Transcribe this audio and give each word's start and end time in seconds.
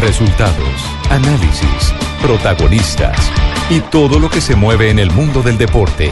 Resultados, 0.00 0.82
análisis, 1.10 1.94
protagonistas 2.22 3.30
y 3.68 3.80
todo 3.80 4.18
lo 4.18 4.30
que 4.30 4.40
se 4.40 4.56
mueve 4.56 4.88
en 4.88 4.98
el 4.98 5.10
mundo 5.10 5.42
del 5.42 5.58
deporte. 5.58 6.10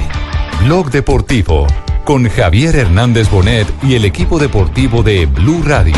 Blog 0.62 0.90
Deportivo 0.90 1.66
con 2.04 2.28
Javier 2.28 2.76
Hernández 2.76 3.30
Bonet 3.30 3.66
y 3.82 3.94
el 3.94 4.04
equipo 4.04 4.38
deportivo 4.38 5.02
de 5.02 5.24
Blue 5.24 5.62
Radio. 5.64 5.94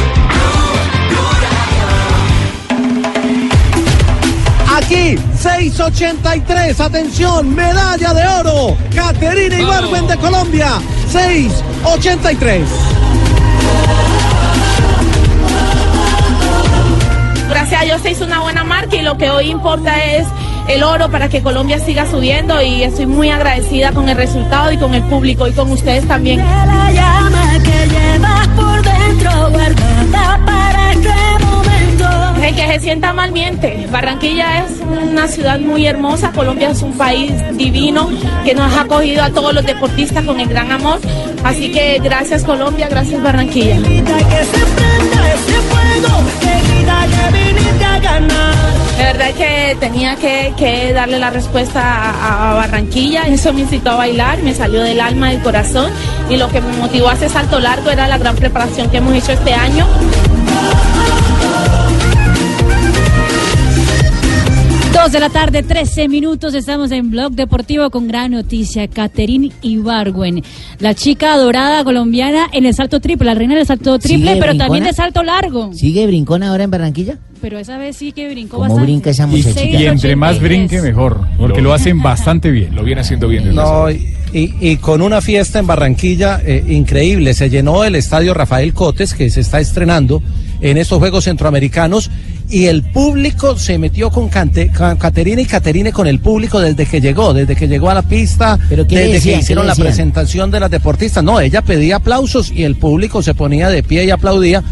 Aquí, 4.72 5.16
683, 5.36 6.78
atención, 6.80 7.52
medalla 7.52 8.14
de 8.14 8.26
oro, 8.26 8.76
Caterina 8.94 9.58
Ibarwen 9.58 10.06
de 10.06 10.16
Colombia, 10.16 10.80
683. 11.10 12.99
Gracias 17.50 17.82
a 17.82 17.84
Dios 17.84 18.00
se 18.00 18.12
hizo 18.12 18.24
una 18.24 18.38
buena 18.40 18.62
marca 18.62 18.94
y 18.94 19.02
lo 19.02 19.18
que 19.18 19.28
hoy 19.28 19.50
importa 19.50 20.04
es 20.04 20.26
el 20.68 20.84
oro 20.84 21.10
para 21.10 21.28
que 21.28 21.42
Colombia 21.42 21.80
siga 21.80 22.08
subiendo 22.08 22.62
y 22.62 22.84
estoy 22.84 23.06
muy 23.06 23.28
agradecida 23.28 23.90
con 23.90 24.08
el 24.08 24.16
resultado 24.16 24.70
y 24.70 24.78
con 24.78 24.94
el 24.94 25.02
público 25.02 25.48
y 25.48 25.52
con 25.52 25.70
ustedes 25.72 26.06
también. 26.06 26.38
La 26.38 26.92
llama 26.92 27.58
que 27.64 27.88
llevas 27.88 28.48
por 28.48 28.82
dentro 28.82 29.50
guardada 29.50 30.44
para 30.46 30.92
este 30.92 31.44
momento. 31.44 32.44
El 32.46 32.54
que 32.54 32.66
se 32.66 32.80
sienta 32.80 33.12
mal 33.12 33.32
miente. 33.32 33.86
Barranquilla 33.90 34.64
es 34.64 34.80
una 34.80 35.26
ciudad 35.26 35.58
muy 35.58 35.86
hermosa, 35.86 36.30
Colombia 36.30 36.70
es 36.70 36.82
un 36.82 36.96
país 36.96 37.32
divino 37.56 38.08
que 38.44 38.54
nos 38.54 38.72
ha 38.72 38.82
acogido 38.82 39.24
a 39.24 39.30
todos 39.30 39.52
los 39.52 39.66
deportistas 39.66 40.24
con 40.24 40.38
el 40.38 40.48
gran 40.48 40.70
amor. 40.70 41.00
Así 41.42 41.72
que 41.72 41.98
gracias 41.98 42.44
Colombia, 42.44 42.88
gracias 42.88 43.20
Barranquilla. 43.20 43.80
Grita 43.80 44.16
que 44.18 44.44
se 44.44 44.66
prenda 44.66 45.34
ese 45.34 45.79
que 45.90 47.38
viniste 47.38 47.84
a 47.84 47.98
ganar. 47.98 48.54
De 48.96 49.04
verdad 49.04 49.30
que 49.36 49.76
tenía 49.80 50.16
que, 50.16 50.52
que 50.56 50.92
darle 50.92 51.18
la 51.18 51.30
respuesta 51.30 51.80
a, 51.82 52.50
a 52.50 52.54
Barranquilla, 52.54 53.26
eso 53.26 53.52
me 53.52 53.62
incitó 53.62 53.90
a 53.92 53.96
bailar, 53.96 54.38
me 54.42 54.54
salió 54.54 54.82
del 54.82 55.00
alma, 55.00 55.30
del 55.30 55.40
corazón 55.40 55.90
y 56.28 56.36
lo 56.36 56.48
que 56.48 56.60
me 56.60 56.76
motivó 56.76 57.08
a 57.08 57.12
hacer 57.12 57.30
salto 57.30 57.58
largo 57.58 57.90
era 57.90 58.06
la 58.08 58.18
gran 58.18 58.36
preparación 58.36 58.90
que 58.90 58.98
hemos 58.98 59.14
hecho 59.14 59.32
este 59.32 59.54
año. 59.54 59.86
Dos 64.92 65.12
de 65.12 65.20
la 65.20 65.30
tarde, 65.30 65.62
13 65.62 66.08
minutos, 66.08 66.52
estamos 66.52 66.90
en 66.90 67.10
Blog 67.10 67.32
Deportivo 67.32 67.88
con 67.90 68.08
gran 68.08 68.32
noticia. 68.32 68.88
Caterine 68.88 69.50
Ibargüen, 69.62 70.42
la 70.80 70.94
chica 70.94 71.36
dorada 71.36 71.84
colombiana 71.84 72.48
en 72.52 72.66
el 72.66 72.74
salto 72.74 73.00
triple, 73.00 73.26
la 73.26 73.34
reina 73.34 73.54
del 73.54 73.66
salto 73.66 73.98
triple, 73.98 74.30
¿Sigue 74.32 74.40
pero 74.40 74.56
también 74.56 74.84
de 74.84 74.92
salto 74.92 75.22
largo. 75.22 75.72
¿Sigue 75.72 76.06
brincón 76.06 76.42
ahora 76.42 76.64
en 76.64 76.70
Barranquilla? 76.72 77.18
Pero 77.40 77.58
esa 77.58 77.78
vez 77.78 77.96
sí 77.96 78.12
que 78.12 78.28
brincó 78.28 78.56
¿Cómo 78.56 78.62
bastante. 78.68 78.84
brinca 78.84 79.10
esa 79.10 79.26
muchachita? 79.26 79.60
Seis 79.60 79.80
Y 79.80 79.86
entre 79.86 80.16
más 80.16 80.36
83. 80.36 80.40
brinque, 80.68 80.82
mejor. 80.82 81.20
Porque 81.38 81.62
lo 81.62 81.72
hacen 81.72 82.02
bastante 82.02 82.50
bien. 82.50 82.74
Lo 82.74 82.82
viene 82.82 83.00
haciendo 83.00 83.28
bien. 83.28 83.54
No, 83.54 83.90
y, 83.90 84.12
y- 84.34 84.54
y 84.60 84.76
con 84.76 85.00
una 85.02 85.20
fiesta 85.22 85.60
en 85.60 85.66
Barranquilla 85.68 86.40
eh, 86.44 86.62
increíble. 86.68 87.32
Se 87.32 87.48
llenó 87.48 87.84
el 87.84 87.94
estadio 87.94 88.34
Rafael 88.34 88.74
Cotes, 88.74 89.14
que 89.14 89.30
se 89.30 89.40
está 89.40 89.60
estrenando 89.60 90.20
en 90.60 90.76
estos 90.78 90.98
Juegos 90.98 91.24
Centroamericanos, 91.24 92.10
y 92.48 92.66
el 92.66 92.82
público 92.82 93.56
se 93.56 93.78
metió 93.78 94.10
con, 94.10 94.28
Cante- 94.28 94.72
con 94.76 94.96
Caterina 94.96 95.40
y 95.40 95.44
Caterine 95.46 95.92
con 95.92 96.06
el 96.08 96.18
público 96.18 96.58
desde 96.60 96.84
que 96.84 97.00
llegó, 97.00 97.32
desde 97.32 97.54
que 97.54 97.68
llegó 97.68 97.90
a 97.90 97.94
la 97.94 98.02
pista, 98.02 98.58
¿Pero 98.68 98.86
qué 98.86 98.94
le 98.96 99.00
desde 99.02 99.12
decían? 99.14 99.32
que 99.34 99.38
¿Qué 99.38 99.42
hicieron 99.44 99.66
la 99.66 99.74
presentación 99.76 100.50
de 100.50 100.58
las 100.60 100.70
deportistas. 100.70 101.22
No, 101.22 101.40
ella 101.40 101.62
pedía 101.62 101.96
aplausos 101.96 102.50
y 102.50 102.64
el 102.64 102.76
público 102.76 103.22
se 103.22 103.34
ponía 103.34 103.68
de 103.68 103.82
pie 103.82 104.04
y 104.04 104.10
aplaudía. 104.10 104.62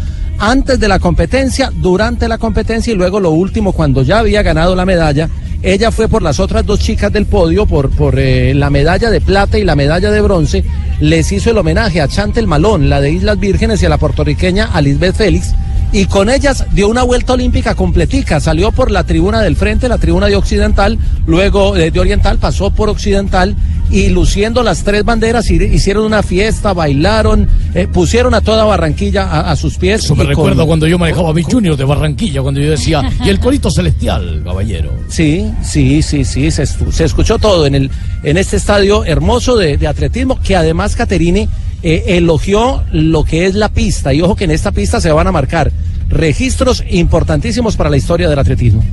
Antes 0.41 0.79
de 0.79 0.87
la 0.87 0.99
competencia, 0.99 1.71
durante 1.73 2.27
la 2.27 2.37
competencia 2.37 2.93
y 2.93 2.95
luego 2.95 3.19
lo 3.19 3.31
último, 3.31 3.71
cuando 3.73 4.03
ya 4.03 4.19
había 4.19 4.41
ganado 4.41 4.73
la 4.75 4.85
medalla, 4.85 5.29
ella 5.61 5.91
fue 5.91 6.07
por 6.07 6.21
las 6.21 6.39
otras 6.39 6.65
dos 6.65 6.79
chicas 6.79 7.11
del 7.11 7.25
podio, 7.25 7.65
por, 7.65 7.89
por 7.89 8.17
eh, 8.17 8.53
la 8.53 8.69
medalla 8.69 9.09
de 9.09 9.19
plata 9.19 9.57
y 9.57 9.65
la 9.65 9.75
medalla 9.75 10.11
de 10.11 10.21
bronce, 10.21 10.63
les 11.01 11.29
hizo 11.33 11.51
el 11.51 11.57
homenaje 11.57 11.99
a 11.99 12.07
Chantel 12.07 12.47
Malón, 12.47 12.89
la 12.89 13.01
de 13.01 13.11
Islas 13.11 13.37
Vírgenes, 13.37 13.81
y 13.83 13.85
a 13.85 13.89
la 13.89 13.97
puertorriqueña 13.97 14.69
a 14.71 14.81
Lisbeth 14.81 15.15
Félix, 15.15 15.53
y 15.91 16.05
con 16.05 16.29
ellas 16.29 16.65
dio 16.71 16.87
una 16.87 17.03
vuelta 17.03 17.33
olímpica 17.33 17.73
completica, 17.75 18.39
salió 18.39 18.71
por 18.71 18.91
la 18.91 19.03
tribuna 19.03 19.41
del 19.41 19.55
frente, 19.55 19.89
la 19.89 19.97
tribuna 19.97 20.27
de 20.27 20.35
Occidental, 20.35 20.97
luego 21.25 21.75
eh, 21.75 21.89
de 21.91 21.99
Oriental, 21.99 22.37
pasó 22.37 22.69
por 22.71 22.89
Occidental, 22.89 23.55
y 23.89 24.09
luciendo 24.09 24.61
las 24.61 24.83
tres 24.83 25.03
banderas, 25.03 25.49
hi- 25.49 25.63
hicieron 25.63 26.05
una 26.05 26.21
fiesta, 26.21 26.73
bailaron, 26.73 27.47
eh, 27.73 27.87
pusieron 27.87 28.35
a 28.35 28.41
toda 28.41 28.63
Barranquilla 28.65 29.23
a, 29.23 29.51
a 29.51 29.55
sus 29.55 29.77
pies. 29.79 30.03
Eso 30.03 30.15
me 30.15 30.23
con- 30.25 30.29
recuerda 30.29 30.63
cuando 30.65 30.85
yo 30.85 30.99
manejaba 30.99 31.31
a 31.31 31.33
mi 31.33 31.41
Junior 31.41 31.75
de 31.75 31.85
Barranquilla, 31.85 32.41
cuando 32.43 32.59
yo 32.61 32.69
decía, 32.69 33.01
y 33.25 33.29
el 33.29 33.39
corito 33.39 33.71
celestial, 33.71 34.41
caballero. 34.45 34.93
Sí, 35.07 35.49
sí, 35.63 36.03
sí, 36.03 36.23
sí, 36.23 36.51
se, 36.51 36.63
estu- 36.63 36.91
se 36.91 37.05
escuchó 37.05 37.39
todo 37.39 37.65
en, 37.65 37.73
el, 37.73 37.89
en 38.21 38.37
este 38.37 38.57
estadio 38.57 39.03
hermoso 39.05 39.57
de, 39.57 39.77
de 39.77 39.87
atletismo, 39.87 40.39
que 40.39 40.55
además 40.55 40.95
Caterine 40.95 41.49
eh, 41.83 42.03
elogió 42.07 42.83
lo 42.91 43.23
que 43.23 43.45
es 43.45 43.55
la 43.55 43.69
pista, 43.69 44.13
y 44.13 44.21
ojo 44.21 44.35
que 44.35 44.45
en 44.45 44.51
esta 44.51 44.71
pista 44.71 44.99
se 45.01 45.11
van 45.11 45.27
a 45.27 45.31
marcar 45.31 45.71
registros 46.09 46.83
importantísimos 46.89 47.75
para 47.75 47.89
la 47.89 47.97
historia 47.97 48.27
del 48.29 48.39
atletismo. 48.39 48.83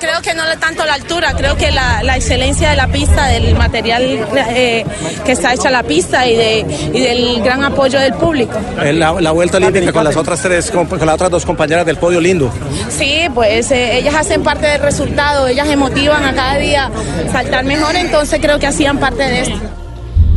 Creo 0.00 0.22
que 0.22 0.32
no 0.32 0.42
tanto 0.58 0.82
la 0.86 0.94
altura, 0.94 1.34
creo 1.36 1.58
que 1.58 1.70
la, 1.70 2.02
la 2.02 2.16
excelencia 2.16 2.70
de 2.70 2.76
la 2.76 2.88
pista, 2.88 3.26
del 3.26 3.54
material 3.54 4.26
eh, 4.48 4.82
que 5.26 5.32
está 5.32 5.52
hecha 5.52 5.70
la 5.70 5.82
pista 5.82 6.26
y, 6.26 6.36
de, 6.36 6.66
y 6.94 7.00
del 7.00 7.42
gran 7.42 7.62
apoyo 7.62 8.00
del 8.00 8.14
público. 8.14 8.58
Eh, 8.82 8.94
La, 8.94 9.20
la 9.20 9.30
vuelta 9.32 9.58
olímpica 9.58 9.92
con 9.92 10.02
las 10.02 10.16
otras 10.16 10.40
tres, 10.40 10.70
con, 10.70 10.86
con 10.86 11.04
las 11.04 11.14
otras 11.16 11.30
dos 11.30 11.44
compañeras 11.44 11.84
del 11.84 11.98
podio 11.98 12.18
lindo. 12.18 12.50
Sí, 12.88 13.26
pues 13.34 13.70
eh, 13.72 13.98
ellas 13.98 14.14
hacen 14.14 14.42
parte 14.42 14.66
del 14.68 14.80
resultado, 14.80 15.46
ellas 15.46 15.68
se 15.68 15.76
motivan 15.76 16.24
a 16.24 16.32
cada 16.32 16.56
día 16.56 16.90
saltar 17.30 17.66
mejor, 17.66 17.94
entonces 17.94 18.40
creo 18.40 18.58
que 18.58 18.68
hacían 18.68 18.98
parte 18.98 19.22
de 19.22 19.40
esto. 19.42 19.60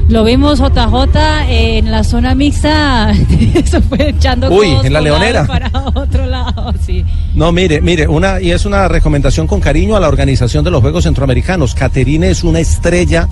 Lo 0.10 0.24
vimos 0.24 0.60
JJ 0.60 1.18
en 1.48 1.90
la 1.90 2.04
zona 2.04 2.36
mixta, 2.36 3.12
eso 3.56 3.82
fue 3.82 4.10
echando 4.10 4.50
Uy, 4.50 4.70
codos 4.72 4.86
en 4.86 4.94
la 4.94 5.00
por 5.00 5.08
un 5.08 5.14
lado 5.14 5.24
leonera. 5.24 5.48
para 5.48 5.72
otro 5.94 6.26
lado, 6.26 6.74
sí. 6.86 7.06
No, 7.34 7.52
mire, 7.52 7.82
mire, 7.82 8.08
una, 8.08 8.42
y 8.42 8.52
es 8.52 8.66
una 8.66 8.88
recomendación 8.88 9.48
con 9.48 9.62
cariño 9.62 9.96
a 9.96 10.00
la 10.00 10.08
organización 10.10 10.64
de 10.64 10.72
los 10.72 10.82
Juegos 10.82 11.06
Centroamericanos. 11.06 11.74
Caterine 11.74 12.30
es 12.30 12.44
una 12.44 12.60
estrella 12.60 13.28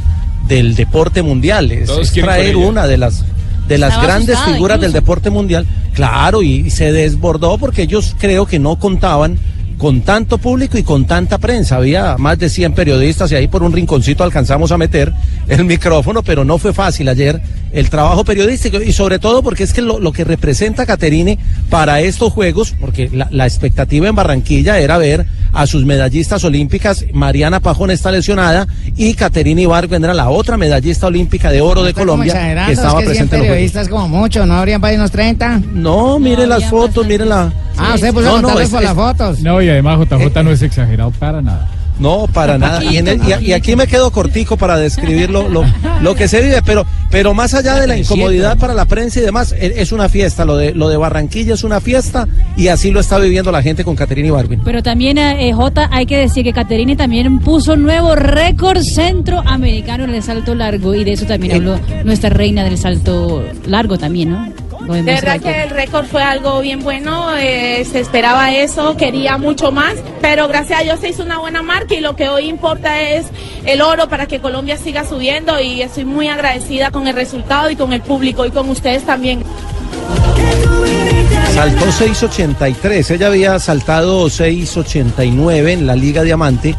del 0.47 0.75
deporte 0.75 1.21
mundial. 1.21 1.71
Es, 1.71 2.11
traer 2.13 2.55
una 2.55 2.87
de 2.87 2.97
las 2.97 3.23
de 3.67 3.77
las 3.77 3.89
Estaba 3.91 4.07
grandes 4.07 4.35
asustada 4.35 4.53
figuras 4.53 4.81
del 4.81 4.91
deporte 4.93 5.29
mundial. 5.29 5.65
Claro, 5.93 6.41
y, 6.41 6.67
y 6.67 6.69
se 6.71 6.91
desbordó 6.91 7.57
porque 7.57 7.83
ellos 7.83 8.15
creo 8.17 8.45
que 8.45 8.59
no 8.59 8.77
contaban 8.77 9.37
con 9.81 10.01
tanto 10.01 10.37
público 10.37 10.77
y 10.77 10.83
con 10.83 11.05
tanta 11.05 11.39
prensa. 11.39 11.77
Había 11.77 12.15
más 12.19 12.37
de 12.37 12.49
100 12.49 12.73
periodistas 12.73 13.31
y 13.31 13.35
ahí 13.35 13.47
por 13.47 13.63
un 13.63 13.71
rinconcito 13.71 14.23
alcanzamos 14.23 14.71
a 14.71 14.77
meter 14.77 15.11
el 15.47 15.66
micrófono, 15.66 16.24
pero 16.24 16.44
no 16.46 16.57
fue 16.57 16.74
fácil 16.74 17.09
ayer 17.09 17.41
el 17.74 17.90
trabajo 17.90 18.24
periodístico 18.25 18.81
y 18.81 18.91
sobre 18.91 19.18
todo 19.19 19.41
porque 19.44 19.63
es 19.63 19.72
que 19.74 19.81
lo, 19.81 20.00
lo 20.00 20.12
que 20.12 20.24
representa 20.25 20.85
Caterine 20.85 21.38
para 21.69 22.02
estos 22.02 22.34
Juegos, 22.34 22.75
porque 22.79 23.09
la, 23.13 23.28
la 23.31 23.46
expectativa 23.46 24.07
en 24.09 24.16
Barranquilla 24.16 24.79
era 24.79 24.97
ver 24.97 25.26
a 25.53 25.66
sus 25.67 25.85
medallistas 25.85 26.43
olímpicas, 26.43 27.05
Mariana 27.14 27.59
Pajón 27.61 27.91
está 27.91 28.11
lesionada 28.11 28.67
y 28.97 29.14
Caterine 29.14 29.61
Ibargüen 29.64 30.03
era 30.03 30.14
la 30.14 30.29
otra 30.29 30.58
medallista 30.58 31.08
olímpica 31.08 31.49
de 31.52 31.61
oro 31.61 31.84
de 31.84 31.94
Colombia 31.94 32.34
que 32.66 32.73
estaba 32.73 32.99
presente 32.99 33.22
en 33.22 33.23
los 33.23 33.29
Juegos. 33.29 33.47
periodistas 33.47 33.87
como 33.90 34.08
mucho, 34.09 34.46
¿no 34.46 34.55
habrían 34.55 34.82
para 34.82 34.96
unos 34.96 35.11
30? 35.11 35.61
No, 35.73 36.20
mire 36.20 36.46
las 36.47 36.66
fotos, 36.66 36.87
bastante. 37.08 37.08
mire 37.09 37.26
la... 37.26 37.53
Ah, 37.78 37.94
usted 37.96 38.14
puso 38.14 38.26
No, 38.26 38.35
a 38.37 38.41
no, 38.53 38.59
es- 38.59 38.70
por 38.70 38.79
es- 38.82 38.85
las 38.87 38.96
fotos. 38.96 39.40
No, 39.40 39.61
y 39.61 39.70
además 39.70 39.97
JJ 39.99 40.44
no 40.44 40.52
es 40.52 40.61
exagerado 40.61 41.11
para 41.11 41.41
nada. 41.41 41.70
No, 42.01 42.27
para 42.33 42.57
nada. 42.57 42.83
Y, 42.83 42.97
en 42.97 43.07
el- 43.07 43.21
y 43.41 43.49
y 43.49 43.53
aquí 43.53 43.75
me 43.75 43.87
quedo 43.87 44.11
cortico 44.11 44.57
para 44.57 44.75
describir 44.77 45.29
lo, 45.29 45.47
lo, 45.47 45.63
lo 46.01 46.15
que 46.15 46.27
se 46.27 46.41
vive, 46.41 46.61
pero, 46.65 46.85
pero 47.09 47.33
más 47.33 47.53
allá 47.53 47.75
de 47.75 47.85
la 47.87 47.95
incomodidad 47.97 48.57
para 48.57 48.73
la 48.73 48.85
prensa 48.85 49.19
y 49.19 49.21
demás, 49.23 49.53
e- 49.53 49.75
es 49.77 49.91
una 49.91 50.09
fiesta. 50.09 50.43
Lo 50.43 50.57
de, 50.57 50.73
lo 50.73 50.89
de 50.89 50.97
Barranquilla 50.97 51.53
es 51.53 51.63
una 51.63 51.79
fiesta 51.79 52.27
y 52.57 52.67
así 52.69 52.91
lo 52.91 52.99
está 52.99 53.19
viviendo 53.19 53.51
la 53.51 53.61
gente 53.61 53.83
con 53.83 53.95
Caterina 53.95 54.29
Ibargüen. 54.29 54.61
Pero 54.65 54.81
también, 54.83 55.17
eh, 55.19 55.53
J, 55.53 55.89
hay 55.91 56.05
que 56.05 56.17
decir 56.17 56.43
que 56.43 56.53
Caterine 56.53 56.95
también 56.95 57.39
puso 57.39 57.73
un 57.73 57.83
nuevo 57.83 58.15
récord 58.15 58.81
centroamericano 58.81 60.03
en 60.05 60.15
el 60.15 60.23
salto 60.23 60.55
largo 60.55 60.95
y 60.95 61.03
de 61.03 61.13
eso 61.13 61.25
también 61.25 61.53
Eh. 61.53 61.55
habló 61.57 61.79
nuestra 62.03 62.29
reina 62.31 62.63
del 62.63 62.77
salto 62.77 63.43
largo 63.67 63.97
también, 63.97 64.31
¿no? 64.31 64.47
De 64.91 65.02
verdad 65.03 65.40
que 65.40 65.64
el 65.64 65.70
récord 65.70 66.05
fue 66.05 66.22
algo 66.22 66.59
bien 66.61 66.82
bueno, 66.84 67.35
eh, 67.38 67.85
se 67.90 67.99
esperaba 67.99 68.53
eso, 68.53 68.97
quería 68.97 69.38
mucho 69.38 69.72
más, 69.72 69.96
pero 70.22 70.47
gracias 70.47 70.82
a 70.82 70.84
Dios 70.84 70.99
se 70.99 71.09
hizo 71.09 71.23
una 71.23 71.40
buena 71.40 71.61
marca 71.61 71.96
y 71.96 72.02
lo 72.02 72.16
que 72.16 72.29
hoy 72.29 72.49
importa 72.49 73.02
es 73.02 73.28
el 73.66 73.82
oro 73.82 74.09
para 74.09 74.26
que 74.28 74.40
Colombia 74.40 74.78
siga 74.78 75.05
subiendo 75.05 75.59
y 75.59 75.82
estoy 75.82 76.05
muy 76.05 76.28
agradecida 76.28 76.91
con 76.91 77.08
el 77.08 77.16
resultado 77.16 77.70
y 77.70 77.76
con 77.76 77.93
el 77.93 78.02
público 78.02 78.46
y 78.46 78.52
con 78.52 78.70
ustedes 78.70 79.03
también. 79.03 79.43
Saltó 81.53 81.85
6.83, 81.85 83.11
ella 83.11 83.28
había 83.28 83.59
saltado 83.59 84.26
6.89 84.28 85.70
en 85.72 85.87
la 85.87 85.96
Liga 85.96 86.23
Diamante, 86.23 86.76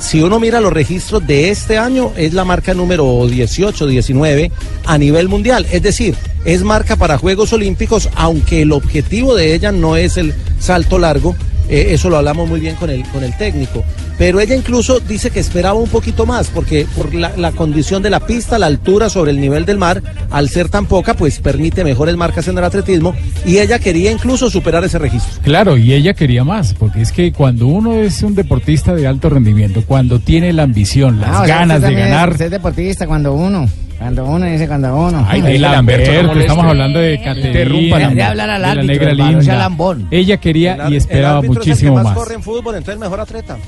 si 0.00 0.20
uno 0.20 0.38
mira 0.38 0.60
los 0.60 0.72
registros 0.72 1.26
de 1.26 1.48
este 1.48 1.78
año 1.78 2.12
es 2.16 2.34
la 2.34 2.44
marca 2.44 2.74
número 2.74 3.26
18, 3.26 3.86
19 3.86 4.52
a 4.84 4.98
nivel 4.98 5.28
mundial. 5.28 5.66
Es 5.72 5.82
decir, 5.82 6.16
es 6.44 6.62
marca 6.64 6.96
para 6.96 7.16
Juegos 7.16 7.52
Olímpicos, 7.52 8.10
aunque 8.14 8.62
el 8.62 8.72
objetivo 8.72 9.34
de 9.34 9.54
ella 9.54 9.72
no 9.72 9.96
es 9.96 10.18
el 10.18 10.34
salto 10.58 10.98
largo, 10.98 11.34
eh, 11.70 11.88
eso 11.94 12.10
lo 12.10 12.16
hablamos 12.18 12.48
muy 12.48 12.60
bien 12.60 12.74
con 12.76 12.90
el, 12.90 13.04
con 13.08 13.24
el 13.24 13.34
técnico. 13.36 13.84
Pero 14.18 14.38
ella 14.40 14.54
incluso 14.54 15.00
dice 15.00 15.30
que 15.30 15.40
esperaba 15.40 15.78
un 15.78 15.88
poquito 15.88 16.26
más, 16.26 16.48
porque 16.48 16.86
por 16.94 17.14
la, 17.14 17.32
la 17.36 17.52
condición 17.52 18.02
de 18.02 18.10
la 18.10 18.20
pista, 18.20 18.58
la 18.58 18.66
altura 18.66 19.08
sobre 19.08 19.30
el 19.30 19.40
nivel 19.40 19.64
del 19.64 19.78
mar, 19.78 20.02
al 20.30 20.48
ser 20.50 20.68
tan 20.68 20.84
poca, 20.86 21.14
pues 21.14 21.38
permite 21.38 21.84
mejores 21.84 22.16
marcas 22.16 22.46
en 22.48 22.58
el 22.58 22.64
atletismo, 22.64 23.14
y 23.46 23.58
ella 23.58 23.78
quería 23.78 24.10
incluso 24.10 24.50
superar 24.50 24.84
ese 24.84 24.98
registro. 24.98 25.40
Claro, 25.42 25.78
y 25.78 25.94
ella 25.94 26.12
quería 26.12 26.44
más, 26.44 26.74
porque 26.74 27.00
es 27.00 27.12
que 27.12 27.32
cuando 27.32 27.66
uno 27.66 27.94
es 27.94 28.22
un 28.22 28.34
deportista 28.34 28.94
de 28.94 29.06
alto 29.06 29.30
rendimiento, 29.30 29.82
cuando 29.86 30.18
tiene 30.18 30.52
la 30.52 30.64
ambición, 30.64 31.20
las 31.20 31.30
Ah, 31.30 31.42
o 31.42 31.46
sea, 31.46 31.56
ganas 31.58 31.80
de 31.82 31.88
es- 31.92 31.96
ganar. 31.96 32.36
Es 32.38 32.50
deportista 32.50 33.06
cuando 33.06 33.32
uno. 33.34 33.66
Cuando 34.00 34.24
uno 34.24 34.46
dice 34.46 34.66
cuando 34.66 34.96
uno. 34.96 35.26
Ay, 35.28 35.42
de 35.42 35.58
Lamberto, 35.58 36.10
estamos 36.40 36.64
hablando 36.64 36.98
de 36.98 37.20
Caterina, 37.22 38.08
de 38.08 38.22
hablar 38.22 38.48
al 38.48 38.62
de 38.62 38.66
la 38.66 38.70
árbitro, 38.72 38.94
negra 38.94 39.10
hermano, 39.10 39.32
no 39.32 39.42
sea 39.42 39.52
linda. 39.52 39.68
lambón. 39.68 40.08
Ella 40.10 40.36
quería 40.38 40.76
y 40.84 40.86
el 40.86 40.94
esperaba 40.94 41.36
árbitro 41.36 41.52
es 41.52 41.58
el 41.58 41.64
que 41.64 41.70
muchísimo 41.70 41.94
más 41.96 42.04
más. 42.04 42.14
corre 42.14 42.34
en 42.34 42.42
fútbol, 42.42 42.76
entonces 42.76 42.94
el 42.94 42.98
mejor 42.98 43.20
atleta. 43.20 43.58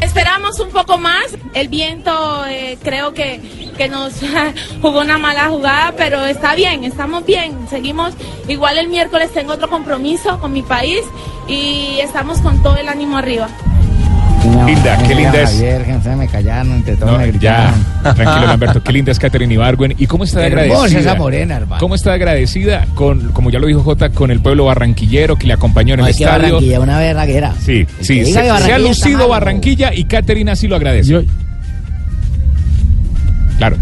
Esperamos 0.00 0.58
un 0.58 0.70
poco 0.70 0.98
más, 0.98 1.26
el 1.54 1.68
viento 1.68 2.44
eh, 2.46 2.76
creo 2.82 3.14
que, 3.14 3.40
que 3.76 3.88
nos 3.88 4.14
jugó 4.82 5.00
una 5.00 5.16
mala 5.16 5.48
jugada, 5.48 5.94
pero 5.96 6.24
está 6.26 6.56
bien, 6.56 6.82
estamos 6.82 7.24
bien, 7.24 7.56
seguimos, 7.70 8.14
igual 8.48 8.78
el 8.78 8.88
miércoles 8.88 9.32
tengo 9.32 9.52
otro 9.52 9.70
compromiso 9.70 10.40
con 10.40 10.52
mi 10.52 10.62
país 10.62 11.02
y 11.46 11.98
estamos 12.00 12.40
con 12.40 12.60
todo 12.64 12.76
el 12.78 12.88
ánimo 12.88 13.16
arriba. 13.16 13.48
Linda, 14.66 14.98
qué 15.06 15.14
linda 15.14 15.42
es. 15.42 15.50
Que 15.52 15.98
se 16.02 16.16
me 16.16 16.26
callaron, 16.28 16.72
entre 16.72 16.96
todos 16.96 17.12
No, 17.12 17.18
me 17.18 17.38
ya, 17.38 17.72
tranquilo 18.02 18.46
Lamberto, 18.46 18.82
qué 18.82 18.92
linda 18.92 19.12
es 19.12 19.18
Catherine 19.18 19.52
Ibargüen. 19.54 19.94
¿Y 19.98 20.06
cómo 20.06 20.24
está 20.24 20.40
de 20.40 20.46
agradecida? 20.46 21.00
esa 21.00 21.14
morena, 21.14 21.56
hermano. 21.56 21.80
¿Cómo 21.80 21.94
está 21.94 22.12
agradecida 22.12 22.86
con, 22.94 23.32
como 23.32 23.50
ya 23.50 23.58
lo 23.58 23.66
dijo 23.66 23.82
Jota, 23.82 24.10
con 24.10 24.30
el 24.30 24.40
pueblo 24.40 24.66
barranquillero 24.66 25.36
que 25.36 25.46
le 25.46 25.54
acompañó 25.54 25.94
en 25.94 26.00
No, 26.00 26.06
el 26.06 26.10
es 26.10 26.16
que 26.18 26.24
estadio? 26.24 26.44
Barranquilla, 26.54 26.80
una 26.80 26.98
verraguera. 26.98 27.54
Sí, 27.64 27.86
El 27.98 28.04
sí, 28.04 28.24
se, 28.26 28.50
ha 28.50 28.78
lucido 28.78 29.20
mal, 29.20 29.28
Barranquilla 29.40 29.94
y 29.94 30.04
Catherine 30.04 30.50
así 30.50 30.68
lo 30.68 30.76
agradece. 30.76 31.10
Yo- 31.10 31.22
Claro. 33.58 33.76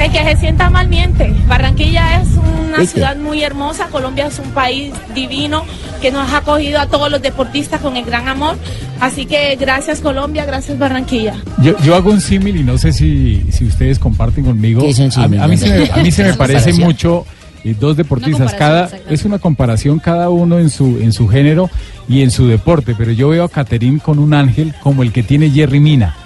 El 0.00 0.10
que 0.10 0.18
se 0.24 0.36
sienta 0.36 0.70
mal 0.70 0.88
miente. 0.88 1.32
Barranquilla 1.46 2.20
es 2.20 2.28
una 2.30 2.78
¿Viste? 2.78 2.94
ciudad 2.94 3.16
muy 3.16 3.42
hermosa, 3.42 3.86
Colombia 3.88 4.26
es 4.26 4.38
un 4.38 4.50
país 4.50 4.92
divino 5.14 5.64
que 6.00 6.10
nos 6.10 6.32
ha 6.32 6.38
acogido 6.38 6.80
a 6.80 6.86
todos 6.86 7.10
los 7.10 7.22
deportistas 7.22 7.80
con 7.80 7.96
el 7.96 8.04
gran 8.04 8.28
amor. 8.28 8.56
Así 9.00 9.26
que 9.26 9.56
gracias 9.56 10.00
Colombia, 10.00 10.44
gracias 10.44 10.78
Barranquilla. 10.78 11.34
Yo, 11.58 11.76
yo 11.84 11.94
hago 11.94 12.10
un 12.10 12.20
símil 12.20 12.56
y 12.56 12.64
no 12.64 12.78
sé 12.78 12.92
si, 12.92 13.44
si 13.50 13.64
ustedes 13.64 13.98
comparten 13.98 14.44
conmigo. 14.44 14.82
A, 14.82 15.44
a 15.44 15.48
mí 15.48 15.56
se 15.56 15.68
me, 15.68 15.90
a 15.90 15.96
mí 15.98 16.10
se 16.10 16.22
me 16.22 16.30
¿Es 16.30 16.36
una 16.36 16.36
parece 16.36 16.72
mucho 16.72 17.24
eh, 17.64 17.76
dos 17.78 17.96
deportistas. 17.96 18.54
Cada 18.54 18.90
es 19.08 19.24
una 19.24 19.38
comparación 19.38 19.98
cada 19.98 20.28
uno 20.30 20.58
en 20.58 20.70
su 20.70 20.98
en 21.00 21.12
su 21.12 21.28
género 21.28 21.70
y 22.08 22.22
en 22.22 22.30
su 22.30 22.46
deporte. 22.46 22.94
Pero 22.96 23.12
yo 23.12 23.28
veo 23.28 23.44
a 23.44 23.48
Caterín 23.48 23.98
con 23.98 24.18
un 24.18 24.34
ángel 24.34 24.74
como 24.82 25.02
el 25.02 25.12
que 25.12 25.22
tiene 25.22 25.50
Jerry 25.50 25.80
Mina. 25.80 26.16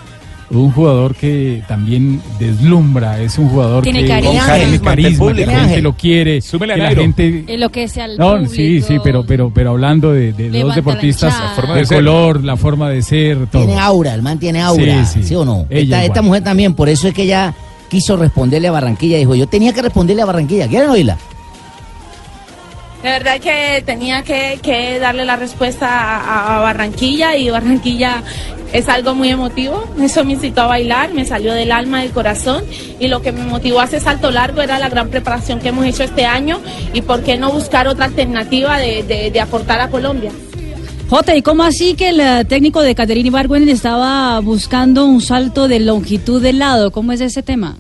Un 0.48 0.70
jugador 0.70 1.16
que 1.16 1.64
también 1.66 2.22
deslumbra, 2.38 3.20
es 3.20 3.36
un 3.36 3.48
jugador 3.48 3.82
Tiene 3.82 4.02
que 4.02 4.08
carisma. 4.08 4.30
tiene 4.30 4.46
Carisma 4.46 4.90
carisma, 4.90 5.10
que 5.10 5.18
público. 5.18 5.50
la 5.50 5.58
gente 5.60 5.82
lo 5.82 5.92
quiere, 5.96 6.40
Súmele 6.40 6.74
que 6.76 6.82
al 6.82 6.94
la 6.94 7.00
gente 7.02 7.44
lo 7.58 7.68
que 7.70 7.88
sea 7.88 8.04
el 8.04 8.16
no, 8.16 8.30
público. 8.34 8.52
sí, 8.54 8.80
sí, 8.80 8.96
pero, 9.02 9.26
pero, 9.26 9.50
pero 9.52 9.70
hablando 9.70 10.12
de, 10.12 10.32
de 10.32 10.48
dos 10.60 10.68
la 10.68 10.74
deportistas, 10.76 11.34
la 11.40 11.48
Forma 11.50 11.74
de 11.74 11.86
color, 11.86 12.44
la 12.44 12.56
forma 12.56 12.88
de 12.90 13.02
ser, 13.02 13.48
todo. 13.48 13.64
Tiene 13.66 13.80
aura, 13.80 14.14
el 14.14 14.22
man 14.22 14.38
tiene 14.38 14.62
aura. 14.62 15.04
Sí, 15.04 15.22
Sí, 15.22 15.28
sí. 15.30 15.34
o 15.34 15.44
no? 15.44 15.66
Ella 15.68 16.04
Esta, 16.04 16.22
mujer 16.22 16.44
también, 16.44 16.74
por 16.74 16.88
eso 16.88 17.08
es 17.08 17.14
que 17.14 17.22
ella 17.24 17.52
quiso 17.90 18.16
responderle 18.16 18.68
a 18.68 18.72
Barranquilla. 18.72 19.16
Dijo, 19.18 19.34
yo 19.34 19.48
tenía 19.48 19.72
que 19.72 19.82
responderle 19.82 20.22
a 20.22 20.26
Barranquilla. 20.26 20.68
¿Quieren 20.68 20.90
oírla? 20.90 21.18
De 23.02 23.10
verdad 23.10 23.38
que 23.40 23.82
tenía 23.84 24.22
que, 24.22 24.58
que 24.62 24.98
darle 24.98 25.24
la 25.24 25.36
respuesta 25.36 25.86
a, 25.88 26.56
a 26.56 26.60
Barranquilla 26.60 27.36
y 27.36 27.50
Barranquilla 27.50 28.22
es 28.72 28.88
algo 28.88 29.14
muy 29.14 29.28
emotivo. 29.30 29.84
Eso 30.00 30.24
me 30.24 30.32
incitó 30.34 30.62
a 30.62 30.66
bailar, 30.66 31.12
me 31.14 31.24
salió 31.24 31.52
del 31.54 31.72
alma, 31.72 32.02
del 32.02 32.10
corazón 32.10 32.64
y 33.00 33.08
lo 33.08 33.22
que 33.22 33.32
me 33.32 33.44
motivó 33.44 33.80
a 33.80 33.84
ese 33.84 34.00
salto 34.00 34.30
largo 34.30 34.62
era 34.62 34.78
la 34.78 34.88
gran 34.88 35.08
preparación 35.08 35.60
que 35.60 35.68
hemos 35.68 35.84
hecho 35.86 36.02
este 36.02 36.24
año 36.26 36.60
y 36.92 37.02
por 37.02 37.22
qué 37.22 37.36
no 37.36 37.50
buscar 37.52 37.88
otra 37.88 38.06
alternativa 38.06 38.78
de, 38.78 39.02
de- 39.02 39.30
de 39.30 39.40
aportar 39.40 39.80
a 39.80 39.88
Colombia. 39.90 40.30
Jota, 41.08 41.36
¿y 41.36 41.42
cómo 41.42 41.62
así 41.62 41.94
que 41.94 42.08
el 42.08 42.18
eh, 42.20 42.44
técnico 42.48 42.82
de 42.82 42.94
Caterina 42.96 43.28
Ibargüen 43.28 43.68
estaba 43.68 44.40
buscando 44.40 45.06
un 45.06 45.20
salto 45.20 45.68
de 45.68 45.78
longitud 45.78 46.42
del 46.42 46.58
lado? 46.58 46.90
¿Cómo 46.90 47.12
es 47.12 47.20
ese 47.20 47.42
tema? 47.44 47.76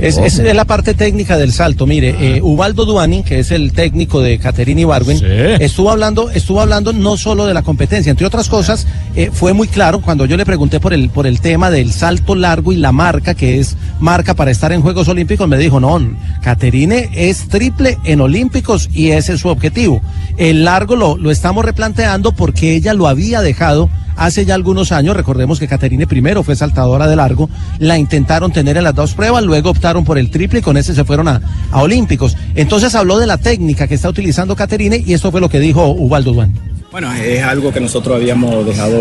Es, 0.00 0.16
es- 0.18 0.38
es 0.38 0.54
la 0.54 0.64
parte 0.64 0.94
técnica 0.94 1.36
del 1.36 1.52
salto. 1.52 1.86
Mire, 1.86 2.14
eh, 2.36 2.40
Ubaldo 2.42 2.84
Duani, 2.84 3.22
que 3.24 3.40
es 3.40 3.50
el 3.50 3.72
técnico 3.72 4.20
de 4.20 4.38
Caterina 4.38 4.80
Ibargüen, 4.82 5.18
Sí. 5.18 5.24
estuvo 5.60 5.90
hablando, 5.90 6.30
estuvo 6.30 6.60
hablando 6.60 6.92
no 6.92 7.16
solo 7.16 7.46
de 7.46 7.54
la 7.54 7.62
competencia, 7.62 8.10
entre 8.10 8.26
otras 8.26 8.48
cosas, 8.48 8.86
eh, 9.16 9.30
fue 9.32 9.52
muy 9.52 9.66
claro 9.68 10.00
cuando 10.00 10.24
yo 10.26 10.36
le 10.36 10.46
pregunté 10.46 10.78
por 10.80 10.92
el, 10.94 11.10
por 11.10 11.26
el 11.26 11.40
tema 11.40 11.70
del 11.70 11.92
salto 11.92 12.34
largo 12.34 12.72
y 12.72 12.76
la 12.76 12.92
marca, 12.92 13.34
que 13.34 13.58
es 13.58 13.76
marca 13.98 14.34
para 14.34 14.50
estar 14.50 14.70
en 14.72 14.82
Juegos 14.82 15.08
Olímpicos, 15.08 15.48
me 15.48 15.58
dijo, 15.58 15.80
no, 15.80 15.98
Caterine 16.42 17.10
es 17.14 17.48
triple 17.48 17.98
en 18.04 18.20
Olímpicos 18.20 18.88
y 18.92 19.10
ese 19.10 19.34
es 19.34 19.40
su 19.40 19.48
objetivo. 19.48 20.00
El 20.36 20.64
largo 20.64 20.94
lo, 20.96 21.16
lo 21.16 21.30
estamos 21.30 21.64
replanteando 21.64 22.32
porque 22.32 22.74
ella 22.74 22.94
lo 22.94 23.08
había 23.08 23.40
dejado 23.40 23.90
hace 24.18 24.44
ya 24.44 24.54
algunos 24.54 24.92
años, 24.92 25.16
recordemos 25.16 25.58
que 25.58 25.68
Caterine 25.68 26.06
primero 26.06 26.42
fue 26.42 26.56
saltadora 26.56 27.06
de 27.06 27.16
largo, 27.16 27.48
la 27.78 27.96
intentaron 27.96 28.52
tener 28.52 28.76
en 28.76 28.84
las 28.84 28.94
dos 28.94 29.14
pruebas, 29.14 29.44
luego 29.44 29.70
optaron 29.70 30.04
por 30.04 30.18
el 30.18 30.30
triple 30.30 30.58
y 30.58 30.62
con 30.62 30.76
ese 30.76 30.94
se 30.94 31.04
fueron 31.04 31.28
a, 31.28 31.40
a 31.70 31.82
Olímpicos. 31.82 32.36
Entonces 32.54 32.94
habló 32.94 33.18
de 33.18 33.26
la 33.26 33.38
técnica 33.38 33.86
que 33.86 33.94
está 33.94 34.08
utilizando 34.08 34.56
Caterine 34.56 35.02
y 35.06 35.14
esto 35.14 35.30
fue 35.30 35.40
lo 35.40 35.48
que 35.48 35.60
dijo 35.60 35.86
Ubaldo 35.86 36.32
Duan. 36.32 36.52
Bueno, 36.90 37.12
es 37.14 37.42
algo 37.42 37.70
que 37.70 37.80
nosotros 37.80 38.16
habíamos 38.16 38.64
dejado 38.64 38.98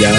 ya 0.00 0.10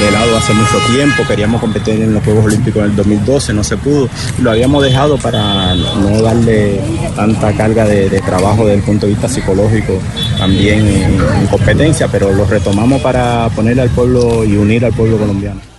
de 0.00 0.10
lado 0.10 0.36
hace 0.36 0.52
mucho 0.52 0.78
tiempo. 0.92 1.22
Queríamos 1.26 1.60
competir 1.60 2.02
en 2.02 2.12
los 2.12 2.22
Juegos 2.24 2.44
Olímpicos 2.46 2.84
en 2.84 2.90
el 2.90 2.96
2012, 2.96 3.54
no 3.54 3.64
se 3.64 3.76
pudo. 3.76 4.08
Lo 4.40 4.50
habíamos 4.50 4.82
dejado 4.82 5.16
para 5.18 5.74
no 5.74 6.22
darle 6.22 6.80
tanta 7.14 7.52
carga 7.52 7.84
de, 7.86 8.16
trabajo 8.20 8.66
desde 8.66 8.78
el 8.78 8.82
punto 8.82 9.06
de 9.06 9.12
vista 9.12 9.28
psicológico 9.28 10.00
también 10.38 10.86
en, 10.86 11.20
en 11.40 11.46
competencia, 11.48 12.08
pero 12.08 12.32
lo 12.32 12.44
retomamos 12.44 13.00
para 13.02 13.48
ponerle 13.50 13.82
al 13.82 13.90
pueblo 13.90 14.44
y 14.44 14.56
unir 14.56 14.84
al 14.84 14.92
pueblo 14.92 15.18
colombiano. 15.18 15.75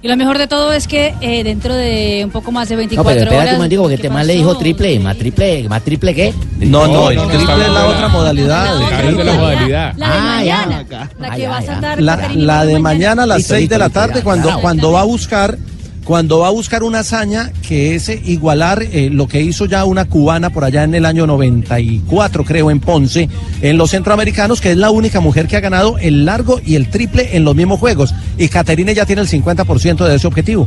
Y 0.00 0.06
lo 0.06 0.16
mejor 0.16 0.38
de 0.38 0.46
todo 0.46 0.72
es 0.72 0.86
que 0.86 1.12
eh, 1.20 1.42
dentro 1.42 1.74
de 1.74 2.22
un 2.24 2.30
poco 2.30 2.52
más 2.52 2.68
de 2.68 2.76
No, 2.76 2.78
24 2.78 3.08
pero 3.10 3.20
espérate 3.24 3.36
horas... 3.42 3.52
un 3.54 3.58
momentico, 3.58 3.82
porque 3.82 3.96
¿qué 3.96 4.02
este 4.02 4.10
man 4.14 4.26
le 4.26 4.34
dijo 4.34 4.56
triple, 4.56 5.00
más 5.00 5.16
triple, 5.16 5.68
más 5.68 5.82
triple 5.82 6.14
qué? 6.14 6.34
No, 6.60 6.86
no, 6.86 7.10
el 7.10 7.16
no, 7.16 7.22
no, 7.24 7.28
triple 7.30 7.64
es 7.66 7.72
la 7.72 7.86
otra 7.86 8.08
modalidad. 8.08 8.78
La 8.78 9.02
de 9.02 9.24
la 9.24 9.32
modalidad. 9.34 9.94
La 9.96 10.06
Ah, 10.38 10.44
ya. 10.44 10.56
mañana. 10.66 10.86
La 11.18 11.30
que 11.34 11.40
ya, 11.40 11.50
va 11.50 11.58
a 11.58 11.62
saltar 11.62 12.00
La, 12.00 12.64
de 12.64 12.78
mañana 12.78 13.24
a 13.24 13.26
las 13.26 13.38
Listo, 13.38 13.54
6 13.54 13.68
de 13.68 13.78
la 13.78 13.88
tarde 13.90 14.22
cuando 14.22 14.92
va 14.92 15.00
a 15.00 15.04
buscar 15.04 15.58
cuando 16.08 16.38
va 16.38 16.46
a 16.46 16.52
buscar 16.52 16.84
una 16.84 17.00
hazaña 17.00 17.52
que 17.68 17.94
es 17.94 18.08
eh, 18.08 18.18
igualar 18.24 18.82
eh, 18.82 19.10
lo 19.12 19.28
que 19.28 19.42
hizo 19.42 19.66
ya 19.66 19.84
una 19.84 20.06
cubana 20.06 20.48
por 20.48 20.64
allá 20.64 20.84
en 20.84 20.94
el 20.94 21.04
año 21.04 21.26
94 21.26 22.44
creo 22.46 22.70
en 22.70 22.80
Ponce 22.80 23.28
en 23.60 23.76
los 23.76 23.90
centroamericanos 23.90 24.62
que 24.62 24.70
es 24.70 24.78
la 24.78 24.90
única 24.90 25.20
mujer 25.20 25.46
que 25.46 25.58
ha 25.58 25.60
ganado 25.60 25.98
el 25.98 26.24
largo 26.24 26.62
y 26.64 26.76
el 26.76 26.88
triple 26.88 27.36
en 27.36 27.44
los 27.44 27.54
mismos 27.54 27.78
juegos 27.78 28.14
y 28.38 28.48
Caterine 28.48 28.94
ya 28.94 29.04
tiene 29.04 29.20
el 29.20 29.28
50% 29.28 30.06
de 30.06 30.16
ese 30.16 30.26
objetivo. 30.26 30.66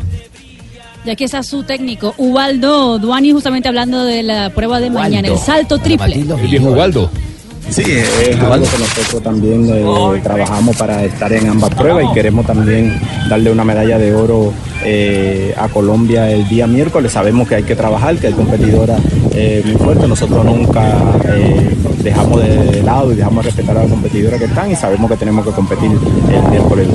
Y 1.03 1.09
aquí 1.09 1.23
está 1.23 1.41
su 1.41 1.63
técnico, 1.63 2.13
Ubaldo 2.19 2.99
Duani, 2.99 3.31
justamente 3.31 3.67
hablando 3.67 4.05
de 4.05 4.21
la 4.21 4.51
prueba 4.51 4.79
de 4.79 4.91
mañana, 4.91 5.27
el 5.27 5.39
salto 5.39 5.79
triple. 5.79 6.19
El 6.19 6.49
viejo 6.49 6.69
Ubaldo. 6.69 7.09
Sí, 7.71 7.81
es 7.81 8.39
algo 8.39 8.65
que 8.65 8.77
nosotros 8.77 9.23
también 9.23 9.67
eh, 9.73 10.19
trabajamos 10.21 10.77
para 10.77 11.03
estar 11.03 11.33
en 11.33 11.49
ambas 11.49 11.73
pruebas 11.73 12.05
y 12.11 12.13
queremos 12.13 12.45
también 12.45 13.01
darle 13.27 13.51
una 13.51 13.63
medalla 13.63 13.97
de 13.97 14.13
oro 14.13 14.53
eh, 14.83 15.53
a 15.57 15.67
Colombia 15.69 16.29
el 16.31 16.47
día 16.47 16.67
miércoles. 16.67 17.11
Sabemos 17.11 17.47
que 17.47 17.55
hay 17.55 17.63
que 17.63 17.75
trabajar, 17.75 18.17
que 18.17 18.27
hay 18.27 18.33
competidoras 18.33 19.01
eh, 19.33 19.61
muy 19.65 19.75
fuertes. 19.75 20.07
Nosotros 20.07 20.45
nunca 20.45 21.19
eh, 21.25 21.75
dejamos 22.03 22.41
de, 22.41 22.57
de 22.71 22.83
lado 22.83 23.11
y 23.11 23.15
dejamos 23.15 23.43
de 23.43 23.51
respetar 23.51 23.77
a 23.77 23.81
las 23.81 23.89
competidoras 23.89 24.39
que 24.39 24.45
están 24.45 24.71
y 24.71 24.75
sabemos 24.75 25.09
que 25.09 25.17
tenemos 25.17 25.45
que 25.45 25.51
competir 25.51 25.91
el 25.91 26.49
miércoles. 26.49 26.87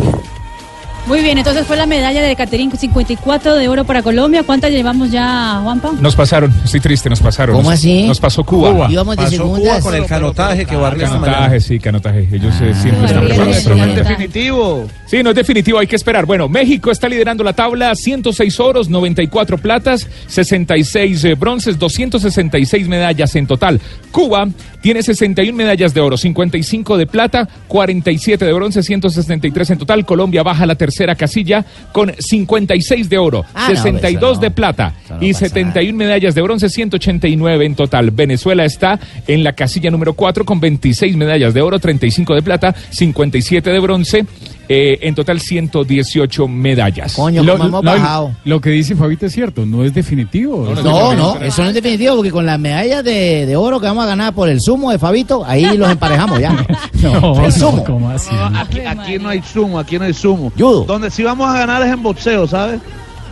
Muy 1.06 1.20
bien, 1.20 1.38
entonces 1.38 1.64
fue 1.64 1.76
la 1.76 1.86
medalla 1.86 2.20
de 2.20 2.34
Caterín, 2.34 2.68
54 2.76 3.54
de 3.54 3.68
oro 3.68 3.84
para 3.84 4.02
Colombia. 4.02 4.42
¿Cuántas 4.42 4.72
llevamos 4.72 5.12
ya, 5.12 5.60
Juanpa? 5.62 5.92
Nos 6.00 6.16
pasaron, 6.16 6.52
estoy 6.64 6.80
triste, 6.80 7.08
nos 7.08 7.20
pasaron. 7.20 7.54
¿Cómo 7.54 7.70
Nos- 7.70 7.78
así? 7.78 8.08
Nos 8.08 8.18
pasó 8.18 8.42
Cuba. 8.42 8.72
Cuba. 8.72 8.90
Íbamos 8.90 9.16
de 9.16 9.22
Pasó 9.22 9.36
segundas. 9.36 9.78
Cuba 9.78 9.80
con 9.92 9.94
el 9.94 10.06
canotaje 10.06 10.66
que 10.66 10.74
barrió 10.74 11.04
esta 11.04 11.18
mañana. 11.18 11.38
Canotaje, 11.38 11.60
sí, 11.60 11.78
canotaje. 11.78 12.28
Ellos 12.32 12.54
eh, 12.60 12.74
siempre 12.74 13.06
están 13.06 13.24
preparados. 13.24 13.64
bueno. 13.64 13.84
reyes. 13.84 14.08
Definitivo. 14.08 14.88
Sí, 15.06 15.22
no 15.22 15.30
es 15.30 15.36
definitivo, 15.36 15.78
hay 15.78 15.86
que 15.86 15.94
esperar. 15.94 16.26
Bueno, 16.26 16.48
México 16.48 16.90
está 16.90 17.08
liderando 17.08 17.44
la 17.44 17.52
tabla, 17.52 17.94
106 17.94 18.58
oros, 18.58 18.88
94 18.88 19.58
platas, 19.58 20.08
66 20.26 21.24
eh, 21.24 21.34
bronces, 21.36 21.78
266 21.78 22.88
medallas 22.88 23.36
en 23.36 23.46
total. 23.46 23.80
Cuba 24.10 24.48
tiene 24.80 25.04
61 25.04 25.56
medallas 25.56 25.94
de 25.94 26.00
oro, 26.00 26.16
55 26.16 26.96
de 26.96 27.06
plata, 27.06 27.48
47 27.68 28.44
de 28.44 28.52
bronce, 28.52 28.82
163 28.82 29.70
en 29.70 29.78
total. 29.78 30.04
Colombia 30.04 30.42
baja 30.42 30.64
a 30.64 30.66
la 30.66 30.74
tercera 30.74 30.95
casilla 31.14 31.64
con 31.92 32.12
56 32.18 33.08
de 33.08 33.18
oro, 33.18 33.44
Ah, 33.54 33.66
no, 33.68 33.74
62 33.76 34.22
eso 34.22 34.34
no. 34.34 34.40
de 34.40 34.50
plata 34.50 34.94
no 35.10 35.16
y 35.22 35.32
pasa 35.32 35.46
71 35.48 35.96
medallas 35.96 36.34
de 36.34 36.42
bronce, 36.42 36.68
189 36.68 37.64
en 37.66 37.74
total. 37.74 38.10
Venezuela 38.10 38.64
está 38.64 38.98
en 39.26 39.44
la 39.44 39.52
casilla 39.52 39.90
número 39.90 40.14
4 40.14 40.44
con 40.44 40.60
26 40.60 41.16
medallas 41.16 41.54
de 41.54 41.60
oro, 41.62 41.78
35 41.78 42.34
de 42.34 42.42
plata, 42.42 42.74
57 42.90 43.70
de 43.70 43.78
bronce, 43.80 44.26
eh, 44.68 44.98
en 45.02 45.14
total 45.14 45.40
118 45.40 46.48
medallas. 46.48 47.14
Coño, 47.14 47.42
Lo, 47.42 47.52
¿cómo 47.56 47.64
hemos 47.68 47.82
bajado? 47.84 48.32
lo 48.44 48.60
que 48.60 48.70
dice 48.70 48.94
Fabito 48.96 49.26
es 49.26 49.32
cierto, 49.32 49.64
no 49.66 49.84
es 49.84 49.94
definitivo. 49.94 50.74
No, 50.82 51.14
no, 51.14 51.36
eso 51.40 51.62
no 51.62 51.68
es 51.68 51.74
definitivo, 51.74 52.16
porque 52.16 52.30
con 52.30 52.46
las 52.46 52.58
medallas 52.58 53.04
de, 53.04 53.46
de 53.46 53.56
oro 53.56 53.80
que 53.80 53.86
vamos 53.86 54.04
a 54.04 54.08
ganar 54.08 54.34
por 54.34 54.48
el 54.48 54.60
sumo 54.60 54.90
de 54.90 54.98
Fabito, 54.98 55.44
ahí 55.44 55.76
los 55.76 55.90
emparejamos 55.90 56.40
ya. 56.40 56.66
No, 57.02 57.44
el 57.44 57.52
sumo. 57.52 57.76
no, 57.78 57.84
¿cómo 57.84 58.10
así? 58.10 58.34
No, 58.34 58.58
aquí, 58.58 58.80
aquí 58.80 59.18
no 59.18 59.28
hay 59.28 59.42
sumo, 59.42 59.78
aquí 59.78 59.98
no 59.98 60.04
hay 60.06 60.14
sumo. 60.14 60.50
Judo. 60.56 60.84
Donde 60.84 61.10
sí 61.10 61.22
vamos 61.22 61.48
a 61.48 61.58
ganar 61.58 61.82
es 61.82 61.92
en 61.92 62.02
boxeo, 62.02 62.46
¿sabes? 62.46 62.80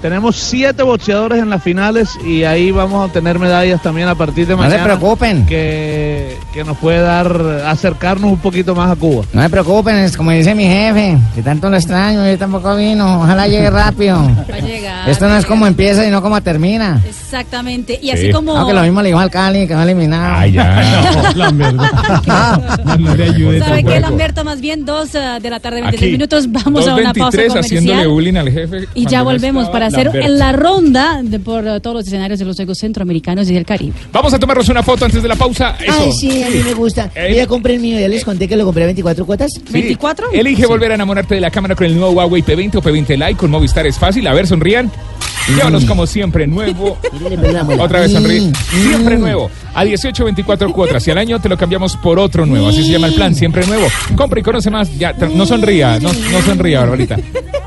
Tenemos 0.04 0.36
siete 0.36 0.82
boxeadores 0.82 1.38
en 1.42 1.48
las 1.48 1.62
finales 1.62 2.10
y 2.26 2.44
ahí 2.44 2.70
vamos 2.70 3.08
a 3.08 3.10
tener 3.10 3.38
medallas 3.38 3.80
también 3.80 4.06
a 4.06 4.14
partir 4.14 4.46
de 4.46 4.54
No 4.54 4.60
se 4.64 4.68
mañana. 4.68 4.84
preocupen. 4.84 5.46
Que, 5.46 6.36
que 6.52 6.62
nos 6.62 6.76
puede 6.76 6.98
dar, 7.00 7.34
acercarnos 7.66 8.30
un 8.30 8.36
poquito 8.38 8.74
más 8.74 8.90
a 8.92 8.96
Cuba. 8.96 9.24
No 9.32 9.40
se 9.42 9.48
preocupen, 9.48 9.96
es 9.96 10.14
como 10.14 10.30
dice 10.32 10.54
mi 10.54 10.64
jefe, 10.66 11.16
que 11.34 11.40
tanto 11.40 11.70
lo 11.70 11.76
extraño, 11.78 12.22
yo 12.30 12.36
tampoco 12.36 12.76
vino, 12.76 13.22
ojalá 13.22 13.48
llegue 13.48 13.70
rápido. 13.70 14.16
Va 14.50 14.56
a 14.56 14.60
llegar. 14.60 15.08
Esto 15.08 15.26
no 15.26 15.38
es 15.38 15.46
como 15.46 15.66
empieza, 15.66 16.04
sino 16.04 16.20
como 16.20 16.38
termina. 16.42 17.00
Exactamente. 17.08 17.98
Y 18.02 18.08
Sí. 18.08 18.10
así 18.10 18.30
como. 18.30 18.54
Aunque 18.54 18.74
lo 18.74 18.82
mismo 18.82 19.00
le 19.00 19.08
dijo 19.08 19.20
al 19.20 19.30
Cali, 19.30 19.66
que 19.66 19.74
va 19.74 19.84
eliminado. 19.84 20.34
Ay, 20.36 20.52
ya. 20.52 20.82
No, 21.14 21.32
Lambert, 21.44 21.74
no, 21.76 22.96
no 22.98 23.14
le 23.16 23.24
ayude 23.24 23.58
¿Sabe 23.60 23.84
qué. 23.84 24.00
Lamberto? 24.00 24.44
Más 24.44 24.60
bien 24.60 24.84
dos 24.84 25.14
eh, 25.14 25.38
de 25.40 25.48
la 25.50 25.60
tarde, 25.60 25.80
23 25.80 26.02
Aquí, 26.02 26.12
minutos. 26.12 26.50
Vamos 26.52 26.86
a 26.86 26.94
una 26.94 27.12
pausa 27.14 27.38
2.23 27.38 27.58
haciéndole 27.58 28.04
comercial. 28.04 28.08
bullying 28.08 28.34
al 28.36 28.50
jefe. 28.50 28.88
Y 28.94 29.06
ya 29.06 29.22
volvemos 29.22 29.68
para 29.70 29.90
Lamberto. 29.96 30.28
la 30.28 30.52
ronda 30.52 31.20
de, 31.22 31.38
por 31.38 31.64
todos 31.80 31.96
los 31.96 32.06
escenarios 32.06 32.38
de 32.38 32.44
los 32.44 32.56
Juegos 32.56 32.78
Centroamericanos 32.78 33.48
y 33.50 33.54
del 33.54 33.64
Caribe. 33.64 33.94
Vamos 34.12 34.32
a 34.34 34.38
tomarnos 34.38 34.68
una 34.68 34.82
foto 34.82 35.04
antes 35.04 35.22
de 35.22 35.28
la 35.28 35.36
pausa. 35.36 35.76
Eso. 35.80 35.92
Ay, 35.98 36.12
sí, 36.12 36.42
a 36.42 36.50
mí 36.50 36.60
me 36.64 36.74
gusta. 36.74 37.10
Eh, 37.14 37.28
Yo 37.30 37.36
ya 37.36 37.46
compré 37.46 37.74
el 37.74 37.80
mío, 37.80 37.98
ya 37.98 38.08
les 38.08 38.24
conté 38.24 38.48
que 38.48 38.56
lo 38.56 38.64
compré 38.64 38.84
a 38.84 38.86
24 38.86 39.26
cuotas. 39.26 39.52
Sí. 39.52 39.96
Elige 40.32 40.66
volver 40.66 40.92
a 40.92 40.94
enamorarte 40.94 41.34
de 41.34 41.40
la 41.40 41.50
cámara 41.50 41.74
con 41.74 41.86
el 41.86 41.94
nuevo 41.96 42.12
Huawei 42.12 42.42
P20 42.42 42.76
o 42.76 42.82
P20 42.82 43.16
Lite 43.16 43.36
con 43.36 43.50
Movistar 43.50 43.86
es 43.86 43.98
fácil. 43.98 44.26
A 44.26 44.34
ver, 44.34 44.46
sonrían. 44.46 44.90
Llévalos 45.48 45.84
como 45.84 46.06
siempre, 46.06 46.46
nuevo. 46.46 46.96
Otra 47.78 48.00
vez 48.00 48.12
sonríe. 48.12 48.50
Siempre 48.70 49.18
nuevo. 49.18 49.50
A 49.74 49.84
18, 49.84 50.24
24 50.24 50.72
cuotas. 50.72 51.06
Y 51.06 51.10
al 51.10 51.18
año 51.18 51.38
te 51.38 51.48
lo 51.48 51.58
cambiamos 51.58 51.96
por 51.98 52.18
otro 52.18 52.46
nuevo. 52.46 52.68
Así 52.68 52.82
se 52.84 52.92
llama 52.92 53.08
el 53.08 53.14
plan, 53.14 53.34
siempre 53.34 53.66
nuevo. 53.66 53.86
Compra 54.16 54.40
y 54.40 54.42
conoce 54.42 54.70
más. 54.70 54.96
Ya, 54.96 55.12
no 55.12 55.44
sonría, 55.44 55.98
no, 56.00 56.10
no 56.12 56.42
sonría, 56.42 56.80
Barbarita. 56.80 57.16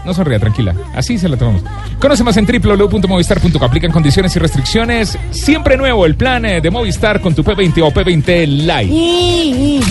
No 0.07 0.13
sonría, 0.13 0.39
tranquila. 0.39 0.73
Así 0.95 1.17
se 1.17 1.27
lo 1.27 1.35
tomamos. 1.35 1.63
Conoce 1.99 2.23
más 2.23 2.37
en 2.37 2.45
www.movistar.com. 2.45 3.61
Aplican 3.61 3.91
condiciones 3.91 4.33
y 4.37 4.39
restricciones. 4.39 5.17
Siempre 5.31 5.75
nuevo 5.75 6.05
el 6.05 6.15
plan 6.15 6.45
eh, 6.45 6.61
de 6.61 6.71
Movistar 6.71 7.19
con 7.19 7.35
tu 7.35 7.43
P20 7.43 7.81
o 7.83 7.91
P20 7.91 8.47
Lite. 8.47 9.85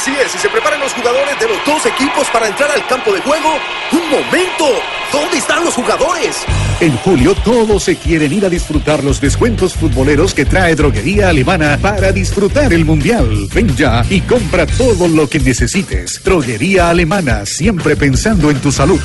Así 0.00 0.12
es, 0.12 0.34
y 0.34 0.38
se 0.38 0.48
preparan 0.48 0.80
los 0.80 0.94
jugadores 0.94 1.38
de 1.38 1.46
los 1.46 1.58
dos 1.66 1.84
equipos 1.84 2.26
para 2.32 2.48
entrar 2.48 2.70
al 2.70 2.86
campo 2.86 3.12
de 3.12 3.20
juego. 3.20 3.50
¡Un 3.92 4.08
momento! 4.08 4.64
¿Dónde 5.12 5.36
están 5.36 5.62
los 5.62 5.74
jugadores? 5.74 6.38
En 6.80 6.96
julio 6.96 7.34
todos 7.44 7.82
se 7.82 7.96
quieren 7.96 8.32
ir 8.32 8.46
a 8.46 8.48
disfrutar 8.48 9.04
los 9.04 9.20
descuentos 9.20 9.74
futboleros 9.74 10.32
que 10.32 10.46
trae 10.46 10.74
Droguería 10.74 11.28
Alemana 11.28 11.78
para 11.82 12.12
disfrutar 12.12 12.72
el 12.72 12.86
Mundial. 12.86 13.46
Ven 13.52 13.76
ya 13.76 14.02
y 14.08 14.22
compra 14.22 14.64
todo 14.64 15.06
lo 15.06 15.28
que 15.28 15.38
necesites. 15.38 16.24
Droguería 16.24 16.88
Alemana, 16.88 17.44
siempre 17.44 17.94
pensando 17.94 18.50
en 18.50 18.58
tu 18.58 18.72
salud. 18.72 19.00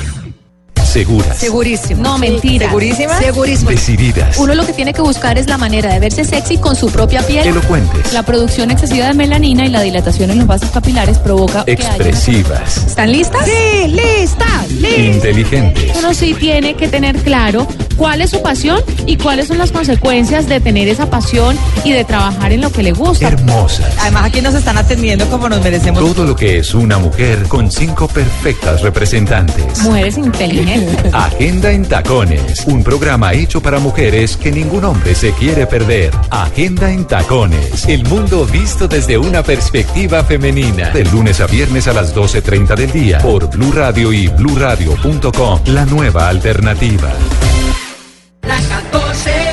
Seguras, 0.96 1.36
Segurísimo. 1.36 2.02
No, 2.02 2.16
mentira. 2.16 2.68
¿Segurísima? 2.68 3.18
Segurísimo. 3.18 3.70
decididas, 3.70 4.38
Uno 4.38 4.54
lo 4.54 4.64
que 4.64 4.72
tiene 4.72 4.94
que 4.94 5.02
buscar 5.02 5.36
es 5.36 5.46
la 5.46 5.58
manera 5.58 5.92
de 5.92 6.00
verse 6.00 6.24
sexy 6.24 6.56
con 6.56 6.74
su 6.74 6.88
propia 6.90 7.20
piel. 7.26 7.46
elocuentes, 7.46 8.14
La 8.14 8.22
producción 8.22 8.70
excesiva 8.70 9.08
de 9.08 9.12
melanina 9.12 9.66
y 9.66 9.68
la 9.68 9.82
dilatación 9.82 10.30
en 10.30 10.38
los 10.38 10.46
vasos 10.46 10.70
capilares 10.70 11.18
provoca 11.18 11.66
que 11.66 11.72
haya... 11.72 11.86
expresivas, 11.96 12.78
¿Están 12.86 13.12
listas? 13.12 13.44
Sí, 13.44 13.88
listas. 13.88 14.70
inteligentes. 14.98 15.92
Uno 15.98 16.14
sí 16.14 16.32
tiene 16.32 16.72
que 16.74 16.88
tener 16.88 17.16
claro 17.18 17.66
cuál 17.98 18.22
es 18.22 18.30
su 18.30 18.40
pasión 18.40 18.80
y 19.04 19.16
cuáles 19.18 19.48
son 19.48 19.58
las 19.58 19.72
consecuencias 19.72 20.48
de 20.48 20.60
tener 20.60 20.88
esa 20.88 21.10
pasión 21.10 21.58
y 21.84 21.92
de 21.92 22.04
trabajar 22.04 22.52
en 22.52 22.62
lo 22.62 22.72
que 22.72 22.82
le 22.82 22.92
gusta. 22.92 23.28
Hermosas. 23.28 23.86
Además 24.00 24.24
aquí 24.24 24.40
nos 24.40 24.54
están 24.54 24.78
atendiendo 24.78 25.28
como 25.28 25.48
nos 25.50 25.62
merecemos. 25.62 26.02
Todo 26.02 26.24
lo 26.24 26.34
que 26.34 26.58
es 26.60 26.72
una 26.74 26.98
mujer 26.98 27.42
con 27.48 27.70
cinco 27.70 28.08
perfectas 28.08 28.80
representantes. 28.80 29.80
Mujeres 29.80 30.16
inteligentes. 30.16 30.85
Agenda 31.12 31.72
en 31.72 31.84
Tacones, 31.84 32.64
un 32.66 32.82
programa 32.82 33.32
hecho 33.32 33.60
para 33.60 33.78
mujeres 33.78 34.36
que 34.36 34.52
ningún 34.52 34.84
hombre 34.84 35.14
se 35.14 35.32
quiere 35.32 35.66
perder. 35.66 36.12
Agenda 36.30 36.90
en 36.90 37.04
Tacones, 37.04 37.86
el 37.86 38.04
mundo 38.04 38.44
visto 38.46 38.88
desde 38.88 39.18
una 39.18 39.42
perspectiva 39.42 40.24
femenina. 40.24 40.90
De 40.90 41.04
lunes 41.04 41.40
a 41.40 41.46
viernes 41.46 41.88
a 41.88 41.92
las 41.92 42.14
12.30 42.14 42.76
del 42.76 42.92
día 42.92 43.18
por 43.18 43.48
Blue 43.50 43.72
Radio 43.72 44.12
y 44.12 44.28
bluradio.com, 44.28 45.60
la 45.66 45.84
nueva 45.86 46.28
alternativa. 46.28 47.12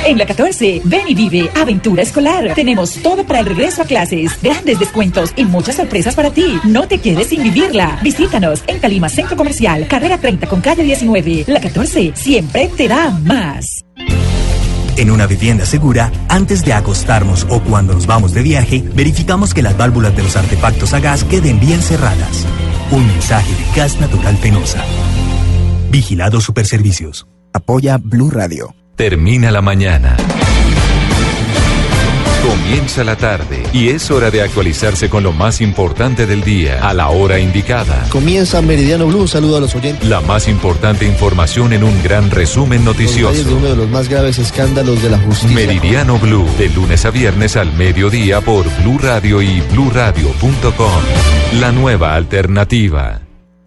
En 0.06 0.18
la 0.18 0.26
14, 0.26 0.82
ven 0.84 1.08
y 1.08 1.14
vive 1.14 1.50
aventura 1.54 2.02
escolar. 2.02 2.54
Tenemos 2.54 2.94
todo 3.02 3.24
para 3.24 3.40
el 3.40 3.46
regreso 3.46 3.82
a 3.82 3.86
clases, 3.86 4.40
grandes 4.42 4.78
descuentos 4.78 5.32
y 5.34 5.44
muchas 5.44 5.76
sorpresas 5.76 6.14
para 6.14 6.30
ti. 6.30 6.60
No 6.64 6.86
te 6.86 6.98
quedes 6.98 7.28
sin 7.28 7.42
vivirla. 7.42 7.98
Visítanos 8.02 8.62
en 8.66 8.80
Calima 8.80 9.08
Centro 9.08 9.36
Comercial, 9.36 9.88
carrera 9.88 10.18
30 10.18 10.46
con 10.46 10.60
calle 10.60 10.82
19. 10.82 11.44
La 11.46 11.60
14 11.60 12.12
siempre 12.14 12.70
te 12.76 12.86
da 12.86 13.10
más. 13.10 13.84
En 14.96 15.10
una 15.10 15.26
vivienda 15.26 15.64
segura, 15.64 16.12
antes 16.28 16.64
de 16.64 16.72
acostarnos 16.72 17.46
o 17.48 17.60
cuando 17.60 17.94
nos 17.94 18.06
vamos 18.06 18.32
de 18.32 18.42
viaje, 18.42 18.84
verificamos 18.94 19.54
que 19.54 19.62
las 19.62 19.76
válvulas 19.76 20.14
de 20.14 20.22
los 20.22 20.36
artefactos 20.36 20.92
a 20.92 21.00
gas 21.00 21.24
queden 21.24 21.58
bien 21.58 21.80
cerradas. 21.80 22.46
Un 22.90 23.06
mensaje 23.06 23.50
de 23.50 23.76
Gas 23.76 24.00
Natural 24.00 24.36
Fenosa. 24.36 24.84
Vigilado 25.90 26.40
Superservicios. 26.40 27.26
Apoya 27.52 27.98
Blue 27.98 28.30
Radio. 28.30 28.74
Termina 28.96 29.50
la 29.50 29.60
mañana 29.60 30.16
Comienza 32.44 33.04
la 33.04 33.16
tarde 33.16 33.62
y 33.72 33.88
es 33.88 34.10
hora 34.10 34.30
de 34.30 34.42
actualizarse 34.42 35.08
con 35.08 35.22
lo 35.22 35.32
más 35.32 35.62
importante 35.62 36.26
del 36.26 36.44
día 36.44 36.86
a 36.86 36.92
la 36.92 37.08
hora 37.08 37.38
indicada. 37.38 38.06
Comienza 38.10 38.60
Meridiano 38.60 39.06
Blue, 39.06 39.22
un 39.22 39.28
saludo 39.28 39.56
a 39.56 39.60
los 39.60 39.74
oyentes. 39.74 40.06
La 40.06 40.20
más 40.20 40.46
importante 40.46 41.06
información 41.06 41.72
en 41.72 41.82
un 41.84 42.02
gran 42.02 42.30
resumen 42.30 42.84
noticioso. 42.84 43.56
uno 43.56 43.68
de 43.68 43.76
los 43.76 43.88
más 43.88 44.10
graves 44.10 44.38
escándalos 44.38 45.02
de 45.02 45.08
la 45.08 45.18
justicia. 45.18 45.56
Meridiano 45.56 46.18
Blue, 46.18 46.46
de 46.58 46.68
lunes 46.68 47.06
a 47.06 47.10
viernes 47.10 47.56
al 47.56 47.72
mediodía 47.72 48.42
por 48.42 48.66
Blue 48.82 48.98
Radio 48.98 49.40
y 49.40 49.62
bluradio.com. 49.72 51.02
La 51.60 51.72
nueva 51.72 52.14
alternativa. 52.14 53.23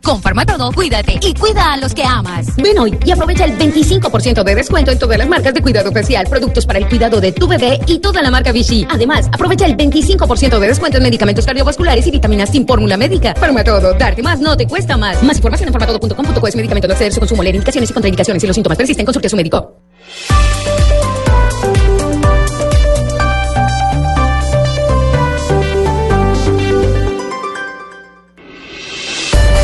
Con 0.07 0.21
Farmatodo, 0.21 0.71
cuídate 0.71 1.19
y 1.21 1.33
cuida 1.33 1.73
a 1.73 1.75
los 1.75 1.93
que 1.93 2.01
amas. 2.01 2.55
Ven 2.55 2.79
hoy 2.79 2.97
y 3.03 3.11
aprovecha 3.11 3.43
el 3.43 3.57
25% 3.57 4.41
de 4.41 4.55
descuento 4.55 4.89
en 4.89 4.97
todas 4.97 5.17
las 5.17 5.27
marcas 5.27 5.53
de 5.53 5.61
cuidado 5.61 5.91
facial, 5.91 6.25
productos 6.29 6.65
para 6.65 6.79
el 6.79 6.87
cuidado 6.87 7.19
de 7.19 7.33
tu 7.33 7.45
bebé 7.45 7.77
y 7.87 7.99
toda 7.99 8.21
la 8.21 8.31
marca 8.31 8.53
Vichy. 8.53 8.87
Además, 8.89 9.27
aprovecha 9.33 9.65
el 9.65 9.75
25% 9.75 10.59
de 10.59 10.67
descuento 10.67 10.95
en 10.95 11.03
medicamentos 11.03 11.45
cardiovasculares 11.45 12.07
y 12.07 12.11
vitaminas 12.11 12.51
sin 12.51 12.65
fórmula 12.65 12.95
médica. 12.95 13.35
Farmatodo, 13.35 13.95
darte 13.95 14.23
más 14.23 14.39
no 14.39 14.55
te 14.55 14.65
cuesta 14.65 14.95
más. 14.95 15.21
Más 15.23 15.35
información 15.35 15.67
en 15.67 15.73
farmatodo.com.co 15.73 16.47
es 16.47 16.55
medicamento 16.55 16.87
no 16.87 16.93
exceder 16.93 17.11
su 17.11 17.19
consumo, 17.19 17.43
leer 17.43 17.55
indicaciones 17.55 17.89
y 17.89 17.93
contraindicaciones. 17.93 18.39
Si 18.39 18.47
los 18.47 18.55
síntomas 18.55 18.77
persisten, 18.77 19.05
consulte 19.05 19.27
a 19.27 19.29
su 19.29 19.35
médico. 19.35 19.73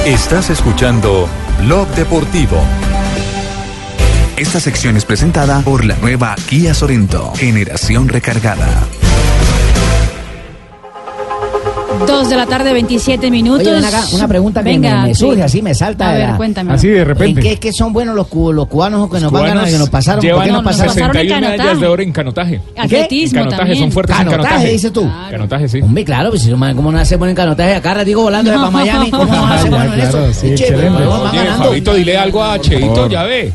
Estás 0.05 0.49
escuchando 0.49 1.29
Blog 1.59 1.87
Deportivo. 1.95 2.57
Esta 4.35 4.59
sección 4.59 4.97
es 4.97 5.05
presentada 5.05 5.61
por 5.61 5.85
la 5.85 5.95
nueva 5.95 6.35
Kia 6.49 6.73
Sorento, 6.73 7.31
generación 7.35 8.09
recargada. 8.09 8.67
Dos 12.07 12.29
de 12.29 12.35
la 12.35 12.45
tarde, 12.45 12.73
27 12.73 13.29
minutos. 13.31 13.61
Oye, 13.67 13.71
ven 13.75 13.85
acá, 13.85 14.03
una 14.13 14.27
pregunta 14.27 14.63
que 14.63 14.69
Venga, 14.71 15.01
me, 15.01 15.07
me 15.09 15.13
sí. 15.15 15.19
surge, 15.21 15.43
así 15.43 15.61
me 15.61 15.73
salta. 15.75 16.09
A 16.09 16.13
de 16.13 16.19
ver, 16.19 16.29
la- 16.29 16.37
cuéntame. 16.37 16.73
Así 16.73 16.87
de 16.87 17.03
repente. 17.05 17.41
¿En 17.41 17.47
qué, 17.47 17.59
qué 17.59 17.71
son 17.73 17.93
buenos 17.93 18.15
los, 18.15 18.27
cu- 18.27 18.51
los 18.51 18.67
cubanos 18.67 19.09
que 19.09 19.19
nos 19.19 19.31
van 19.31 19.45
ganando, 19.45 19.69
que 19.71 19.77
nos 19.77 19.89
pasaron? 19.89 20.19
¿Por 20.19 20.25
Llevan 20.25 20.45
qué 20.45 20.51
nos 20.51 20.63
pasaron? 20.63 20.93
61 20.93 21.39
medallas 21.49 21.79
de 21.79 21.87
oro 21.87 22.01
en 22.03 22.11
canotaje. 22.11 22.61
Atletismo 22.77 23.39
En 23.39 23.43
canotaje, 23.45 23.57
también. 23.61 23.79
son 23.83 23.91
fuertes 23.91 24.15
en 24.15 24.23
Canotaje, 24.23 24.43
canotaje. 24.47 24.71
dices 24.71 24.93
tú. 24.93 25.11
Canotaje, 25.31 25.69
sí. 25.69 25.81
Hombre, 25.81 26.05
claro, 26.05 26.29
pues 26.29 26.41
si 26.41 26.49
no, 26.49 26.75
¿cómo 26.75 26.91
no 26.91 26.99
hacemos 26.99 27.27
en 27.29 27.35
canotaje? 27.35 27.75
Acá 27.75 27.93
ratico 27.93 28.21
volando 28.23 28.51
de 28.51 28.57
para 28.57 28.69
Miami, 28.71 29.11
¿cómo 29.11 29.25
no 29.25 29.45
hacemos 29.47 29.83
en 29.85 29.99
eso? 29.99 30.33
sí, 30.33 30.55
Che, 30.55 30.63
excelente. 30.67 31.03
Oye. 31.03 31.39
Fabito, 31.57 31.93
dile 31.93 32.17
algo 32.17 32.43
a 32.43 32.59
Cheito, 32.59 33.07
ya 33.09 33.23
ve. 33.23 33.53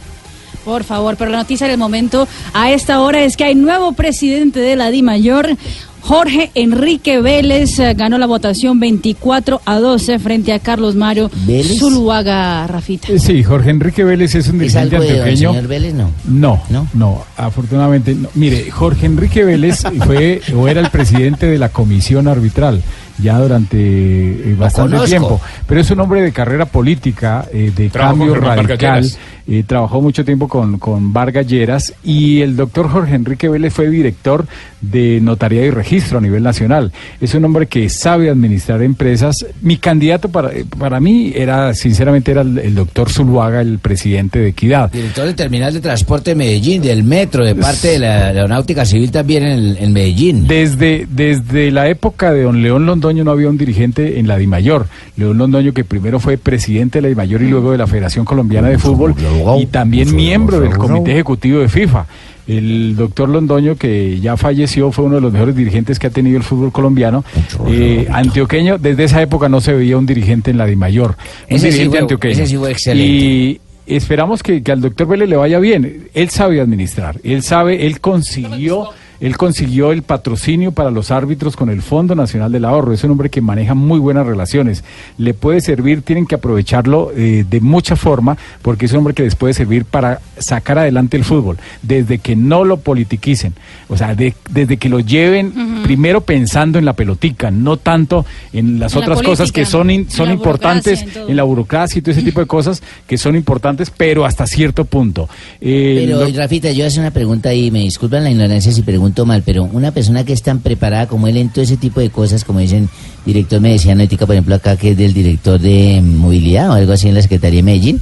Por 0.64 0.85
favor, 0.85 1.16
pero 1.16 1.30
la 1.30 1.38
noticia 1.38 1.66
del 1.66 1.78
momento 1.78 2.28
a 2.52 2.71
esta 2.71 3.00
hora 3.00 3.23
es 3.23 3.37
que 3.38 3.45
hay 3.45 3.54
nuevo 3.54 3.92
presidente 3.92 4.61
de 4.61 4.76
la 4.76 4.90
DIMAYOR. 4.90 5.57
Jorge 6.00 6.50
Enrique 6.55 7.21
Vélez 7.21 7.78
eh, 7.78 7.95
ganó 7.95 8.19
la 8.19 8.26
votación 8.26 8.81
24 8.81 9.61
a 9.64 9.78
12 9.78 10.19
frente 10.19 10.52
a 10.52 10.59
Carlos 10.59 10.95
Mario 10.95 11.31
¿Vélez? 11.47 11.78
Zuluaga 11.78 12.67
Rafita. 12.67 13.12
Eh, 13.12 13.19
Sí, 13.19 13.43
Jorge 13.43 13.71
Enrique 13.71 14.05
Vélez 14.05 14.35
es 14.35 14.49
un 14.49 14.57
¿Es 14.62 14.73
dirigente 14.75 14.97
algo 14.97 15.09
de 15.09 15.37
señor 15.37 15.67
Vélez? 15.67 15.95
No. 15.95 16.11
No, 16.26 16.62
no, 16.95 17.25
afortunadamente 17.37 18.14
no. 18.14 18.28
Mire, 18.35 18.71
Jorge 18.71 19.07
Enrique 19.07 19.45
Vélez 19.45 19.83
fue 20.07 20.40
o 20.57 20.69
era 20.69 20.81
el 20.81 20.90
presidente 20.90 21.47
de 21.47 21.59
la 21.59 21.69
comisión 21.71 22.28
arbitral 22.28 22.83
ya 23.18 23.38
durante 23.38 23.76
eh, 23.78 24.54
bastante 24.58 24.98
tiempo, 25.06 25.40
pero 25.66 25.80
es 25.80 25.90
un 25.90 26.00
hombre 26.00 26.22
de 26.22 26.32
carrera 26.32 26.66
política, 26.66 27.46
eh, 27.52 27.72
de 27.75 27.88
Trabajó 27.88 28.18
cambio 28.18 28.34
radical, 28.34 29.10
eh, 29.46 29.64
trabajó 29.66 30.00
mucho 30.02 30.25
tiempo 30.25 30.46
con, 30.46 30.78
con 30.78 31.12
Vargas 31.12 31.46
Lleras 31.46 31.94
y 32.04 32.42
el 32.42 32.54
doctor 32.54 32.88
Jorge 32.88 33.14
Enrique 33.14 33.48
Vélez 33.48 33.72
fue 33.72 33.88
director 33.88 34.46
de 34.80 35.20
notariado 35.20 35.66
y 35.66 35.70
registro 35.70 36.18
a 36.18 36.20
nivel 36.20 36.42
nacional. 36.42 36.92
Es 37.20 37.34
un 37.34 37.44
hombre 37.44 37.66
que 37.66 37.88
sabe 37.88 38.30
administrar 38.30 38.82
empresas. 38.82 39.46
Mi 39.62 39.78
candidato 39.78 40.28
para, 40.28 40.50
para 40.78 41.00
mí 41.00 41.32
era, 41.34 41.75
sinceramente, 41.75 42.30
era 42.30 42.42
el, 42.42 42.58
el 42.58 42.75
doctor 42.75 43.10
Zuluaga, 43.10 43.60
el 43.60 43.78
presidente 43.78 44.38
de 44.38 44.48
Equidad. 44.48 44.92
Director 44.92 45.25
del 45.25 45.34
Terminal 45.34 45.72
de 45.72 45.80
Transporte 45.80 46.30
de 46.30 46.37
Medellín, 46.37 46.82
del 46.82 47.02
Metro, 47.02 47.44
de 47.44 47.54
parte 47.54 47.88
de 47.88 47.98
la 48.00 48.26
Aeronáutica 48.26 48.84
Civil 48.84 49.10
también 49.10 49.45
en, 49.45 49.76
en 49.78 49.93
Medellín. 49.93 50.47
Desde, 50.47 51.06
desde 51.10 51.71
la 51.71 51.88
época 51.88 52.32
de 52.32 52.43
don 52.43 52.62
León 52.62 52.84
Londoño 53.08 53.25
no 53.25 53.30
había 53.30 53.49
un 53.49 53.56
dirigente 53.56 54.18
en 54.21 54.28
la 54.28 54.36
DIMAYOR. 54.36 54.86
León 55.16 55.38
Londoño 55.38 55.73
que 55.73 55.82
primero 55.84 56.21
fue 56.21 56.36
presidente 56.36 56.99
de 56.99 57.02
la 57.02 57.08
DIMAYOR 57.08 57.42
y 57.42 57.49
luego 57.49 57.73
de 57.73 57.78
la 57.78 57.86
Federación 57.86 58.25
Colombiana 58.25 58.68
de 58.68 58.78
Fútbol 58.78 59.14
y 59.58 59.66
también 59.66 60.14
miembro 60.14 60.60
del 60.60 60.76
Comité 60.76 61.12
Ejecutivo 61.12 61.60
de 61.60 61.68
FIFA. 61.68 62.06
El 62.47 62.97
doctor 62.97 63.28
Londoño, 63.28 63.76
que 63.76 64.21
ya 64.21 64.36
falleció, 64.38 64.90
fue 64.90 65.04
uno 65.04 65.16
de 65.16 65.21
los 65.21 65.32
mejores 65.32 65.54
dirigentes 65.54 65.99
que 65.99 66.06
ha 66.06 66.10
tenido 66.10 66.36
el 66.38 66.42
fútbol 66.42 66.73
colombiano. 66.73 67.23
Eh, 67.66 68.06
antioqueño, 68.10 68.78
desde 68.78 69.04
esa 69.04 69.21
época 69.21 69.49
no 69.50 69.60
se 69.60 69.73
veía 69.75 69.99
un 69.99 70.06
dirigente 70.06 70.50
en 70.50 70.56
la 70.58 70.64
DIMAYOR. 70.66 71.10
Un 71.10 71.16
Ese 71.56 71.58
sí 71.58 71.78
dirigente 71.78 71.90
fue- 71.90 71.99
antioqueño. 72.00 72.32
ese 72.32 72.47
sí 72.47 72.56
fue 72.56 72.71
excelente. 72.73 73.06
Y 73.14 73.60
esperamos 73.86 74.42
que, 74.42 74.62
que 74.62 74.73
al 74.73 74.80
doctor 74.80 75.06
Vélez 75.08 75.28
le 75.28 75.36
vaya 75.36 75.58
bien. 75.58 76.08
Él 76.14 76.30
sabe 76.30 76.60
administrar, 76.60 77.18
él 77.23 77.42
sabe, 77.42 77.86
él 77.86 78.00
consiguió, 78.00 78.88
él 79.21 79.37
consiguió 79.37 79.91
el 79.93 80.02
patrocinio 80.02 80.73
para 80.73 80.91
los 80.91 81.11
árbitros 81.11 81.57
con 81.57 81.71
el 81.71 81.83
Fondo 81.83 82.15
Nacional 82.15 82.52
del 82.52 82.65
Ahorro. 82.65 82.93
Es 82.93 83.02
un 83.04 83.11
hombre 83.11 83.31
que 83.31 83.41
maneja 83.41 83.75
muy 83.75 83.99
buenas 83.99 84.26
relaciones. 84.26 84.85
Le 85.19 85.35
puede 85.35 85.61
servir, 85.61 86.02
tienen 86.02 86.26
que 86.26 86.37
aprovecharlo 86.37 87.11
eh, 87.17 87.45
de 87.49 87.61
mucha 87.61 87.97
forma, 87.97 88.39
porque 88.63 88.87
es 88.87 88.93
un 88.93 88.99
hombre 88.99 89.15
que 89.15 89.25
les 89.25 89.35
puede 89.35 89.54
servir 89.54 89.85
para 89.85 90.21
sacar 90.39 90.78
adelante 90.78 91.17
el 91.17 91.25
fútbol, 91.25 91.59
desde 91.83 92.19
que 92.19 92.37
no 92.37 92.65
lo 92.65 92.76
politiquicen, 92.78 93.54
o 93.89 93.97
sea, 93.97 94.15
de- 94.15 94.35
desde 94.50 94.76
que 94.76 94.89
lo 94.89 95.00
lleven 95.00 95.83
primero 95.83 96.21
pensando 96.21 96.78
en 96.78 96.85
la 96.85 96.93
pelotica, 96.93 97.50
no 97.50 97.76
tanto 97.76 98.25
en 98.52 98.78
las 98.78 98.95
En 98.95 99.00
la 99.00 99.04
otras 99.07 99.23
cosas 99.23 99.50
que 99.50 99.65
son, 99.65 99.91
in- 99.91 100.09
son 100.09 100.28
la 100.28 100.35
importantes, 100.35 101.00
burocracia, 101.00 101.31
en 101.31 101.37
la 101.37 101.43
burocracia 101.43 101.99
y 101.99 102.02
todo 102.02 102.13
ese 102.13 102.23
tipo 102.23 102.39
de 102.41 102.47
cosas 102.47 102.83
que 103.07 103.19
son 103.19 103.35
importantes, 103.35 103.91
pero 103.91 104.25
hasta 104.25 104.47
cierto 104.47 104.85
punto. 104.85 105.28
Eh, 105.61 106.04
Pero, 106.07 106.28
lo- 106.28 106.37
Rafita, 106.37 106.71
yo 106.71 106.87
hacer 106.87 107.00
una 107.00 107.11
pregunta 107.11 107.52
y 107.52 107.71
me 107.73 107.81
disculpan 107.81 108.23
la 108.23 108.31
ignorancia 108.31 108.71
si 108.71 108.83
pregunto 108.83 109.07
mal, 109.26 109.42
pero 109.44 109.64
una 109.64 109.90
persona 109.90 110.25
que 110.25 110.32
es 110.32 110.42
tan 110.42 110.60
preparada 110.60 111.06
como 111.06 111.26
él 111.28 111.36
en 111.36 111.50
todo 111.50 111.62
ese 111.62 111.76
tipo 111.76 112.00
de 112.00 112.10
cosas, 112.10 112.44
como 112.44 112.60
dicen, 112.60 112.88
director 113.25 113.60
me 113.60 113.73
decía 113.73 113.92
ética, 113.94 114.26
por 114.26 114.34
ejemplo, 114.34 114.54
acá 114.54 114.76
que 114.76 114.90
es 114.90 114.97
del 114.97 115.12
director 115.12 115.58
de 115.60 116.00
movilidad 116.02 116.71
o 116.71 116.73
algo 116.75 116.92
así 116.92 117.08
en 117.08 117.14
la 117.14 117.23
Secretaría 117.23 117.58
de 117.58 117.62
Medellín, 117.62 118.00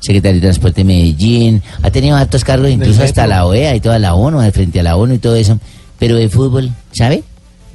secretario 0.00 0.40
de 0.40 0.46
Transporte 0.46 0.80
de 0.80 0.84
Medellín, 0.84 1.62
ha 1.82 1.90
tenido 1.90 2.16
altos 2.16 2.44
cargos, 2.44 2.70
incluso 2.70 3.02
hasta 3.02 3.26
la 3.26 3.46
OEA 3.46 3.76
y 3.76 3.80
toda 3.80 3.98
la 3.98 4.14
ONU, 4.14 4.40
al 4.40 4.52
frente 4.52 4.80
a 4.80 4.82
la 4.82 4.96
ONU 4.96 5.14
y 5.14 5.18
todo 5.18 5.36
eso, 5.36 5.58
pero 5.98 6.16
de 6.16 6.28
fútbol, 6.28 6.70
¿sabe? 6.92 7.22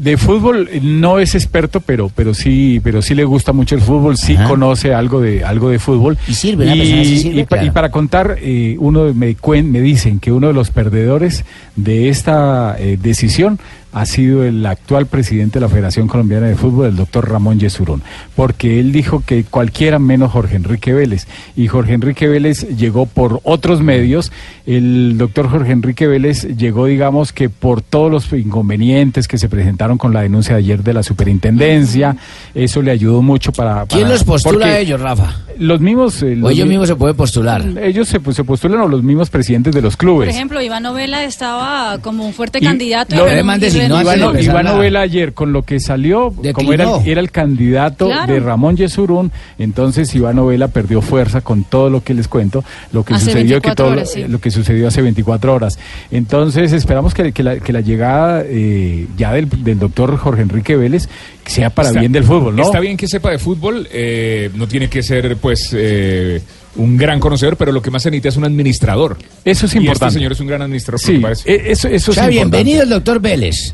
De 0.01 0.17
fútbol 0.17 0.67
no 0.81 1.19
es 1.19 1.35
experto, 1.35 1.79
pero 1.79 2.09
pero 2.15 2.33
sí 2.33 2.81
pero 2.83 3.03
sí 3.03 3.13
le 3.13 3.23
gusta 3.23 3.53
mucho 3.53 3.75
el 3.75 3.81
fútbol, 3.81 4.17
sí 4.17 4.35
conoce 4.47 4.95
algo 4.95 5.21
de 5.21 5.43
algo 5.43 5.69
de 5.69 5.77
fútbol. 5.77 6.17
Y 6.27 6.33
sirve, 6.33 6.65
persona 6.65 7.03
y 7.03 7.45
claro. 7.45 7.65
y 7.67 7.69
para 7.69 7.91
contar, 7.91 8.37
eh, 8.41 8.77
uno 8.79 9.13
me 9.13 9.35
me 9.61 9.81
dicen 9.81 10.19
que 10.19 10.31
uno 10.31 10.47
de 10.47 10.53
los 10.53 10.71
perdedores 10.71 11.45
de 11.75 12.09
esta 12.09 12.75
eh, 12.79 12.97
decisión 12.99 13.59
ha 13.93 14.05
sido 14.05 14.43
el 14.43 14.65
actual 14.65 15.05
presidente 15.05 15.59
de 15.59 15.65
la 15.65 15.69
Federación 15.69 16.07
Colombiana 16.07 16.47
de 16.47 16.55
Fútbol, 16.55 16.87
el 16.87 16.95
doctor 16.95 17.29
Ramón 17.29 17.59
Yesurún, 17.59 18.01
porque 18.35 18.79
él 18.79 18.91
dijo 18.91 19.21
que 19.25 19.43
cualquiera 19.43 19.99
menos 19.99 20.31
Jorge 20.31 20.55
Enrique 20.55 20.93
Vélez. 20.93 21.27
Y 21.55 21.67
Jorge 21.67 21.93
Enrique 21.93 22.27
Vélez 22.27 22.67
llegó 22.77 23.05
por 23.05 23.41
otros 23.43 23.81
medios. 23.81 24.31
El 24.65 25.17
doctor 25.17 25.49
Jorge 25.49 25.71
Enrique 25.73 26.07
Vélez 26.07 26.43
llegó, 26.57 26.85
digamos, 26.85 27.33
que 27.33 27.49
por 27.49 27.81
todos 27.81 28.11
los 28.11 28.31
inconvenientes 28.33 29.27
que 29.27 29.37
se 29.37 29.49
presentaron 29.49 29.97
con 29.97 30.13
la 30.13 30.21
denuncia 30.21 30.53
de 30.55 30.59
ayer 30.59 30.83
de 30.83 30.93
la 30.93 31.03
superintendencia. 31.03 32.15
Eso 32.53 32.81
le 32.81 32.91
ayudó 32.91 33.21
mucho 33.21 33.51
para... 33.51 33.85
¿Quién 33.87 34.07
los 34.09 34.23
postula 34.23 34.67
a 34.67 34.79
ellos, 34.79 34.99
Rafa? 35.01 35.35
Los 35.57 35.79
mismos... 35.81 36.21
eh, 36.23 36.33
O 36.33 36.35
los 36.35 36.51
ellos 36.51 36.65
mi- 36.65 36.71
mismos 36.71 36.87
se 36.87 36.95
pueden 36.95 37.15
postular. 37.15 37.63
Ellos 37.81 38.07
se, 38.07 38.19
pues, 38.19 38.35
se 38.35 38.43
postulan 38.43 38.81
o 38.81 38.87
los 38.87 39.03
mismos 39.03 39.29
presidentes 39.29 39.73
de 39.73 39.81
los 39.81 39.95
Por 39.95 40.05
clubes. 40.05 40.29
ejemplo, 40.29 40.61
Iván 40.61 40.83
Novela 40.83 41.23
estaba 41.23 41.97
como 41.99 42.25
un 42.25 42.33
fuerte 42.33 42.59
Y 42.59 42.61
candidato. 42.61 43.15
lo- 43.15 43.27
y 43.31 43.43
Iván, 43.85 44.39
Iván 44.43 44.65
Novela 44.65 45.01
ayer 45.01 45.33
con 45.33 45.53
lo 45.53 45.63
que 45.63 45.79
salió, 45.79 46.33
como 46.53 46.73
era, 46.73 46.83
el- 46.97 47.07
era 47.07 47.19
el 47.21 47.31
candidato 47.31 48.07
Claro. 48.07 48.33
de 48.33 48.39
Ramón 48.39 48.77
Yesurún, 48.77 49.31
entonces 49.59 50.13
Iván 50.15 50.35
Novela 50.35 50.67
perdió 50.67 51.01
fuerza 51.01 51.41
con 51.41 51.63
todo 51.63 51.89
lo 51.89 52.03
que 52.03 52.13
les 52.13 52.27
cuento, 52.27 52.63
lo 52.93 53.03
que 53.03 53.13
Hace 53.13 53.25
sucedió 53.25 53.61
que 53.61 53.69
24 53.69 53.85
todo 53.85 53.93
horas, 53.93 54.11
sí. 54.11 54.23
lo 54.27 54.39
que 54.39 54.51
sucedió 54.51 54.87
hace 54.87 55.01
24 55.01 55.53
horas. 55.53 55.79
Entonces 56.11 56.73
esperamos 56.73 57.13
que, 57.13 57.31
que 57.31 57.43
la, 57.43 57.59
que 57.59 57.73
la 57.73 57.81
llegada 57.81 58.43
eh, 58.45 59.07
ya 59.17 59.33
del, 59.33 59.47
del 59.63 59.79
doctor 59.79 60.17
Jorge 60.17 60.41
Enrique 60.41 60.75
Vélez 60.75 61.07
sea 61.45 61.69
para 61.69 61.89
Está- 61.89 61.99
bien 61.99 62.11
del 62.11 62.23
fútbol, 62.23 62.55
¿no? 62.55 62.63
Está 62.63 62.79
bien 62.79 62.97
que 62.97 63.07
sepa 63.07 63.31
de 63.31 63.39
fútbol, 63.39 63.87
eh, 63.91 64.49
no 64.55 64.67
tiene 64.67 64.89
que 64.89 65.01
ser, 65.03 65.37
pues, 65.37 65.69
eh, 65.73 66.41
un 66.75 66.97
gran 66.97 67.19
conocedor, 67.19 67.57
pero 67.57 67.71
lo 67.71 67.81
que 67.81 67.91
más 67.91 68.03
se 68.03 68.09
necesita 68.11 68.29
es 68.29 68.37
un 68.37 68.45
administrador. 68.45 69.17
Eso 69.45 69.65
es 69.65 69.75
Y 69.75 69.79
importante. 69.79 70.07
este 70.07 70.19
señor 70.19 70.31
es 70.31 70.39
un 70.39 70.47
gran 70.47 70.61
administrador, 70.61 70.99
Sí, 70.99 71.17
parece. 71.19 71.51
e- 71.51 71.71
eso, 71.71 71.87
eso 71.87 71.95
es 71.95 72.09
o 72.09 72.13
sea, 72.13 72.23
importante. 72.25 72.57
bienvenido 72.57 72.83
el 72.83 72.89
doctor 72.89 73.19
Vélez. 73.19 73.73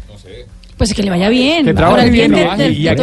Pues 0.77 0.93
que 0.93 1.01
le 1.01 1.10
vaya 1.10 1.27
bien. 1.29 1.65
Que 1.65 1.73
trabaje 1.73 2.07
bien, 2.12 2.29
bien 2.29 2.31
de, 2.33 2.38
trabaje. 2.41 2.63
de- 2.65 2.71
y 2.73 2.88
aquí, 2.88 3.01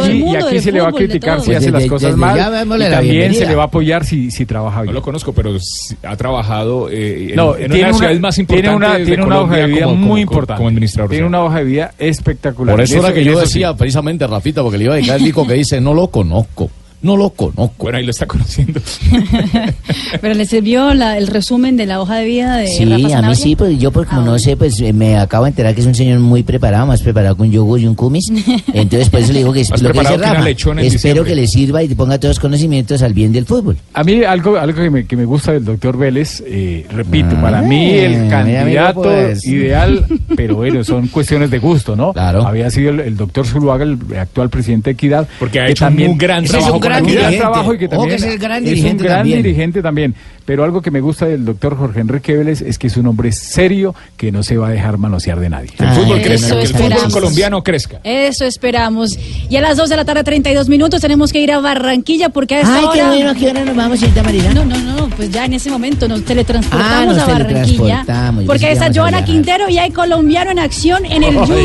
y 0.52 0.60
se 0.60 0.70
le 0.70 0.80
va 0.80 0.90
a 0.90 0.92
criticar 0.92 1.40
si 1.40 1.54
hace 1.54 1.72
las 1.72 1.86
cosas 1.86 2.16
mal 2.16 2.38
y 2.38 2.84
también 2.88 3.34
se 3.34 3.46
le 3.46 3.54
va 3.56 3.64
a 3.64 3.66
apoyar 3.66 4.04
si, 4.04 4.30
si 4.30 4.46
trabaja 4.46 4.76
No 4.76 4.82
bien. 4.84 4.94
lo 4.94 5.02
conozco, 5.02 5.32
pero 5.32 5.56
ha 6.04 6.16
trabajado 6.16 6.88
eh, 6.88 7.30
en, 7.30 7.34
No, 7.34 7.56
en 7.56 7.72
tiene 7.72 7.78
una 7.80 7.88
una, 7.88 7.98
ciudades 7.98 8.20
más 8.20 8.38
importantes 8.38 8.70
tiene 8.70 8.76
una, 8.76 8.98
de 8.98 9.04
tiene 9.04 9.24
una 9.24 9.40
hoja 9.40 9.56
de 9.56 9.66
vida 9.66 9.84
como- 9.86 9.96
muy 9.96 10.06
como- 10.06 10.18
importante. 10.20 10.58
como 10.58 10.68
administrador. 10.68 11.10
Tiene 11.10 11.26
una 11.26 11.42
hoja 11.42 11.58
de 11.58 11.64
vida 11.64 11.94
espectacular. 11.98 12.76
Por 12.76 12.84
eso 12.84 12.98
era 13.00 13.12
que 13.12 13.24
yo 13.24 13.32
eso 13.32 13.40
decía 13.40 13.70
sí. 13.70 13.76
precisamente, 13.76 14.24
Rafita, 14.24 14.62
porque 14.62 14.78
le 14.78 14.84
iba 14.84 14.92
a 14.92 14.96
dedicar 14.96 15.16
el 15.18 15.24
disco 15.24 15.44
que 15.44 15.54
dice, 15.54 15.80
no 15.80 15.94
lo 15.94 16.06
conozco, 16.06 16.70
no 17.04 17.16
lo 17.16 17.30
conozco. 17.30 17.74
Bueno, 17.78 17.98
ahí 17.98 18.04
lo 18.04 18.10
está 18.10 18.26
conociendo. 18.26 18.80
Pero 20.20 20.34
le 20.34 20.46
sirvió 20.46 20.94
la- 20.94 21.18
el 21.18 21.26
resumen 21.26 21.76
de 21.76 21.86
la 21.86 22.00
hoja 22.00 22.16
de 22.16 22.24
vida 22.24 22.56
de 22.56 22.66
Sí, 22.68 22.84
Rafa 22.84 23.18
a 23.18 23.22
mí 23.22 23.34
sí, 23.34 23.56
pues 23.56 23.78
yo 23.78 23.90
porque 23.92 24.08
como 24.10 24.22
Ah, 24.22 24.24
no 24.24 24.38
sé, 24.38 24.56
pues 24.56 24.80
eh, 24.80 24.92
me 24.92 25.16
acabo 25.18 25.44
de 25.44 25.50
enterar 25.50 25.74
que 25.74 25.80
es 25.82 25.86
un 25.86 25.94
señor 25.94 26.18
muy 26.20 26.42
preparado, 26.42 26.86
más 26.86 27.02
preparado 27.02 27.36
que 27.36 27.42
un 27.42 27.50
yogur 27.52 27.78
y 27.80 27.86
un 27.86 27.94
kumis. 27.94 28.24
Entonces 28.72 29.10
por 29.10 29.20
eso 29.20 29.32
le 29.32 29.38
digo 29.40 29.52
que 29.52 29.60
es 29.60 29.70
lo 29.82 29.92
que 29.92 30.00
dice 30.00 30.16
Rafa. 30.16 30.48
Espero 30.48 30.80
diciembre. 30.80 31.24
que 31.24 31.34
le 31.34 31.46
sirva 31.46 31.82
y 31.82 31.88
te 31.88 31.96
ponga 31.96 32.18
todos 32.18 32.36
los 32.36 32.40
conocimientos 32.40 33.02
al 33.02 33.12
bien 33.12 33.32
del 33.32 33.44
fútbol. 33.44 33.76
A 33.92 34.02
mí 34.04 34.22
algo, 34.24 34.56
algo 34.56 34.80
que, 34.82 34.90
me, 34.90 35.06
que 35.06 35.16
me 35.16 35.24
gusta 35.24 35.52
del 35.52 35.64
doctor 35.64 35.96
Vélez, 35.98 36.42
eh, 36.46 36.86
repito, 36.90 37.36
para 37.40 37.60
mí 37.62 37.90
Ah, 37.90 38.04
el 38.06 38.28
candidato 38.30 39.02
pues. 39.02 39.44
ideal, 39.46 40.06
pero 40.36 40.56
bueno, 40.56 40.82
son 40.84 41.08
cuestiones 41.08 41.50
de 41.50 41.58
gusto, 41.58 41.94
¿no? 41.96 42.12
Claro. 42.12 42.46
Había 42.46 42.70
sido 42.70 42.90
el, 42.90 43.00
el 43.00 43.16
doctor 43.16 43.46
Zuluaga, 43.46 43.84
el 43.84 43.98
actual 44.18 44.48
presidente 44.48 44.90
de 44.90 44.94
Equidad. 44.94 45.28
Porque 45.38 45.60
ha 45.60 45.68
hecho 45.68 45.86
un 45.86 46.16
gran 46.18 46.44
trabajo 46.44 46.80
gran, 47.02 47.36
trabajo 47.36 47.74
y 47.74 47.78
que 47.78 47.86
Ojo 47.86 47.96
también 47.96 48.08
que 48.10 48.14
es 48.26 48.32
el 48.32 48.38
gran 48.38 48.58
un 48.62 48.68
dirigente 48.68 49.04
gran 49.04 49.16
también. 49.18 49.42
dirigente 49.42 49.82
también. 49.82 50.14
Pero 50.46 50.62
algo 50.62 50.82
que 50.82 50.90
me 50.90 51.00
gusta 51.00 51.24
del 51.24 51.44
doctor 51.46 51.74
Jorge 51.76 52.00
Enrique 52.00 52.36
Vélez 52.36 52.60
es 52.60 52.78
que 52.78 52.88
es 52.88 52.96
un 52.98 53.06
hombre 53.06 53.32
serio 53.32 53.94
que 54.18 54.30
no 54.30 54.42
se 54.42 54.58
va 54.58 54.68
a 54.68 54.70
dejar 54.70 54.98
manosear 54.98 55.40
de 55.40 55.48
nadie. 55.48 55.70
Que 55.70 55.82
el 55.84 55.90
fútbol 55.90 56.18
Ay, 56.18 56.22
crezca, 56.24 56.54
que 56.56 56.62
el 56.62 56.68
fútbol 56.74 57.12
colombiano 57.12 57.62
crezca. 57.62 58.00
Eso 58.04 58.44
esperamos. 58.44 59.18
Y 59.48 59.56
a 59.56 59.62
las 59.62 59.78
2 59.78 59.88
de 59.88 59.96
la 59.96 60.04
tarde, 60.04 60.22
32 60.22 60.68
minutos, 60.68 61.00
tenemos 61.00 61.32
que 61.32 61.40
ir 61.40 61.50
a 61.50 61.60
Barranquilla 61.60 62.28
porque 62.28 62.56
a 62.56 62.60
esta 62.60 62.76
Ay, 62.76 62.84
qué 62.92 63.00
hora... 63.00 63.08
bueno, 63.10 63.30
¿a 63.30 63.34
qué 63.34 63.48
hora 63.48 63.64
nos 63.64 63.74
vamos, 63.76 63.98
señorita 64.00 64.22
Marina? 64.22 64.52
No, 64.52 64.64
no, 64.66 64.76
no, 64.78 65.08
pues 65.16 65.30
ya 65.30 65.46
en 65.46 65.54
ese 65.54 65.70
momento 65.70 66.06
nos 66.08 66.22
teletransportamos 66.26 66.94
Ah, 66.94 67.06
nos 67.06 67.18
a 67.18 67.26
Barranquilla. 67.26 67.78
teletransportamos, 67.78 68.44
Porque 68.44 68.72
está 68.72 68.86
a 68.86 68.92
Joana. 68.92 69.24
Quintero 69.24 69.70
y 69.70 69.78
hay 69.78 69.90
colombiano 69.92 70.50
en 70.50 70.58
acción 70.58 71.06
en 71.06 71.22
el 71.22 71.34
judo. 71.34 71.56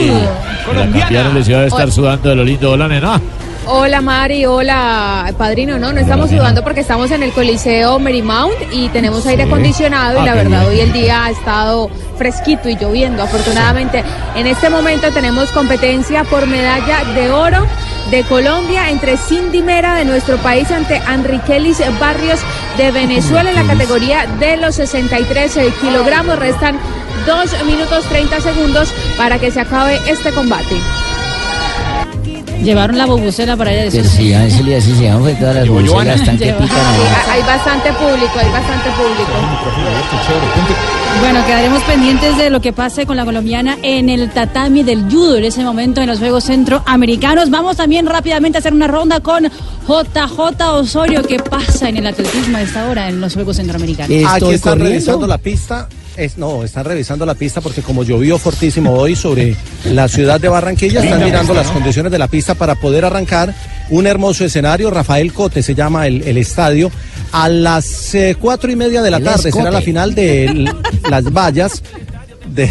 Colombiana. 0.65 1.33
les 1.33 1.49
iba 1.49 1.59
a 1.59 1.65
estar 1.65 1.91
sudando 1.91 2.29
de 2.29 2.35
lo 2.37 2.45
lindo 2.45 2.77
nena. 2.77 3.19
Hola 3.71 4.01
Mari, 4.01 4.47
hola 4.47 5.31
padrino, 5.37 5.77
no, 5.77 5.93
no 5.93 5.99
estamos 5.99 6.31
sudando 6.31 6.63
porque 6.63 6.79
estamos 6.79 7.11
en 7.11 7.21
el 7.21 7.31
Coliseo 7.31 7.99
Marymount 7.99 8.55
y 8.71 8.89
tenemos 8.89 9.27
aire 9.27 9.43
acondicionado 9.43 10.17
y 10.17 10.21
Ah, 10.21 10.25
la 10.25 10.33
verdad 10.33 10.67
hoy 10.67 10.79
el 10.79 10.91
día 10.91 11.25
ha 11.25 11.29
estado 11.29 11.87
fresquito 12.17 12.67
y 12.67 12.75
lloviendo 12.77 13.21
afortunadamente. 13.21 14.03
En 14.35 14.47
este 14.47 14.71
momento 14.71 15.11
tenemos 15.11 15.51
competencia 15.51 16.23
por 16.23 16.47
medalla 16.47 17.03
de 17.13 17.29
oro 17.29 17.67
de 18.09 18.23
Colombia 18.23 18.89
entre 18.89 19.17
Cindy 19.17 19.61
Mera 19.61 19.93
de 19.93 20.03
nuestro 20.03 20.37
país 20.37 20.71
ante 20.71 20.95
Enriquelis 20.95 21.77
Barrios 21.99 22.39
de 22.75 22.89
Venezuela 22.89 23.51
en 23.51 23.55
la 23.55 23.71
categoría 23.71 24.25
de 24.39 24.57
los 24.57 24.73
63 24.77 25.59
kilogramos. 25.79 26.39
Restan 26.39 26.75
2 27.27 27.65
minutos 27.65 28.03
30 28.05 28.41
segundos 28.41 28.91
para 29.15 29.37
que 29.37 29.51
se 29.51 29.59
acabe 29.59 29.99
este 30.07 30.31
combate. 30.31 30.75
Llevaron 32.63 32.97
la 32.97 33.05
bobucela 33.05 33.55
para 33.55 33.71
allá 33.71 33.83
de 33.83 33.89
Que 33.91 34.03
sur. 34.03 34.11
sí, 34.11 34.33
a 34.33 34.45
eso 34.45 34.63
le 34.63 34.75
así 34.75 34.93
se 34.95 35.03
llaman 35.03 35.35
todas 35.39 35.55
las 35.55 35.65
están 36.19 36.37
que 36.37 36.53
pican 36.53 36.69
Sí, 36.69 37.29
hay 37.31 37.41
bastante 37.41 37.93
público, 37.93 38.33
hay 38.37 38.51
bastante 38.51 38.89
público. 38.91 39.31
Bueno, 41.21 41.45
quedaremos 41.45 41.81
pendientes 41.83 42.37
de 42.37 42.49
lo 42.49 42.61
que 42.61 42.73
pase 42.73 43.05
con 43.05 43.17
la 43.17 43.25
colombiana 43.25 43.77
en 43.81 44.09
el 44.09 44.29
tatami 44.29 44.83
del 44.83 45.03
judo 45.09 45.37
en 45.37 45.45
ese 45.45 45.63
momento 45.63 46.01
en 46.01 46.07
los 46.07 46.19
Juegos 46.19 46.45
Centroamericanos. 46.45 47.49
Vamos 47.49 47.77
también 47.77 48.05
rápidamente 48.05 48.57
a 48.57 48.59
hacer 48.59 48.73
una 48.73 48.87
ronda 48.87 49.19
con 49.21 49.45
JJ 49.45 50.61
Osorio. 50.73 51.23
¿Qué 51.23 51.39
pasa 51.39 51.89
en 51.89 51.97
el 51.97 52.07
atletismo 52.07 52.57
a 52.57 52.61
esta 52.61 52.89
hora 52.89 53.09
en 53.09 53.21
los 53.21 53.33
Juegos 53.33 53.55
Centroamericanos? 53.55 54.11
Aquí 54.27 54.59
corriendo. 54.59 54.75
revisando 54.75 55.27
la 55.27 55.37
pista. 55.37 55.87
Es, 56.19 56.37
no, 56.37 56.65
están 56.65 56.83
revisando 56.83 57.25
la 57.25 57.33
pista 57.33 57.61
porque 57.61 57.81
como 57.81 58.03
llovió 58.03 58.37
fortísimo 58.37 58.91
hoy 58.91 59.15
sobre 59.15 59.55
la 59.85 60.09
ciudad 60.09 60.37
de 60.37 60.49
Barranquilla, 60.49 61.01
están 61.01 61.23
mirando 61.23 61.53
las 61.53 61.67
condiciones 61.67 62.11
de 62.11 62.19
la 62.19 62.27
pista 62.27 62.55
para 62.55 62.75
poder 62.75 63.05
arrancar 63.05 63.55
un 63.89 64.05
hermoso 64.05 64.43
escenario. 64.43 64.91
Rafael 64.91 65.31
Cote 65.31 65.63
se 65.63 65.75
llama 65.75 66.07
el, 66.07 66.21
el 66.23 66.37
estadio. 66.37 66.91
A 67.31 67.47
las 67.47 68.13
eh, 68.15 68.35
cuatro 68.37 68.69
y 68.69 68.75
media 68.75 69.01
de 69.01 69.11
la 69.11 69.21
tarde 69.21 69.49
será 69.49 69.71
la 69.71 69.81
final 69.81 70.13
de 70.13 70.69
las 71.09 71.31
vallas. 71.31 71.81
De, 72.49 72.67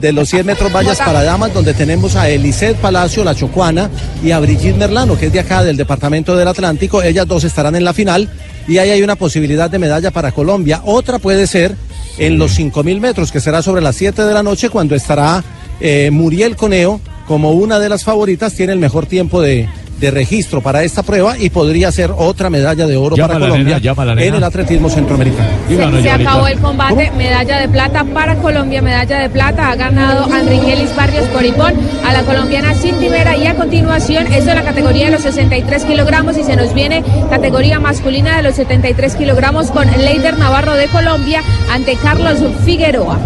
de 0.00 0.12
los 0.12 0.28
100 0.28 0.46
metros 0.46 0.72
vallas 0.72 0.98
para 0.98 1.24
damas, 1.24 1.52
donde 1.52 1.74
tenemos 1.74 2.14
a 2.14 2.30
Eliseth 2.30 2.76
Palacio, 2.76 3.24
la 3.24 3.34
chocuana, 3.34 3.90
y 4.22 4.30
a 4.30 4.38
Brigitte 4.38 4.76
Merlano, 4.76 5.18
que 5.18 5.26
es 5.26 5.32
de 5.32 5.40
acá 5.40 5.64
del 5.64 5.76
departamento 5.76 6.36
del 6.36 6.46
Atlántico. 6.46 7.02
Ellas 7.02 7.26
dos 7.26 7.42
estarán 7.42 7.74
en 7.74 7.84
la 7.84 7.92
final 7.92 8.30
y 8.68 8.78
ahí 8.78 8.90
hay 8.90 9.02
una 9.02 9.16
posibilidad 9.16 9.68
de 9.68 9.80
medalla 9.80 10.12
para 10.12 10.30
Colombia. 10.30 10.82
Otra 10.84 11.18
puede 11.18 11.48
ser 11.48 11.74
en 12.18 12.38
los 12.38 12.52
5000 12.52 13.00
metros, 13.00 13.32
que 13.32 13.40
será 13.40 13.62
sobre 13.62 13.82
las 13.82 13.96
7 13.96 14.22
de 14.22 14.34
la 14.34 14.42
noche, 14.42 14.70
cuando 14.70 14.94
estará 14.94 15.44
eh, 15.80 16.10
Muriel 16.12 16.56
Coneo 16.56 17.00
como 17.26 17.52
una 17.52 17.78
de 17.78 17.88
las 17.88 18.04
favoritas. 18.04 18.54
Tiene 18.54 18.72
el 18.72 18.78
mejor 18.78 19.06
tiempo 19.06 19.40
de, 19.40 19.68
de 19.98 20.10
registro 20.10 20.60
para 20.60 20.82
esta 20.82 21.02
prueba 21.02 21.36
y 21.38 21.50
podría 21.50 21.90
ser 21.92 22.12
otra 22.16 22.50
medalla 22.50 22.86
de 22.86 22.96
oro 22.96 23.16
Llama 23.16 23.28
para 23.28 23.38
la 23.40 23.48
Colombia 23.48 23.78
nena, 23.80 24.04
la 24.04 24.22
en 24.22 24.34
el 24.34 24.44
atletismo 24.44 24.88
centroamericano. 24.88 25.48
Se, 25.68 26.02
se 26.02 26.10
acabó 26.10 26.46
el 26.46 26.58
combate, 26.58 27.10
medalla 27.16 27.60
de 27.60 27.68
plata 27.68 28.04
para 28.04 28.36
Colombia, 28.36 28.82
medalla 28.82 29.20
de 29.20 29.30
plata 29.30 29.70
ha 29.70 29.76
ganado 29.76 30.32
Enriquelis 30.34 30.94
Barrios 30.94 31.26
Coripón 31.28 31.74
a 32.04 32.12
la 32.12 32.22
colombiana 32.22 32.74
Cindy 32.74 33.08
Vera 33.08 33.36
y 33.36 33.46
a 33.46 33.54
continuación 33.56 34.26
eso 34.32 34.50
en 34.50 34.56
la 34.56 34.62
categoría 34.62 35.06
de 35.06 35.12
los 35.12 35.22
63 35.22 35.84
kilogramos 35.84 36.38
y 36.38 36.44
se 36.44 36.56
nos 36.56 36.74
viene 36.74 37.02
categoría 37.30 37.80
masculina 37.80 38.36
de 38.36 38.42
los 38.42 38.54
73 38.54 39.16
kilogramos 39.16 39.70
con 39.70 39.86
Leider 39.86 40.38
Navarro 40.38 40.74
de 40.74 40.86
Colombia 40.86 41.42
ante 41.70 41.96
Carlos 41.96 42.38
Figueroa. 42.64 43.18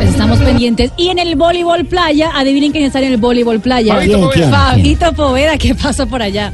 Pues 0.00 0.12
estamos 0.12 0.38
pendientes. 0.38 0.92
Y 0.96 1.08
en 1.08 1.18
el 1.18 1.36
voleibol 1.36 1.84
playa, 1.84 2.30
adivinen 2.34 2.72
quién 2.72 2.84
está 2.84 3.00
en 3.02 3.12
el 3.12 3.18
voleibol 3.18 3.60
playa. 3.60 3.96
Fabito 3.96 4.16
¿Quién, 4.16 4.30
quién, 4.30 4.50
Poveda. 4.50 4.70
Fabito 4.70 5.12
Poveda, 5.12 5.58
¿qué 5.58 5.74
pasó 5.74 6.06
por 6.06 6.22
allá? 6.22 6.50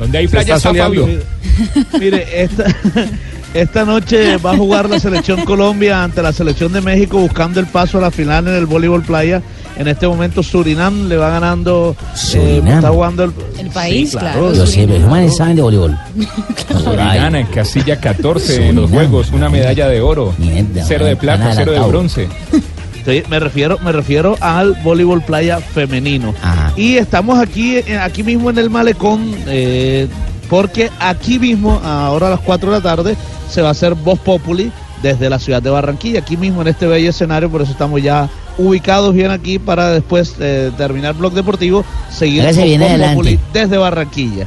Donde 0.00 0.16
hay 0.16 0.26
playa 0.26 0.56
está. 0.56 0.72
Fabio. 0.72 1.06
Mire, 2.00 2.42
esta, 2.42 2.64
esta 3.54 3.84
noche 3.84 4.38
va 4.38 4.52
a 4.52 4.56
jugar 4.56 4.88
la 4.88 4.98
selección 4.98 5.44
Colombia 5.44 6.02
ante 6.02 6.22
la 6.22 6.32
selección 6.32 6.72
de 6.72 6.80
México 6.80 7.18
buscando 7.18 7.60
el 7.60 7.66
paso 7.66 7.98
a 7.98 8.00
la 8.00 8.10
final 8.10 8.48
en 8.48 8.54
el 8.54 8.64
voleibol 8.64 9.02
playa. 9.02 9.42
En 9.76 9.86
este 9.86 10.08
momento 10.08 10.42
Surinam 10.42 11.08
le 11.08 11.18
va 11.18 11.28
ganando. 11.28 11.94
eh, 12.00 12.16
Surinam. 12.16 12.78
está 12.78 12.88
jugando 12.88 13.24
el, 13.24 13.32
El 13.58 13.68
país, 13.68 14.12
Sí, 14.12 14.16
claro. 14.16 14.54
Yo 14.54 14.66
sé, 14.66 14.86
pero 14.88 14.98
los 15.00 15.10
manes 15.10 15.36
saben 15.36 15.56
de 15.56 15.62
voleibol. 15.62 15.98
Surinam 16.82 17.34
en 17.34 17.46
casilla 17.48 18.00
14 18.00 18.70
en 18.70 18.76
los 18.76 18.90
Juegos, 18.90 19.30
una 19.30 19.50
medalla 19.50 19.88
de 19.88 20.00
oro, 20.00 20.34
Mierda, 20.38 20.84
cero 20.88 21.04
de 21.04 21.16
plata, 21.16 21.52
cero 21.54 21.72
de 21.72 21.80
bronce. 21.80 22.28
Sí, 23.04 23.22
me 23.28 23.40
refiero, 23.40 23.78
me 23.78 23.92
refiero 23.92 24.36
al 24.40 24.74
voleibol 24.82 25.22
playa 25.22 25.60
femenino. 25.60 26.34
Ajá. 26.42 26.72
Y 26.76 26.96
estamos 26.96 27.38
aquí, 27.38 27.76
eh, 27.76 27.98
aquí 27.98 28.22
mismo 28.22 28.50
en 28.50 28.58
el 28.58 28.70
malecón, 28.70 29.34
eh, 29.46 30.08
porque 30.48 30.90
aquí 30.98 31.38
mismo, 31.38 31.80
ahora 31.84 32.28
a 32.28 32.30
las 32.30 32.40
4 32.40 32.70
de 32.70 32.76
la 32.76 32.82
tarde, 32.82 33.16
se 33.50 33.62
va 33.62 33.68
a 33.68 33.72
hacer 33.72 33.94
Voz 33.94 34.18
Populi 34.18 34.70
desde 35.02 35.30
la 35.30 35.38
ciudad 35.38 35.62
de 35.62 35.70
Barranquilla, 35.70 36.20
aquí 36.20 36.36
mismo 36.36 36.62
en 36.62 36.68
este 36.68 36.86
bello 36.86 37.10
escenario, 37.10 37.50
por 37.50 37.62
eso 37.62 37.72
estamos 37.72 38.02
ya 38.02 38.28
ubicados 38.58 39.14
bien 39.14 39.30
aquí 39.30 39.58
para 39.58 39.90
después 39.90 40.34
eh, 40.40 40.72
terminar 40.76 41.14
Blog 41.14 41.32
Deportivo, 41.32 41.84
seguir 42.10 42.42
adelante. 42.42 43.08
Populi 43.14 43.40
desde 43.52 43.78
Barranquilla. 43.78 44.46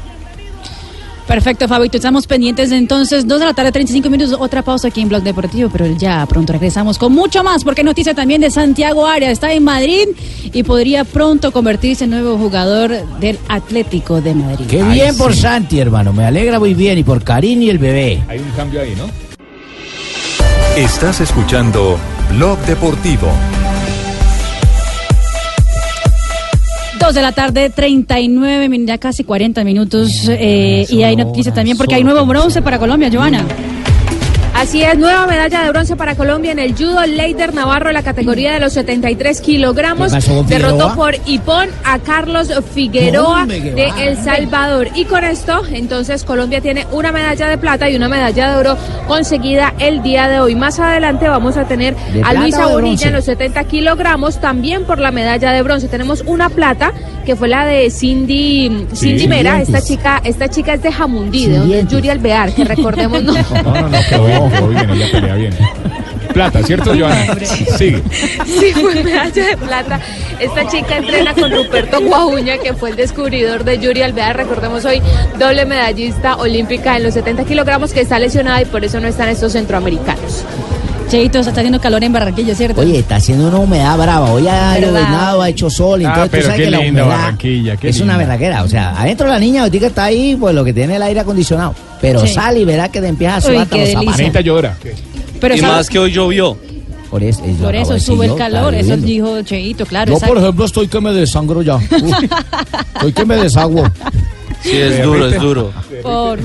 Perfecto, 1.32 1.66
Fabito. 1.70 1.96
Estamos 1.96 2.28
pendientes 2.28 2.72
de 2.72 2.76
entonces, 2.76 3.26
2 3.26 3.40
de 3.40 3.46
la 3.46 3.54
tarde, 3.54 3.72
35 3.72 4.10
minutos, 4.10 4.36
otra 4.38 4.64
pausa 4.64 4.90
aquí 4.90 5.00
en 5.00 5.08
Blog 5.08 5.24
Deportivo, 5.24 5.70
pero 5.72 5.88
ya 5.88 6.26
pronto 6.26 6.52
regresamos 6.52 6.98
con 6.98 7.14
mucho 7.14 7.42
más, 7.42 7.64
porque 7.64 7.86
noticia 7.86 8.14
también 8.14 8.42
de 8.42 8.52
Santiago 8.52 9.08
Arias. 9.08 9.32
Está 9.32 9.54
en 9.54 9.64
Madrid 9.64 10.10
y 10.52 10.64
podría 10.64 11.06
pronto 11.06 11.54
convertirse 11.54 12.04
en 12.04 12.10
nuevo 12.10 12.38
jugador 12.38 12.92
del 13.22 13.40
Atlético 13.48 14.20
de 14.20 14.36
Madrid. 14.36 14.66
Qué 14.70 14.84
bien 14.84 15.16
por 15.16 15.34
Santi, 15.34 15.80
hermano. 15.80 16.12
Me 16.12 16.26
alegra 16.26 16.60
muy 16.60 16.74
bien. 16.74 16.98
Y 16.98 17.06
por 17.06 17.24
Karim 17.24 17.62
y 17.62 17.70
el 17.70 17.78
bebé. 17.78 18.22
Hay 18.28 18.40
un 18.40 18.52
cambio 18.52 18.82
ahí, 18.82 18.94
¿no? 18.98 19.06
Estás 20.76 21.22
escuchando 21.22 21.98
Blog 22.32 22.60
Deportivo. 22.66 23.30
2 27.02 27.16
de 27.16 27.22
la 27.22 27.32
tarde, 27.32 27.70
39, 27.72 28.70
min- 28.70 28.86
ya 28.86 28.98
casi 28.98 29.24
40 29.24 29.64
minutos. 29.64 30.28
eh, 30.30 30.86
y 30.90 31.04
hay 31.04 31.16
noticia 31.16 31.54
también 31.54 31.78
porque 31.78 31.96
hay 31.96 32.04
nuevo 32.04 32.26
bronce 32.26 32.62
para 32.62 32.78
Colombia, 32.80 33.10
Joana. 33.12 33.44
Así 34.62 34.84
es, 34.84 34.96
nueva 34.96 35.26
medalla 35.26 35.64
de 35.64 35.70
bronce 35.72 35.96
para 35.96 36.14
Colombia 36.14 36.52
en 36.52 36.60
el 36.60 36.76
judo. 36.76 37.04
Leider 37.08 37.52
Navarro 37.52 37.88
en 37.88 37.96
la 37.96 38.04
categoría 38.04 38.54
de 38.54 38.60
los 38.60 38.74
73 38.74 39.42
kilogramos. 39.42 40.10
¿Qué 40.10 40.18
pasó 40.18 40.36
con 40.36 40.46
Derrotó 40.46 40.94
por 40.94 41.16
Ipón 41.26 41.70
a 41.84 41.98
Carlos 41.98 42.52
Figueroa 42.72 43.48
de. 43.48 43.92
El 43.98 44.18
Salvador. 44.18 44.90
Y 44.94 45.06
con 45.06 45.24
esto, 45.24 45.64
entonces, 45.72 46.24
Colombia 46.24 46.62
tiene 46.62 46.86
una 46.92 47.12
medalla 47.12 47.48
de 47.48 47.58
plata 47.58 47.90
y 47.90 47.96
una 47.96 48.08
medalla 48.08 48.52
de 48.52 48.58
oro 48.58 48.78
conseguida 49.08 49.74
el 49.80 50.04
día 50.04 50.28
de 50.28 50.40
hoy. 50.40 50.54
Más 50.54 50.80
adelante 50.80 51.28
vamos 51.28 51.58
a 51.58 51.66
tener 51.66 51.96
¿De 51.96 52.22
a 52.22 52.32
Luisa 52.36 52.68
Bonilla 52.68 53.08
en 53.08 53.14
los 53.14 53.26
70 53.26 53.64
kilogramos, 53.64 54.40
también 54.40 54.86
por 54.86 55.00
la 55.00 55.10
medalla 55.10 55.54
de 55.54 55.64
bronce. 55.64 55.88
Tenemos 55.88 56.22
una 56.28 56.50
plata 56.50 56.94
que 57.26 57.36
fue 57.36 57.48
la 57.48 57.66
de 57.66 57.90
Cindy, 57.90 58.88
Cindy 58.94 59.28
Mera. 59.28 59.62
Esta 59.62 59.82
chica, 59.82 60.22
esta 60.24 60.50
chica 60.50 60.76
es 60.76 60.84
de 60.84 60.92
Jamundí, 60.92 61.48
de. 61.48 61.86
Yuri 61.88 62.10
Alvear, 62.10 62.54
que 62.54 62.64
recordemos 62.64 63.24
no. 63.24 63.34
No, 63.72 63.90
no, 63.90 64.51
bien, 64.68 64.90
ella 64.90 65.12
pelea 65.12 65.36
bien. 65.36 65.54
Plata, 66.34 66.64
¿cierto, 66.64 66.94
Joana? 66.98 67.36
Sigue. 67.78 68.02
Sí, 68.46 68.74
fue 68.74 69.04
medalla 69.04 69.48
de 69.48 69.58
plata. 69.58 70.00
Esta 70.40 70.68
chica 70.68 70.98
entrena 70.98 71.34
con 71.34 71.52
Ruperto 71.52 72.02
Guajuña, 72.02 72.58
que 72.58 72.74
fue 72.74 72.92
el 72.92 72.96
descubridor 72.96 73.64
de 73.64 73.80
Yuri 73.80 74.02
Alvear. 74.02 74.38
Recordemos 74.38 74.86
hoy, 74.86 75.02
doble 75.38 75.66
medallista 75.66 76.38
olímpica 76.38 76.96
en 76.96 77.04
los 77.04 77.14
70 77.14 77.44
kilogramos, 77.44 77.92
que 77.94 78.02
está 78.02 78.18
lesionada 78.18 78.62
y 78.62 78.66
por 78.66 78.84
eso 78.86 79.00
no 79.00 79.08
están 79.08 79.30
estos 79.30 79.52
centroamericanos. 79.54 80.46
Cheito, 81.12 81.40
está 81.40 81.52
haciendo 81.52 81.80
calor 81.82 82.04
en 82.04 82.14
Barranquilla, 82.14 82.56
¿cierto? 82.56 82.80
Oye, 82.82 83.00
está 83.00 83.18
haciendo 83.18 83.50
una 83.50 83.58
humedad 83.60 83.98
brava. 83.98 84.32
Hoy 84.32 84.48
ha 84.48 84.80
llovinado, 84.80 85.42
ha 85.42 85.50
hecho 85.50 85.70
sol. 85.70 86.02
Ah, 86.06 86.10
Entonces, 86.24 86.40
tú 86.40 86.46
sabes 86.46 86.58
qué 86.58 86.64
que 86.66 86.72
la 86.72 86.80
humedad 86.80 87.08
Barranquilla, 87.08 87.78
qué 87.78 87.90
es 87.90 88.00
una 88.00 88.14
linda. 88.14 88.26
verraquera. 88.28 88.64
O 88.64 88.68
sea, 88.70 88.92
adentro 89.02 89.28
la 89.28 89.38
niña 89.40 89.64
ahorita 89.64 89.88
está 89.88 90.06
ahí, 90.06 90.38
pues 90.40 90.56
lo 90.56 90.64
que 90.64 90.74
tiene 90.74 90.96
el 90.96 91.02
aire 91.04 91.20
acondicionado. 91.20 91.76
Pero 92.00 92.26
Sí. 92.26 92.34
sale 92.34 92.62
y 92.62 92.66
verá 92.66 92.90
que 92.90 93.02
te 93.02 93.08
empieza 93.08 93.36
a 93.36 93.42
sudar 93.42 93.68
los 93.70 93.90
zapatos. 93.90 94.44
Llora. 94.44 94.78
Pero 95.40 95.56
y 95.56 95.60
¿sabe- 95.60 95.74
más 95.74 95.90
que 95.90 96.00
hoy 96.00 96.12
llovió. 96.12 96.58
Por 97.10 97.22
eso, 97.24 97.42
Por 97.62 97.76
eso 97.76 98.00
sube 98.00 98.26
el 98.28 98.36
calor, 98.36 98.74
eso 98.74 98.96
dijo 98.96 99.42
Cheito, 99.42 99.86
claro. 99.86 100.08
Yo, 100.12 100.14
exacto. 100.14 100.34
por 100.34 100.42
ejemplo, 100.44 100.66
estoy 100.66 100.88
que 100.88 101.02
me 101.02 101.12
desangro 101.12 101.62
ya. 101.62 101.78
Estoy 102.96 103.12
que 103.12 103.26
me 103.26 103.36
desagüo. 103.36 103.84
Sí, 104.62 104.72
es 104.78 105.04
duro, 105.04 105.28
es 105.28 105.42
duro. 105.42 105.72
Por... 106.04 106.40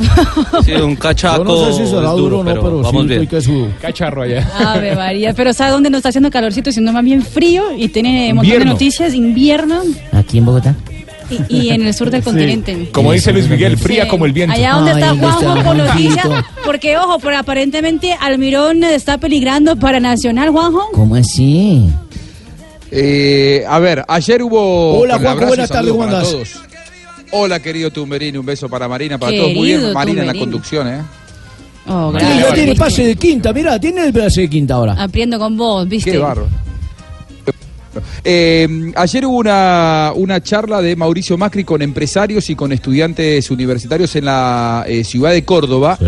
Sí, 0.64 0.72
un 0.72 0.96
cachaco. 0.96 1.38
Yo 1.38 1.44
no 1.44 1.66
sé 1.66 1.84
si 1.84 1.90
será 1.90 2.10
es 2.10 2.16
duro 2.16 2.38
o 2.40 2.44
no, 2.44 2.50
pero, 2.54 2.62
vamos 2.82 2.90
sí 3.02 3.06
bien. 3.08 3.22
estoy 3.22 3.26
que 3.26 3.40
sudo. 3.44 3.68
Cacharro 3.80 4.22
allá. 4.22 4.48
Ave 4.58 4.96
María, 4.96 5.34
pero 5.34 5.52
¿sabe 5.52 5.72
dónde 5.72 5.90
nos 5.90 5.98
está 5.98 6.08
haciendo 6.08 6.30
calorcito? 6.30 6.72
Siendo 6.72 6.92
más 6.92 7.04
bien 7.04 7.22
frío 7.22 7.64
y 7.76 7.88
tiene 7.88 8.30
un 8.30 8.36
montón 8.36 8.42
de 8.42 8.54
Invierno. 8.54 8.72
noticias, 8.72 9.14
invierno 9.14 9.82
Aquí 10.12 10.38
en 10.38 10.46
Bogotá. 10.46 10.74
y, 11.48 11.56
y 11.66 11.70
en 11.70 11.82
el 11.86 11.92
sur 11.92 12.10
del 12.10 12.22
continente. 12.22 12.88
Como 12.92 13.12
dice 13.12 13.32
Luis 13.32 13.48
Miguel, 13.48 13.76
fría 13.76 14.04
Sí. 14.04 14.08
como 14.08 14.24
el 14.26 14.32
viento. 14.32 14.54
Allá 14.54 14.72
donde 14.74 14.92
está 14.92 15.10
Ay, 15.10 15.18
Juanjo 15.18 15.40
está 15.48 15.64
con 15.64 15.76
noticias, 15.78 16.26
porque 16.64 16.96
ojo, 16.96 17.18
pero 17.18 17.36
aparentemente 17.38 18.16
Almirón 18.18 18.82
está 18.84 19.18
peligrando 19.18 19.76
para 19.76 20.00
Nacional, 20.00 20.50
Juanjo. 20.50 20.88
¿Cómo 20.94 21.16
así? 21.16 21.88
Eh, 22.90 23.64
a 23.68 23.78
ver, 23.80 24.04
ayer 24.08 24.42
hubo. 24.42 25.00
Hola, 25.00 25.18
Juanjo, 25.18 25.46
buenas 25.46 25.68
tardes, 25.68 25.88
saludo 25.90 25.92
¿cómo 25.96 26.06
para 26.06 26.18
andás? 26.18 26.32
todos. 26.32 26.60
Hola, 27.30 27.60
querido 27.60 27.90
Tumberini, 27.90 28.38
un 28.38 28.46
beso 28.46 28.68
para 28.68 28.88
Marina, 28.88 29.18
para 29.18 29.36
todos. 29.36 29.52
Muy 29.52 29.68
bien, 29.68 29.92
Marina 29.92 30.20
en 30.22 30.26
la 30.28 30.34
conducción, 30.34 30.88
¿eh? 30.88 31.02
Oh, 31.88 32.10
Sí, 32.12 32.18
gracias. 32.18 32.48
ya 32.48 32.54
tiene 32.54 32.74
pase 32.74 33.06
de 33.06 33.16
quinta, 33.16 33.52
mira, 33.52 33.78
tiene 33.78 34.06
el 34.06 34.12
pase 34.12 34.42
de 34.42 34.50
quinta 34.50 34.74
ahora. 34.74 34.94
Apriendo 34.98 35.38
con 35.38 35.56
vos, 35.56 35.86
¿viste? 35.88 36.12
Qué 36.12 36.18
barro. 36.18 36.48
Eh, 38.24 38.92
ayer 38.94 39.26
hubo 39.26 39.38
una, 39.38 40.12
una 40.14 40.42
charla 40.42 40.80
de 40.82 40.96
Mauricio 40.96 41.36
Macri 41.36 41.64
con 41.64 41.82
empresarios 41.82 42.48
y 42.50 42.56
con 42.56 42.72
estudiantes 42.72 43.50
universitarios 43.50 44.14
en 44.16 44.26
la 44.26 44.84
eh, 44.86 45.04
ciudad 45.04 45.32
de 45.32 45.44
Córdoba. 45.44 45.98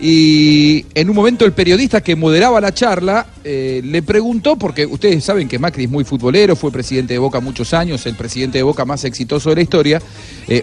Y 0.00 0.86
en 0.94 1.10
un 1.10 1.16
momento 1.16 1.44
el 1.44 1.52
periodista 1.52 2.00
que 2.00 2.16
moderaba 2.16 2.60
la 2.60 2.72
charla 2.72 3.26
eh, 3.44 3.80
le 3.84 4.02
preguntó, 4.02 4.56
porque 4.56 4.86
ustedes 4.86 5.24
saben 5.24 5.48
que 5.48 5.58
Macri 5.58 5.84
es 5.84 5.90
muy 5.90 6.04
futbolero, 6.04 6.56
fue 6.56 6.70
presidente 6.70 7.14
de 7.14 7.18
Boca 7.18 7.40
muchos 7.40 7.74
años, 7.74 8.04
el 8.06 8.16
presidente 8.16 8.58
de 8.58 8.62
Boca 8.62 8.84
más 8.84 9.04
exitoso 9.04 9.50
de 9.50 9.56
la 9.56 9.62
historia, 9.62 10.02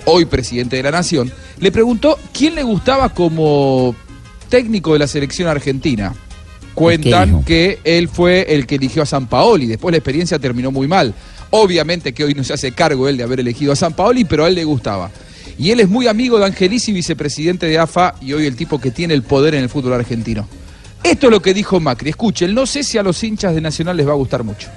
hoy 0.05 0.25
presidente 0.25 0.77
de 0.77 0.83
la 0.83 0.91
Nación, 0.91 1.31
le 1.59 1.71
preguntó 1.71 2.17
quién 2.33 2.55
le 2.55 2.63
gustaba 2.63 3.09
como 3.09 3.95
técnico 4.49 4.93
de 4.93 4.99
la 4.99 5.07
selección 5.07 5.47
argentina. 5.47 6.13
Cuentan 6.75 7.43
que 7.43 7.79
él 7.83 8.09
fue 8.09 8.45
el 8.53 8.67
que 8.67 8.75
eligió 8.75 9.01
a 9.03 9.05
San 9.05 9.27
Paoli. 9.27 9.65
Después 9.65 9.91
la 9.91 9.97
experiencia 9.97 10.37
terminó 10.39 10.71
muy 10.71 10.87
mal. 10.87 11.13
Obviamente 11.51 12.13
que 12.13 12.23
hoy 12.23 12.33
no 12.33 12.43
se 12.43 12.53
hace 12.53 12.71
cargo 12.73 13.07
él 13.07 13.17
de 13.17 13.23
haber 13.23 13.39
elegido 13.39 13.71
a 13.71 13.75
San 13.75 13.93
Paoli, 13.93 14.25
pero 14.25 14.43
a 14.45 14.47
él 14.49 14.55
le 14.55 14.63
gustaba. 14.65 15.09
Y 15.57 15.71
él 15.71 15.79
es 15.79 15.87
muy 15.87 16.07
amigo 16.07 16.37
de 16.37 16.45
Angelici, 16.45 16.91
vicepresidente 16.91 17.65
de 17.67 17.79
AFA, 17.79 18.15
y 18.19 18.33
hoy 18.33 18.45
el 18.45 18.55
tipo 18.57 18.79
que 18.81 18.91
tiene 18.91 19.13
el 19.13 19.23
poder 19.23 19.55
en 19.55 19.63
el 19.63 19.69
fútbol 19.69 19.93
argentino. 19.93 20.47
Esto 21.01 21.27
es 21.27 21.31
lo 21.31 21.41
que 21.41 21.53
dijo 21.53 21.79
Macri. 21.79 22.09
Escuchen, 22.09 22.53
no 22.53 22.65
sé 22.65 22.83
si 22.83 22.97
a 22.97 23.03
los 23.03 23.23
hinchas 23.23 23.55
de 23.55 23.61
Nacional 23.61 23.95
les 23.95 24.05
va 24.07 24.11
a 24.11 24.15
gustar 24.15 24.43
mucho. 24.43 24.67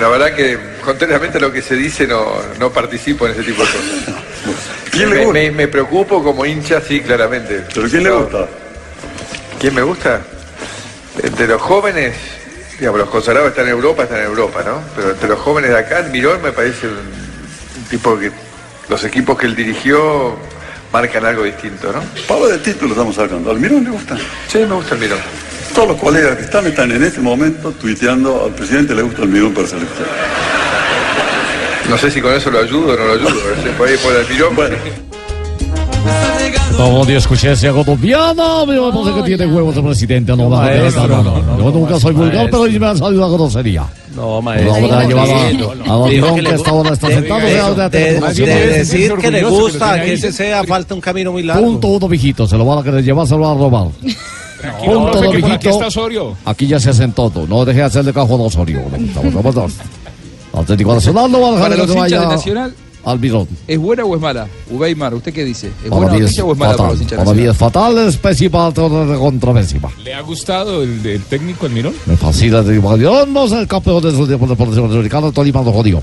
La 0.00 0.08
verdad 0.08 0.34
que, 0.34 0.58
contrariamente 0.84 1.38
a 1.38 1.40
lo 1.40 1.52
que 1.52 1.62
se 1.62 1.76
dice, 1.76 2.06
no, 2.06 2.24
no 2.58 2.72
participo 2.72 3.26
en 3.26 3.32
ese 3.32 3.42
tipo 3.42 3.62
de 3.62 3.68
cosas. 3.68 4.14
¿Quién 4.90 5.10
le 5.10 5.16
me, 5.16 5.24
gusta? 5.24 5.38
me- 5.40 5.50
me 5.52 5.68
preocupo 5.68 6.22
como 6.22 6.44
hincha, 6.44 6.80
sí, 6.80 7.00
claramente. 7.00 7.62
¿Pero 7.72 7.88
quién 7.88 8.02
le 8.02 8.10
gusta? 8.10 8.48
¿Quién 9.60 9.74
me 9.74 9.82
gusta? 9.82 10.22
Entre 11.22 11.46
los 11.46 11.60
jóvenes, 11.60 12.14
digamos, 12.78 13.00
los 13.00 13.10
consagrados 13.10 13.50
están 13.50 13.66
en 13.66 13.72
Europa, 13.72 14.04
están 14.04 14.18
en 14.18 14.26
Europa, 14.26 14.62
¿no? 14.64 14.82
Pero 14.94 15.10
entre 15.10 15.28
los 15.28 15.38
jóvenes 15.38 15.70
de 15.70 15.78
acá, 15.78 16.02
Mirón 16.10 16.42
me 16.42 16.52
parece 16.52 16.86
un, 16.86 16.94
un 16.96 17.84
tipo 17.90 18.18
que 18.18 18.30
los 18.88 19.04
equipos 19.04 19.38
que 19.38 19.46
él 19.46 19.56
dirigió 19.56 20.36
marcan 20.92 21.24
algo 21.26 21.44
distinto, 21.44 21.92
¿no? 21.92 22.00
Pablo 22.26 22.48
del 22.48 22.62
título 22.62 22.92
estamos 22.92 23.18
hablando. 23.18 23.50
¿Almirón 23.50 23.84
le 23.84 23.90
gusta? 23.90 24.16
Sí, 24.48 24.58
me 24.58 24.74
gusta 24.74 24.94
el 24.94 25.00
Mirón. 25.00 25.18
Todos 25.74 25.88
los 25.88 26.00
colegas 26.00 26.36
que 26.36 26.44
están 26.44 26.66
están 26.66 26.90
en 26.92 27.02
este 27.02 27.20
momento 27.20 27.72
tuiteando 27.72 28.44
al 28.44 28.52
presidente 28.52 28.94
le 28.94 29.02
gusta 29.02 29.22
Almirón 29.22 29.52
para 29.52 29.66
selección. 29.66 30.08
No 31.88 31.96
sé 31.98 32.10
si 32.10 32.20
con 32.20 32.32
eso 32.32 32.50
lo 32.50 32.60
ayudo 32.60 32.94
o 32.94 32.96
no 32.96 33.04
lo 33.06 33.12
ayudo, 33.14 33.40
pero 33.42 33.62
se 33.62 33.70
puede 33.70 33.94
ir 33.94 34.00
por 34.00 34.14
el 34.14 34.26
Mirón. 34.28 34.54
Como 34.54 34.62
te 37.06 37.16
escuché 37.16 37.52
ese 37.52 37.70
colombiana, 37.70 38.64
me 38.64 38.76
parece 38.78 39.14
que 39.14 39.22
tiene 39.22 39.46
huevos 39.52 39.76
el 39.76 39.82
presidente. 39.84 40.32
No, 40.36 40.44
no, 40.44 40.50
maestro, 40.50 41.08
no, 41.08 41.22
no, 41.22 41.42
no, 41.42 41.58
Yo 41.58 41.70
nunca 41.72 41.98
soy 41.98 42.14
vulgar, 42.14 42.46
pero 42.46 42.60
hoy 42.62 42.78
me 42.78 42.86
ha 42.86 42.96
salido 42.96 43.26
una 43.26 43.36
grosería. 43.36 43.84
No, 44.14 44.40
No, 44.40 44.50
habrá 44.50 45.04
llevado 45.04 45.32
a- 45.34 45.92
a 45.92 46.04
Almirón, 46.04 46.40
que 46.40 46.54
esta 46.54 46.72
hora 46.72 46.90
está 46.92 47.08
sentado, 47.08 47.40
de, 47.90 48.20
decir 48.78 49.12
que 49.14 49.30
le 49.30 49.44
gusta, 49.44 50.00
que 50.02 50.12
ese 50.14 50.32
sea 50.32 50.62
falta 50.64 50.94
un 50.94 51.00
camino 51.00 51.32
muy 51.32 51.42
largo. 51.42 51.64
Punto 51.64 51.88
uno, 51.88 52.08
mijito. 52.08 52.46
Se 52.46 52.56
lo 52.56 52.64
van 52.64 52.78
a 52.78 52.82
querer 52.82 53.02
llevar, 53.04 53.26
se 53.26 53.34
lo 53.34 53.40
van 53.40 53.56
a 53.56 53.60
robar. 53.60 53.88
Tranquilo, 54.60 54.92
Punto 54.94 55.10
profe, 55.12 55.18
uno, 55.28 55.30
que 55.32 55.38
por 55.40 55.50
aquí 55.50 55.52
mijito. 55.66 55.70
está 55.70 55.86
Osorio. 55.86 56.36
Aquí 56.44 56.66
ya 56.66 56.80
se 56.80 56.90
hacen 56.90 57.12
todo. 57.12 57.46
No 57.46 57.64
deje 57.64 57.78
de 57.78 57.84
hacerle 57.84 58.12
cajón 58.12 58.40
a 58.40 58.44
Osorio. 58.44 58.80
Estamos 58.98 59.32
somos 59.32 59.54
dos. 59.54 59.72
Atlético 60.52 60.94
Nacional 60.94 61.30
no 61.30 61.40
va 61.40 61.48
a 61.48 61.52
dejar 61.52 61.76
que 61.76 61.92
se 61.92 61.98
vaya 61.98 62.20
Nacional, 62.26 62.74
Almirón. 63.04 63.48
¿es 63.66 63.78
buena 63.78 64.04
o 64.04 64.14
es 64.14 64.20
mala? 64.20 64.46
Ubeymar, 64.70 65.14
¿usted 65.14 65.32
qué 65.32 65.44
dice? 65.44 65.68
¿Es 65.68 65.90
Para 65.90 66.02
buena 66.10 66.26
es 66.26 66.38
o 66.38 66.52
es 66.52 66.58
mala 66.58 66.72
para 66.76 66.76
fatal. 66.76 66.90
los 66.92 67.00
hinchas 67.02 67.18
Para 67.18 67.30
mí 67.30 67.36
Nacional? 67.44 67.50
es 67.52 67.56
fatal, 67.58 67.98
es 68.08 68.16
pésima, 68.16 68.72
contra 69.18 69.54
pésima. 69.54 69.88
¿Le 70.04 70.14
ha 70.14 70.20
gustado 70.20 70.82
el, 70.82 71.04
el 71.06 71.22
técnico 71.22 71.66
Almirón? 71.66 71.94
Me 72.06 72.16
fascina 72.16 72.58
el 72.58 72.66
Almirón, 72.68 73.32
no 73.32 73.44
es 73.44 73.52
el 73.52 73.66
campeón 73.66 74.02
de 74.02 74.12
de 74.12 74.26
Deportivo 74.26 74.88
Dominicano, 74.88 75.32
Tolima 75.32 75.62
lo 75.62 75.72
jodió. 75.72 76.02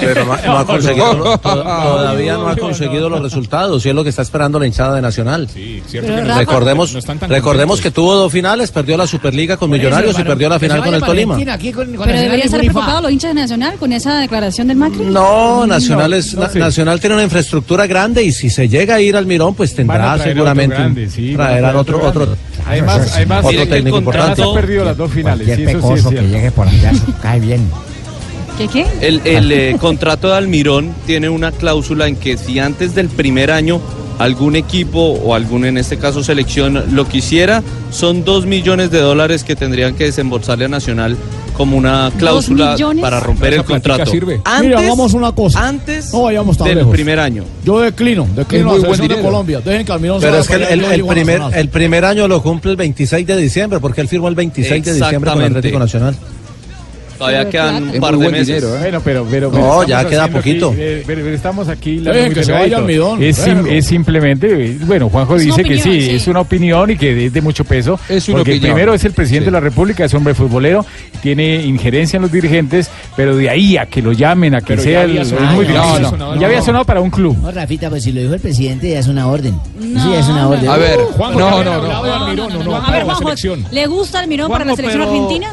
Pero 0.00 0.24
no, 0.24 0.36
no 0.36 0.58
ha 0.58 0.66
conseguido, 0.66 1.38
todavía 1.42 2.34
no 2.34 2.48
ha 2.48 2.56
conseguido 2.56 3.08
los 3.08 3.22
resultados 3.22 3.84
y 3.84 3.88
es 3.88 3.94
lo 3.94 4.02
que 4.04 4.10
está 4.10 4.22
esperando 4.22 4.58
la 4.58 4.66
hinchada 4.66 4.94
de 4.96 5.02
Nacional. 5.02 5.48
cierto 5.48 5.86
Pero 5.92 6.16
que 6.16 6.22
no- 6.28 6.38
recordemos 6.38 6.92
no 6.94 7.00
recordemos 7.28 7.78
contentos. 7.78 7.80
que 7.80 7.90
tuvo 7.90 8.14
dos 8.14 8.32
finales, 8.32 8.70
perdió 8.70 8.96
la 8.96 9.06
Superliga 9.06 9.56
con 9.56 9.70
Millonarios 9.70 10.18
y 10.18 10.22
perdió 10.24 10.48
la 10.48 10.58
final 10.58 10.82
con 10.82 10.94
el 10.94 11.02
Tolima. 11.02 11.36
Pero 11.36 12.18
deberían 12.18 12.40
estar 12.46 12.60
preocupados 12.60 13.02
los 13.02 13.12
hinchas 13.12 13.34
de 13.34 13.40
Nacional 13.40 13.74
con 13.78 13.92
esa 13.92 14.18
declaración 14.18 14.68
del 14.68 14.76
Macri. 14.76 15.04
No, 15.04 15.66
Nacional, 15.66 16.12
es, 16.14 16.34
Na-. 16.34 16.48
Nacional 16.54 17.00
tiene 17.00 17.14
una 17.14 17.24
infraestructura 17.24 17.86
grande 17.86 18.22
y 18.22 18.32
si 18.32 18.50
se 18.50 18.68
llega 18.68 18.96
a 18.96 19.00
ir 19.00 19.16
al 19.16 19.26
Mirón, 19.26 19.54
pues 19.54 19.74
tendrá 19.74 20.14
traer 20.16 20.32
seguramente 20.34 20.74
otro 20.74 20.84
grande, 20.84 21.10
sí, 21.10 21.32
traerán 21.34 21.76
otro 21.76 21.96
otro 22.06 22.22
otro. 22.24 22.36
Además, 22.66 23.12
además, 23.14 23.44
otro 23.44 23.66
técnico 23.68 23.98
importante. 23.98 24.42
Ha 24.42 24.52
perdido 24.54 24.84
las 24.84 24.96
dos 24.96 25.10
finales, 25.10 25.46
Cualquier 25.46 25.70
sí, 25.70 25.76
eso 25.76 25.86
sí 25.88 25.94
es 25.94 26.00
pecoso 26.04 26.10
que 26.10 26.28
llegue 26.28 26.50
por 26.52 26.68
allá, 26.68 26.92
cae 27.20 27.40
bien. 27.40 27.68
¿Qué 28.62 28.84
qué? 28.84 28.86
El, 29.06 29.20
el, 29.24 29.52
eh, 29.52 29.76
contrato 29.80 30.28
de 30.28 30.36
Almirón 30.36 30.94
tiene 31.06 31.28
una 31.28 31.50
cláusula 31.52 32.06
en 32.06 32.16
que 32.16 32.36
si 32.36 32.58
antes 32.58 32.94
del 32.94 33.08
primer 33.08 33.50
año 33.50 33.80
algún 34.18 34.54
equipo 34.56 35.00
o 35.00 35.34
algún, 35.34 35.64
en 35.64 35.78
este 35.78 35.96
caso 35.98 36.22
selección, 36.22 36.94
lo 36.94 37.08
quisiera, 37.08 37.62
son 37.90 38.24
dos 38.24 38.46
millones 38.46 38.90
de 38.90 39.00
dólares 39.00 39.42
que 39.42 39.56
tendrían 39.56 39.94
que 39.94 40.04
desembolsarle 40.04 40.66
a 40.66 40.68
Nacional 40.68 41.16
como 41.56 41.76
una 41.76 42.10
cláusula 42.18 42.76
para 43.00 43.18
romper 43.20 43.54
el 43.54 43.64
contrato. 43.64 44.10
sirve. 44.10 44.40
Antes, 44.44 44.62
Mira, 44.68 44.78
hagamos 44.78 45.12
una 45.14 45.32
cosa. 45.32 45.66
Antes 45.66 46.12
no 46.12 46.22
vayamos 46.22 46.56
tan 46.56 46.68
del 46.68 46.78
lejos. 46.78 46.92
primer 46.92 47.18
año. 47.18 47.44
Yo 47.64 47.80
declino, 47.80 48.26
declino 48.36 48.70
muy 48.70 48.80
la 48.80 48.88
buen 48.88 49.08
de. 49.08 49.20
Colombia. 49.20 49.60
Dejen 49.60 49.84
que 49.84 49.92
Almirón 49.92 50.20
se 50.20 50.26
Pero 50.26 50.38
es 50.38 50.46
que 50.48 50.54
el, 50.54 50.62
el- 50.62 50.84
el 50.84 51.04
primer, 51.06 51.40
el 51.54 51.68
primer 51.68 52.04
año 52.04 52.28
lo 52.28 52.42
cumple 52.42 52.70
el 52.70 52.76
26 52.76 53.26
de 53.26 53.36
diciembre, 53.36 53.80
porque 53.80 54.00
él 54.02 54.08
firmó 54.08 54.28
el 54.28 54.34
26 54.34 54.70
de 54.84 54.92
diciembre 54.94 55.08
con 55.10 55.18
Exactamente. 55.42 55.58
Atlético 55.58 55.78
Nacional. 55.80 56.16
Todavía 57.22 57.48
quedan 57.50 57.88
un 57.90 58.00
par 58.00 58.16
de 58.18 58.28
meses. 58.30 58.46
dinero, 58.48 58.76
¿eh? 58.76 58.78
Bueno, 58.80 59.00
pero, 59.04 59.26
pero, 59.30 59.46
No, 59.48 59.52
pero 59.54 59.82
ya 59.84 59.96
estamos 60.02 60.10
queda 60.10 60.28
poquito. 60.28 60.70
aquí, 60.70 60.76
eh, 60.80 61.02
pero- 61.06 61.22
pero 61.22 61.34
estamos 61.36 61.68
aquí. 61.68 61.98
Bien, 61.98 62.24
muy 62.26 62.34
que 62.34 62.44
se 62.44 62.52
vaya. 62.52 62.76
Almidón, 62.78 63.22
Es, 63.22 63.36
sim- 63.36 63.66
es 63.68 63.86
simplemente, 63.86 64.76
bueno, 64.86 65.08
Juanjo 65.08 65.36
Es 65.36 65.42
dice 65.44 65.62
que 65.62 65.74
opinión, 65.76 65.84
sí, 65.84 66.00
sí. 66.02 66.10
es 66.16 66.26
una 66.28 66.40
opinión 66.40 66.90
y 66.90 66.96
que 66.96 67.26
es 67.26 67.32
de 67.32 67.40
mucho 67.40 67.64
peso. 67.64 67.98
Es 68.08 68.28
una 68.28 68.38
porque 68.38 68.52
opinión. 68.52 68.72
primero 68.74 68.94
es 68.94 69.04
el 69.04 69.12
presidente 69.12 69.46
de 69.46 69.50
la 69.52 69.60
República, 69.60 70.04
es 70.04 70.14
hombre 70.14 70.34
futbolero, 70.34 70.84
tiene 71.22 71.62
injerencia 71.64 72.16
en 72.16 72.22
los 72.22 72.32
dirigentes, 72.32 72.90
pero 73.16 73.36
de 73.36 73.48
ahí 73.50 73.76
a 73.76 73.86
que 73.86 74.02
lo 74.02 74.12
llamen, 74.12 74.54
a 74.54 74.60
que 74.60 74.66
Pero 74.68 74.82
sea 74.82 74.92
ya 74.92 75.02
el. 75.04 75.10
había 75.10 75.22
es 75.22 75.28
sonado, 75.28 75.54
muy 75.54 75.64
ya 75.66 75.72
difícil. 75.72 75.94
había 75.96 76.08
sonado, 76.10 76.34
ya 76.34 76.40
no. 76.40 76.46
había 76.46 76.62
sonado 76.62 76.84
para 76.84 77.00
un 77.00 77.10
club. 77.10 77.36
No, 77.42 77.50
Rafita, 77.52 77.88
pues 77.90 78.02
si 78.02 78.12
lo 78.12 78.20
dijo 78.20 78.34
el 78.34 78.40
presidente 78.40 78.90
ya 78.90 78.98
es 78.98 79.06
una 79.08 79.26
orden. 79.28 79.54
No, 79.78 80.02
sí, 80.02 80.10
ya 80.10 80.18
es 80.20 80.28
una 80.28 80.42
no, 80.42 80.50
orden. 80.50 80.68
A 80.68 80.76
ver, 80.76 80.98
Juanjo, 81.16 81.38
no, 81.38 81.58
¿qué 81.58 81.64
no, 81.64 81.74
no. 81.80 81.82
no? 81.82 82.64
no, 82.64 82.76
A 82.76 82.90
ver, 82.90 82.98
la 83.00 83.04
Juanjo, 83.04 83.22
selección. 83.22 83.64
¿le 83.70 83.86
gusta 83.86 84.18
Almirón 84.20 84.50
para 84.50 84.64
la 84.64 84.74
selección 84.76 85.02
argentina? 85.02 85.52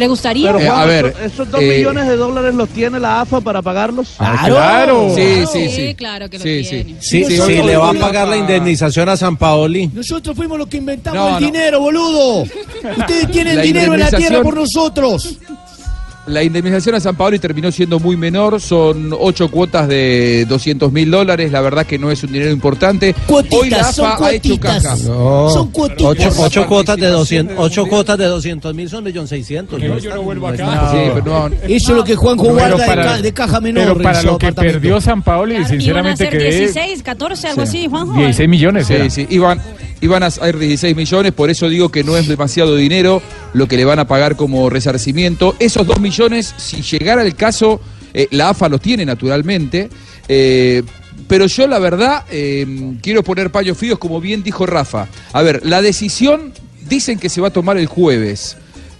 ¿Le 0.00 0.08
gustaría? 0.08 0.46
Pero 0.50 0.58
Eh, 0.64 0.68
a 0.68 0.86
ver, 0.86 1.14
¿esos 1.22 1.50
dos 1.50 1.60
eh, 1.60 1.76
millones 1.76 2.08
de 2.08 2.16
dólares 2.16 2.54
los 2.54 2.70
tiene 2.70 2.98
la 2.98 3.20
AFA 3.20 3.42
para 3.42 3.60
pagarlos? 3.60 4.14
Ah, 4.18 4.44
claro. 4.46 5.12
Sí, 5.14 5.44
sí, 5.52 5.68
Sí, 5.68 5.76
sí. 5.88 5.94
claro 5.94 6.30
que 6.30 6.38
lo 6.38 6.42
Sí, 6.44 6.66
tiene. 6.66 6.96
sí. 7.00 7.24
Sí, 7.26 7.36
Sí, 7.36 7.62
le 7.62 7.76
va 7.76 7.90
a 7.90 7.92
la 7.92 8.00
pagar 8.00 8.26
la 8.26 8.38
indemnización 8.38 9.10
a 9.10 9.16
San 9.18 9.36
Paoli. 9.36 9.88
Nosotros 9.92 10.34
fuimos 10.34 10.56
los 10.58 10.68
que 10.68 10.78
inventamos 10.78 11.20
No, 11.20 11.26
el 11.28 11.32
no. 11.34 11.40
dinero, 11.52 11.80
boludo. 11.80 12.42
Ustedes 12.98 13.30
tienen 13.30 13.56
La 13.56 13.62
dinero 13.62 13.92
en 13.92 14.00
la 14.00 14.10
tierra 14.10 14.40
por 14.42 14.54
nosotros. 14.54 15.36
La 16.30 16.42
indemnización 16.42 16.94
a 16.94 17.00
San 17.00 17.16
Pablo 17.16 17.38
terminó 17.40 17.70
siendo 17.72 17.98
muy 17.98 18.16
menor, 18.16 18.60
son 18.60 19.12
ocho 19.18 19.50
cuotas 19.50 19.88
de 19.88 20.46
200 20.48 20.92
mil 20.92 21.10
dólares, 21.10 21.50
la 21.52 21.60
verdad 21.60 21.84
que 21.86 21.98
no 21.98 22.10
es 22.10 22.22
un 22.22 22.32
dinero 22.32 22.50
importante. 22.50 23.14
Hoy 23.28 23.70
la 23.70 23.92
son 23.92 24.06
AFA 24.06 24.26
ha 24.26 24.32
hecho 24.32 24.48
cuotitas. 24.50 24.82
caja. 24.82 24.96
No, 25.08 25.50
Son 25.50 25.70
cuotitas. 25.70 26.04
ocho, 26.06 26.32
ocho 26.38 26.66
cuotas 26.66 26.96
de 26.96 27.02
participación 27.08 27.46
200, 27.46 27.56
del 27.56 27.64
ocho 27.64 27.86
cuotas 27.86 28.18
de 28.18 28.24
200 28.26 28.74
mil 28.74 28.88
son 28.88 29.04
millón 29.04 29.28
seiscientos. 29.28 29.80
yo 29.80 30.14
no 30.14 30.22
vuelvo 30.22 30.48
acá. 30.48 30.90
Sí, 30.92 30.98
pero 31.14 31.24
no, 31.48 31.56
Eso 31.68 31.90
es 31.92 31.96
lo 31.96 32.04
que 32.04 32.14
Juanjo 32.16 32.44
guarda 32.52 32.76
de, 32.76 32.86
para- 32.86 33.02
ca- 33.04 33.22
de 33.22 33.32
caja 33.32 33.60
menor. 33.60 33.88
Pero 33.88 34.02
para 34.02 34.22
lo 34.22 34.38
que 34.38 34.52
perdió 34.52 35.00
San 35.00 35.22
Paoli, 35.22 35.54
Iban 35.54 35.64
a 35.64 35.68
sinceramente 35.68 36.24
ser 36.24 36.32
quedé 36.32 36.58
16, 36.60 37.02
14, 37.02 37.48
algo 37.48 37.62
así, 37.62 37.86
Juanjo. 37.88 38.14
16 38.14 38.48
millones. 38.48 38.86
Sí, 38.86 38.92
era. 38.94 39.10
sí, 39.10 39.26
iban, 39.30 39.60
iban 40.00 40.22
a 40.22 40.30
ser 40.30 40.58
16 40.58 40.96
millones, 40.96 41.32
por 41.32 41.50
eso 41.50 41.68
digo 41.68 41.90
que 41.90 42.04
no 42.04 42.16
es 42.16 42.26
demasiado 42.28 42.76
dinero 42.76 43.22
lo 43.52 43.68
que 43.68 43.76
le 43.76 43.84
van 43.84 43.98
a 43.98 44.06
pagar 44.06 44.36
como 44.36 44.70
resarcimiento. 44.70 45.56
Esos 45.58 45.86
2 45.86 46.00
millones, 46.00 46.54
si 46.56 46.82
llegara 46.82 47.22
el 47.22 47.34
caso, 47.34 47.80
eh, 48.14 48.28
la 48.30 48.50
AFA 48.50 48.68
los 48.68 48.80
tiene 48.80 49.04
naturalmente, 49.04 49.88
eh, 50.28 50.82
pero 51.28 51.46
yo 51.46 51.66
la 51.66 51.78
verdad 51.78 52.24
eh, 52.30 52.96
quiero 53.02 53.22
poner 53.22 53.50
paños 53.50 53.78
fríos 53.78 53.98
como 53.98 54.20
bien 54.20 54.42
dijo 54.42 54.66
Rafa. 54.66 55.06
A 55.32 55.42
ver, 55.42 55.64
la 55.64 55.82
decisión 55.82 56.52
dicen 56.88 57.18
que 57.18 57.28
se 57.28 57.40
va 57.40 57.48
a 57.48 57.52
tomar 57.52 57.76
el 57.78 57.86
jueves, 57.86 58.56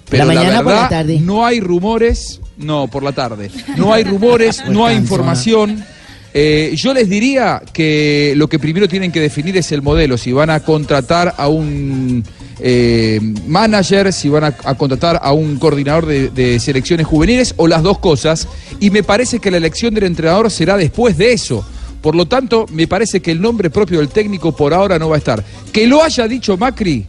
pero 0.09 0.25
¿La 0.25 0.35
la, 0.35 0.41
mañana 0.41 0.63
por 0.63 0.67
la 0.67 0.73
verdad 0.83 0.91
tarde? 0.91 1.21
no 1.21 1.45
hay 1.45 1.61
rumores, 1.61 2.41
no, 2.57 2.89
por 2.89 3.03
la 3.03 3.13
tarde, 3.13 3.51
no 3.77 3.93
hay 3.93 4.05
rumores, 4.05 4.63
no 4.69 4.87
hay 4.87 4.97
información. 4.97 5.85
Eh, 6.33 6.73
yo 6.77 6.95
les 6.95 7.09
diría 7.09 7.63
que 7.73 8.35
lo 8.37 8.49
que 8.49 8.59
primero 8.59 8.89
tienen 8.89 9.11
que 9.11 9.21
definir 9.21 9.57
es 9.57 9.73
el 9.73 9.83
modelo, 9.83 10.17
si 10.17 10.33
van 10.33 10.51
a 10.51 10.61
contratar 10.61 11.35
a 11.37 11.49
un 11.49 12.25
eh, 12.61 13.19
manager, 13.47 14.13
si 14.13 14.29
van 14.29 14.45
a, 14.45 14.53
contratar 14.53 15.19
a 15.23 15.33
un 15.33 15.59
coordinador 15.59 16.07
de 16.07 16.61
selecciones 16.61 17.07
juveniles 17.07 17.55
o 17.57 17.67
las 17.67 17.83
dos 17.83 17.99
cosas. 17.99 18.47
Y 18.79 18.91
me 18.91 19.03
parece 19.03 19.41
que 19.41 19.51
la 19.51 19.57
elección 19.57 19.95
del 19.95 20.05
entrenador 20.05 20.51
será 20.51 20.77
después 20.77 21.17
de 21.19 21.33
eso. 21.33 21.65
Por 22.01 22.15
lo 22.15 22.27
tanto, 22.27 22.67
me 22.73 22.87
parece 22.87 23.21
que 23.21 23.31
el 23.31 23.41
nombre 23.41 23.69
propio 23.69 23.99
del 23.99 24.09
técnico 24.09 24.57
por 24.57 24.73
ahora 24.73 24.99
no 24.99 25.09
va 25.09 25.17
a 25.17 25.19
estar. 25.19 25.45
Que 25.73 25.87
lo 25.87 26.03
haya 26.03 26.27
dicho 26.27 26.57
Macri 26.57 27.07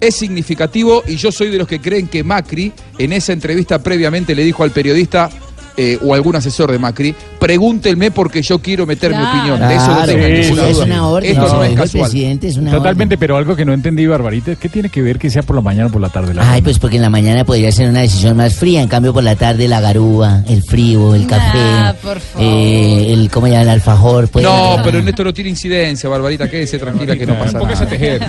es 0.00 0.14
significativo 0.14 1.02
y 1.06 1.16
yo 1.16 1.32
soy 1.32 1.48
de 1.48 1.58
los 1.58 1.66
que 1.66 1.80
creen 1.80 2.06
que 2.06 2.22
Macri 2.22 2.72
en 2.98 3.12
esa 3.12 3.32
entrevista 3.32 3.82
previamente 3.82 4.34
le 4.34 4.44
dijo 4.44 4.62
al 4.62 4.70
periodista 4.70 5.30
eh, 5.76 5.98
o 6.02 6.14
algún 6.14 6.36
asesor 6.36 6.70
de 6.72 6.78
Macri, 6.78 7.14
pregúntenme 7.38 8.10
porque 8.10 8.42
yo 8.42 8.58
quiero 8.60 8.86
meter 8.86 9.10
mi 9.14 9.22
opinión. 9.22 9.60
De 9.60 9.74
eso 9.76 9.88
no 9.88 10.04
tengan 10.06 10.30
sí, 10.30 10.40
ninguna 10.42 10.68
es 10.68 10.78
una 10.78 11.06
orden, 11.08 11.30
Esto 11.30 11.46
lo 11.46 11.54
no 11.54 11.64
es 11.64 11.74
casual. 11.74 12.10
es 12.42 12.56
una 12.56 12.70
Totalmente, 12.70 13.18
pero 13.18 13.36
algo 13.36 13.54
que 13.56 13.64
no 13.64 13.72
entendí, 13.72 14.06
Barbarita, 14.06 14.56
¿qué 14.56 14.68
tiene 14.68 14.88
que 14.88 15.02
ver 15.02 15.18
que 15.18 15.30
sea 15.30 15.42
por 15.42 15.56
la 15.56 15.62
mañana 15.62 15.86
o 15.86 15.90
por 15.90 16.00
la 16.00 16.08
tarde? 16.08 16.34
La 16.34 16.50
Ay, 16.50 16.62
pues 16.62 16.78
porque 16.78 16.96
en 16.96 17.02
la 17.02 17.10
mañana 17.10 17.44
podría 17.44 17.70
ser 17.72 17.88
una 17.88 18.00
decisión 18.00 18.36
más 18.36 18.54
fría, 18.54 18.80
en 18.82 18.88
cambio 18.88 19.12
por 19.12 19.22
la 19.24 19.36
tarde 19.36 19.68
la 19.68 19.80
garúa, 19.80 20.42
el 20.48 20.62
frío, 20.62 21.14
el 21.14 21.26
café, 21.26 21.58
Ah, 21.58 21.94
por 22.02 22.20
favor. 22.20 22.46
eh, 22.48 23.12
el, 23.12 23.30
¿cómo 23.30 23.46
llama? 23.46 23.62
El 23.62 23.68
alfajor. 23.70 24.28
puede 24.28 24.46
No, 24.46 24.78
pero 24.84 24.98
en 24.98 25.08
esto 25.08 25.24
no 25.24 25.32
tiene 25.34 25.50
incidencia, 25.50 26.08
Barbarita, 26.08 26.48
quédese 26.48 26.78
tranquila 26.78 27.16
que 27.16 27.26
no 27.26 27.38
pasa 27.38 27.58
nada. 27.58 27.86
tejer. 27.86 28.22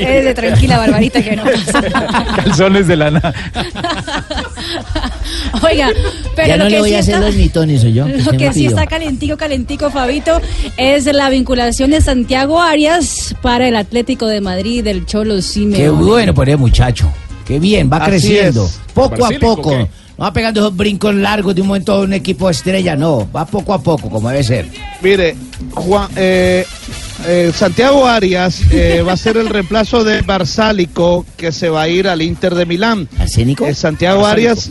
Eres 0.00 0.24
de 0.24 0.34
tranquila, 0.34 0.78
Barbarita, 0.78 1.22
que 1.22 1.36
no 1.36 1.44
pasa 1.44 1.80
nada. 1.80 2.26
Calzones 2.44 2.86
de 2.86 2.96
lana. 2.96 3.32
Oiga, 5.62 5.90
pero 6.34 6.48
ya 6.48 6.56
lo 6.56 6.64
no 6.64 6.68
que 6.70 6.74
le 6.76 6.80
voy 6.80 6.88
sí 6.90 6.94
a 6.94 6.98
hacer 7.00 7.14
está... 7.14 7.26
los 7.26 7.36
mitones, 7.36 7.84
¿o 7.84 7.88
yo? 7.88 8.08
Lo 8.26 8.32
que 8.32 8.52
sí 8.52 8.66
está 8.66 8.86
calentico, 8.86 9.36
calentico, 9.36 9.90
Fabito, 9.90 10.40
es 10.76 11.04
la 11.06 11.28
vinculación 11.30 11.90
de 11.90 12.00
Santiago 12.00 12.60
Arias 12.60 13.34
para 13.42 13.68
el 13.68 13.76
Atlético 13.76 14.26
de 14.26 14.40
Madrid 14.40 14.82
del 14.84 15.06
Cholo 15.06 15.40
Simeone. 15.42 15.76
Qué 15.84 15.88
bueno 15.90 16.34
por 16.34 16.48
el 16.48 16.58
muchacho. 16.58 17.12
Qué 17.46 17.58
bien, 17.60 17.88
va 17.92 17.98
Así 17.98 18.10
creciendo. 18.10 18.64
es. 18.64 18.80
Poco 18.92 19.24
a 19.24 19.30
poco. 19.40 19.70
¿qué? 19.70 19.88
No 20.18 20.24
va 20.24 20.32
pegando 20.32 20.60
esos 20.60 20.76
brincos 20.76 21.14
largos 21.14 21.54
de 21.54 21.60
un 21.60 21.68
momento 21.68 21.92
a 21.92 22.00
un 22.00 22.12
equipo 22.12 22.48
estrella, 22.48 22.96
no. 22.96 23.28
Va 23.34 23.44
poco 23.44 23.74
a 23.74 23.82
poco, 23.82 24.08
como 24.08 24.30
debe 24.30 24.42
ser. 24.42 24.66
Mire, 25.02 25.36
Juan, 25.74 26.08
eh, 26.16 26.66
eh, 27.26 27.52
Santiago 27.54 28.06
Arias 28.06 28.60
eh, 28.70 29.02
va 29.06 29.12
a 29.12 29.16
ser 29.16 29.36
el 29.36 29.48
reemplazo 29.48 30.04
de 30.04 30.22
Barsálico 30.22 31.24
que 31.36 31.52
se 31.52 31.68
va 31.68 31.82
a 31.82 31.88
ir 31.88 32.08
al 32.08 32.22
Inter 32.22 32.54
de 32.54 32.66
Milán. 32.66 33.08
¿Arsénico? 33.18 33.66
Eh, 33.66 33.74
Santiago 33.74 34.26
Arias. 34.26 34.70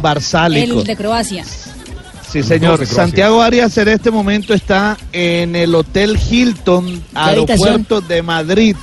Barsálico. 0.00 0.80
El 0.80 0.86
de 0.86 0.96
Croacia. 0.96 1.44
Sí, 2.30 2.42
señor. 2.42 2.86
Santiago 2.86 3.42
Arias 3.42 3.76
en 3.78 3.88
este 3.88 4.10
momento 4.10 4.54
está 4.54 4.96
en 5.12 5.56
el 5.56 5.74
Hotel 5.74 6.16
Hilton, 6.16 7.02
aeropuerto 7.12 8.00
de 8.00 8.22
Madrid. 8.22 8.76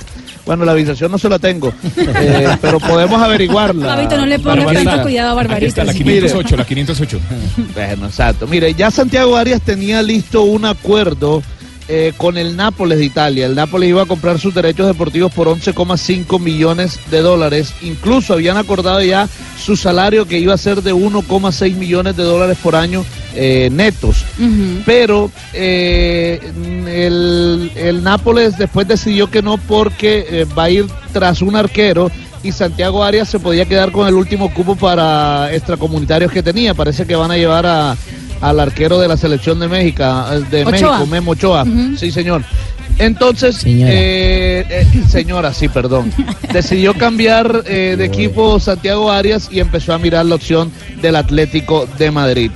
Bueno, 0.48 0.64
la 0.64 0.72
habitación 0.72 1.12
no 1.12 1.18
se 1.18 1.28
la 1.28 1.38
tengo, 1.38 1.74
eh, 1.94 2.48
pero 2.62 2.80
podemos 2.80 3.20
averiguarla. 3.20 3.96
Fabito, 3.96 4.16
no 4.16 4.24
le 4.24 4.38
pongas 4.38 4.64
Barbarita. 4.64 4.90
tanto 4.90 5.02
cuidado 5.02 5.30
a 5.32 5.34
Barbarita. 5.34 5.66
está 5.66 5.84
la 5.84 5.92
sí. 5.92 5.98
508, 5.98 6.56
la 6.56 6.64
508. 6.64 7.20
Bueno, 7.74 8.06
exacto. 8.06 8.46
Mire, 8.46 8.72
ya 8.72 8.90
Santiago 8.90 9.36
Arias 9.36 9.60
tenía 9.60 10.02
listo 10.02 10.44
un 10.44 10.64
acuerdo 10.64 11.42
eh, 11.86 12.14
con 12.16 12.38
el 12.38 12.56
Nápoles 12.56 12.96
de 12.96 13.04
Italia. 13.04 13.44
El 13.44 13.56
Nápoles 13.56 13.90
iba 13.90 14.00
a 14.00 14.06
comprar 14.06 14.38
sus 14.38 14.54
derechos 14.54 14.86
deportivos 14.86 15.30
por 15.34 15.48
11,5 15.48 16.40
millones 16.40 16.98
de 17.10 17.20
dólares. 17.20 17.74
Incluso 17.82 18.32
habían 18.32 18.56
acordado 18.56 19.02
ya 19.02 19.28
su 19.62 19.76
salario 19.76 20.26
que 20.26 20.38
iba 20.38 20.54
a 20.54 20.58
ser 20.58 20.82
de 20.82 20.94
1,6 20.94 21.74
millones 21.74 22.16
de 22.16 22.22
dólares 22.22 22.56
por 22.62 22.74
año 22.74 23.04
eh, 23.34 23.68
netos. 23.72 24.24
Pero 24.84 25.30
eh, 25.52 26.40
el, 26.86 27.70
el 27.76 28.02
Nápoles 28.02 28.56
después 28.58 28.86
decidió 28.88 29.30
que 29.30 29.42
no 29.42 29.56
porque 29.58 30.26
eh, 30.28 30.46
va 30.56 30.64
a 30.64 30.70
ir 30.70 30.86
tras 31.12 31.42
un 31.42 31.56
arquero 31.56 32.10
y 32.42 32.52
Santiago 32.52 33.02
Arias 33.02 33.28
se 33.28 33.40
podía 33.40 33.64
quedar 33.64 33.90
con 33.92 34.06
el 34.06 34.14
último 34.14 34.52
cupo 34.54 34.76
para 34.76 35.52
extracomunitarios 35.52 36.30
que 36.30 36.42
tenía. 36.42 36.74
Parece 36.74 37.06
que 37.06 37.16
van 37.16 37.30
a 37.30 37.36
llevar 37.36 37.66
a, 37.66 37.96
al 38.40 38.60
arquero 38.60 38.98
de 39.00 39.08
la 39.08 39.16
selección 39.16 39.58
de 39.58 39.68
México, 39.68 40.04
de 40.50 40.64
Ochoa. 40.64 40.70
México, 40.70 41.06
Memo 41.06 41.30
Ochoa. 41.32 41.64
Sí, 41.98 42.10
señor. 42.10 42.42
Entonces, 42.98 43.56
Señora. 43.58 43.92
eh, 43.92 44.66
eh, 44.68 44.86
señora, 45.08 45.54
sí, 45.54 45.68
perdón. 45.68 46.12
Decidió 46.52 46.94
cambiar 46.94 47.62
eh, 47.66 47.94
de 47.96 48.04
equipo 48.04 48.58
Santiago 48.58 49.10
Arias 49.10 49.48
y 49.52 49.60
empezó 49.60 49.94
a 49.94 49.98
mirar 49.98 50.26
la 50.26 50.34
opción 50.34 50.72
del 51.00 51.14
Atlético 51.16 51.86
de 51.98 52.10
Madrid. 52.10 52.50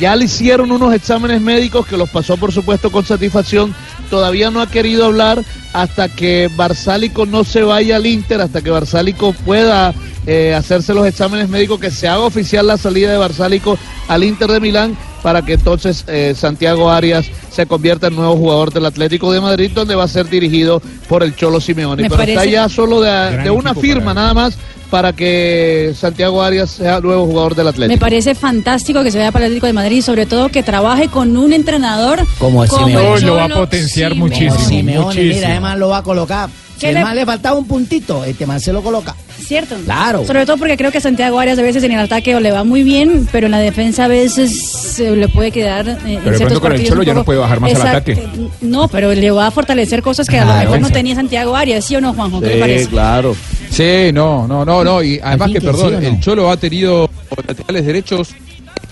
Ya 0.00 0.16
le 0.16 0.24
hicieron 0.24 0.72
unos 0.72 0.94
exámenes 0.94 1.40
médicos 1.40 1.86
que 1.86 1.96
los 1.96 2.08
pasó, 2.10 2.36
por 2.36 2.52
supuesto, 2.52 2.90
con 2.90 3.04
satisfacción. 3.04 3.74
Todavía 4.10 4.50
no 4.50 4.60
ha 4.60 4.70
querido 4.70 5.04
hablar 5.06 5.42
hasta 5.72 6.08
que 6.08 6.50
Barsálico 6.56 7.26
no 7.26 7.44
se 7.44 7.62
vaya 7.62 7.96
al 7.96 8.06
Inter, 8.06 8.40
hasta 8.40 8.62
que 8.62 8.70
Barsálico 8.70 9.32
pueda 9.32 9.92
eh, 10.26 10.54
hacerse 10.54 10.94
los 10.94 11.06
exámenes 11.06 11.48
médicos, 11.48 11.80
que 11.80 11.90
se 11.90 12.08
haga 12.08 12.20
oficial 12.20 12.66
la 12.66 12.78
salida 12.78 13.10
de 13.10 13.18
Barsálico 13.18 13.78
al 14.08 14.24
Inter 14.24 14.50
de 14.50 14.60
Milán, 14.60 14.96
para 15.24 15.40
que 15.40 15.54
entonces 15.54 16.04
eh, 16.06 16.34
Santiago 16.36 16.90
Arias 16.90 17.24
se 17.50 17.64
convierta 17.64 18.08
en 18.08 18.14
nuevo 18.16 18.36
jugador 18.36 18.70
del 18.74 18.84
Atlético 18.84 19.32
de 19.32 19.40
Madrid, 19.40 19.70
donde 19.74 19.94
va 19.94 20.04
a 20.04 20.08
ser 20.08 20.28
dirigido 20.28 20.82
por 21.08 21.22
el 21.22 21.34
Cholo 21.34 21.62
Simeone. 21.62 22.02
Me 22.02 22.10
Pero 22.10 22.22
está 22.24 22.44
ya 22.44 22.68
solo 22.68 23.00
de, 23.00 23.48
una 23.50 23.74
firma 23.74 24.12
para- 24.12 24.20
nada 24.20 24.34
más 24.34 24.58
para 24.90 25.14
que 25.14 25.94
Santiago 25.98 26.42
Arias 26.42 26.70
sea 26.72 27.00
nuevo 27.00 27.24
jugador 27.24 27.54
del 27.54 27.64
Me 27.64 27.70
Atlético. 27.70 28.00
parece 28.00 28.34
fantástico 28.34 29.02
que 29.02 29.10
se 29.10 29.16
vaya 29.16 29.32
para 29.32 29.46
el 29.46 29.52
Atlético 29.52 29.66
de 29.66 29.72
Madrid 29.72 29.96
y 29.96 30.02
sobre 30.02 30.26
todo 30.26 30.50
que 30.50 30.62
trabaje 30.62 31.08
con 31.08 31.34
un 31.38 31.54
entrenador 31.54 32.20
Como 32.38 32.62
el 32.62 32.68
Simeone. 32.68 33.20
Lo 33.22 33.36
va 33.36 33.44
a 33.46 33.48
potenciar 33.48 34.12
Simeone. 34.12 34.34
muchísimo. 34.34 34.68
Simeone, 34.68 35.04
muchísimo. 35.06 35.34
mira, 35.36 35.48
además 35.52 35.78
lo 35.78 35.88
va 35.88 35.98
a 35.98 36.02
colocar. 36.02 36.50
Si 36.74 36.80
¿Qué 36.80 36.88
el 36.88 36.94
le- 36.96 37.02
man 37.04 37.14
le 37.14 37.24
faltaba 37.24 37.56
un 37.58 37.66
puntito, 37.66 38.24
este 38.24 38.46
man 38.46 38.58
se 38.60 38.72
lo 38.72 38.82
coloca. 38.82 39.14
¿Cierto? 39.46 39.76
Claro. 39.84 40.26
Sobre 40.26 40.46
todo 40.46 40.56
porque 40.56 40.76
creo 40.76 40.90
que 40.90 41.00
Santiago 41.00 41.38
Arias 41.38 41.58
a 41.58 41.62
veces 41.62 41.82
en 41.84 41.92
el 41.92 42.00
ataque 42.00 42.34
o 42.34 42.40
le 42.40 42.50
va 42.50 42.64
muy 42.64 42.82
bien, 42.82 43.28
pero 43.30 43.46
en 43.46 43.50
la 43.52 43.58
defensa 43.58 44.06
a 44.06 44.08
veces 44.08 44.58
se 44.70 45.14
le 45.14 45.28
puede 45.28 45.50
quedar. 45.50 45.86
eh, 45.88 45.92
en 45.92 45.98
Pero 45.98 46.12
de 46.14 46.20
ciertos 46.36 46.38
pronto 46.46 46.60
con 46.60 46.72
el 46.72 46.84
Cholo 46.86 47.02
ya 47.02 47.14
no 47.14 47.24
puede 47.24 47.38
bajar 47.40 47.60
más 47.60 47.70
al 47.72 47.76
Exacto. 47.76 48.12
ataque. 48.12 48.28
No, 48.62 48.88
pero 48.88 49.12
le 49.14 49.30
va 49.30 49.46
a 49.48 49.50
fortalecer 49.50 50.02
cosas 50.02 50.26
que 50.28 50.38
a 50.38 50.44
lo 50.44 50.50
Claro. 50.52 50.70
mejor 50.70 50.80
no 50.80 50.90
tenía 50.90 51.14
Santiago 51.14 51.54
Arias, 51.54 51.84
¿sí 51.84 51.94
o 51.96 52.00
no, 52.00 52.14
Juanjo? 52.14 52.40
¿Qué 52.40 52.46
le 52.46 52.54
Sí, 52.54 52.60
parece? 52.60 52.86
claro. 52.88 53.36
Sí, 53.70 54.10
no, 54.12 54.46
no, 54.48 54.64
no, 54.64 54.82
no. 54.82 55.02
Y 55.02 55.20
además 55.22 55.48
que, 55.48 55.54
que 55.54 55.60
perdón, 55.60 55.90
sí, 55.90 55.94
¿o 55.96 56.00
no? 56.00 56.08
el 56.08 56.20
Cholo 56.20 56.50
ha 56.50 56.56
tenido 56.56 57.10
laterales 57.46 57.84
derechos 57.86 58.34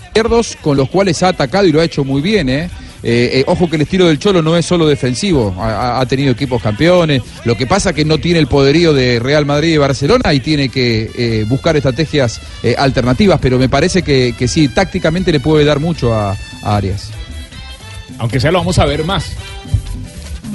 izquierdos 0.06 0.56
con 0.60 0.76
los 0.76 0.88
cuales 0.90 1.22
ha 1.22 1.28
atacado 1.28 1.66
y 1.66 1.72
lo 1.72 1.80
ha 1.80 1.84
hecho 1.84 2.04
muy 2.04 2.20
bien, 2.20 2.48
¿eh? 2.48 2.68
Eh, 3.02 3.40
eh, 3.40 3.44
ojo 3.46 3.68
que 3.68 3.76
el 3.76 3.82
estilo 3.82 4.06
del 4.06 4.18
Cholo 4.18 4.42
no 4.42 4.56
es 4.56 4.64
solo 4.64 4.86
defensivo, 4.86 5.54
ha, 5.58 6.04
tenido 6.06 6.30
equipos 6.30 6.62
campeones, 6.62 7.22
lo 7.44 7.56
que 7.56 7.66
pasa 7.66 7.92
que 7.92 8.04
no 8.04 8.18
tiene 8.18 8.38
el 8.38 8.46
poderío 8.46 8.92
de 8.92 9.18
Real 9.18 9.44
Madrid 9.44 9.74
y 9.74 9.76
Barcelona 9.76 10.32
y 10.32 10.40
tiene 10.40 10.68
que 10.68 11.10
eh, 11.16 11.44
buscar 11.48 11.76
estrategias 11.76 12.40
alternativas, 12.78 13.40
pero 13.40 13.58
me 13.58 13.68
parece 13.68 14.02
que, 14.02 14.34
que 14.38 14.46
sí, 14.46 14.68
tácticamente 14.68 15.32
le 15.32 15.40
puede 15.40 15.64
dar 15.64 15.80
mucho 15.80 16.14
a, 16.14 16.36
a 16.62 16.76
Arias. 16.76 17.10
Aunque 18.18 18.38
sea 18.38 18.52
lo 18.52 18.58
vamos 18.58 18.78
a 18.78 18.84
ver 18.84 19.04
más. 19.04 19.32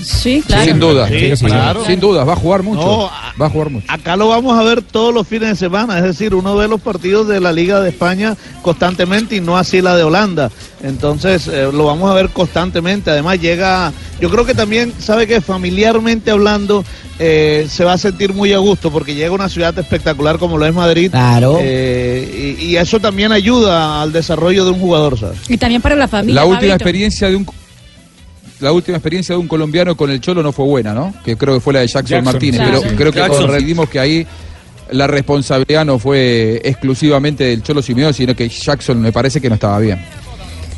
Sí, 0.01 0.43
claro. 0.45 0.65
Sin 0.65 0.79
duda, 0.79 1.07
Sí, 1.07 1.35
sí, 1.35 1.45
claro. 1.45 1.85
sin 1.85 1.99
duda, 1.99 2.23
va 2.23 2.33
a 2.33 2.35
jugar 2.35 2.63
mucho, 2.63 2.81
No, 2.81 3.11
va 3.41 3.45
a 3.45 3.49
jugar 3.49 3.69
mucho. 3.69 3.85
Acá 3.89 4.15
lo 4.15 4.27
vamos 4.27 4.57
a 4.57 4.63
ver 4.63 4.81
todos 4.81 5.13
los 5.13 5.27
fines 5.27 5.49
de 5.49 5.55
semana, 5.55 5.97
es 5.97 6.03
decir, 6.03 6.35
uno 6.35 6.55
ve 6.55 6.67
los 6.67 6.81
partidos 6.81 7.27
de 7.27 7.39
la 7.39 7.51
Liga 7.51 7.81
de 7.81 7.89
España 7.89 8.35
constantemente 8.61 9.35
y 9.35 9.41
no 9.41 9.57
así 9.57 9.81
la 9.81 9.95
de 9.95 10.03
Holanda. 10.03 10.51
Entonces 10.83 11.47
eh, 11.47 11.69
lo 11.73 11.85
vamos 11.85 12.09
a 12.11 12.13
ver 12.13 12.29
constantemente. 12.29 13.09
Además 13.11 13.39
llega, 13.41 13.91
yo 14.19 14.29
creo 14.29 14.45
que 14.45 14.53
también, 14.53 14.93
sabe 14.99 15.25
que 15.27 15.41
familiarmente 15.41 16.31
hablando, 16.31 16.83
eh, 17.19 17.65
se 17.69 17.83
va 17.83 17.93
a 17.93 17.97
sentir 17.97 18.33
muy 18.33 18.53
a 18.53 18.59
gusto 18.59 18.91
porque 18.91 19.15
llega 19.15 19.29
a 19.29 19.33
una 19.33 19.49
ciudad 19.49 19.77
espectacular 19.77 20.37
como 20.37 20.57
lo 20.57 20.65
es 20.65 20.73
Madrid. 20.73 21.09
Claro. 21.11 21.57
Eh, 21.59 22.55
y, 22.59 22.65
y 22.65 22.77
eso 22.77 22.99
también 22.99 23.31
ayuda 23.31 24.01
al 24.01 24.11
desarrollo 24.13 24.65
de 24.65 24.71
un 24.71 24.79
jugador, 24.79 25.17
¿sabes? 25.17 25.39
Y 25.49 25.57
también 25.57 25.81
para 25.81 25.95
la 25.95 26.07
familia. 26.07 26.41
La 26.41 26.45
última 26.45 26.73
experiencia 26.73 27.29
de 27.29 27.35
un 27.35 27.45
la 28.59 28.71
última 28.71 28.97
experiencia 28.97 29.35
de 29.35 29.39
un 29.39 29.47
colombiano 29.47 29.95
con 29.95 30.09
el 30.09 30.19
Cholo 30.19 30.41
no 30.41 30.51
fue 30.51 30.65
buena, 30.65 30.93
¿no? 30.93 31.13
Que 31.23 31.37
creo 31.37 31.55
que 31.55 31.59
fue 31.59 31.73
la 31.73 31.79
de 31.81 31.87
Jackson, 31.87 32.17
Jackson, 32.17 32.33
Martínez, 32.33 32.61
claro. 32.61 32.81
pero 32.81 32.95
creo 32.95 33.11
que 33.11 33.19
Jackson. 33.19 33.87
que 33.87 33.99
ahí 33.99 34.27
la 34.91 35.07
responsabilidad 35.07 35.85
no 35.85 35.99
fue 35.99 36.61
exclusivamente 36.63 37.43
del 37.43 37.63
Cholo 37.63 37.81
Simeone, 37.81 38.13
sino 38.13 38.35
que 38.35 38.49
Jackson 38.49 39.01
me 39.01 39.11
parece 39.11 39.41
que 39.41 39.49
no 39.49 39.55
estaba 39.55 39.79
bien. 39.79 39.99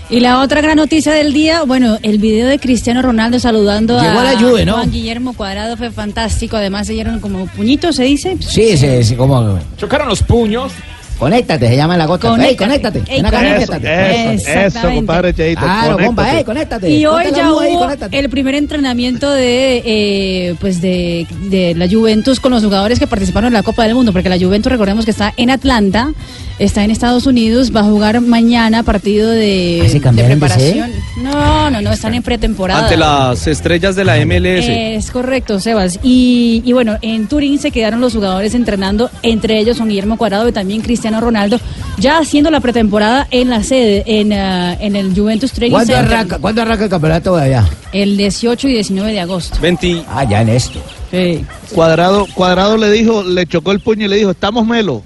Y 0.09 0.21
la 0.21 0.41
otra 0.41 0.59
gran 0.61 0.77
noticia 0.77 1.13
del 1.13 1.33
día, 1.33 1.63
bueno, 1.63 1.99
el 2.01 2.17
video 2.17 2.47
de 2.47 2.57
Cristiano 2.57 3.03
Ronaldo 3.03 3.39
saludando 3.39 4.01
Llegó 4.01 4.17
a, 4.17 4.21
a 4.21 4.33
la 4.33 4.39
Juve, 4.39 4.65
¿no? 4.65 4.73
Juan 4.73 4.91
Guillermo 4.91 5.33
Cuadrado 5.33 5.77
fue 5.77 5.91
fantástico. 5.91 6.57
Además 6.57 6.87
se 6.87 6.93
dieron 6.93 7.19
como 7.19 7.45
puñitos, 7.45 7.95
¿se 7.95 8.05
dice? 8.05 8.35
Sí, 8.39 8.75
sí, 8.75 9.03
sí, 9.03 9.15
como... 9.15 9.59
Chocaron 9.77 10.07
los 10.09 10.23
puños. 10.23 10.71
Conéctate, 11.19 11.67
se 11.67 11.75
llama 11.75 11.97
la 11.97 12.05
gota. 12.05 12.33
Ey, 12.43 12.55
conéctate. 12.55 13.03
Ey, 13.07 13.17
Ven 13.17 13.25
acá, 13.25 13.37
conéctate. 13.37 13.67
conéctate. 13.67 14.33
Eso, 14.35 14.77
eso, 14.79 14.89
compadre 14.95 15.33
Cheito. 15.33 15.61
Claro, 15.61 15.97
compa, 15.97 16.23
conéctate. 16.23 16.37
ey, 16.37 16.43
conéctate. 16.45 16.89
Y 16.91 17.05
hoy 17.05 17.23
ya 17.35 17.45
ahí, 17.47 17.51
hubo 17.51 17.79
conéctate. 17.81 18.19
el 18.19 18.29
primer 18.29 18.55
entrenamiento 18.55 19.29
de 19.29 19.81
eh, 19.85 20.55
pues 20.61 20.81
de, 20.81 21.27
de 21.49 21.75
la 21.75 21.87
Juventus 21.89 22.39
con 22.39 22.51
los 22.53 22.63
jugadores 22.63 22.99
que 22.99 23.07
participaron 23.07 23.47
en 23.47 23.53
la 23.53 23.63
Copa 23.63 23.83
del 23.83 23.95
Mundo, 23.95 24.13
porque 24.13 24.29
la 24.29 24.37
Juventus 24.39 24.71
recordemos 24.71 25.03
que 25.03 25.11
está 25.11 25.33
en 25.35 25.49
Atlanta, 25.49 26.11
está 26.59 26.83
en 26.83 26.91
Estados 26.91 27.25
Unidos, 27.25 27.75
va 27.75 27.81
a 27.81 27.83
jugar 27.83 28.21
mañana 28.21 28.83
partido 28.83 29.29
de, 29.29 29.81
¿Ah, 29.83 29.89
se 29.89 29.99
de 29.99 30.23
preparación. 30.23 30.91
No, 31.17 31.69
no, 31.69 31.81
no, 31.81 31.91
están 31.91 32.13
en 32.13 32.23
pretemporada. 32.23 32.83
Ante 32.83 32.97
las 32.97 33.47
estrellas 33.47 33.95
de 33.95 34.05
la 34.05 34.17
MLS. 34.25 34.67
Es 34.67 35.11
correcto, 35.11 35.59
Sebas. 35.59 35.99
Y, 36.03 36.61
y 36.65 36.73
bueno, 36.73 36.97
en 37.01 37.27
Turín 37.27 37.59
se 37.59 37.71
quedaron 37.71 38.01
los 38.01 38.13
jugadores 38.13 38.53
entrenando, 38.53 39.09
entre 39.23 39.59
ellos 39.59 39.77
son 39.77 39.89
Guillermo 39.89 40.17
Cuadrado 40.17 40.47
y 40.47 40.51
también 40.51 40.81
Cristiano 40.81 41.21
Ronaldo, 41.21 41.59
ya 41.97 42.19
haciendo 42.19 42.51
la 42.51 42.59
pretemporada 42.59 43.27
en 43.31 43.49
la 43.49 43.63
sede, 43.63 44.03
en, 44.05 44.33
ah, 44.33 44.75
en 44.79 44.95
el 44.95 45.13
Juventus 45.15 45.51
Training 45.51 45.75
¿Cuándo 45.75 45.93
Center, 45.93 46.13
arranca, 46.13 46.37
¿Cuándo 46.39 46.61
arranca 46.61 46.83
el 46.83 46.89
campeonato 46.89 47.35
de 47.35 47.43
allá? 47.43 47.69
el 47.91 48.17
18 48.17 48.67
y 48.67 48.73
19 48.73 49.11
de 49.11 49.19
agosto. 49.19 49.57
20. 49.61 50.03
Ah, 50.09 50.23
ya 50.23 50.41
en 50.41 50.49
esto. 50.49 50.79
Sí. 51.11 51.43
Cuadrado, 51.73 52.27
Cuadrado 52.33 52.77
le 52.77 52.91
dijo, 52.91 53.23
le 53.23 53.45
chocó 53.47 53.71
el 53.71 53.79
puño 53.79 54.05
y 54.05 54.09
le 54.09 54.17
dijo, 54.17 54.31
estamos 54.31 54.65
melo. 54.65 55.01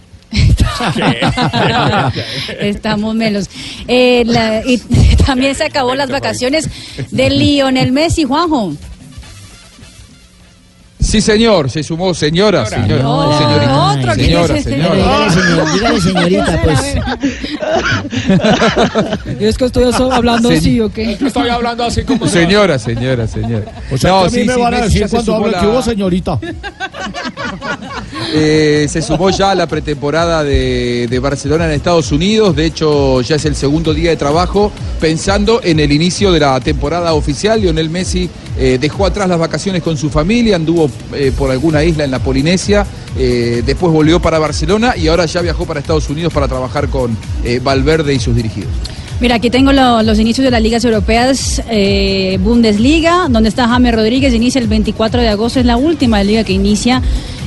Estamos 2.59 3.15
melos. 3.15 3.49
Eh, 3.87 4.23
la- 4.25 4.61
y 4.65 4.77
también 5.25 5.55
se 5.55 5.63
acabó 5.65 5.95
las 5.95 6.09
vacaciones 6.09 6.69
de 7.11 7.29
Lionel 7.29 7.91
Messi, 7.91 8.23
Juanjo. 8.23 8.73
Sí, 11.13 11.21
señor, 11.21 11.69
se 11.69 11.83
sumó 11.83 12.11
señora, 12.15 12.65
señora, 12.65 13.03
No, 13.03 13.37
señorita, 13.37 13.91
otro 13.91 14.15
señora, 14.15 14.61
señora. 14.63 14.95
Dígale, 14.95 15.29
señor- 15.29 15.73
dígale, 15.73 16.01
señorita, 16.01 16.61
pues. 16.63 16.95
Yo 19.39 19.47
es 19.47 19.57
que 19.59 19.65
estoy 19.65 19.83
hablando 20.11 20.49
así, 20.49 20.81
¿o 20.81 20.91
qué? 20.91 21.11
Estoy 21.11 21.49
hablando 21.49 21.83
así 21.83 22.01
como 22.01 22.25
se- 22.25 22.31
Señora, 22.41 22.79
señora, 22.79 23.27
señora. 23.27 23.65
O 23.91 23.97
sea, 23.99 24.21
que 24.21 24.25
a 24.25 24.29
mí 24.39 24.43
me 24.43 24.55
van 24.57 24.73
a 24.73 24.81
decir 24.81 25.05
cuando 25.07 25.23
sumó 25.33 25.37
hablo 25.45 25.51
la- 25.51 25.59
que 25.61 25.67
hubo 25.67 25.81
señorita. 25.83 26.39
Eh, 28.35 28.87
se 28.89 29.03
sumó 29.03 29.29
ya 29.29 29.51
a 29.51 29.55
la 29.55 29.67
pretemporada 29.67 30.43
de, 30.43 31.05
de 31.07 31.19
Barcelona 31.19 31.65
en 31.65 31.71
Estados 31.73 32.11
Unidos. 32.11 32.55
De 32.55 32.65
hecho, 32.65 33.21
ya 33.21 33.35
es 33.35 33.45
el 33.45 33.55
segundo 33.55 33.93
día 33.93 34.09
de 34.09 34.15
trabajo 34.17 34.71
pensando 34.99 35.61
en 35.63 35.79
el 35.79 35.91
inicio 35.91 36.31
de 36.31 36.39
la 36.39 36.59
temporada 36.59 37.13
oficial. 37.13 37.61
Lionel 37.61 37.91
Messi 37.91 38.27
eh, 38.57 38.77
dejó 38.79 39.05
atrás 39.05 39.27
las 39.27 39.39
vacaciones 39.39 39.81
con 39.83 39.97
su 39.97 40.09
familia, 40.09 40.55
anduvo 40.55 40.89
eh, 41.15 41.31
por 41.37 41.49
alguna 41.51 41.83
isla 41.83 42.03
en 42.03 42.11
la 42.11 42.19
Polinesia, 42.19 42.85
eh, 43.17 43.63
después 43.65 43.91
volvió 43.93 44.19
para 44.21 44.39
Barcelona 44.39 44.95
y 44.97 45.07
ahora 45.07 45.25
ya 45.25 45.41
viajó 45.41 45.65
para 45.65 45.79
Estados 45.79 46.09
Unidos 46.09 46.31
para 46.33 46.47
trabajar 46.47 46.89
con 46.89 47.15
eh, 47.43 47.59
Valverde 47.63 48.13
y 48.13 48.19
sus 48.19 48.35
dirigidos. 48.35 48.69
Mira, 49.19 49.35
aquí 49.35 49.49
tengo 49.49 49.71
lo- 49.71 50.01
los 50.03 50.19
inicios 50.19 50.43
de 50.43 50.51
las 50.51 50.61
ligas 50.61 50.83
europeas, 50.83 51.61
eh, 51.69 52.37
Bundesliga, 52.41 53.27
donde 53.29 53.47
está 53.49 53.67
James 53.67 53.93
Rodríguez, 53.95 54.33
inicia 54.33 54.59
el 54.59 54.67
24 54.67 55.21
de 55.21 55.29
agosto, 55.29 55.59
es 55.59 55.65
la 55.65 55.77
última 55.77 56.23
liga 56.23 56.43
que 56.43 56.53
inicia. 56.53 57.01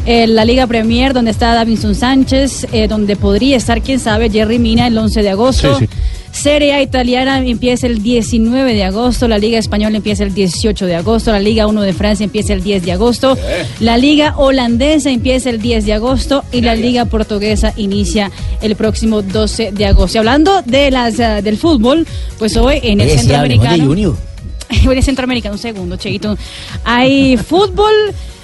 La 0.07 0.45
Liga 0.45 0.69
Premier, 0.69 1.13
donde 1.13 1.33
está 1.33 1.53
Davinson 1.53 1.97
Sánchez, 1.97 2.69
eh, 2.71 2.87
donde 2.87 3.17
podría 3.17 3.57
estar, 3.57 3.83
quién 3.83 3.99
sabe, 3.99 4.31
Jerry 4.31 4.61
Mina 4.61 4.87
el 4.87 4.97
11 4.97 5.21
de 5.21 5.31
agosto. 5.31 5.81
Sí, 5.81 5.87
sí. 5.91 5.99
Serie 6.37 6.75
A 6.75 6.83
italiana 6.83 7.39
empieza 7.39 7.87
el 7.87 8.03
19 8.03 8.75
de 8.75 8.85
agosto, 8.85 9.27
la 9.27 9.39
Liga 9.39 9.59
Española 9.59 9.97
empieza 9.97 10.23
el 10.23 10.35
18 10.35 10.85
de 10.85 10.95
agosto, 10.95 11.33
la 11.33 11.41
Liga 11.41 11.67
1 11.67 11.81
de 11.81 11.95
Francia 11.95 12.25
empieza 12.25 12.53
el 12.53 12.63
10 12.63 12.85
de 12.85 12.93
agosto, 12.93 13.39
la 13.81 13.97
Liga 13.97 14.35
Holandesa 14.37 15.11
empieza 15.11 15.49
el 15.49 15.63
10 15.63 15.87
de 15.87 15.95
agosto 15.95 16.45
y 16.53 16.61
la 16.61 16.75
Liga 16.75 17.07
Portuguesa 17.07 17.73
inicia 17.77 18.31
el 18.61 18.77
próximo 18.77 19.23
12 19.23 19.73
de 19.73 19.87
agosto. 19.87 20.19
Y 20.19 20.21
hablando 20.21 20.61
de 20.61 20.91
las 20.91 21.19
eh, 21.19 21.41
del 21.43 21.57
fútbol, 21.57 22.07
pues 22.39 22.55
hoy 22.59 22.81
en 22.83 23.01
el 23.01 23.11
Centroamericano. 23.11 24.17
En 24.69 25.03
Centroamericano, 25.03 25.55
un 25.55 25.61
segundo, 25.61 25.97
Cheito. 25.97 26.37
Hay 26.85 27.39
fútbol 27.39 27.93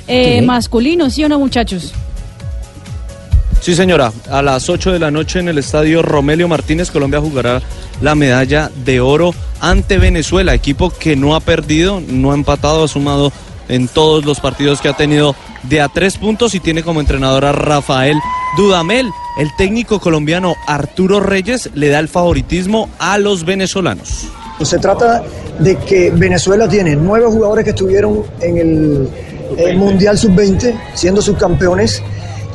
eh, 0.09 0.41
masculino, 0.41 1.11
¿sí 1.11 1.25
o 1.25 1.29
no, 1.29 1.39
muchachos? 1.39 1.93
Sí, 3.63 3.77
señora. 3.77 4.13
A 4.29 4.43
las 4.43 4.69
8 4.69 4.91
de 4.91 4.99
la 4.99 5.13
noche 5.13 5.39
en 5.39 5.49
el 5.49 5.57
estadio 5.57 6.03
Romelio 6.03 6.49
Martínez, 6.49 6.91
Colombia 6.91 7.21
jugará 7.21 7.63
la 8.03 8.15
medalla 8.15 8.71
de 8.85 9.01
oro 9.01 9.33
ante 9.61 9.97
Venezuela, 9.97 10.55
equipo 10.55 10.91
que 10.91 11.17
no 11.17 11.35
ha 11.35 11.41
perdido, 11.41 12.03
no 12.07 12.33
ha 12.33 12.35
empatado, 12.35 12.85
ha 12.85 12.89
sumado 12.89 13.33
en 13.69 13.89
todos 13.89 14.25
los 14.25 14.41
partidos 14.41 14.81
que 14.81 14.89
ha 14.89 14.93
tenido 14.93 15.37
de 15.63 15.81
a 15.81 15.89
tres 15.89 16.19
puntos 16.19 16.55
y 16.55 16.61
tiene 16.61 16.83
como 16.83 17.01
entrenador 17.01 17.45
a 17.45 17.53
Rafael 17.53 18.19
Dudamel. 18.57 19.09
El 19.39 19.49
técnico 19.57 20.01
colombiano 20.01 20.55
Arturo 20.67 21.21
Reyes 21.21 21.71
le 21.75 21.89
da 21.89 22.01
el 22.01 22.09
favoritismo 22.09 22.91
a 22.99 23.19
los 23.19 23.45
venezolanos. 23.45 24.27
Se 24.63 24.79
trata 24.79 25.23
de 25.61 25.77
que 25.79 26.11
Venezuela 26.11 26.69
tiene 26.69 26.97
nueve 26.97 27.27
jugadores 27.27 27.65
que 27.65 27.71
estuvieron 27.71 28.25
en 28.41 28.59
el, 28.59 29.09
eh, 29.57 29.75
Mundial 29.77 30.19
Sub-20 30.19 30.75
siendo 30.95 31.23
subcampeones 31.23 32.03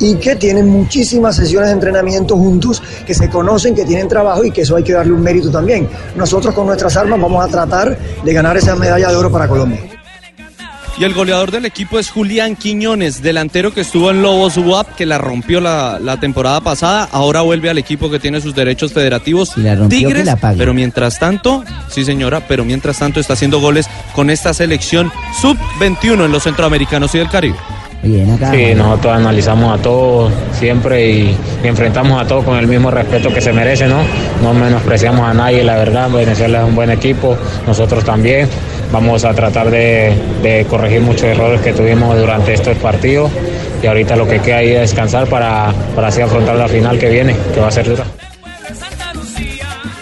y 0.00 0.14
que 0.16 0.36
tienen 0.36 0.68
muchísimas 0.68 1.36
sesiones 1.36 1.68
de 1.68 1.74
entrenamiento 1.74 2.36
juntos, 2.36 2.82
que 3.06 3.14
se 3.14 3.28
conocen, 3.28 3.74
que 3.74 3.84
tienen 3.84 4.08
trabajo 4.08 4.44
y 4.44 4.50
que 4.50 4.62
eso 4.62 4.76
hay 4.76 4.84
que 4.84 4.92
darle 4.92 5.12
un 5.12 5.22
mérito 5.22 5.50
también. 5.50 5.88
Nosotros 6.16 6.54
con 6.54 6.66
nuestras 6.66 6.96
armas 6.96 7.20
vamos 7.20 7.44
a 7.44 7.48
tratar 7.48 7.98
de 8.24 8.32
ganar 8.32 8.56
esa 8.56 8.76
medalla 8.76 9.08
de 9.08 9.16
oro 9.16 9.30
para 9.30 9.48
Colombia. 9.48 9.80
Y 10.98 11.04
el 11.04 11.14
goleador 11.14 11.52
del 11.52 11.64
equipo 11.64 12.00
es 12.00 12.10
Julián 12.10 12.56
Quiñones, 12.56 13.22
delantero 13.22 13.72
que 13.72 13.82
estuvo 13.82 14.10
en 14.10 14.20
Lobos 14.20 14.56
UAP, 14.56 14.96
que 14.96 15.06
la 15.06 15.16
rompió 15.16 15.60
la, 15.60 16.00
la 16.00 16.18
temporada 16.18 16.60
pasada. 16.60 17.08
Ahora 17.12 17.42
vuelve 17.42 17.70
al 17.70 17.78
equipo 17.78 18.10
que 18.10 18.18
tiene 18.18 18.40
sus 18.40 18.52
derechos 18.52 18.92
federativos. 18.92 19.56
la 19.56 19.76
rompió, 19.76 19.96
que 19.96 20.06
Tigres. 20.06 20.26
la 20.26 20.34
pague. 20.34 20.58
Pero 20.58 20.74
mientras 20.74 21.20
tanto, 21.20 21.62
sí 21.88 22.04
señora, 22.04 22.48
pero 22.48 22.64
mientras 22.64 22.98
tanto 22.98 23.20
está 23.20 23.34
haciendo 23.34 23.60
goles 23.60 23.86
con 24.12 24.28
esta 24.28 24.52
selección 24.52 25.12
sub-21 25.40 26.24
en 26.24 26.32
los 26.32 26.42
centroamericanos 26.42 27.14
y 27.14 27.18
del 27.18 27.28
Caribe. 27.30 27.56
Acá. 28.34 28.52
Sí, 28.52 28.74
nosotros 28.74 29.14
analizamos 29.14 29.78
a 29.78 29.82
todos 29.82 30.32
siempre 30.52 31.10
y, 31.10 31.36
y 31.62 31.66
enfrentamos 31.66 32.22
a 32.22 32.26
todos 32.26 32.44
con 32.44 32.56
el 32.56 32.66
mismo 32.66 32.90
respeto 32.90 33.32
que 33.32 33.40
se 33.40 33.52
merece, 33.52 33.86
¿no? 33.86 33.98
No 34.42 34.54
menospreciamos 34.54 35.28
a 35.28 35.34
nadie, 35.34 35.64
la 35.64 35.76
verdad. 35.76 36.08
Venezuela 36.08 36.60
es 36.60 36.68
un 36.68 36.74
buen 36.74 36.90
equipo, 36.90 37.36
nosotros 37.66 38.04
también. 38.04 38.48
Vamos 38.92 39.24
a 39.24 39.34
tratar 39.34 39.70
de, 39.70 40.12
de 40.42 40.64
corregir 40.70 41.00
muchos 41.00 41.24
errores 41.24 41.60
que 41.60 41.72
tuvimos 41.72 42.16
durante 42.16 42.54
estos 42.54 42.76
partidos 42.78 43.30
y 43.82 43.86
ahorita 43.86 44.16
lo 44.16 44.26
que 44.26 44.38
queda 44.40 44.58
ahí 44.58 44.70
es 44.70 44.80
descansar 44.80 45.26
para, 45.26 45.72
para 45.94 46.08
así 46.08 46.20
afrontar 46.20 46.56
la 46.56 46.68
final 46.68 46.98
que 46.98 47.10
viene, 47.10 47.36
que 47.52 47.60
va 47.60 47.68
a 47.68 47.72
ser 47.72 47.88
dura. 47.88 48.04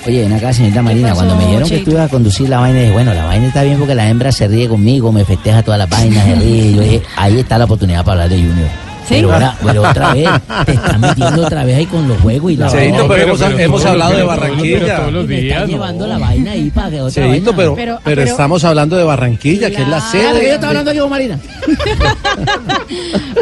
Oye, 0.07 0.23
ven 0.23 0.33
acá, 0.35 0.53
señorita 0.53 0.83
Marina, 0.83 1.09
pasó, 1.09 1.17
cuando 1.21 1.37
me 1.37 1.47
dijeron 1.47 1.69
que 1.69 1.79
tú 1.79 1.91
ibas 1.91 2.05
a 2.07 2.09
conducir 2.09 2.49
la 2.49 2.61
vaina, 2.61 2.79
dije, 2.79 2.93
bueno, 2.93 3.13
la 3.13 3.25
vaina 3.25 3.49
está 3.49 3.63
bien 3.65 3.77
porque 3.79 3.95
la 3.95 4.09
hembra 4.09 4.31
se 4.31 4.47
ríe 4.47 4.69
conmigo, 4.69 5.11
me 5.11 5.25
festeja 5.25 5.63
todas 5.63 5.79
las 5.79 5.89
vainas, 5.89 6.25
se 6.25 6.35
ríe. 6.37 6.73
Yo 6.75 6.83
dije, 6.83 7.03
ahí 7.17 7.41
está 7.41 7.59
la 7.59 7.65
oportunidad 7.65 8.05
para 8.05 8.23
hablar 8.25 8.29
de 8.39 8.47
Junior. 8.47 8.69
Pero, 9.09 9.33
ahora, 9.33 9.57
pero 9.65 9.83
otra 9.89 10.15
vez, 10.15 10.29
te 10.67 10.73
estás 10.73 10.99
metiendo 10.99 11.47
otra 11.47 11.65
vez 11.65 11.77
ahí 11.77 11.87
con 11.87 12.09
los 12.09 12.21
juegos 12.21 12.51
y 12.51 12.57
la 12.57 12.69
Cheito, 12.69 13.07
pero 13.07 13.23
hemos- 13.23 13.41
hemos 13.61 13.85
hablado 13.85 14.17
de 14.17 14.23
Barranquilla. 14.25 14.79
pero 14.81 14.97
todos 14.97 15.13
los 15.13 15.27
Me 15.29 15.35
están 15.35 15.59
días, 15.59 15.69
llevando 15.69 16.07
no. 16.09 16.13
la 16.13 16.19
vaina 16.19 16.51
ahí 16.53 16.71
para 16.71 16.91
que 16.91 17.01
otra 17.01 17.13
Cheito, 17.15 17.29
vaina. 17.29 17.57
pero, 17.57 17.75
pero, 17.77 17.99
Pero- 18.03 18.17
pero- 18.17 18.23
estamos 18.23 18.65
hablando 18.65 18.97
de 18.97 19.05
Barranquilla, 19.05 19.71
que 19.71 19.83
es 19.83 19.89
la 19.89 19.99
Ah, 19.99 20.09
pero 20.11 20.25
yo 20.33 20.39
sede. 20.41 20.55
estaba 20.55 20.69
hablando 20.71 20.93
yo, 20.93 21.09
Marina. 21.09 21.39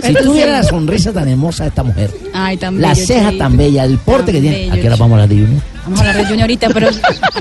si 0.02 0.12
Pero 0.12 0.22
tuviera 0.22 0.46
sí. 0.50 0.52
la 0.52 0.62
sonrisa 0.64 1.12
tan 1.12 1.28
hermosa 1.28 1.64
de 1.64 1.68
esta 1.70 1.82
mujer, 1.82 2.10
Ay, 2.34 2.56
tan 2.58 2.80
la 2.80 2.88
bello, 2.92 3.06
ceja 3.06 3.28
Cheito. 3.30 3.44
tan 3.44 3.56
bella, 3.56 3.84
el 3.84 3.98
porte 3.98 4.24
Tan 4.26 4.34
que 4.34 4.40
tiene. 4.42 4.56
bello, 4.58 4.72
¿A 4.72 4.76
qué 4.76 4.86
hora 4.86 4.96
vamos 4.96 5.18
a 5.18 5.22
hablar 5.22 5.28
de 5.30 5.42
Junior? 5.44 5.62
Vamos 5.84 5.98
a 6.00 6.02
hablar 6.02 6.16
de 6.16 6.24
Junior 6.24 6.40
ahorita, 6.42 6.68
pero 6.70 6.88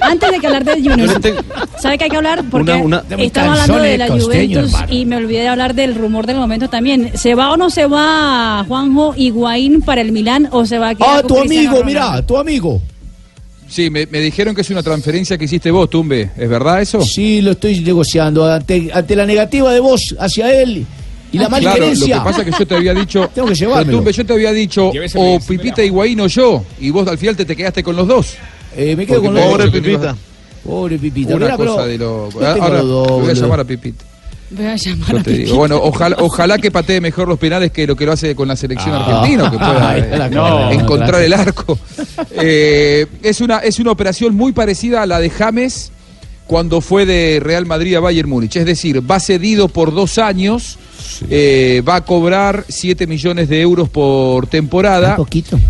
antes 0.01 0.31
de 0.31 0.39
que 0.39 0.47
hablar 0.47 0.63
de 0.65 0.73
Junior, 0.73 1.21
¿sabe 1.79 1.97
que 1.97 2.03
hay 2.03 2.09
que 2.09 2.17
hablar? 2.17 2.43
Porque 2.51 2.71
Una- 2.73 3.01
una- 3.09 3.23
estamos 3.23 3.59
hablando 3.59 3.83
de 3.83 3.97
la 3.97 4.07
Juventus 4.09 4.73
y 4.89 5.05
me 5.05 5.15
olvidé 5.15 5.41
de 5.41 5.47
hablar 5.47 5.73
del 5.73 5.95
rumor 5.95 6.25
del 6.25 6.37
momento 6.37 6.67
también. 6.69 7.11
¿Se 7.15 7.35
va 7.35 7.51
o 7.51 7.57
no 7.57 7.69
se 7.69 7.85
va 7.85 8.65
Juanjo 8.67 9.13
Higuaín 9.15 9.81
para 9.81 10.01
el 10.01 10.11
Milán 10.11 10.49
o 10.51 10.65
se 10.65 10.77
va 10.77 10.89
a 10.89 10.95
quedar 10.95 11.09
Ah, 11.17 11.21
con 11.21 11.27
tu 11.29 11.39
amigo, 11.39 11.63
Ronaldo? 11.71 11.85
mira, 11.85 12.25
tu 12.25 12.37
amigo. 12.37 12.81
Sí, 13.69 13.89
me, 13.89 14.05
me 14.07 14.19
dijeron 14.19 14.53
que 14.53 14.61
es 14.61 14.69
una 14.69 14.83
transferencia 14.83 15.37
que 15.37 15.45
hiciste 15.45 15.71
vos, 15.71 15.89
Tumbe. 15.89 16.29
¿Es 16.37 16.49
verdad 16.49 16.81
eso? 16.81 17.01
Sí, 17.01 17.41
lo 17.41 17.51
estoy 17.51 17.79
negociando 17.79 18.45
ante, 18.45 18.91
ante 18.93 19.15
la 19.15 19.25
negativa 19.25 19.71
de 19.73 19.79
vos 19.79 20.13
hacia 20.19 20.53
él 20.53 20.85
y 21.33 21.37
la 21.37 21.47
Claro, 21.49 21.63
lo 21.65 21.69
que 21.71 21.79
malquerencia. 21.79 22.23
pasa 22.23 22.41
es 22.41 22.45
que 22.45 22.51
yo 22.59 22.65
te 22.67 22.75
había 22.75 22.93
dicho, 22.93 23.29
Tengo 23.35 23.47
que 23.49 24.13
yo 24.13 24.25
te 24.25 24.33
había 24.33 24.51
dicho 24.53 24.91
o 25.15 25.39
Pipita 25.45 25.83
Higuaín 25.83 26.21
o 26.21 26.27
yo, 26.27 26.63
y 26.79 26.89
vos 26.91 27.05
al 27.07 27.17
final 27.17 27.35
te, 27.35 27.43
te 27.43 27.55
quedaste 27.55 27.83
con 27.83 27.95
los 27.97 28.07
dos. 28.07 28.35
Eh, 28.77 28.95
me 28.95 29.05
quedo 29.05 29.21
Porque 29.21 29.27
con 29.27 29.33
los 29.35 29.43
dijo 29.43 29.57
dos. 29.57 29.71
que 29.71 29.81
no 29.81 29.89
ibas 29.89 30.05
a- 30.13 30.17
Pobre 30.63 30.97
Pipita. 30.97 31.35
Una 31.35 31.45
Mira, 31.45 31.57
pero 31.57 31.75
cosa 31.75 31.85
de 31.87 31.97
lo... 31.97 32.29
tengo 32.31 32.45
Ahora 32.63 32.81
dos, 32.81 33.07
voy 33.21 33.29
a 33.29 33.33
llamar 33.33 33.59
a 33.59 33.63
Pipita. 33.65 34.05
Voy 34.51 34.65
a 34.67 34.75
llamar 34.75 35.17
a. 35.17 35.23
Piqué. 35.23 35.51
Bueno, 35.51 35.79
ojalá, 35.81 36.15
ojalá 36.19 36.57
que 36.59 36.69
patee 36.71 37.01
mejor 37.01 37.27
los 37.27 37.39
penales 37.39 37.71
que 37.71 37.85
lo 37.87 37.95
que 37.95 38.05
lo 38.05 38.11
hace 38.13 38.35
con 38.35 38.47
la 38.47 38.55
selección 38.55 38.93
Ah. 38.95 38.99
argentina, 39.05 39.49
que 39.51 39.57
pueda 39.57 39.89
Ay, 39.89 40.01
eh, 40.05 40.29
no, 40.31 40.71
encontrar 40.71 41.09
gracias. 41.21 41.25
el 41.25 41.33
arco. 41.33 41.79
Eh, 42.39 43.07
es, 43.23 43.41
una, 43.41 43.57
es 43.59 43.79
una 43.79 43.91
operación 43.91 44.35
muy 44.35 44.51
parecida 44.53 45.01
a 45.01 45.05
la 45.05 45.19
de 45.19 45.29
James 45.31 45.91
cuando 46.47 46.81
fue 46.81 47.05
de 47.05 47.39
Real 47.41 47.65
Madrid 47.65 47.95
a 47.95 47.99
Bayern 47.99 48.29
Múnich. 48.29 48.55
Es 48.55 48.65
decir, 48.65 49.01
va 49.09 49.19
cedido 49.19 49.67
por 49.69 49.93
dos 49.93 50.17
años, 50.17 50.77
eh, 51.29 51.81
va 51.87 51.95
a 51.97 52.05
cobrar 52.05 52.65
7 52.67 53.07
millones 53.07 53.49
de 53.49 53.61
euros 53.61 53.89
por 53.89 54.47
temporada. 54.47 55.15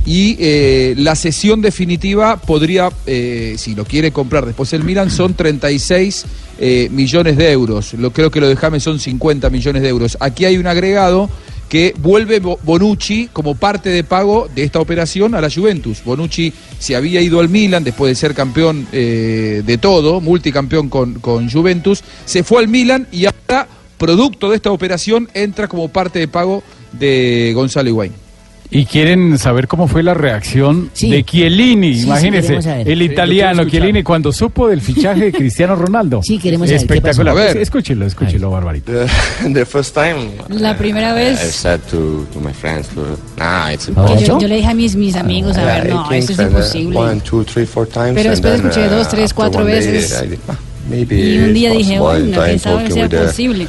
Y 0.05 0.35
eh, 0.39 0.93
la 0.97 1.15
cesión 1.15 1.61
definitiva 1.61 2.37
podría, 2.37 2.89
eh, 3.05 3.55
si 3.57 3.75
lo 3.75 3.85
quiere 3.85 4.11
comprar 4.11 4.45
después 4.45 4.71
el 4.73 4.83
Milan, 4.83 5.09
son 5.11 5.33
36 5.33 6.25
eh, 6.59 6.89
millones 6.91 7.37
de 7.37 7.51
euros. 7.51 7.93
Lo, 7.95 8.11
creo 8.11 8.29
que 8.31 8.39
lo 8.39 8.47
de 8.47 8.55
James 8.55 8.83
son 8.83 8.99
50 8.99 9.49
millones 9.49 9.81
de 9.81 9.89
euros. 9.89 10.17
Aquí 10.19 10.45
hay 10.45 10.57
un 10.57 10.67
agregado 10.67 11.29
que 11.69 11.95
vuelve 11.97 12.39
Bo- 12.39 12.59
Bonucci 12.61 13.29
como 13.33 13.55
parte 13.55 13.89
de 13.89 14.03
pago 14.03 14.47
de 14.53 14.63
esta 14.63 14.79
operación 14.79 15.33
a 15.33 15.41
la 15.41 15.49
Juventus. 15.49 16.03
Bonucci 16.05 16.53
se 16.77 16.95
había 16.95 17.19
ido 17.21 17.39
al 17.39 17.49
Milan 17.49 17.83
después 17.83 18.09
de 18.11 18.15
ser 18.15 18.35
campeón 18.35 18.85
de 18.91 19.77
todo, 19.81 20.21
multicampeón 20.21 20.89
con, 20.89 21.15
con 21.15 21.49
Juventus, 21.49 22.03
se 22.25 22.43
fue 22.43 22.59
al 22.59 22.67
Milan 22.67 23.07
y 23.11 23.25
ahora, 23.25 23.67
producto 23.97 24.49
de 24.49 24.55
esta 24.55 24.71
operación, 24.71 25.29
entra 25.33 25.67
como 25.67 25.87
parte 25.89 26.19
de 26.19 26.27
pago 26.27 26.63
de 26.91 27.51
Gonzalo 27.55 27.89
Higuaín. 27.89 28.13
Y 28.75 28.85
quieren 28.85 29.37
saber 29.37 29.67
cómo 29.67 29.87
fue 29.87 30.01
la 30.01 30.15
reacción 30.15 30.89
Sí. 30.93 31.11
de 31.11 31.23
Chiellini, 31.23 31.93
Sí, 31.93 32.09
el 32.09 32.43
Sí, 32.43 32.95
lo 32.95 33.03
italiano. 33.03 33.65
Chiellini 33.69 34.01
cuando 34.01 34.31
supo 34.31 34.67
del 34.67 34.81
fichaje 34.81 35.25
de 35.25 35.31
Cristiano 35.31 35.75
Ronaldo. 35.75 36.23
Sí, 36.23 36.39
queremos 36.39 36.67
saber 36.69 36.81
Espectacular. 36.81 37.35
Pues, 37.35 37.55
Escúchelo, 37.57 38.07
escúchelo, 38.07 38.49
Barbarito. 38.49 38.91
the 39.53 39.63
first 39.63 39.93
time 39.93 40.31
La 40.49 40.75
primera 40.75 41.13
vez. 41.13 41.39
I 41.39 41.51
said 41.51 41.81
to, 41.91 42.25
to 42.33 42.39
my 42.39 42.51
friends, 42.51 42.87
to, 42.95 43.15
nah, 43.37 43.71
it's 43.71 43.87
impossible. 43.89 44.25
yo, 44.25 44.39
yo 44.39 44.47
le 44.47 44.55
dije 44.55 44.67
a 44.67 44.73
mis, 44.73 44.95
mis 44.95 45.15
amigos, 45.15 45.55
a 45.55 45.65
ver, 45.65 45.89
no, 45.89 46.11
esto 46.11 46.31
es 46.31 46.39
uh, 46.39 46.41
imposible. 46.41 46.97
One, 46.97 47.21
two, 47.21 47.43
three, 47.43 47.67
four 47.67 47.85
times, 47.85 48.13
Pero 48.15 48.31
después 48.31 48.53
then, 48.59 48.71
escuché 48.71 48.89
dos, 48.89 49.07
tres, 49.07 49.33
cuatro 49.35 49.61
one 49.63 49.71
day, 49.79 50.39
veces. 50.89 51.01
I 51.01 51.05
did, 51.05 51.07
"Ah, 51.07 51.15
maybe 51.15 51.15
Y 51.35 51.37
un 51.39 51.53
día 51.53 51.71
dije, 51.71 51.97
possible." 51.97 51.99
bueno, 51.99 52.35
sabe 52.59 52.89
sea 52.89 53.03
with 53.03 53.09
the- 53.09 53.17
posible. 53.17 53.67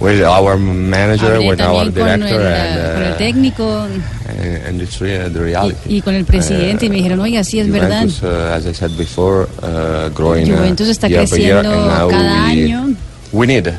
with 0.00 0.20
our 0.24 0.56
manager, 0.58 1.38
with 1.38 1.60
our 1.60 1.92
también 1.92 1.92
con 1.92 2.08
el, 2.08 2.18
director, 2.18 2.38
con 2.38 2.46
el 2.46 3.04
and, 3.04 3.14
uh, 3.14 3.18
técnico 3.18 3.82
and, 3.82 4.66
and 4.66 4.82
it's 4.82 4.98
the 4.98 5.28
reality. 5.30 5.76
y 5.88 6.00
con 6.00 6.14
el 6.14 6.24
presidente 6.24 6.86
y 6.86 6.88
me 6.88 6.96
dijeron, 6.96 7.20
oiga, 7.20 7.44
sí 7.44 7.60
es 7.60 7.70
verdad. 7.70 8.06
Uh, 8.22 8.52
as 8.52 8.66
I 8.66 8.74
said 8.74 8.90
before, 8.98 9.46
uh, 9.62 10.08
growing 10.12 10.50
uh, 10.52 10.56
Juventus 10.56 10.88
está 10.88 11.06
year 11.08 11.20
creciendo 11.26 11.70
cada 11.70 12.06
we, 12.06 12.14
año. 12.16 12.94
We 13.32 13.46
need, 13.46 13.66
uh, 13.68 13.72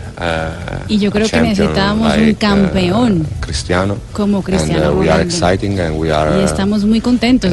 Y 0.87 0.97
yo 0.97 1.11
creo 1.11 1.25
que 1.25 1.31
champion 1.31 1.49
necesitábamos 1.49 2.17
un 2.17 2.33
campeón 2.35 3.27
Cristiano. 3.41 3.97
como 4.13 4.41
Cristiano 4.41 4.89
and, 4.91 4.99
we 4.99 5.09
are 5.11 5.21
exciting 5.21 5.79
and 5.79 5.95
we 5.99 6.09
are 6.11 6.39
Y 6.39 6.43
estamos 6.45 6.85
muy 6.85 7.01
contentos 7.01 7.51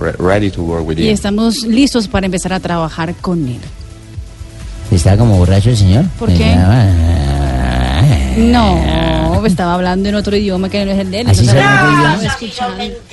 re- 0.00 0.14
ready 0.18 0.50
to 0.50 0.62
work 0.62 0.84
with 0.88 0.98
y 0.98 1.02
him. 1.08 1.14
estamos 1.14 1.62
listos 1.64 2.08
para 2.08 2.26
empezar 2.26 2.52
a 2.54 2.58
trabajar 2.60 3.14
con 3.20 3.46
él. 3.46 3.60
¿Está 4.94 5.16
como 5.16 5.36
borracho 5.36 5.70
el 5.70 5.76
señor? 5.76 6.04
¿Por 6.18 6.32
qué? 6.32 6.54
No, 8.36 9.44
estaba 9.46 9.74
hablando 9.74 10.08
en 10.08 10.14
otro 10.14 10.36
idioma 10.36 10.68
que 10.68 10.84
no 10.84 10.92
es 10.92 10.98
el 10.98 11.10
de 11.10 11.20
él. 11.20 11.26
¿Así 11.28 11.40
entonces 11.46 11.62
sabe 12.54 12.86
otro 12.86 13.04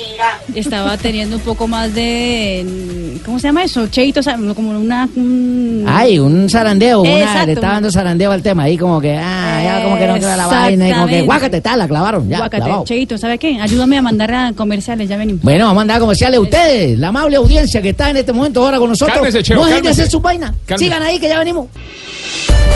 estaba 0.55 0.97
teniendo 0.97 1.37
un 1.37 1.41
poco 1.41 1.67
más 1.67 1.93
de. 1.93 3.19
¿Cómo 3.25 3.39
se 3.39 3.47
llama 3.47 3.63
eso? 3.63 3.87
Cheito, 3.87 4.21
como 4.55 4.71
una. 4.71 5.07
un- 5.15 5.85
Ay, 5.87 6.19
un 6.19 6.49
zarandeo, 6.49 7.01
una, 7.01 7.19
Exacto. 7.19 7.45
le 7.47 7.53
estaba 7.53 7.73
dando 7.73 7.91
zarandeo 7.91 8.31
al 8.31 8.41
tema 8.41 8.63
ahí 8.63 8.77
como 8.77 8.99
que, 8.99 9.17
ah, 9.17 9.61
ya 9.63 9.83
como 9.83 9.97
que 9.97 10.07
no 10.07 10.15
queda 10.15 10.37
la 10.37 10.47
vaina 10.47 10.89
y 10.89 10.93
como 10.93 11.07
que 11.07 11.21
guácate, 11.21 11.57
está, 11.57 11.77
la 11.77 11.87
clavaron, 11.87 12.27
ya, 12.29 12.37
Guácate, 12.37 12.63
clavado. 12.63 12.83
Cheito, 12.85 13.17
¿sabe 13.17 13.37
qué? 13.37 13.59
Ayúdame 13.59 13.97
a 13.97 14.01
mandar 14.01 14.33
a 14.33 14.53
comerciales, 14.53 15.07
ya 15.09 15.17
venimos. 15.17 15.41
Bueno, 15.43 15.65
vamos 15.65 15.71
a 15.73 15.75
mandar 15.81 15.97
a 15.97 15.99
comerciales 15.99 16.37
a 16.37 16.41
ustedes, 16.41 16.97
la 16.99 17.09
amable 17.09 17.37
audiencia 17.37 17.81
que 17.81 17.89
está 17.89 18.09
en 18.09 18.17
este 18.17 18.33
momento 18.33 18.63
ahora 18.63 18.79
con 18.79 18.89
nosotros. 18.89 19.15
Cálmese, 19.15 19.43
Cheo, 19.43 19.57
no 19.57 19.65
dejen 19.65 19.83
de 19.83 19.89
hacer 19.89 20.09
su 20.09 20.19
vaina. 20.19 20.53
Cálmese. 20.65 20.85
Sigan 20.85 21.03
ahí 21.03 21.19
que 21.19 21.29
ya 21.29 21.39
venimos. 21.39 21.67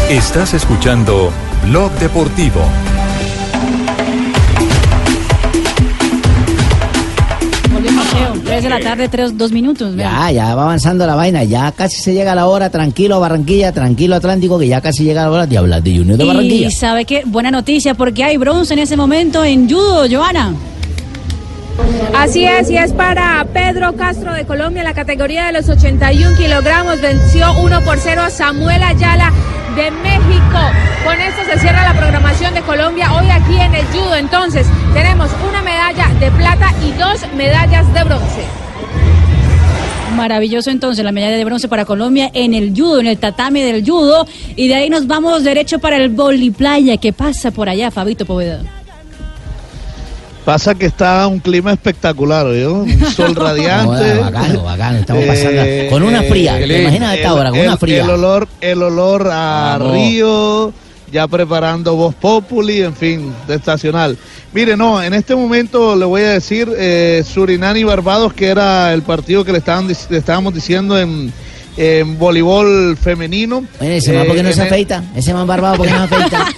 Estás 0.10 0.54
escuchando 0.54 1.32
Blog 1.66 1.92
Deportivo. 1.94 2.35
Cheo. 8.12 8.34
3 8.44 8.64
de 8.64 8.70
la 8.70 8.80
tarde, 8.80 9.08
3, 9.08 9.38
2 9.38 9.52
minutos. 9.52 9.96
vean. 9.96 10.12
Ya, 10.12 10.32
ya 10.32 10.56
va 10.56 10.64
avanzando 10.64 11.08
la 11.08 11.16
vaina, 11.16 11.44
ya 11.44 11.72
casi 11.72 12.02
se 12.02 12.14
llega 12.14 12.36
la 12.36 12.48
hora, 12.48 12.70
tranquilo 12.70 13.20
Barranquilla, 13.20 13.72
tranquilo 13.72 14.16
Atlántico, 14.16 14.60
que 14.60 14.68
ya 14.68 14.82
casi 14.82 15.04
llega 15.04 15.24
la 15.24 15.32
hora 15.32 15.48
de 15.48 15.58
hablar 15.58 15.82
de 15.82 15.98
Junior 15.98 16.18
de 16.18 16.26
Barranquilla. 16.26 16.68
Y 16.68 16.72
sabe 16.72 17.06
qué, 17.06 17.24
buena 17.26 17.52
noticia, 17.52 17.94
porque 17.94 18.24
hay 18.24 18.38
bronce 18.38 18.74
en 18.74 18.80
ese 18.80 18.98
momento 18.98 19.44
en 19.44 19.70
judo, 19.70 20.06
Joana. 20.10 20.54
Así 22.16 22.46
es, 22.46 22.70
y 22.70 22.78
es 22.78 22.94
para 22.94 23.46
Pedro 23.54 23.96
Castro 23.96 24.34
de 24.34 24.46
Colombia 24.46 24.84
la 24.84 24.94
categoría 24.94 25.46
de 25.48 25.54
los 25.54 25.68
81 25.68 26.38
kilogramos. 26.38 27.02
Venció 27.02 27.48
1 27.62 27.82
por 27.82 27.98
0 27.98 28.22
a 28.24 28.30
Samuel 28.30 28.84
Ayala 28.84 29.32
de 29.76 29.92
México. 29.92 30.60
Con 31.04 31.20
esto 31.20 31.42
se 31.52 31.60
cierra 31.60 31.84
la 31.84 31.94
programación 32.00 32.54
de 32.54 32.62
Colombia 32.62 33.14
hoy 33.14 33.30
aquí 33.30 33.60
en 33.60 33.76
el 33.76 33.86
judo. 33.88 34.16
Entonces, 34.16 34.66
tenemos 34.94 35.30
una 35.48 35.62
medalla 35.62 36.08
de 36.20 36.32
plata 36.32 36.74
y 36.82 36.92
dos 36.94 37.22
medallas 37.36 37.94
de 37.94 38.04
bronce. 38.06 38.46
Maravilloso 40.16 40.72
entonces 40.72 41.04
la 41.04 41.12
medalla 41.12 41.36
de 41.36 41.44
bronce 41.44 41.68
para 41.68 41.84
Colombia 41.84 42.32
en 42.34 42.54
el 42.54 42.74
judo, 42.74 43.02
en 43.02 43.08
el 43.08 43.18
tatame 43.18 43.64
del 43.64 43.86
judo. 43.86 44.26
Y 44.56 44.70
de 44.70 44.76
ahí 44.76 44.90
nos 44.90 45.08
vamos 45.08 45.44
derecho 45.44 45.80
para 45.80 45.98
el 45.98 46.16
playa 46.54 46.96
¿Qué 46.96 47.12
pasa 47.12 47.52
por 47.52 47.68
allá, 47.68 47.92
Fabito 47.92 48.26
Poveda? 48.26 48.62
Pasa 50.46 50.76
que 50.76 50.86
está 50.86 51.26
un 51.28 51.40
clima 51.40 51.74
espectacular, 51.74 52.46
¿oyó? 52.46 52.76
Un 52.84 53.06
sol 53.16 53.36
radiante. 53.36 54.14
Bacano, 54.20 54.64
bacano, 54.64 54.98
estamos 55.00 55.24
pasando 55.26 55.62
Eh, 55.64 55.88
con 55.90 56.04
una 56.04 56.22
fría. 56.22 56.60
eh, 56.62 56.68
¿Te 56.68 56.82
imaginas 56.84 57.10
a 57.10 57.16
esta 57.16 57.34
hora 57.34 57.50
con 57.50 57.60
el- 57.60 57.68
una 57.68 57.78
fría? 57.78 58.04
El 58.04 58.10
olor, 58.12 58.48
el 58.62 58.84
olor 58.84 59.28
a 59.32 59.78
Vamos. 59.80 59.94
río, 59.94 60.72
ya 61.12 61.28
preparando 61.28 61.96
Voz 61.96 62.14
Populi, 62.14 62.84
en 62.84 62.96
fin, 62.96 63.34
de 63.48 63.56
estacional. 63.56 64.18
Mire, 64.54 64.78
no, 64.78 65.02
en 65.02 65.16
este 65.16 65.36
momento 65.36 65.96
le 65.96 66.06
voy 66.06 66.22
a 66.22 66.30
decir 66.30 66.72
eh, 66.78 67.24
Surinam 67.28 67.76
y 67.78 67.84
Barbados, 67.84 68.32
que 68.34 68.46
era 68.48 68.94
el 68.94 69.02
partido 69.02 69.44
que 69.44 69.52
le, 69.52 69.58
estaban, 69.58 69.88
le 69.88 70.18
estábamos 70.18 70.54
diciendo 70.54 70.98
en, 71.00 71.34
en 71.76 72.20
voleibol 72.20 72.96
femenino. 72.98 73.66
Oye, 73.82 73.98
ese 73.98 74.14
man, 74.14 74.28
¿por 74.28 74.36
qué 74.36 74.44
no 74.44 74.50
Eh, 74.50 74.54
se 74.54 74.62
afeita? 74.62 75.04
Ese 75.16 75.34
man 75.34 75.48
barbado, 75.48 75.78
¿por 75.78 75.88
qué 75.88 75.94
no 75.94 76.08
se 76.08 76.16
afeita? 76.16 76.46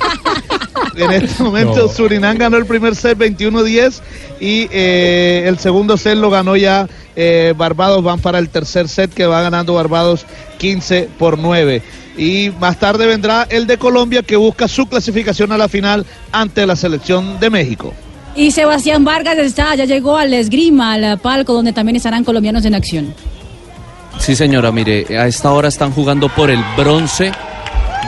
En 1.03 1.11
este 1.11 1.43
momento 1.43 1.75
No. 1.75 1.87
Surinam 1.87 2.37
ganó 2.37 2.57
el 2.57 2.65
primer 2.65 2.95
set 2.95 3.17
21-10 3.17 4.01
y 4.39 4.67
eh, 4.71 5.43
el 5.45 5.59
segundo 5.59 5.97
set 5.97 6.17
lo 6.17 6.29
ganó 6.29 6.55
ya 6.55 6.87
eh, 7.15 7.53
Barbados. 7.55 8.03
Van 8.03 8.19
para 8.19 8.39
el 8.39 8.49
tercer 8.49 8.87
set 8.87 9.13
que 9.13 9.25
va 9.25 9.41
ganando 9.41 9.73
Barbados 9.73 10.25
15 10.57 11.09
por 11.17 11.37
9. 11.37 11.81
Y 12.17 12.51
más 12.59 12.79
tarde 12.79 13.05
vendrá 13.05 13.45
el 13.49 13.67
de 13.67 13.77
Colombia 13.77 14.23
que 14.23 14.35
busca 14.35 14.67
su 14.67 14.87
clasificación 14.87 15.51
a 15.51 15.57
la 15.57 15.67
final 15.67 16.05
ante 16.31 16.65
la 16.65 16.75
selección 16.75 17.39
de 17.39 17.49
México. 17.51 17.93
Y 18.35 18.51
Sebastián 18.51 19.03
Vargas 19.03 19.37
está, 19.37 19.75
ya 19.75 19.85
llegó 19.85 20.17
al 20.17 20.33
esgrima, 20.33 20.93
al 20.93 21.19
palco, 21.19 21.53
donde 21.53 21.73
también 21.73 21.95
estarán 21.95 22.23
colombianos 22.23 22.65
en 22.65 22.75
acción. 22.75 23.13
Sí, 24.19 24.35
señora, 24.35 24.71
mire, 24.71 25.05
a 25.17 25.27
esta 25.27 25.51
hora 25.51 25.67
están 25.67 25.91
jugando 25.91 26.29
por 26.29 26.49
el 26.49 26.59
bronce 26.75 27.31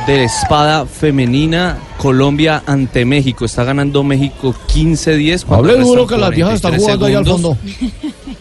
de 0.05 0.23
espada 0.23 0.85
femenina 0.85 1.77
Colombia 1.97 2.63
ante 2.65 3.05
México. 3.05 3.45
Está 3.45 3.63
ganando 3.63 4.03
México 4.03 4.55
15-10. 4.73 5.45
cuando 5.45 5.69
Hable 5.69 5.83
duro 5.83 6.07
que 6.07 6.17
las 6.17 6.31
viejas 6.31 6.55
están 6.55 6.71
43 6.77 6.81
jugando 6.81 7.05
ahí 7.05 7.15
al 7.15 7.25
fondo. 7.25 7.57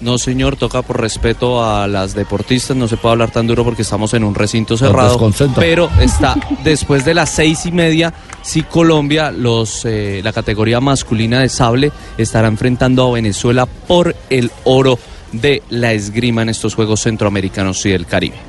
No, 0.01 0.17
señor, 0.17 0.55
toca 0.55 0.83
por 0.83 1.01
respeto 1.01 1.65
a 1.65 1.89
las 1.89 2.15
deportistas, 2.15 2.77
no 2.77 2.87
se 2.87 2.97
puede 2.97 3.15
hablar 3.15 3.33
tan 3.33 3.49
duro 3.49 3.65
porque 3.65 3.83
estamos 3.83 4.15
en 4.15 4.23
un 4.23 4.33
recinto 4.33 4.77
cerrado. 4.77 5.19
Pero 5.57 5.91
está 6.01 6.37
después 6.63 7.05
de 7.05 7.15
las 7.15 7.31
seis 7.31 7.67
y 7.67 7.73
media, 7.73 8.15
sí 8.41 8.63
Colombia, 8.63 9.33
los 9.33 9.85
eh, 9.85 10.21
la 10.23 10.33
categoría 10.33 10.81
masculina 10.81 11.41
de 11.41 11.49
sable 11.49 11.91
estará 12.17 12.47
enfrentando 12.47 13.09
a 13.09 13.13
Venezuela 13.13 13.67
por 13.67 14.15
el 14.31 14.53
oro 14.63 15.01
de 15.33 15.65
la 15.71 15.93
esgrima 15.93 16.43
en 16.43 16.51
estos 16.51 16.77
Juegos 16.77 17.01
Centroamericanos 17.01 17.85
y 17.85 17.91
del 17.91 18.07
Caribe. 18.07 18.48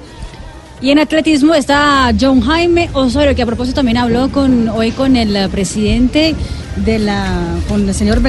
Y 0.82 0.92
en 0.92 1.00
atletismo 1.00 1.54
está 1.56 2.14
John 2.20 2.40
Jaime 2.42 2.90
Osorio, 2.94 3.36
que 3.36 3.42
a 3.42 3.46
propósito 3.46 3.76
también 3.76 3.98
habló 3.98 4.30
con 4.30 4.70
hoy 4.70 4.92
con 4.92 5.16
el 5.18 5.50
presidente 5.50 6.36
de 6.78 7.00
la, 7.00 7.26
con 7.68 7.88
el 7.88 7.94
señor 7.94 8.22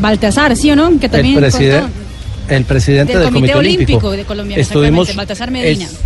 Baltasar, 0.00 0.54
¿sí 0.56 0.70
o 0.70 0.76
no? 0.76 0.98
Que 1.00 1.08
también 1.08 1.36
el, 1.36 1.40
preside- 1.50 1.80
contó 1.80 1.94
el 2.48 2.64
presidente 2.64 3.12
del 3.14 3.22
del, 3.22 3.32
Comité 3.32 3.52
Comité 3.54 3.68
Olímpico 3.76 4.10
de 4.10 4.24
Colombia, 4.24 4.56
Estuvimos, 4.58 5.16
Baltasar 5.16 5.50
Medina. 5.50 5.84
es- 5.86 5.98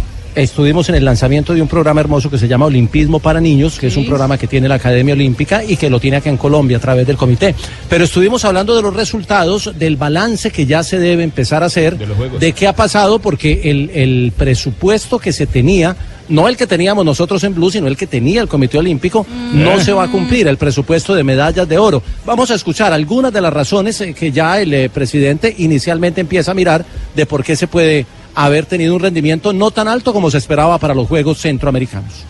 estuvimos 0.43 0.89
en 0.89 0.95
el 0.95 1.05
lanzamiento 1.05 1.53
de 1.53 1.61
un 1.61 1.69
programa 1.69 2.01
hermoso 2.01 2.31
que 2.31 2.39
se 2.39 2.47
llama 2.47 2.67
Olimpismo 2.67 3.19
para 3.19 3.41
Niños, 3.41 3.79
que 3.79 3.89
es 3.89 3.97
un 3.97 4.07
programa 4.07 4.39
que 4.39 4.47
tiene 4.47 4.69
la 4.69 4.77
Academia 4.77 5.15
Olímpica 5.15 5.65
y 5.65 5.77
que 5.77 5.91
lo 5.91 5.99
tiene 5.99 6.19
acá 6.19 6.31
en 6.31 6.37
Colombia 6.37 6.77
a 6.77 6.81
través 6.81 7.07
del 7.07 7.17
comité. 7.17 7.55
Pero 7.89 8.05
estuvimos 8.05 8.45
hablando 8.45 8.77
de 8.77 8.83
los 8.83 8.95
resultados, 8.95 9.73
del 9.79 9.97
balance 9.97 10.51
que 10.51 10.67
ya 10.67 10.83
se 10.83 10.99
debe 10.99 11.25
empezar 11.25 11.63
a 11.63 11.67
hacer, 11.67 11.99
de, 11.99 12.53
qué 12.53 12.67
ha 12.69 12.75
pasado, 12.75 13.19
porque 13.19 13.63
el, 13.65 13.91
el 13.91 14.33
presupuesto 14.37 15.19
que 15.19 15.33
se 15.33 15.47
tenía 15.47 15.97
no 16.29 16.47
el 16.49 16.57
que 16.57 16.67
teníamos 16.67 17.05
nosotros 17.05 17.43
en 17.45 17.55
Blue, 17.55 17.71
sino 17.71 17.87
el 17.87 17.97
que 17.97 18.07
tenía 18.07 18.43
el 18.43 18.49
Comité 18.49 18.79
Olímpico, 18.79 19.27
no 19.53 19.81
se 19.81 19.93
va 19.93 20.05
a 20.05 20.11
cumplir 20.11 20.47
el 20.49 20.57
presupuesto 20.57 21.15
de 21.15 21.25
medallas 21.25 21.69
de 21.69 21.79
oro. 21.79 22.03
Vamos 22.27 22.51
a 22.51 22.55
escuchar 22.55 22.93
algunas 22.93 23.33
de 23.33 23.41
las 23.41 23.53
razones 23.53 24.01
eh, 24.01 24.15
que 24.15 24.31
ya 24.31 24.61
el 24.61 24.73
eh, 24.75 24.91
presidente 24.91 25.55
inicialmente 25.59 26.21
empieza 26.21 26.51
a 26.51 26.55
mirar 26.55 26.85
de 27.15 27.27
por 27.27 27.43
qué 27.43 27.57
se 27.57 27.67
puede 27.67 28.07
haber 28.45 28.67
tenido 28.67 28.95
un 28.95 29.03
rendimiento 29.03 29.53
no 29.53 29.71
tan 29.71 29.89
alto 29.89 30.13
como 30.13 30.31
se 30.31 30.39
esperaba 30.39 30.79
para 30.79 30.95
los 30.95 31.09
Juegos 31.09 31.41
Centroamericanos. 31.41 32.25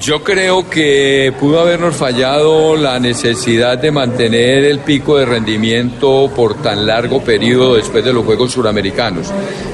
Yo 0.00 0.22
creo 0.22 0.68
que 0.68 1.32
pudo 1.40 1.58
habernos 1.58 1.96
fallado 1.96 2.76
la 2.76 3.00
necesidad 3.00 3.78
de 3.78 3.90
mantener 3.90 4.64
el 4.64 4.80
pico 4.80 5.16
de 5.16 5.24
rendimiento 5.24 6.30
por 6.36 6.62
tan 6.62 6.86
largo 6.86 7.22
periodo 7.22 7.76
después 7.76 8.04
de 8.04 8.12
los 8.12 8.24
Juegos 8.24 8.52
Suramericanos. 8.52 9.32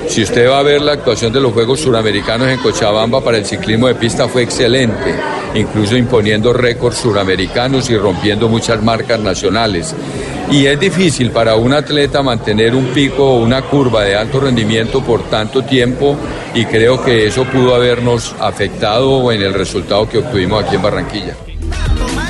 Si 0.09 0.23
usted 0.23 0.49
va 0.49 0.61
a 0.61 0.63
ver 0.63 0.81
la 0.81 0.93
actuación 0.93 1.33
de 1.33 1.41
los 1.41 1.53
Juegos 1.53 1.81
Suramericanos 1.81 2.49
en 2.49 2.59
Cochabamba 2.59 3.21
para 3.21 3.39
el 3.39 3.45
ciclismo 3.45 3.89
de 3.89 3.97
pista 3.97 4.29
fue 4.29 4.43
excelente, 4.43 5.15
incluso 5.55 5.97
imponiendo 5.97 6.53
récords 6.53 6.99
suramericanos 6.99 7.91
y 7.91 7.97
rompiendo 7.97 8.49
muchas 8.49 8.81
marcas 8.83 9.19
nacionales. 9.21 9.95
Y 10.51 10.67
es 10.67 10.79
difícil 10.79 11.31
para 11.31 11.57
un 11.57 11.73
atleta 11.73 12.23
mantener 12.23 12.75
un 12.75 12.87
pico 12.87 13.25
o 13.25 13.39
una 13.39 13.63
curva 13.63 14.05
de 14.05 14.15
alto 14.15 14.41
rendimiento 14.41 15.03
por 15.03 15.23
tanto 15.31 15.63
tiempo 15.63 16.17
y 16.55 16.65
creo 16.67 17.03
que 17.03 17.27
eso 17.27 17.45
pudo 17.45 17.75
habernos 17.75 18.35
afectado 18.39 19.33
en 19.33 19.43
el 19.43 19.55
resultado 19.55 20.09
que 20.09 20.19
obtuvimos 20.19 20.65
aquí 20.65 20.77
en 20.77 20.83
Barranquilla. 20.83 21.37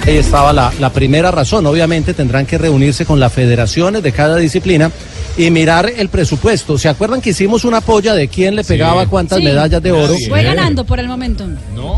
Ahí 0.06 0.16
estaba 0.16 0.52
la, 0.52 0.72
la 0.78 0.90
primera 0.90 1.30
razón. 1.30 1.66
Obviamente 1.66 2.14
tendrán 2.14 2.46
que 2.46 2.58
reunirse 2.58 3.04
con 3.04 3.20
las 3.20 3.32
federaciones 3.32 4.02
de 4.02 4.12
cada 4.12 4.36
disciplina 4.36 4.90
y 5.36 5.50
mirar 5.50 5.90
el 5.96 6.08
presupuesto. 6.10 6.76
¿Se 6.76 6.88
acuerdan 6.88 7.20
que 7.22 7.30
hicimos 7.30 7.64
una 7.64 7.80
polla 7.80 8.14
de 8.14 8.28
quién 8.28 8.54
le 8.54 8.64
pegaba 8.64 9.06
cuántas 9.06 9.38
Sí. 9.38 9.44
medallas 9.44 9.82
de 9.82 9.90
oro? 9.90 10.14
Fue 10.28 10.42
ganando 10.42 10.84
por 10.84 11.00
el 11.00 11.08
momento. 11.08 11.46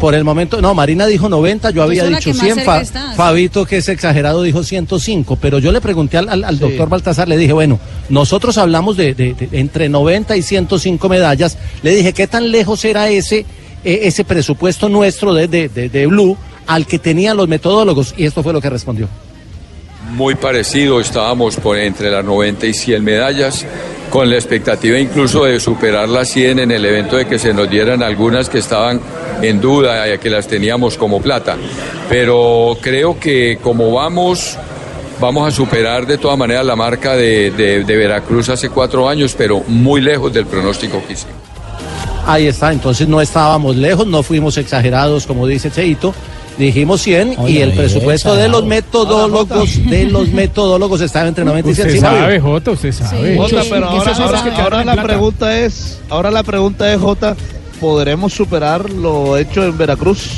Por 0.00 0.14
el 0.14 0.22
momento, 0.22 0.60
no, 0.60 0.72
Marina 0.74 1.06
dijo 1.06 1.28
90, 1.28 1.70
yo 1.70 1.82
había 1.82 2.04
dicho 2.04 2.30
que 2.30 2.34
más 2.34 2.40
100, 2.44 2.54
cerca 2.56 2.72
Fa- 2.72 2.80
está. 2.80 3.12
Fabito, 3.14 3.64
que 3.66 3.78
es 3.78 3.88
exagerado, 3.88 4.42
dijo 4.42 4.62
105, 4.62 5.36
pero 5.36 5.58
yo 5.58 5.72
le 5.72 5.80
pregunté 5.80 6.16
al, 6.18 6.28
al- 6.28 6.44
al 6.44 6.58
doctor 6.58 6.88
Baltasar, 6.88 7.26
le 7.28 7.36
dije, 7.36 7.52
bueno, 7.52 7.80
nosotros 8.08 8.56
hablamos 8.58 8.96
de, 8.96 9.14
de- 9.14 9.34
de 9.34 9.48
entre 9.58 9.88
90 9.88 10.36
y 10.36 10.42
105 10.42 11.08
medallas, 11.08 11.58
le 11.82 11.94
dije, 11.96 12.12
¿qué 12.12 12.26
tan 12.28 12.50
lejos 12.52 12.84
era 12.84 13.08
ese, 13.08 13.46
eh, 13.84 14.00
ese 14.04 14.24
presupuesto 14.24 14.88
nuestro 14.88 15.34
de, 15.34 15.48
de, 15.48 15.68
de- 15.68 15.88
de 15.88 16.06
Blue 16.06 16.36
al 16.66 16.86
que 16.86 16.98
tenían 17.00 17.36
los 17.36 17.48
metodólogos? 17.48 18.14
Y 18.16 18.26
esto 18.26 18.42
fue 18.42 18.52
lo 18.52 18.60
que 18.60 18.70
respondió. 18.70 19.08
Muy 20.14 20.36
parecido, 20.36 21.00
estábamos 21.00 21.56
por 21.56 21.76
entre 21.76 22.08
las 22.08 22.24
90 22.24 22.66
y 22.66 22.72
100 22.72 23.02
medallas, 23.02 23.66
con 24.10 24.30
la 24.30 24.36
expectativa 24.36 24.96
incluso 24.96 25.44
de 25.44 25.58
superar 25.58 26.08
las 26.08 26.28
100 26.28 26.60
en 26.60 26.70
el 26.70 26.84
evento 26.84 27.16
de 27.16 27.26
que 27.26 27.36
se 27.36 27.52
nos 27.52 27.68
dieran 27.68 28.00
algunas 28.00 28.48
que 28.48 28.58
estaban 28.58 29.00
en 29.42 29.60
duda 29.60 30.14
y 30.14 30.16
que 30.18 30.30
las 30.30 30.46
teníamos 30.46 30.96
como 30.96 31.20
plata. 31.20 31.56
Pero 32.08 32.78
creo 32.80 33.18
que 33.18 33.58
como 33.60 33.90
vamos, 33.90 34.56
vamos 35.20 35.48
a 35.48 35.50
superar 35.50 36.06
de 36.06 36.16
todas 36.16 36.38
maneras 36.38 36.64
la 36.64 36.76
marca 36.76 37.16
de 37.16 37.84
Veracruz 37.84 38.50
hace 38.50 38.70
cuatro 38.70 39.08
años, 39.08 39.34
pero 39.36 39.64
muy 39.66 40.00
lejos 40.00 40.32
del 40.32 40.46
pronóstico 40.46 41.02
que 41.08 41.14
hicimos. 41.14 41.34
Ahí 42.24 42.46
está, 42.46 42.72
entonces 42.72 43.08
no 43.08 43.20
estábamos 43.20 43.74
lejos, 43.74 44.06
no 44.06 44.22
fuimos 44.22 44.56
exagerados, 44.58 45.26
como 45.26 45.44
dice 45.44 45.72
Cheito. 45.72 46.14
Dijimos 46.58 47.02
100 47.02 47.32
y 47.32 47.36
Oye, 47.38 47.62
el 47.62 47.68
oye, 47.70 47.78
presupuesto 47.78 48.36
de 48.36 48.48
los 48.48 48.64
metodólogos, 48.64 49.84
de 49.90 50.04
los 50.04 50.28
metodólogos 50.28 51.00
estaba 51.00 51.26
entre 51.26 51.44
90 51.44 51.70
y 51.70 51.74
100. 51.74 51.86
Usted 51.88 51.98
¿sí, 51.98 52.00
sabe, 52.00 52.38
Jota, 52.40 52.70
usted 52.70 52.92
sabe. 52.92 53.36
Jota, 53.36 53.56
Muchos- 53.56 53.66
pero 53.68 53.86
ahora, 53.88 54.12
ahora- 54.12 54.42
que 54.44 54.60
ahora 54.62 54.84
la 54.84 55.02
pregunta 55.02 55.58
es, 55.58 55.98
ahora 56.08 56.30
la 56.30 56.42
pregunta 56.44 56.92
es, 56.92 57.00
Jota, 57.00 57.34
¿podremos 57.80 58.32
superar 58.32 58.88
lo 58.88 59.36
hecho 59.36 59.64
en 59.64 59.76
Veracruz? 59.76 60.28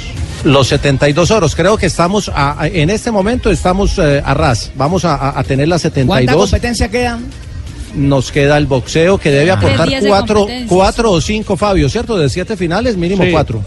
Los 0.45 0.69
72 0.69 1.31
oros, 1.31 1.55
creo 1.55 1.77
que 1.77 1.87
estamos, 1.87 2.31
a- 2.35 2.63
a- 2.63 2.67
en 2.69 2.89
este 2.89 3.11
momento 3.11 3.51
estamos 3.51 3.99
eh, 3.99 4.23
a 4.25 4.33
ras, 4.33 4.71
vamos 4.75 5.05
a, 5.05 5.17
a- 5.17 5.39
a 5.39 5.45
tener 5.45 5.69
las 5.69 5.83
¿Cuánta 5.83 6.01
72. 6.01 6.51
competencia 6.51 6.89
queda? 6.89 7.19
Nos 7.95 8.33
queda 8.33 8.57
el 8.57 8.67
boxeo 8.67 9.19
que 9.19 9.31
debe 9.31 9.51
Ah. 9.51 9.55
aportar 9.55 9.89
cuatro, 10.07 10.47
cuatro 10.69 11.13
o 11.13 11.21
cinco, 11.21 11.57
Fabio, 11.59 11.89
¿cierto? 11.91 12.17
De 12.17 12.29
siete 12.31 12.57
finales, 12.57 12.97
mínimo 12.97 13.23
Sí. 13.25 13.31
cuatro. 13.33 13.63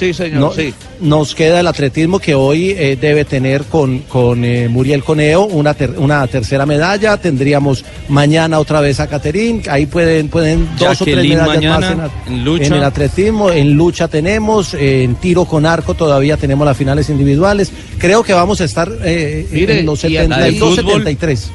Sí, 0.00 0.14
señor, 0.14 0.40
No- 0.40 0.52
sí. 0.52 0.72
Nos 1.00 1.34
queda 1.34 1.60
el 1.60 1.66
atletismo 1.66 2.18
que 2.18 2.34
hoy 2.34 2.70
eh, 2.70 2.96
debe 3.00 3.24
tener 3.26 3.64
con, 3.64 3.98
con 4.00 4.44
eh, 4.46 4.66
Muriel 4.68 5.04
Coneo 5.04 5.44
una, 5.44 5.74
ter- 5.74 5.94
una 5.98 6.26
tercera 6.26 6.64
medalla. 6.64 7.18
Tendríamos 7.18 7.84
mañana 8.08 8.58
otra 8.58 8.80
vez 8.80 8.98
a 8.98 9.06
Caterín. 9.06 9.62
Ahí 9.68 9.84
pueden, 9.86 10.28
pueden 10.28 10.66
dos 10.78 11.02
o 11.02 11.04
tres 11.04 11.16
medallas 11.28 11.46
mañana, 11.46 11.96
más 11.96 12.10
en, 12.26 12.44
lucha. 12.44 12.64
en 12.66 12.72
el 12.72 12.82
atletismo. 12.84 13.50
En 13.50 13.74
lucha 13.74 14.08
tenemos, 14.08 14.72
eh, 14.74 15.04
en 15.04 15.16
tiro 15.16 15.44
con 15.44 15.66
arco 15.66 15.92
todavía 15.94 16.36
tenemos 16.38 16.66
las 16.66 16.76
finales 16.78 17.10
individuales. 17.10 17.70
Creo 17.98 18.22
que 18.22 18.32
vamos 18.32 18.60
a 18.62 18.64
estar 18.64 18.90
eh, 19.04 19.46
Mire, 19.52 19.80
en 19.80 19.86
los 19.86 20.02
y 20.04 20.08
la 20.14 20.22
de 20.22 20.28
72, 20.28 20.76
fútbol. 20.76 20.92
73. 21.04 21.50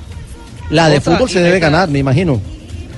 La 0.69 0.89
de 0.89 1.01
fútbol 1.01 1.29
se 1.29 1.39
debe 1.41 1.59
ganar, 1.59 1.89
me 1.89 1.99
imagino. 1.99 2.39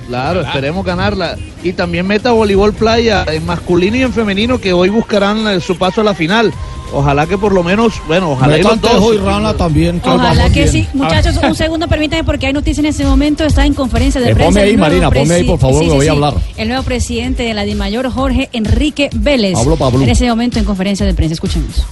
Claro, 0.08 0.40
esperemos 0.40 0.84
ganarla. 0.84 1.36
Y 1.62 1.72
también 1.74 2.06
meta 2.06 2.32
voleibol 2.32 2.72
playa 2.72 3.24
en 3.30 3.44
masculino 3.46 3.96
y 3.96 4.02
en 4.02 4.12
femenino 4.12 4.58
que 4.58 4.72
hoy 4.72 4.88
buscarán 4.88 5.60
su 5.60 5.76
paso 5.78 6.00
a 6.00 6.04
la 6.04 6.14
final. 6.14 6.52
Ojalá 6.90 7.26
que 7.26 7.36
por 7.36 7.52
lo 7.52 7.62
menos, 7.62 7.92
bueno, 8.06 8.30
ojalá 8.30 8.56
y 8.58 8.62
los 8.62 8.80
dos. 8.80 9.14
y 9.14 9.18
Rana 9.18 9.52
también. 9.52 10.00
que 10.00 10.08
Ojalá 10.08 10.46
que 10.48 10.60
bien. 10.62 10.68
sí. 10.72 10.88
Muchachos, 10.94 11.36
un 11.42 11.54
segundo, 11.54 11.86
permítanme, 11.86 12.24
porque 12.24 12.46
hay 12.46 12.54
noticias 12.54 12.78
en 12.78 12.86
este 12.86 13.04
momento. 13.04 13.44
Está 13.44 13.66
en 13.66 13.74
conferencia 13.74 14.18
de 14.22 14.30
Eh, 14.30 14.34
prensa. 14.34 14.48
ponme 14.48 14.62
ahí, 14.62 14.76
Marina, 14.78 15.10
ponme 15.10 15.34
ahí, 15.34 15.44
por 15.44 15.58
favor, 15.58 15.82
que 15.82 15.90
voy 15.90 16.08
a 16.08 16.12
hablar. 16.12 16.32
El 16.56 16.68
nuevo 16.68 16.82
presidente 16.84 17.42
de 17.42 17.52
la 17.52 17.64
DIMAYOR, 17.64 18.10
Jorge 18.10 18.48
Enrique 18.54 19.10
Vélez. 19.14 19.58
Hablo, 19.58 19.76
Pablo. 19.76 20.00
En 20.02 20.08
ese 20.08 20.26
momento 20.30 20.58
en 20.58 20.64
conferencia 20.64 21.04
de 21.04 21.12
prensa. 21.12 21.34
Escuchemos. 21.34 21.84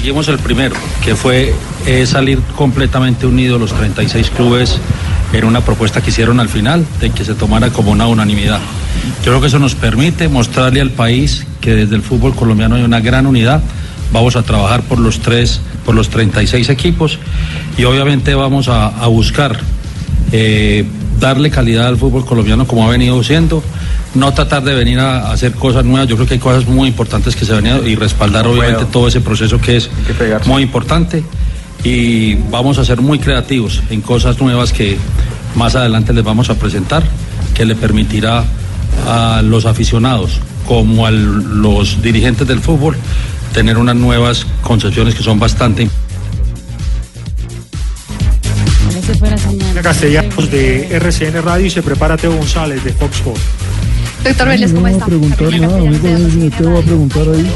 Seguimos 0.00 0.28
el 0.28 0.38
primero, 0.38 0.74
que 1.04 1.14
fue 1.14 1.52
eh, 1.86 2.06
salir 2.06 2.38
completamente 2.56 3.26
unidos 3.26 3.60
los 3.60 3.74
36 3.74 4.30
clubes 4.30 4.78
en 5.34 5.44
una 5.44 5.60
propuesta 5.60 6.00
que 6.00 6.08
hicieron 6.08 6.40
al 6.40 6.48
final, 6.48 6.86
de 7.02 7.10
que 7.10 7.22
se 7.22 7.34
tomara 7.34 7.68
como 7.68 7.90
una 7.90 8.06
unanimidad. 8.06 8.60
Yo 9.18 9.24
creo 9.24 9.42
que 9.42 9.48
eso 9.48 9.58
nos 9.58 9.74
permite 9.74 10.30
mostrarle 10.30 10.80
al 10.80 10.88
país 10.88 11.46
que 11.60 11.74
desde 11.74 11.96
el 11.96 12.00
fútbol 12.00 12.34
colombiano 12.34 12.76
hay 12.76 12.82
una 12.82 13.00
gran 13.00 13.26
unidad. 13.26 13.62
Vamos 14.10 14.36
a 14.36 14.42
trabajar 14.42 14.80
por 14.84 14.98
los 14.98 15.20
tres, 15.20 15.60
por 15.84 15.94
los 15.94 16.08
36 16.08 16.70
equipos 16.70 17.18
y 17.76 17.84
obviamente 17.84 18.34
vamos 18.34 18.68
a, 18.68 18.86
a 18.86 19.06
buscar 19.08 19.60
eh, 20.32 20.86
darle 21.20 21.50
calidad 21.50 21.88
al 21.88 21.98
fútbol 21.98 22.24
colombiano 22.24 22.66
como 22.66 22.88
ha 22.88 22.90
venido 22.90 23.22
siendo, 23.22 23.62
no 24.14 24.32
tratar 24.34 24.62
de 24.64 24.74
venir 24.74 24.98
a, 24.98 25.30
hacer 25.32 25.52
cosas 25.52 25.84
nuevas, 25.84 26.08
yo 26.08 26.16
creo 26.16 26.26
que 26.26 26.34
hay 26.34 26.40
cosas 26.40 26.66
muy 26.66 26.88
importantes 26.88 27.36
que 27.36 27.44
se 27.44 27.52
venían 27.52 27.86
y 27.86 27.94
respaldar 27.94 28.46
obviamente 28.46 28.84
todo 28.86 29.08
ese 29.08 29.20
proceso 29.20 29.60
que 29.60 29.76
es 29.76 29.90
muy 30.46 30.62
importante 30.62 31.22
y 31.84 32.34
vamos 32.34 32.78
a 32.78 32.84
ser 32.84 33.00
muy 33.00 33.18
creativos 33.18 33.82
en 33.90 34.00
cosas 34.00 34.40
nuevas 34.40 34.72
que 34.72 34.98
más 35.54 35.76
adelante 35.76 36.12
les 36.12 36.24
vamos 36.24 36.50
a 36.50 36.54
presentar, 36.54 37.02
que 37.54 37.64
le 37.64 37.74
permitirá 37.74 38.44
a 39.06 39.42
los 39.42 39.66
aficionados 39.66 40.40
como 40.66 41.06
a 41.06 41.10
los 41.10 42.02
dirigentes 42.02 42.46
del 42.46 42.60
fútbol 42.60 42.96
tener 43.52 43.78
unas 43.78 43.96
nuevas 43.96 44.46
concepciones 44.62 45.14
que 45.14 45.22
son 45.22 45.38
bastante 45.38 45.82
importantes. 45.82 46.10
Castellanos 49.82 50.50
de 50.50 50.96
RCN 50.96 51.42
Radio 51.42 51.66
y 51.66 51.70
se 51.70 51.82
prepara 51.82 52.16
Teo 52.16 52.32
González 52.36 52.84
de 52.84 52.92
Fox 52.92 53.16
Sports. 53.16 53.42
Doctor 54.24 54.48
Vélez, 54.48 54.72
¿cómo 54.72 54.86
está? 54.86 55.06
preguntar 55.06 55.60
nada, 55.60 55.78
amigo, 55.78 56.08
yo 56.08 56.50
te 56.50 56.62
voy 56.62 56.78
a 56.78 56.84
preguntar 56.84 57.22
ahí. 57.22 57.50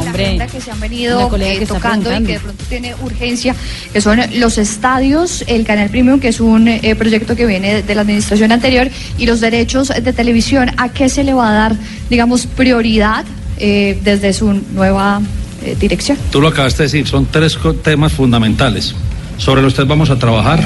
Hombre, 0.00 0.26
agenda 0.26 0.46
que 0.48 0.60
se 0.60 0.70
han 0.72 0.80
la 0.80 0.80
venido 0.80 1.36
eh, 1.36 1.58
que 1.58 1.66
tocando 1.66 2.12
y 2.12 2.24
que 2.24 2.32
de 2.32 2.40
pronto 2.40 2.64
tiene 2.68 2.94
urgencia, 3.02 3.54
que 3.92 4.00
son 4.00 4.20
los 4.34 4.58
estadios, 4.58 5.44
el 5.46 5.64
canal 5.64 5.90
premium, 5.90 6.18
que 6.18 6.28
es 6.28 6.40
un 6.40 6.66
eh, 6.66 6.96
proyecto 6.96 7.36
que 7.36 7.46
viene 7.46 7.82
de 7.82 7.94
la 7.94 8.00
administración 8.00 8.50
anterior, 8.50 8.90
y 9.18 9.26
los 9.26 9.40
derechos 9.40 9.88
de 9.88 10.12
televisión, 10.12 10.70
¿a 10.76 10.88
qué 10.88 11.08
se 11.08 11.22
le 11.22 11.32
va 11.32 11.50
a 11.50 11.52
dar, 11.52 11.76
digamos, 12.10 12.46
prioridad 12.46 13.24
eh, 13.58 13.98
desde 14.02 14.32
su 14.32 14.52
nueva 14.52 15.20
eh, 15.64 15.76
dirección? 15.78 16.18
Tú 16.30 16.40
lo 16.40 16.48
acabaste 16.48 16.82
de 16.82 16.88
decir, 16.88 17.06
son 17.06 17.26
tres 17.26 17.56
temas 17.82 18.12
fundamentales. 18.12 18.94
Sobre 19.38 19.62
los 19.62 19.74
tres 19.74 19.86
vamos 19.86 20.10
a 20.10 20.18
trabajar 20.18 20.64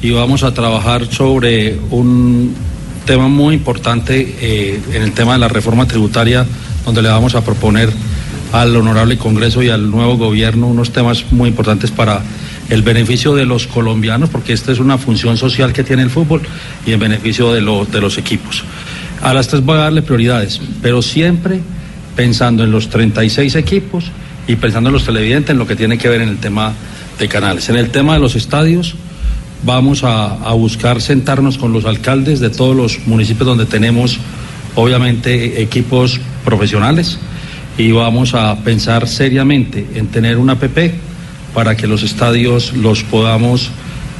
y 0.00 0.10
vamos 0.10 0.44
a 0.44 0.54
trabajar 0.54 1.06
sobre 1.06 1.76
un 1.90 2.54
tema 3.04 3.28
muy 3.28 3.54
importante 3.54 4.36
eh, 4.40 4.80
en 4.92 5.02
el 5.02 5.12
tema 5.12 5.34
de 5.34 5.38
la 5.38 5.48
reforma 5.48 5.86
tributaria, 5.86 6.46
donde 6.84 7.02
le 7.02 7.08
vamos 7.08 7.34
a 7.34 7.44
proponer 7.44 7.90
al 8.52 8.76
honorable 8.76 9.16
Congreso 9.16 9.62
y 9.62 9.70
al 9.70 9.90
nuevo 9.90 10.16
gobierno 10.16 10.66
unos 10.66 10.92
temas 10.92 11.24
muy 11.30 11.48
importantes 11.48 11.90
para 11.90 12.22
el 12.68 12.82
beneficio 12.82 13.34
de 13.34 13.44
los 13.44 13.66
colombianos, 13.66 14.28
porque 14.30 14.52
esta 14.52 14.72
es 14.72 14.78
una 14.78 14.98
función 14.98 15.36
social 15.36 15.72
que 15.72 15.84
tiene 15.84 16.02
el 16.02 16.10
fútbol 16.10 16.42
y 16.86 16.92
en 16.92 17.00
beneficio 17.00 17.52
de, 17.52 17.60
de 17.60 18.00
los 18.00 18.18
equipos. 18.18 18.64
A 19.22 19.32
las 19.32 19.48
tres 19.48 19.64
voy 19.64 19.78
a 19.78 19.82
darle 19.82 20.02
prioridades, 20.02 20.60
pero 20.80 21.02
siempre 21.02 21.60
pensando 22.16 22.64
en 22.64 22.70
los 22.70 22.88
36 22.88 23.54
equipos 23.56 24.04
y 24.46 24.56
pensando 24.56 24.90
en 24.90 24.94
los 24.94 25.04
televidentes, 25.04 25.50
en 25.50 25.58
lo 25.58 25.66
que 25.66 25.76
tiene 25.76 25.98
que 25.98 26.08
ver 26.08 26.20
en 26.20 26.28
el 26.28 26.38
tema 26.38 26.72
de 27.18 27.28
canales. 27.28 27.68
En 27.68 27.76
el 27.76 27.90
tema 27.90 28.14
de 28.14 28.20
los 28.20 28.36
estadios, 28.36 28.94
vamos 29.62 30.02
a, 30.04 30.52
buscar 30.54 31.00
sentarnos 31.00 31.58
con 31.58 31.72
los 31.72 31.84
alcaldes 31.84 32.40
de 32.40 32.50
todos 32.50 32.76
los 32.76 33.06
municipios 33.06 33.46
donde 33.46 33.66
tenemos, 33.66 34.18
obviamente, 34.74 35.62
equipos 35.62 36.20
profesionales. 36.44 37.18
Y 37.78 37.92
vamos 37.92 38.34
a 38.34 38.56
pensar 38.62 39.08
seriamente 39.08 39.86
en 39.94 40.08
tener 40.08 40.36
una 40.36 40.58
PP 40.58 40.94
para 41.54 41.76
que 41.76 41.86
los 41.86 42.02
estadios 42.02 42.74
los 42.74 43.02
podamos 43.02 43.70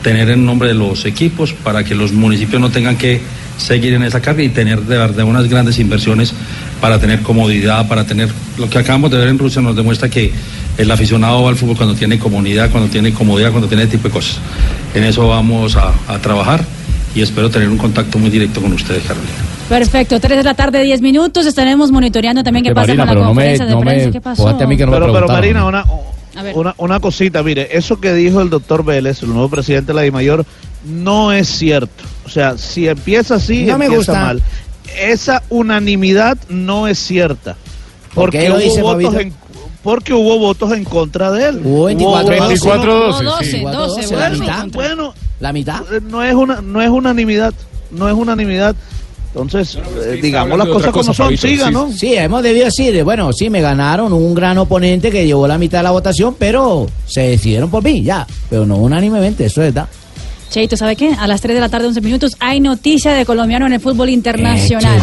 tener 0.03 0.30
en 0.30 0.45
nombre 0.45 0.68
de 0.68 0.74
los 0.74 1.05
equipos, 1.05 1.53
para 1.53 1.84
que 1.84 1.95
los 1.95 2.12
municipios 2.12 2.61
no 2.61 2.70
tengan 2.70 2.97
que 2.97 3.20
seguir 3.59 3.95
en 3.95 4.03
esa 4.03 4.20
carga 4.20 4.43
y 4.43 4.49
tener 4.49 4.80
de 4.80 4.97
verdad 4.97 5.24
unas 5.24 5.49
grandes 5.49 5.78
inversiones 5.78 6.32
para 6.80 6.99
tener 6.99 7.20
comodidad, 7.20 7.86
para 7.86 8.05
tener 8.05 8.28
lo 8.59 8.68
que 8.68 8.78
acabamos 8.78 9.11
de 9.11 9.18
ver 9.18 9.28
en 9.28 9.38
Rusia 9.38 9.62
nos 9.62 9.76
demuestra 9.76 10.09
que 10.09 10.32
el 10.78 10.90
aficionado 10.90 11.42
va 11.42 11.50
al 11.50 11.56
fútbol 11.56 11.76
cuando 11.76 11.94
tiene 11.94 12.18
comunidad, 12.18 12.70
cuando 12.70 12.88
tiene 12.90 13.12
comodidad, 13.12 13.50
cuando 13.50 13.68
tiene 13.68 13.84
ese 13.84 13.92
tipo 13.92 14.08
de 14.08 14.14
cosas. 14.14 14.38
En 14.94 15.04
eso 15.04 15.26
vamos 15.28 15.76
a, 15.76 15.92
a 16.08 16.18
trabajar 16.18 16.64
y 17.14 17.20
espero 17.22 17.50
tener 17.50 17.68
un 17.68 17.78
contacto 17.78 18.18
muy 18.18 18.30
directo 18.30 18.60
con 18.62 18.72
ustedes, 18.72 19.02
Carolina. 19.04 19.32
Perfecto, 19.68 20.18
3 20.20 20.38
de 20.38 20.44
la 20.44 20.54
tarde, 20.54 20.82
10 20.82 21.00
minutos. 21.02 21.46
Estaremos 21.46 21.90
monitoreando 21.90 22.42
también 22.42 22.64
qué 22.64 22.70
Que 22.70 22.74
pasa 22.74 22.88
Marina, 22.88 23.02
con 23.04 23.06
la 23.06 23.12
pero 23.12 23.20
no 23.24 23.34
me- 23.34 23.34
conferencia 23.34 23.66
de 23.66 23.72
no 23.72 23.80
me 23.80 23.86
prensa. 23.86 24.10
¿Qué 24.10 24.20
pasó? 24.20 24.48
a 24.48 24.66
mí 24.66 24.76
que 24.76 24.84
no 24.86 24.92
me 24.92 24.98
pero, 24.98 25.12
pero. 25.12 25.28
Marina, 25.28 25.66
una, 25.66 25.84
una, 26.54 26.74
una 26.78 27.00
cosita, 27.00 27.42
mire, 27.42 27.68
eso 27.76 28.00
que 28.00 28.12
dijo 28.14 28.40
el 28.40 28.50
doctor 28.50 28.84
Vélez, 28.84 29.22
el 29.22 29.28
nuevo 29.30 29.48
presidente 29.48 29.88
de 29.88 29.94
la 29.94 30.02
DIMAYOR, 30.02 30.44
no 30.86 31.32
es 31.32 31.48
cierto. 31.48 32.02
O 32.26 32.28
sea, 32.30 32.56
si 32.58 32.88
empieza 32.88 33.36
así, 33.36 33.64
No 33.64 33.78
me 33.78 33.86
empieza 33.86 34.12
gusta. 34.12 34.24
mal. 34.24 34.42
Esa 34.98 35.42
unanimidad 35.48 36.36
no 36.48 36.86
es 36.88 36.98
cierta. 36.98 37.56
¿Por 38.14 38.24
Porque 38.24 38.40
qué 38.40 38.48
lo 38.50 38.56
hubo 38.56 38.62
dice, 38.62 38.82
votos 38.82 39.02
Fabito? 39.14 39.20
en 39.20 39.32
porque 39.83 40.12
hubo 40.12 40.39
votos 40.39 40.72
en 40.72 40.85
contra 40.85 41.30
de 41.30 41.49
él. 41.49 41.61
Hubo 41.64 41.85
24 41.85 42.24
votos- 42.26 42.49
24 42.49 42.99
no, 43.22 43.22
12, 43.22 43.45
sí. 43.45 43.61
12, 43.61 44.16
la 44.16 44.30
mitad. 44.30 44.66
Bueno, 44.72 45.14
la 45.41 45.53
mitad. 45.53 45.80
No 46.09 46.22
es 46.22 46.35
una 46.35 46.61
no 46.61 46.80
es 46.83 46.89
unanimidad, 46.91 47.53
no 47.91 48.09
es 48.09 48.14
unanimidad. 48.14 48.74
Entonces, 49.35 49.78
eh, 50.05 50.18
digamos 50.22 50.59
las 50.59 50.68
cosas 50.68 50.91
como 50.93 51.14
son, 51.14 51.37
siga, 51.39 51.70
¿no? 51.70 51.91
Sí, 51.91 52.14
hemos 52.14 52.43
debido 52.43 52.66
decir, 52.66 53.03
bueno, 53.03 53.33
sí, 53.33 53.49
me 53.49 53.62
ganaron 53.62 54.12
un 54.12 54.35
gran 54.35 54.59
oponente 54.59 55.11
que 55.11 55.24
llevó 55.24 55.49
la 55.49 55.57
mitad 55.57 55.78
de 55.78 55.85
la 55.85 55.91
votación, 55.91 56.37
pero 56.39 56.87
se 57.07 57.22
decidieron 57.28 57.70
por 57.70 57.83
mí, 57.83 58.03
ya. 58.03 58.26
Pero 58.51 58.66
no 58.66 58.76
unánimemente, 58.76 59.47
eso 59.47 59.62
es 59.62 59.72
verdad. 59.72 59.89
Cheito, 60.51 60.76
¿sabe 60.76 60.97
qué? 60.97 61.14
A 61.18 61.26
las 61.26 61.41
3 61.41 61.55
de 61.55 61.61
la 61.62 61.70
tarde, 61.70 61.87
11 61.87 62.03
minutos, 62.03 62.37
hay 62.41 62.61
noticia 62.61 63.12
de 63.12 63.24
colombiano 63.24 63.64
en 63.66 63.72
el 63.72 63.80
fútbol 63.80 64.11
internacional. 64.11 64.99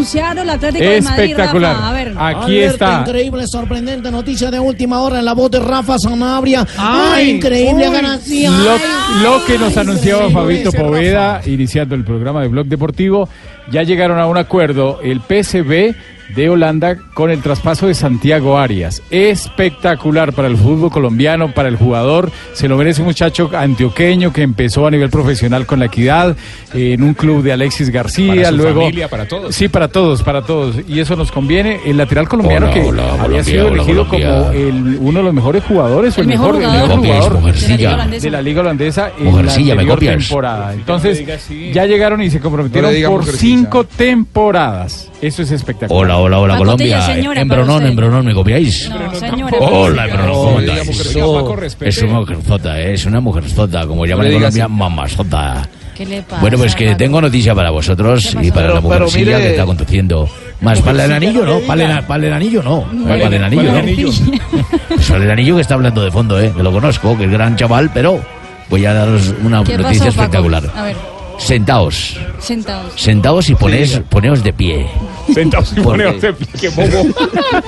Anunciar 0.00 0.38
el 0.38 0.50
Atlético 0.50 0.84
de 0.84 1.00
Madrid. 1.02 1.24
Espectacular. 1.24 1.74
Rafa. 1.76 1.88
A 1.88 1.92
ver. 1.92 2.14
Aquí 2.16 2.44
Alerta, 2.58 2.72
está. 2.72 3.00
Increíble, 3.00 3.46
sorprendente 3.46 4.10
noticia 4.10 4.50
de 4.50 4.58
última 4.58 5.00
hora 5.00 5.18
en 5.18 5.24
la 5.24 5.34
voz 5.34 5.50
de 5.50 5.60
Rafa 5.60 5.98
Sanabria. 5.98 6.66
Ay, 6.76 7.12
¡Ay, 7.14 7.30
increíble 7.30 7.88
uy. 7.88 7.94
ganancia! 7.94 8.50
Lo, 8.50 8.70
Ay, 8.72 9.22
lo 9.22 9.44
que 9.46 9.58
nos 9.58 9.76
anunciaba 9.76 10.30
Fabito 10.30 10.72
Poveda, 10.72 11.42
iniciando 11.46 11.94
el 11.94 12.04
programa 12.04 12.42
de 12.42 12.48
Blog 12.48 12.66
Deportivo, 12.66 13.28
ya 13.70 13.82
llegaron 13.82 14.18
a 14.18 14.26
un 14.26 14.38
acuerdo 14.38 15.00
el 15.02 15.20
PSV 15.20 15.94
de 16.34 16.48
Holanda 16.48 16.96
con 17.14 17.30
el 17.30 17.40
traspaso 17.42 17.86
de 17.86 17.94
Santiago 17.94 18.58
Arias. 18.58 19.02
Espectacular 19.10 20.32
para 20.32 20.48
el 20.48 20.56
fútbol 20.56 20.90
colombiano, 20.90 21.52
para 21.52 21.68
el 21.68 21.76
jugador. 21.76 22.30
Se 22.52 22.68
lo 22.68 22.76
merece 22.76 23.00
un 23.02 23.06
muchacho 23.08 23.50
antioqueño 23.56 24.32
que 24.32 24.42
empezó 24.42 24.86
a 24.86 24.90
nivel 24.90 25.10
profesional 25.10 25.66
con 25.66 25.78
la 25.80 25.86
equidad 25.86 26.36
eh, 26.74 26.92
en 26.94 27.02
un 27.02 27.14
club 27.14 27.42
de 27.42 27.52
Alexis 27.52 27.90
García. 27.90 28.34
Para 28.34 28.48
su 28.50 28.56
luego, 28.56 28.80
familia, 28.82 29.08
para 29.08 29.26
todos. 29.26 29.54
Sí, 29.54 29.68
para 29.68 29.88
todos, 29.88 30.22
para 30.22 30.42
todos. 30.42 30.76
Y 30.88 31.00
eso 31.00 31.16
nos 31.16 31.30
conviene. 31.32 31.80
El 31.84 31.96
lateral 31.96 32.28
colombiano 32.28 32.66
Hola, 32.66 32.74
que 32.74 32.80
hola, 32.80 33.02
había 33.04 33.18
Colombia, 33.22 33.44
sido 33.44 33.66
hola, 33.66 33.74
elegido 33.82 34.08
Colombia. 34.08 34.38
como 34.38 34.50
el- 34.52 34.98
uno 35.00 35.18
de 35.18 35.24
los 35.24 35.34
mejores 35.34 35.64
jugadores 35.64 36.16
o 36.16 36.20
El 36.20 36.24
el, 36.30 36.38
mejor 36.38 36.58
mejor, 36.58 36.90
el 36.92 36.98
jugador. 36.98 37.42
De 37.42 37.50
la 37.60 37.76
Liga 37.76 37.94
Holandesa. 37.94 38.24
de 38.24 38.30
la 38.30 38.42
liga 38.42 38.60
holandesa 38.60 39.10
en 39.18 39.24
Mujercilla, 39.24 39.74
la 39.74 39.82
¿me 39.82 39.90
anterior 39.92 40.18
temporada. 40.18 40.74
Entonces, 40.74 41.24
ya 41.72 41.86
llegaron 41.86 42.22
y 42.22 42.30
se 42.30 42.40
comprometieron 42.40 42.92
por 43.10 43.24
cinco 43.24 43.84
temporadas. 43.84 45.08
Eso 45.20 45.42
es 45.42 45.50
espectacular. 45.50 46.00
Hola, 46.22 46.38
hola, 46.38 46.38
hola, 46.38 46.52
La 46.52 46.58
Colombia. 46.58 47.02
señora, 47.02 47.40
en 47.40 47.48
Bronón, 47.48 47.86
en 47.86 47.96
Bronón, 47.96 48.26
¿me 48.26 48.34
copiáis? 48.34 48.90
No, 48.90 49.14
señora. 49.14 49.56
Hola, 49.58 50.04
en 50.06 50.12
Bronón, 50.12 50.36
¿cómo 50.36 50.60
Eso 50.60 51.56
respete. 51.56 51.88
es 51.88 52.02
una 52.02 52.12
mujerzota, 52.20 52.80
eh, 52.80 52.92
es 52.92 53.06
una 53.06 53.20
mujerzota, 53.20 53.86
como 53.86 54.04
llaman 54.04 54.26
en 54.26 54.32
Colombia, 54.34 54.68
mamazota. 54.68 55.66
¿Qué 55.94 56.04
le 56.04 56.22
pasa? 56.22 56.42
Bueno, 56.42 56.58
pues 56.58 56.74
que 56.74 56.94
tengo 56.94 57.22
noticia 57.22 57.54
para 57.54 57.70
vosotros 57.70 58.36
y 58.40 58.50
para 58.50 58.74
la 58.74 58.80
mujercilla 58.82 59.38
que 59.38 59.50
está 59.50 59.62
aconteciendo. 59.62 60.28
Más 60.60 60.80
para 60.82 61.06
el 61.06 61.12
anillo, 61.12 61.46
¿no? 61.46 61.60
Para 61.60 61.84
el, 61.84 62.32
anillo, 62.32 62.62
no. 62.62 62.84
Para 63.08 63.26
el 63.36 63.44
anillo, 63.44 63.62
¿Cuál 63.62 63.72
¿no? 63.72 63.78
anillo? 63.78 64.10
Pues 64.88 65.10
para 65.10 65.24
el 65.24 65.30
anillo 65.30 65.54
que 65.56 65.62
está 65.62 65.74
hablando 65.74 66.02
de 66.02 66.10
fondo, 66.10 66.38
¿eh? 66.38 66.52
Que 66.54 66.62
lo 66.62 66.70
conozco, 66.70 67.16
que 67.16 67.24
es 67.24 67.30
gran 67.30 67.56
chaval, 67.56 67.90
pero 67.94 68.20
voy 68.68 68.84
a 68.84 68.92
daros 68.92 69.34
una 69.42 69.64
¿Qué 69.64 69.78
noticia 69.78 70.08
espectacular. 70.08 70.64
A 70.76 70.82
ver, 70.82 70.96
Sentaos, 71.40 72.16
sentados. 72.38 72.92
sentaos 72.96 73.48
y 73.50 73.54
ponéis, 73.54 74.00
poneos 74.08 74.44
de 74.44 74.52
pie. 74.52 74.86
Sentados 75.32 75.72
y 75.72 75.80
Porque- 75.80 76.04
poneos 76.04 76.20
de 76.22 76.32
pie, 76.34 76.46
qué 76.60 76.68
bobo. 76.68 77.08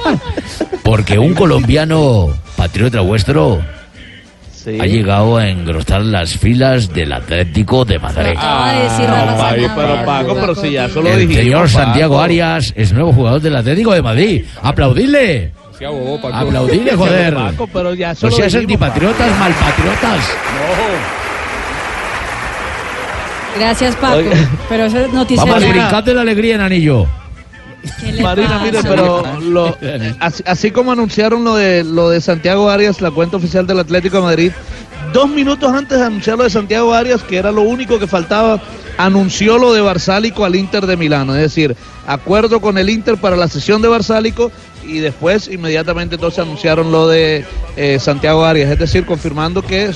Porque 0.84 1.18
un 1.18 1.34
colombiano 1.34 2.28
patriota 2.56 3.00
vuestro 3.00 3.60
Sí. 4.52 4.78
ha 4.80 4.86
llegado 4.86 5.38
a 5.38 5.48
engrosar 5.48 6.02
las 6.02 6.34
filas 6.38 6.92
del 6.92 7.12
Atlético 7.12 7.84
de 7.84 7.98
Madrid. 7.98 8.34
Ah, 8.36 8.86
Sanabria. 8.96 9.72
Pero 9.74 10.04
Paco, 10.04 10.34
pero 10.40 10.54
si 10.54 10.70
ya 10.72 10.84
eso 10.84 11.02
lo 11.02 11.08
El 11.08 11.26
dijimos. 11.26 11.42
señor 11.42 11.66
Paco. 11.66 11.78
Santiago 11.84 12.20
Arias 12.20 12.72
es 12.76 12.92
nuevo 12.92 13.12
jugador 13.12 13.40
del 13.40 13.56
Atlético 13.56 13.92
de 13.92 14.02
Madrid. 14.02 14.44
¡Aplaudidle! 14.62 15.50
¡Aplaudidle, 16.32 16.94
joder! 16.94 17.34
Paco, 17.34 17.68
pero 17.72 17.92
ya 17.94 18.12
eso 18.12 18.26
No 18.26 18.30
lo 18.30 18.36
seas 18.36 18.52
dijimos, 18.52 18.82
antipatriotas, 18.82 19.38
malpatriotas. 19.40 20.20
Gracias, 23.58 23.96
Paco. 23.96 24.16
Oiga. 24.18 24.50
Pero 24.68 24.84
esa 24.86 25.00
es 25.02 25.12
noticia 25.12 25.44
Vamos, 25.44 25.62
ya. 25.62 25.68
brincad 25.70 26.04
de 26.04 26.14
la 26.14 26.20
alegría 26.22 26.54
en 26.56 26.60
anillo. 26.62 27.06
¿Qué 28.00 28.12
le 28.12 28.22
Marina, 28.22 28.48
pasa? 28.50 28.64
mire, 28.64 28.78
pero 28.82 29.40
lo- 29.40 29.76
así, 30.20 30.42
así 30.46 30.70
como 30.70 30.92
anunciaron 30.92 31.42
lo 31.42 31.56
de 31.56 31.82
lo 31.82 32.10
de 32.10 32.20
Santiago 32.20 32.70
Arias, 32.70 33.00
la 33.00 33.10
cuenta 33.10 33.36
oficial 33.36 33.66
del 33.66 33.80
Atlético 33.80 34.18
de 34.18 34.22
Madrid, 34.22 34.52
dos 35.12 35.28
minutos 35.28 35.72
antes 35.72 35.98
de 35.98 36.04
anunciar 36.04 36.38
lo 36.38 36.44
de 36.44 36.50
Santiago 36.50 36.94
Arias, 36.94 37.22
que 37.22 37.36
era 37.36 37.50
lo 37.50 37.62
único 37.62 37.98
que 37.98 38.06
faltaba, 38.06 38.60
anunció 38.98 39.58
lo 39.58 39.72
de 39.72 39.80
Barsálico 39.80 40.44
al 40.44 40.54
Inter 40.54 40.86
de 40.86 40.96
Milano, 40.96 41.34
es 41.34 41.42
decir, 41.42 41.76
acuerdo 42.06 42.60
con 42.60 42.78
el 42.78 42.88
Inter 42.88 43.16
para 43.16 43.34
la 43.36 43.48
sesión 43.48 43.82
de 43.82 43.88
Barsálico 43.88 44.52
y 44.86 44.98
después 44.98 45.48
inmediatamente 45.48 46.14
entonces 46.14 46.38
anunciaron 46.38 46.92
lo 46.92 47.08
de 47.08 47.44
eh, 47.76 47.98
Santiago 47.98 48.44
Arias, 48.44 48.70
es 48.70 48.78
decir, 48.78 49.04
confirmando 49.06 49.60
que 49.60 49.90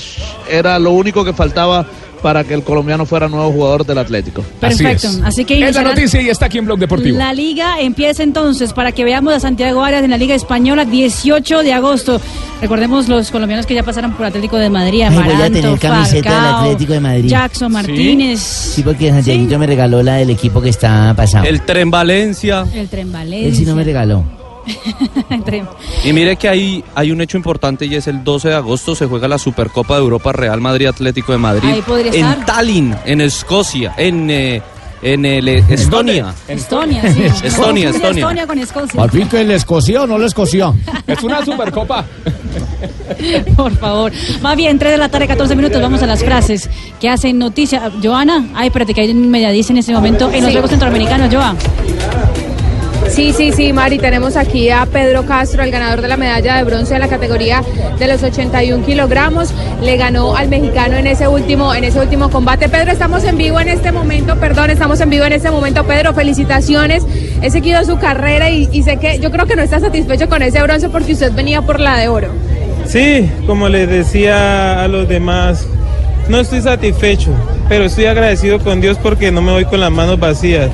era 0.49 0.77
lo 0.77 0.91
único 0.91 1.23
que 1.23 1.31
faltaba 1.31 1.85
para 2.21 2.43
que 2.43 2.53
el 2.53 2.63
colombiano 2.63 3.05
fuera 3.05 3.27
nuevo 3.27 3.51
jugador 3.51 3.85
del 3.85 3.97
Atlético. 3.99 4.43
Perfecto. 4.59 5.07
Así 5.07 5.17
es. 5.19 5.23
Así 5.23 5.45
que 5.45 5.63
es 5.67 5.75
la 5.75 5.83
noticia 5.83 6.21
y 6.21 6.29
está 6.29 6.47
aquí 6.47 6.57
en 6.57 6.65
Blog 6.65 6.79
Deportivo. 6.79 7.17
La 7.17 7.33
liga 7.33 7.79
empieza 7.79 8.23
entonces 8.23 8.73
para 8.73 8.91
que 8.91 9.03
veamos 9.03 9.33
a 9.33 9.39
Santiago 9.39 9.83
Arias 9.83 10.03
en 10.03 10.11
la 10.11 10.17
Liga 10.17 10.35
Española 10.35 10.85
18 10.85 11.63
de 11.63 11.73
agosto. 11.73 12.19
Recordemos 12.61 13.07
los 13.07 13.29
colombianos 13.29 13.65
que 13.65 13.75
ya 13.75 13.83
pasaron 13.83 14.13
por 14.13 14.25
Atlético 14.25 14.57
de 14.57 14.69
Madrid, 14.69 15.03
Ay, 15.03 15.15
voy 15.15 15.41
a 15.41 15.51
tener 15.51 15.77
camiseta 15.79 16.29
del 16.35 16.55
Atlético 16.55 16.93
de 16.93 16.99
Madrid. 16.99 17.29
Jackson 17.29 17.71
Martínez, 17.71 18.39
Sí, 18.39 18.81
porque 18.83 19.09
Santiaguito 19.09 19.59
me 19.59 19.67
regaló 19.67 20.01
la 20.01 20.15
del 20.15 20.29
equipo 20.31 20.61
que 20.61 20.69
está 20.69 21.13
pasado. 21.15 21.45
El 21.45 21.61
Tren 21.61 21.91
Valencia. 21.91 22.65
el 22.73 22.87
Tren 22.87 23.13
Él 23.31 23.55
sí 23.55 23.63
no 23.63 23.75
me 23.75 23.83
Valencia. 23.83 23.83
regaló. 23.83 24.46
Y 26.03 26.13
mire 26.13 26.35
que 26.35 26.49
hay, 26.49 26.83
hay 26.95 27.11
un 27.11 27.21
hecho 27.21 27.37
importante 27.37 27.85
y 27.85 27.95
es 27.95 28.07
el 28.07 28.23
12 28.23 28.49
de 28.49 28.55
agosto 28.55 28.95
se 28.95 29.05
juega 29.05 29.27
la 29.27 29.37
Supercopa 29.37 29.95
de 29.95 30.01
Europa 30.01 30.31
Real 30.31 30.61
Madrid 30.61 30.87
Atlético 30.87 31.31
de 31.31 31.37
Madrid 31.37 31.69
Ahí 31.69 31.81
podría 31.81 32.11
en 32.11 32.25
estar. 32.25 32.45
Tallinn, 32.45 32.95
en 33.05 33.21
Escocia, 33.21 33.93
en, 33.97 34.29
eh, 34.29 34.61
en 35.01 35.25
el 35.25 35.47
eh, 35.47 35.63
Estonia. 35.69 36.33
Estonia, 36.47 37.01
sí. 37.13 37.23
Estonia, 37.43 37.89
Estonia. 37.89 38.21
Estonia 38.21 38.47
con 38.47 38.59
Escocia. 38.59 39.01
Al 39.01 39.11
fin 39.11 39.27
que 39.27 39.37
o 39.97 40.07
no 40.07 40.17
les 40.17 40.33
cosió. 40.33 40.75
Es 41.07 41.23
una 41.23 41.43
supercopa. 41.43 42.05
Por 43.55 43.75
favor. 43.77 44.11
Más 44.41 44.57
bien, 44.57 44.77
3 44.77 44.91
de 44.91 44.97
la 44.97 45.09
tarde, 45.09 45.27
14 45.27 45.55
minutos. 45.55 45.81
Vamos 45.81 46.01
a 46.03 46.07
las 46.07 46.23
frases 46.23 46.69
que 46.99 47.09
hacen 47.09 47.37
noticia. 47.37 47.91
Joana, 48.03 48.47
ay, 48.55 48.67
espérate, 48.67 48.93
que 48.93 49.01
hay 49.01 49.11
un 49.11 49.33
en 49.33 49.77
este 49.77 49.93
momento 49.93 50.29
en 50.31 50.41
los 50.41 50.47
Sí. 50.47 50.51
Juegos 50.51 50.69
Centroamericanos, 50.71 51.33
Joa. 51.33 51.55
Sí, 53.17 53.33
sí, 53.33 53.51
sí, 53.51 53.73
Mari, 53.73 53.97
tenemos 53.97 54.37
aquí 54.37 54.69
a 54.69 54.85
Pedro 54.85 55.25
Castro, 55.25 55.63
el 55.63 55.71
ganador 55.71 56.03
de 56.03 56.07
la 56.07 56.17
medalla 56.17 56.57
de 56.57 56.63
bronce 56.63 56.93
en 56.93 56.99
la 56.99 57.07
categoría 57.07 57.63
de 57.97 58.07
los 58.07 58.21
81 58.21 58.85
kilogramos. 58.85 59.55
Le 59.81 59.97
ganó 59.97 60.35
al 60.35 60.49
mexicano 60.49 60.97
en 60.97 61.07
ese 61.07 61.27
último, 61.27 61.73
en 61.73 61.83
ese 61.83 61.99
último 61.99 62.29
combate. 62.29 62.69
Pedro, 62.69 62.91
estamos 62.91 63.23
en 63.23 63.35
vivo 63.35 63.59
en 63.59 63.69
este 63.69 63.91
momento, 63.91 64.35
perdón, 64.35 64.69
estamos 64.69 65.01
en 65.01 65.09
vivo 65.09 65.25
en 65.25 65.33
este 65.33 65.49
momento. 65.49 65.83
Pedro, 65.85 66.13
felicitaciones. 66.13 67.07
He 67.41 67.49
seguido 67.49 67.83
su 67.85 67.97
carrera 67.97 68.51
y, 68.51 68.69
y 68.71 68.83
sé 68.83 68.97
que 68.97 69.17
yo 69.17 69.31
creo 69.31 69.47
que 69.47 69.55
no 69.55 69.63
está 69.63 69.79
satisfecho 69.79 70.29
con 70.29 70.43
ese 70.43 70.61
bronce 70.61 70.87
porque 70.87 71.13
usted 71.13 71.33
venía 71.33 71.63
por 71.63 71.79
la 71.79 71.97
de 71.97 72.09
oro. 72.09 72.27
Sí, 72.85 73.27
como 73.47 73.67
les 73.67 73.89
decía 73.89 74.83
a 74.83 74.87
los 74.87 75.09
demás, 75.09 75.67
no 76.29 76.39
estoy 76.39 76.61
satisfecho, 76.61 77.31
pero 77.67 77.85
estoy 77.85 78.05
agradecido 78.05 78.59
con 78.59 78.79
Dios 78.79 78.99
porque 79.01 79.31
no 79.31 79.41
me 79.41 79.53
voy 79.53 79.65
con 79.65 79.79
las 79.79 79.91
manos 79.91 80.19
vacías. 80.19 80.69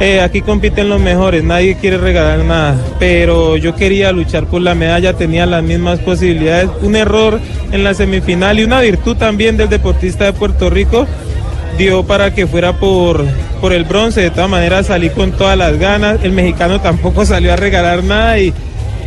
Eh, 0.00 0.22
aquí 0.22 0.40
compiten 0.40 0.88
los 0.88 0.98
mejores, 0.98 1.44
nadie 1.44 1.76
quiere 1.76 1.98
regalar 1.98 2.38
nada, 2.38 2.74
pero 2.98 3.58
yo 3.58 3.76
quería 3.76 4.12
luchar 4.12 4.46
por 4.46 4.62
la 4.62 4.74
medalla, 4.74 5.12
tenía 5.12 5.44
las 5.44 5.62
mismas 5.62 5.98
posibilidades. 5.98 6.70
Un 6.80 6.96
error 6.96 7.38
en 7.70 7.84
la 7.84 7.92
semifinal 7.92 8.58
y 8.58 8.64
una 8.64 8.80
virtud 8.80 9.18
también 9.18 9.58
del 9.58 9.68
deportista 9.68 10.24
de 10.24 10.32
Puerto 10.32 10.70
Rico 10.70 11.06
dio 11.76 12.02
para 12.02 12.34
que 12.34 12.46
fuera 12.46 12.72
por, 12.72 13.26
por 13.60 13.74
el 13.74 13.84
bronce. 13.84 14.22
De 14.22 14.30
todas 14.30 14.48
maneras 14.48 14.86
salí 14.86 15.10
con 15.10 15.32
todas 15.32 15.58
las 15.58 15.78
ganas. 15.78 16.18
El 16.24 16.32
mexicano 16.32 16.80
tampoco 16.80 17.26
salió 17.26 17.52
a 17.52 17.56
regalar 17.56 18.02
nada 18.02 18.38
y, 18.38 18.54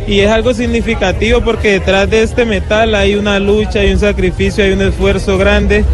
y 0.06 0.20
es 0.20 0.30
algo 0.30 0.54
significativo 0.54 1.40
porque 1.40 1.72
detrás 1.72 2.08
de 2.08 2.22
este 2.22 2.44
metal 2.44 2.94
hay 2.94 3.16
una 3.16 3.40
lucha, 3.40 3.80
hay 3.80 3.90
un 3.90 3.98
sacrificio, 3.98 4.62
hay 4.62 4.70
un 4.70 4.82
esfuerzo 4.82 5.38
grande. 5.38 5.84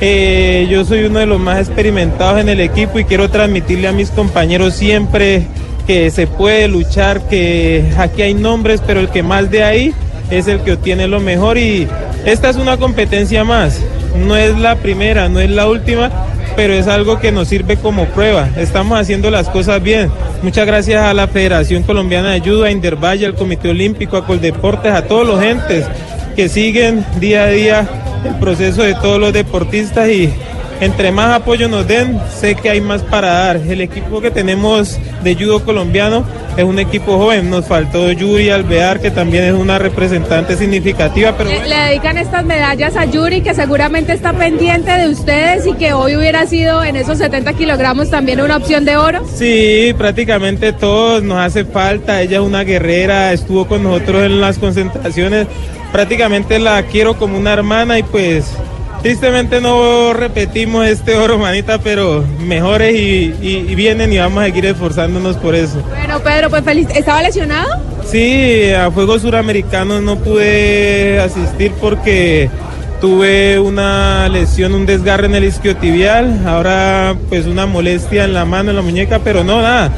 Eh, 0.00 0.68
yo 0.70 0.84
soy 0.84 1.04
uno 1.04 1.18
de 1.18 1.26
los 1.26 1.40
más 1.40 1.58
experimentados 1.58 2.40
en 2.40 2.48
el 2.48 2.60
equipo 2.60 3.00
y 3.00 3.04
quiero 3.04 3.30
transmitirle 3.30 3.88
a 3.88 3.92
mis 3.92 4.10
compañeros 4.10 4.74
siempre 4.74 5.46
que 5.88 6.10
se 6.10 6.26
puede 6.26 6.68
luchar, 6.68 7.22
que 7.28 7.84
aquí 7.96 8.22
hay 8.22 8.34
nombres, 8.34 8.80
pero 8.86 9.00
el 9.00 9.08
que 9.08 9.22
más 9.22 9.50
de 9.50 9.64
ahí 9.64 9.94
es 10.30 10.46
el 10.46 10.60
que 10.60 10.74
obtiene 10.74 11.08
lo 11.08 11.18
mejor 11.18 11.58
y 11.58 11.88
esta 12.24 12.50
es 12.50 12.56
una 12.56 12.76
competencia 12.76 13.42
más. 13.42 13.80
No 14.16 14.36
es 14.36 14.56
la 14.58 14.76
primera, 14.76 15.28
no 15.28 15.40
es 15.40 15.50
la 15.50 15.66
última, 15.66 16.10
pero 16.54 16.74
es 16.74 16.86
algo 16.86 17.18
que 17.18 17.32
nos 17.32 17.48
sirve 17.48 17.76
como 17.76 18.04
prueba. 18.06 18.48
Estamos 18.56 19.00
haciendo 19.00 19.30
las 19.30 19.48
cosas 19.48 19.82
bien. 19.82 20.10
Muchas 20.42 20.66
gracias 20.66 21.02
a 21.02 21.14
la 21.14 21.26
Federación 21.26 21.82
Colombiana 21.82 22.30
de 22.30 22.40
Judo, 22.40 22.64
a 22.64 22.70
Indervalle, 22.70 23.26
al 23.26 23.34
Comité 23.34 23.70
Olímpico, 23.70 24.16
a 24.16 24.26
Coldeportes, 24.26 24.92
a 24.92 25.02
todos 25.02 25.26
los 25.26 25.40
gentes 25.40 25.86
que 26.38 26.48
siguen 26.48 27.04
día 27.18 27.42
a 27.42 27.46
día 27.48 27.88
el 28.24 28.36
proceso 28.36 28.84
de 28.84 28.94
todos 28.94 29.18
los 29.18 29.32
deportistas 29.32 30.08
y 30.08 30.32
entre 30.80 31.10
más 31.10 31.34
apoyo 31.34 31.68
nos 31.68 31.88
den, 31.88 32.16
sé 32.32 32.54
que 32.54 32.70
hay 32.70 32.80
más 32.80 33.02
para 33.02 33.28
dar. 33.28 33.56
El 33.56 33.80
equipo 33.80 34.20
que 34.20 34.30
tenemos 34.30 35.00
de 35.24 35.34
judo 35.34 35.64
colombiano 35.64 36.24
es 36.56 36.62
un 36.62 36.78
equipo 36.78 37.18
joven. 37.18 37.50
Nos 37.50 37.66
faltó 37.66 38.12
Yuri 38.12 38.50
Alvear, 38.50 39.00
que 39.00 39.10
también 39.10 39.42
es 39.42 39.52
una 39.52 39.80
representante 39.80 40.56
significativa, 40.56 41.36
pero 41.36 41.50
Le, 41.50 41.68
le 41.68 41.74
dedican 41.74 42.16
estas 42.16 42.44
medallas 42.44 42.94
a 42.94 43.04
Yuri, 43.06 43.40
que 43.40 43.52
seguramente 43.52 44.12
está 44.12 44.32
pendiente 44.32 44.92
de 44.92 45.08
ustedes 45.08 45.66
y 45.66 45.72
que 45.72 45.92
hoy 45.92 46.14
hubiera 46.14 46.46
sido 46.46 46.84
en 46.84 46.94
esos 46.94 47.18
70 47.18 47.52
kilogramos 47.54 48.10
también 48.10 48.40
una 48.40 48.58
opción 48.58 48.84
de 48.84 48.96
oro. 48.96 49.24
Sí, 49.34 49.92
prácticamente 49.98 50.72
todos 50.72 51.20
nos 51.20 51.38
hace 51.38 51.64
falta. 51.64 52.22
Ella 52.22 52.36
es 52.36 52.44
una 52.44 52.62
guerrera, 52.62 53.32
estuvo 53.32 53.66
con 53.66 53.82
nosotros 53.82 54.22
en 54.22 54.40
las 54.40 54.58
concentraciones. 54.58 55.48
Prácticamente 55.92 56.58
la 56.58 56.82
quiero 56.84 57.16
como 57.16 57.36
una 57.38 57.52
hermana 57.52 57.98
y 57.98 58.02
pues 58.02 58.52
tristemente 59.02 59.60
no 59.60 60.12
repetimos 60.12 60.86
este 60.86 61.16
oro, 61.16 61.38
manita, 61.38 61.78
pero 61.78 62.24
mejores 62.44 62.94
y, 62.94 63.34
y- 63.40 63.66
y 63.68 63.74
vienen 63.74 64.12
y 64.12 64.18
vamos 64.18 64.42
a 64.42 64.46
seguir 64.46 64.66
esforzándonos 64.66 65.36
por 65.36 65.54
eso. 65.54 65.80
Bueno, 65.88 66.20
Pedro, 66.20 66.50
pues 66.50 66.62
feliz. 66.64 66.88
¿Estaba 66.94 67.22
lesionado? 67.22 67.68
Sí, 68.06 68.70
a 68.72 68.90
Juegos 68.90 69.22
Suramericanos 69.22 70.02
no 70.02 70.16
pude 70.16 71.20
asistir 71.20 71.72
porque 71.80 72.48
tuve 73.00 73.58
una 73.60 74.28
lesión, 74.28 74.74
un 74.74 74.84
desgarre 74.86 75.26
en 75.26 75.34
el 75.36 75.44
isquiotibial, 75.44 76.42
ahora 76.46 77.14
pues 77.28 77.46
una 77.46 77.64
molestia 77.66 78.24
en 78.24 78.34
la 78.34 78.44
mano, 78.44 78.70
en 78.70 78.76
la 78.76 78.82
muñeca, 78.82 79.20
pero 79.22 79.44
no, 79.44 79.62
nada. 79.62 79.92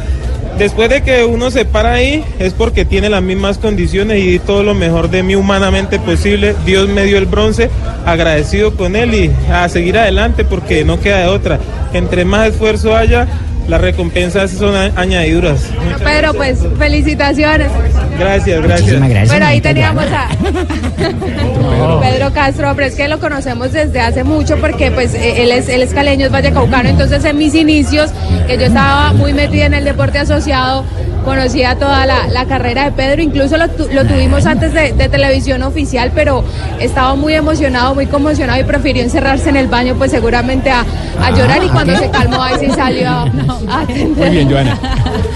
Después 0.58 0.90
de 0.90 1.02
que 1.02 1.24
uno 1.24 1.50
se 1.50 1.64
para 1.64 1.94
ahí 1.94 2.22
es 2.38 2.52
porque 2.52 2.84
tiene 2.84 3.08
las 3.08 3.22
mismas 3.22 3.56
condiciones 3.56 4.22
y 4.22 4.38
todo 4.38 4.62
lo 4.62 4.74
mejor 4.74 5.08
de 5.08 5.22
mí 5.22 5.34
humanamente 5.34 5.98
posible. 5.98 6.54
Dios 6.66 6.88
me 6.88 7.04
dio 7.04 7.16
el 7.16 7.26
bronce, 7.26 7.70
agradecido 8.04 8.76
con 8.76 8.94
él 8.94 9.14
y 9.14 9.30
a 9.50 9.68
seguir 9.68 9.96
adelante 9.96 10.44
porque 10.44 10.84
no 10.84 11.00
queda 11.00 11.20
de 11.20 11.28
otra. 11.28 11.58
Entre 11.94 12.24
más 12.24 12.48
esfuerzo 12.48 12.94
haya, 12.94 13.26
las 13.70 13.80
recompensas 13.80 14.50
son 14.50 14.74
a- 14.74 14.90
añadiduras. 14.96 15.60
Pedro, 16.04 16.34
pues 16.34 16.58
felicitaciones. 16.78 17.70
Gracias, 18.18 18.62
gracias. 18.62 19.28
Bueno, 19.28 19.46
ahí 19.46 19.60
teníamos 19.60 20.04
a 20.12 20.28
Pedro 22.02 22.32
Castro, 22.32 22.72
pero 22.74 22.88
es 22.88 22.94
que 22.94 23.08
lo 23.08 23.18
conocemos 23.20 23.72
desde 23.72 24.00
hace 24.00 24.24
mucho 24.24 24.56
porque 24.58 24.90
pues 24.90 25.14
eh, 25.14 25.42
él 25.42 25.52
es, 25.52 25.68
él 25.68 25.82
es 25.82 25.94
caleño, 25.94 26.26
es 26.26 26.32
vallecaucano, 26.32 26.88
entonces 26.88 27.24
en 27.24 27.38
mis 27.38 27.54
inicios, 27.54 28.10
que 28.46 28.58
yo 28.58 28.66
estaba 28.66 29.12
muy 29.12 29.32
metida 29.32 29.66
en 29.66 29.74
el 29.74 29.84
deporte 29.84 30.18
asociado, 30.18 30.84
conocía 31.24 31.76
toda 31.76 32.06
la, 32.06 32.26
la 32.28 32.44
carrera 32.46 32.84
de 32.84 32.92
Pedro, 32.92 33.22
incluso 33.22 33.56
lo, 33.56 33.68
tu- 33.68 33.88
lo 33.92 34.04
tuvimos 34.06 34.46
antes 34.46 34.72
de, 34.72 34.92
de 34.92 35.08
televisión 35.08 35.62
oficial, 35.62 36.10
pero 36.14 36.44
estaba 36.78 37.14
muy 37.14 37.34
emocionado, 37.34 37.94
muy 37.94 38.06
conmocionado 38.06 38.60
y 38.60 38.64
prefirió 38.64 39.02
encerrarse 39.02 39.48
en 39.50 39.56
el 39.56 39.66
baño 39.68 39.94
pues 39.96 40.10
seguramente 40.10 40.70
a, 40.70 40.84
a 41.22 41.30
llorar 41.30 41.62
y 41.64 41.68
cuando 41.68 41.96
se 41.96 42.10
calmó 42.10 42.42
ahí 42.42 42.54
sí 42.60 42.68
salió 42.74 43.08
a, 43.08 43.22
a 43.68 43.80
atender. 43.82 44.16
Muy 44.16 44.30
bien, 44.30 44.50
Joana. 44.50 44.78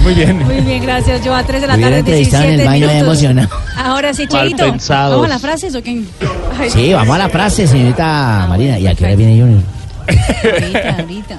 Muy 0.00 0.14
bien. 0.14 0.38
Muy 0.44 0.60
bien, 0.60 0.82
gracias, 0.82 1.20
Joa. 1.24 1.42
3 1.42 1.60
de 1.60 1.66
la 1.66 1.78
tarde, 1.78 1.98
entrevistado 1.98 2.44
en 2.44 2.50
el 2.50 2.56
17 2.56 2.68
baño 2.68 2.86
minutos. 2.86 3.22
emocionado. 3.22 3.48
Ahora 3.76 4.14
sí, 4.14 4.26
Cheito. 4.26 4.64
¿Vamos 4.88 5.24
a 5.26 5.28
las 5.28 5.40
frases 5.42 5.74
o 5.74 5.82
qué? 5.82 6.02
Ay, 6.58 6.70
Sí, 6.70 6.92
vamos 6.92 7.14
a 7.14 7.18
la 7.18 7.28
frase, 7.28 7.66
señorita 7.66 8.46
Marina. 8.48 8.78
¿Y 8.78 8.86
a 8.86 8.94
qué 8.94 9.04
hora 9.04 9.14
viene 9.16 9.40
Junior? 9.40 9.60
Ahorita, 10.44 10.96
ahorita. 11.00 11.38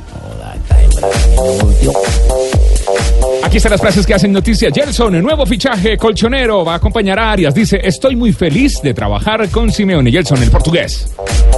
Aquí 3.56 3.60
están 3.60 3.72
las 3.72 3.80
frases 3.80 4.06
que 4.06 4.14
hacen 4.14 4.34
noticia. 4.34 4.70
Gelson, 4.70 5.24
nuevo 5.24 5.46
fichaje 5.46 5.96
colchonero, 5.96 6.66
va 6.66 6.74
a 6.74 6.76
acompañar 6.76 7.18
a 7.18 7.32
Arias. 7.32 7.56
Dice, 7.56 7.80
estoy 7.82 8.14
muy 8.18 8.34
feliz 8.34 8.82
de 8.82 8.94
trabajar 8.94 9.48
con 9.48 9.72
Simeone. 9.72 10.12
Gelson, 10.12 10.44
el 10.44 10.52
portugués. 10.52 11.16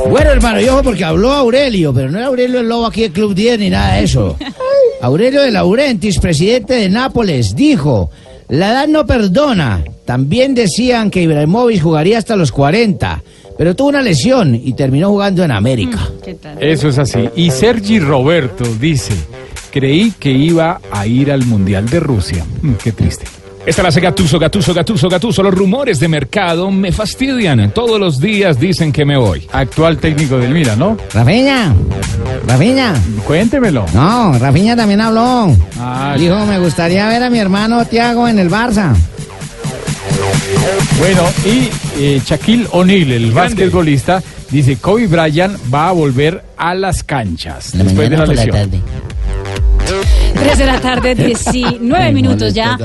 Bueno, 0.08 0.30
hermano, 0.30 0.62
yo 0.62 0.84
porque 0.84 1.04
habló 1.04 1.34
Aurelio, 1.34 1.92
pero 1.96 2.12
no 2.12 2.20
era 2.20 2.28
Aurelio 2.28 2.60
el 2.60 2.70
lobo 2.70 2.86
aquí 2.86 3.02
del 3.02 3.14
Club 3.14 3.34
10 3.34 3.58
ni 3.58 3.72
nada 3.72 3.96
de 3.96 4.04
eso. 4.04 4.38
Aurelio 5.02 5.42
de 5.42 5.50
Laurentis, 5.50 6.20
presidente 6.20 6.76
de 6.76 6.88
Nápoles, 6.88 7.56
dijo, 7.56 8.12
la 8.48 8.74
edad 8.74 8.88
no 8.88 9.08
perdona. 9.08 9.84
También 10.06 10.54
decían 10.54 11.10
que 11.10 11.24
Ibrahimovic 11.24 11.82
jugaría 11.82 12.20
hasta 12.20 12.36
los 12.36 12.52
40, 12.52 13.24
pero 13.58 13.76
tuvo 13.76 13.90
una 13.90 14.04
lesión 14.04 14.54
y 14.54 14.74
terminó 14.74 15.10
jugando 15.10 15.44
en 15.44 15.50
América. 15.50 16.12
Eso 16.60 16.90
es 16.90 17.00
así. 17.00 17.28
Y 17.36 17.50
Sergi 17.50 18.00
Roberto 18.00 18.66
dice, 18.80 19.16
creí 19.80 20.12
que 20.20 20.32
iba 20.32 20.80
a 20.92 21.06
ir 21.06 21.32
al 21.32 21.46
Mundial 21.46 21.88
de 21.88 22.00
Rusia. 22.00 22.44
Mm, 22.64 22.74
qué 22.84 22.92
triste. 22.92 23.26
Esta 23.64 23.84
la 23.84 23.90
hace 23.90 24.00
Gatuso, 24.00 24.40
Gatuso, 24.40 24.74
Gatuso, 24.74 25.08
Gatuso. 25.10 25.44
Los 25.44 25.54
rumores 25.54 26.00
de 26.00 26.08
mercado 26.08 26.72
me 26.72 26.92
fastidian. 26.92 27.70
Todos 27.72 28.00
los 28.00 28.20
días 28.20 28.60
dicen 28.60 28.92
que 28.92 29.06
me 29.06 29.18
voy. 29.18 29.46
Actual 29.52 29.98
técnico 29.98 30.38
del 30.40 30.52
Mira, 30.54 30.76
¿no? 30.76 30.98
Rafiña, 31.14 31.76
Rafiña. 32.48 32.94
Cuéntemelo. 33.26 33.86
No, 33.94 34.40
Rafiña 34.40 34.76
también 34.76 35.02
habló. 35.02 35.56
Ah, 35.80 36.16
Dijo, 36.18 36.44
me 36.48 36.58
gustaría 36.60 37.08
ver 37.08 37.22
a 37.24 37.30
mi 37.30 37.38
hermano 37.40 37.86
Tiago 37.86 38.28
en 38.28 38.40
el 38.40 38.50
Barça. 38.50 38.96
Bueno, 41.00 41.22
y 41.46 41.70
eh, 42.02 42.22
Shaquille 42.26 42.68
O'Neal, 42.72 43.12
el 43.12 43.32
basquetbolista, 43.32 44.24
dice, 44.50 44.78
Kobe 44.78 45.08
Bryant 45.08 45.56
va 45.72 45.90
a 45.90 45.92
volver 45.92 46.44
a 46.58 46.74
las 46.74 47.04
canchas 47.04 47.76
La 47.76 47.84
después 47.84 48.10
de 48.10 48.18
la 48.18 48.26
lesión. 48.26 48.52
tarde. 48.52 48.82
3 50.40 50.58
de 50.58 50.66
la 50.66 50.80
tarde, 50.80 51.16
19 51.16 52.04
Ay, 52.04 52.14
minutos 52.14 52.54
ya 52.54 52.78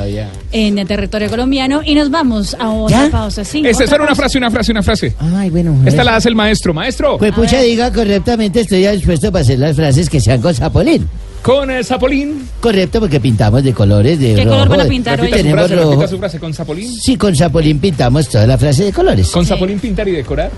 en 0.53 0.79
el 0.79 0.87
territorio 0.87 1.29
colombiano 1.29 1.81
y 1.85 1.95
nos 1.95 2.11
vamos 2.11 2.57
a 2.59 2.71
otra 2.71 3.09
pausa. 3.11 3.45
Sí, 3.45 3.63
Esta 3.65 3.87
solo 3.87 4.05
una 4.05 4.15
frase, 4.15 4.39
una 4.39 4.51
frase, 4.51 4.73
una 4.73 4.83
frase. 4.83 5.15
Ay, 5.35 5.51
bueno. 5.51 5.77
Esta 5.87 6.03
la 6.05 6.17
hace 6.17 6.29
el 6.29 6.35
maestro. 6.35 6.73
Maestro. 6.75 7.19
Pues 7.19 7.33
pucha, 7.33 7.61
diga 7.61 7.93
correctamente, 7.93 8.61
estoy 8.61 8.87
dispuesto 8.87 9.31
para 9.31 9.43
hacer 9.43 9.59
las 9.59 9.77
frases 9.77 10.09
que 10.09 10.21
sean 10.21 10.41
con 10.41 10.55
Zapolín. 10.55 11.09
Con 11.43 11.71
el 11.71 11.85
Zapolín. 11.85 12.49
Correcto, 12.61 13.01
porque 13.01 13.19
pintamos 13.21 13.65
de 13.65 13.73
colores, 13.73 14.19
de 14.19 14.35
¿Qué 14.35 14.45
rojo. 14.45 14.57
color 14.59 14.69
van 14.69 14.81
a 14.83 14.85
pintar 14.85 15.21
hoy? 15.21 15.29
Su 15.29 15.35
Tenemos 15.35 15.59
frase, 15.67 15.75
rojo. 15.77 15.91
repita 15.91 16.09
su 16.09 16.19
frase. 16.19 16.39
Con 16.39 16.55
Zapolín. 16.55 16.93
Sí, 16.93 17.17
con 17.17 17.35
Zapolín 17.35 17.79
pintamos 17.81 18.29
toda 18.29 18.47
la 18.47 18.57
frase 18.57 18.85
de 18.85 18.93
colores. 18.93 19.29
Con 19.31 19.45
Zapolín 19.45 19.79
pintar 19.81 20.07
y 20.09 20.13
decorar. 20.13 20.51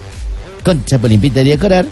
Con 0.62 0.82
Zapolín 0.86 1.20
pintar 1.20 1.46
y 1.46 1.50
decorar 1.50 1.86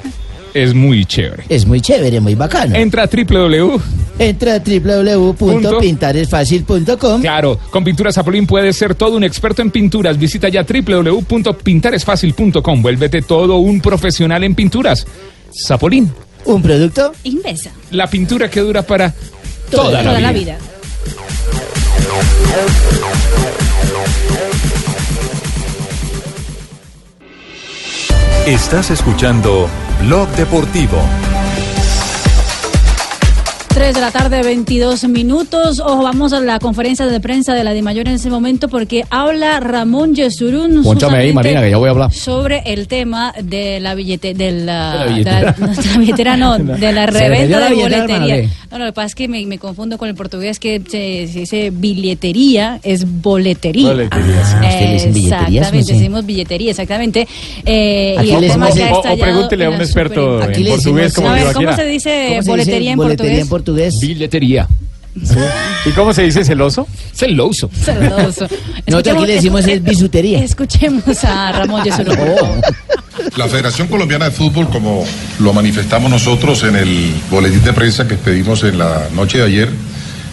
Es 0.54 0.74
muy 0.74 1.04
chévere. 1.06 1.44
es 1.48 1.66
muy 1.66 1.80
chévere, 1.80 2.20
muy 2.20 2.34
bacano. 2.34 2.74
Entra 2.76 3.04
a 3.04 3.06
www 3.08 3.80
Entra 4.18 4.54
a 4.54 4.58
www.pintaresfacil.com. 4.58 7.20
Claro, 7.22 7.58
con 7.70 7.82
Pinturas 7.84 8.14
Zapolín 8.14 8.46
puedes 8.46 8.76
ser 8.76 8.94
todo 8.94 9.16
un 9.16 9.24
experto 9.24 9.62
en 9.62 9.70
pinturas. 9.70 10.18
Visita 10.18 10.48
ya 10.48 10.64
www.pintaresfacil.com. 10.64 12.82
Vuélvete 12.82 13.22
todo 13.22 13.56
un 13.56 13.80
profesional 13.80 14.44
en 14.44 14.54
pinturas. 14.54 15.06
Zapolín. 15.66 16.12
¿Un 16.44 16.60
producto? 16.62 17.12
Invesa. 17.24 17.70
La 17.90 18.06
pintura 18.08 18.48
que 18.50 18.60
dura 18.60 18.82
para 18.82 19.14
toda, 19.70 20.02
Toda 20.02 20.02
la 20.02 20.20
la 20.20 20.32
vida. 20.32 20.56
vida. 20.56 20.58
Estás 28.46 28.90
escuchando 28.90 29.68
Blog 30.00 30.28
Deportivo. 30.30 30.98
3 33.74 33.94
de 33.94 34.00
la 34.00 34.10
tarde, 34.10 34.42
22 34.42 35.04
minutos. 35.08 35.80
Ojo, 35.80 36.02
vamos 36.02 36.32
a 36.34 36.40
la 36.40 36.58
conferencia 36.58 37.06
de 37.06 37.20
prensa 37.20 37.54
de 37.54 37.64
la 37.64 37.72
DIMAYOR 37.72 38.06
en 38.08 38.14
ese 38.14 38.28
momento 38.28 38.68
porque 38.68 39.04
habla 39.10 39.60
Ramón 39.60 40.14
Yesurún. 40.14 40.82
Pónchame 40.82 41.18
ahí, 41.18 41.32
Marina, 41.32 41.62
que 41.62 41.70
ya 41.70 41.78
voy 41.78 41.88
a 41.88 41.92
hablar. 41.92 42.12
Sobre 42.12 42.62
el 42.66 42.86
tema 42.86 43.32
de 43.42 43.80
la 43.80 43.94
billete, 43.94 44.34
de 44.34 44.52
la, 44.52 44.92
De 44.92 44.98
la 44.98 45.06
billetera. 45.06 45.38
de 45.38 45.42
la- 45.42 45.56
no, 45.66 45.74
de 45.74 45.88
la 45.88 45.98
billetera 45.98 46.36
no, 46.36 46.58
de 46.58 46.92
la 46.92 47.06
reventa 47.06 47.60
la 47.60 47.68
de 47.68 47.74
billetera, 47.74 48.02
boletería. 48.04 48.50
No, 48.70 48.78
no, 48.78 48.84
lo 48.84 48.90
que 48.90 48.92
pasa 48.94 49.06
es 49.06 49.14
que 49.14 49.28
me, 49.28 49.44
me 49.46 49.58
confundo 49.58 49.96
con 49.98 50.08
el 50.08 50.14
portugués 50.14 50.58
que 50.58 50.80
se, 50.86 51.28
se 51.32 51.38
dice 51.40 51.70
billetería, 51.72 52.78
es 52.82 53.04
boletería. 53.22 53.88
Boletería, 53.88 54.44
sí. 54.44 54.54
¿Ustedes 54.56 54.80
le 54.80 54.92
dicen 54.92 55.12
billeterías, 55.12 55.48
no 55.48 55.56
Exactamente, 55.58 55.92
decimos 55.94 56.26
billetería, 56.26 56.70
exactamente. 56.70 57.28
Eh, 57.64 58.16
y 58.22 58.30
el 58.30 58.48
tema 58.50 58.70
que 58.70 58.84
ha 58.84 58.92
o- 58.92 58.96
o 58.96 58.96
estallado 58.98 59.18
pregúntele 59.22 59.64
a 59.64 59.70
un 59.70 59.78
la 59.78 59.84
experto 59.84 60.42
en 60.42 60.66
portugués 60.68 61.14
como 61.14 61.30
ver, 61.30 61.52
¿cómo 61.54 61.72
se 61.74 61.86
dice 61.86 62.26
¿Cómo 62.28 62.42
se 62.42 62.50
boletería 62.50 62.78
dice 62.78 62.90
en 62.92 62.96
boletería 62.98 63.32
portugués? 63.32 63.48
Portugués? 63.62 64.00
Billetería. 64.00 64.68
¿Y 65.84 65.90
cómo 65.90 66.12
se 66.12 66.22
dice 66.22 66.44
celoso? 66.44 66.86
Celoso. 67.14 67.70
Celoso. 67.72 68.48
Nosotros 68.86 69.16
aquí 69.16 69.26
le 69.26 69.34
decimos 69.34 69.66
es 69.66 69.82
bisutería. 69.82 70.42
Escuchemos 70.42 71.22
a 71.24 71.52
Ramón 71.52 71.84
Yesurún. 71.84 72.62
La 73.36 73.46
Federación 73.46 73.88
Colombiana 73.88 74.26
de 74.26 74.30
Fútbol, 74.30 74.68
como 74.68 75.04
lo 75.38 75.52
manifestamos 75.52 76.10
nosotros 76.10 76.64
en 76.64 76.76
el 76.76 77.14
boletín 77.30 77.62
de 77.62 77.72
prensa 77.72 78.08
que 78.08 78.14
expedimos 78.14 78.64
en 78.64 78.78
la 78.78 79.08
noche 79.14 79.38
de 79.38 79.44
ayer, 79.44 79.68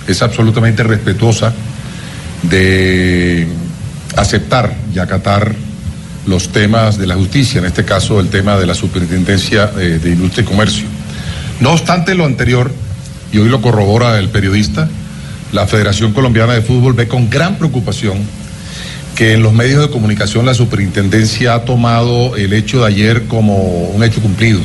es 0.07 0.21
absolutamente 0.21 0.81
respetuosa 0.83 1.53
de 2.43 3.47
aceptar 4.15 4.73
y 4.95 4.99
acatar 4.99 5.53
los 6.25 6.49
temas 6.49 6.97
de 6.97 7.05
la 7.05 7.15
justicia, 7.15 7.59
en 7.59 7.65
este 7.65 7.83
caso 7.83 8.19
el 8.19 8.29
tema 8.29 8.57
de 8.57 8.65
la 8.65 8.73
Superintendencia 8.73 9.71
eh, 9.77 9.99
de 10.01 10.09
Industria 10.09 10.43
y 10.43 10.47
Comercio. 10.47 10.85
No 11.59 11.73
obstante 11.73 12.15
lo 12.15 12.25
anterior, 12.25 12.71
y 13.31 13.37
hoy 13.37 13.49
lo 13.49 13.61
corrobora 13.61 14.17
el 14.19 14.29
periodista, 14.29 14.89
la 15.51 15.67
Federación 15.67 16.13
Colombiana 16.13 16.53
de 16.53 16.61
Fútbol 16.61 16.93
ve 16.93 17.07
con 17.07 17.29
gran 17.29 17.57
preocupación 17.57 18.17
que 19.15 19.33
en 19.33 19.43
los 19.43 19.51
medios 19.51 19.81
de 19.81 19.89
comunicación 19.89 20.45
la 20.45 20.53
superintendencia 20.53 21.53
ha 21.53 21.65
tomado 21.65 22.35
el 22.37 22.53
hecho 22.53 22.81
de 22.81 22.87
ayer 22.87 23.23
como 23.23 23.89
un 23.89 24.03
hecho 24.03 24.21
cumplido. 24.21 24.61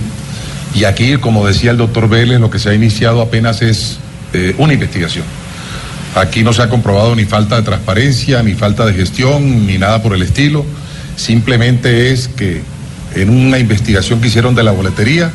Y 0.75 0.85
aquí, 0.85 1.17
como 1.17 1.47
decía 1.47 1.71
el 1.71 1.77
doctor 1.77 2.09
Vélez, 2.09 2.39
lo 2.41 2.51
que 2.51 2.59
se 2.59 2.71
ha 2.71 2.75
iniciado 2.75 3.21
apenas 3.21 3.63
es 3.63 3.99
eh, 4.33 4.55
una 4.59 4.73
investigación. 4.73 5.25
Aquí 6.15 6.45
no 6.45 6.53
se 6.53 6.63
ha 6.63 6.69
comprobado 6.69 7.17
ni 7.17 7.25
falta 7.25 7.57
de 7.57 7.63
transparencia, 7.63 8.43
ni 8.43 8.55
falta 8.55 8.87
de 8.87 8.95
gestión, 8.95 9.67
ni 9.67 9.79
nada 9.79 10.03
por 10.03 10.15
el 10.15 10.23
estilo. 10.23 10.65
Simplemente 11.17 12.13
es 12.13 12.29
que 12.29 12.63
en 13.17 13.31
una 13.31 13.59
investigación 13.59 14.21
que 14.21 14.29
hicieron 14.29 14.55
de 14.55 14.63
la 14.63 14.71
boletería, 14.71 15.33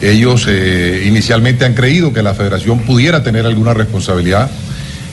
ellos 0.00 0.46
eh, 0.48 1.04
inicialmente 1.06 1.64
han 1.64 1.74
creído 1.74 2.12
que 2.12 2.22
la 2.22 2.34
federación 2.34 2.80
pudiera 2.80 3.22
tener 3.22 3.46
alguna 3.46 3.74
responsabilidad 3.74 4.50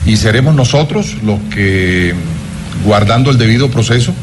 y 0.06 0.16
seremos 0.16 0.54
nosotros 0.54 1.16
los 1.22 1.38
que, 1.54 2.14
guardando 2.84 3.30
el 3.30 3.38
debido 3.38 3.70
proceso, 3.70 4.14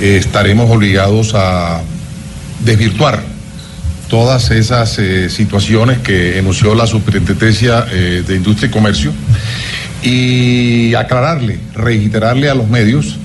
eh, 0.00 0.16
estaremos 0.18 0.70
obligados 0.70 1.34
a 1.34 1.82
desvirtuar 2.64 3.22
todas 4.08 4.50
esas 4.50 4.98
eh, 4.98 5.28
situaciones 5.28 5.98
que 5.98 6.38
enunció 6.38 6.74
la 6.74 6.86
Superintendencia 6.86 7.82
de 7.82 8.34
Industria 8.34 8.68
y 8.68 8.70
Comercio 8.70 9.12
y 10.02 10.94
aclararle, 10.94 11.58
reiterarle 11.74 12.48
a 12.48 12.54
los 12.54 12.68
medios 12.68 13.18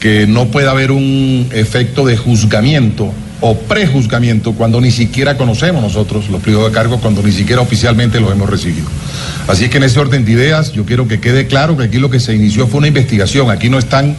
que 0.00 0.26
no 0.26 0.46
puede 0.46 0.68
haber 0.68 0.90
un 0.90 1.48
efecto 1.52 2.04
de 2.04 2.16
juzgamiento 2.16 3.12
o 3.46 3.54
prejuzgamiento 3.54 4.54
cuando 4.54 4.80
ni 4.80 4.90
siquiera 4.90 5.36
conocemos 5.36 5.82
nosotros 5.82 6.30
los 6.30 6.40
pliegos 6.40 6.64
de 6.64 6.72
cargo, 6.72 6.98
cuando 6.98 7.22
ni 7.22 7.30
siquiera 7.30 7.60
oficialmente 7.60 8.18
los 8.18 8.32
hemos 8.32 8.48
recibido. 8.48 8.86
Así 9.48 9.68
que 9.68 9.76
en 9.76 9.82
ese 9.82 10.00
orden 10.00 10.24
de 10.24 10.32
ideas 10.32 10.72
yo 10.72 10.86
quiero 10.86 11.06
que 11.06 11.20
quede 11.20 11.46
claro 11.46 11.76
que 11.76 11.84
aquí 11.84 11.98
lo 11.98 12.08
que 12.08 12.20
se 12.20 12.34
inició 12.34 12.66
fue 12.68 12.78
una 12.78 12.88
investigación, 12.88 13.50
aquí 13.50 13.68
no 13.68 13.78
están 13.78 14.16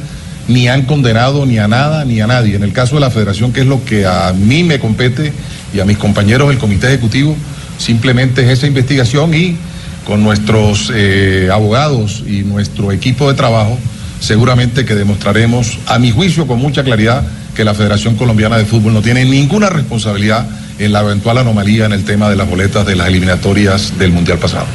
ni 0.47 0.67
han 0.67 0.84
condenado 0.84 1.47
ni 1.47 1.57
a 1.57 1.67
nada 1.67 2.05
ni 2.05 2.21
a 2.21 2.28
nadie. 2.28 2.55
En 2.55 2.61
el 2.61 2.71
caso 2.71 2.97
de 2.97 3.01
la 3.01 3.09
federación, 3.09 3.51
que 3.51 3.61
es 3.61 3.65
lo 3.65 3.84
que 3.84 4.05
a 4.05 4.32
mí 4.32 4.63
me 4.63 4.80
compete 4.80 5.34
y 5.73 5.80
a 5.80 5.86
mis 5.86 5.97
compañeros 5.97 6.49
del 6.49 6.59
comité 6.59 6.86
ejecutivo, 6.89 7.36
simplemente 7.80 8.43
es 8.43 8.59
esa 8.59 8.67
investigación 8.67 9.34
y 9.34 9.57
con 10.05 10.23
nuestros 10.23 10.91
eh, 10.93 11.49
abogados 11.51 12.23
y 12.28 12.43
nuestro 12.43 12.91
equipo 12.91 13.28
de 13.28 13.34
trabajo, 13.34 13.76
seguramente 14.19 14.86
que 14.86 14.93
demostraremos, 14.93 15.80
a 15.88 15.97
mi 15.97 16.11
juicio, 16.11 16.45
con 16.45 16.59
mucha 16.59 16.84
claridad, 16.84 17.23
que 17.56 17.64
la 17.64 17.74
Federación 17.74 18.16
Colombiana 18.16 18.58
de 18.58 18.66
Fútbol 18.66 18.93
no 18.93 19.01
tiene 19.01 19.26
ninguna 19.26 19.70
responsabilidad 19.70 20.45
en 20.78 20.91
la 20.93 21.01
eventual 21.01 21.38
anomalía 21.39 21.86
en 21.86 21.93
el 21.93 22.03
tema 22.06 22.30
de 22.30 22.36
las 22.36 22.47
boletas 22.49 22.86
de 22.86 22.95
las 22.95 23.08
eliminatorias 23.08 23.97
del 23.97 24.12
Mundial 24.12 24.38
pasado. 24.38 24.66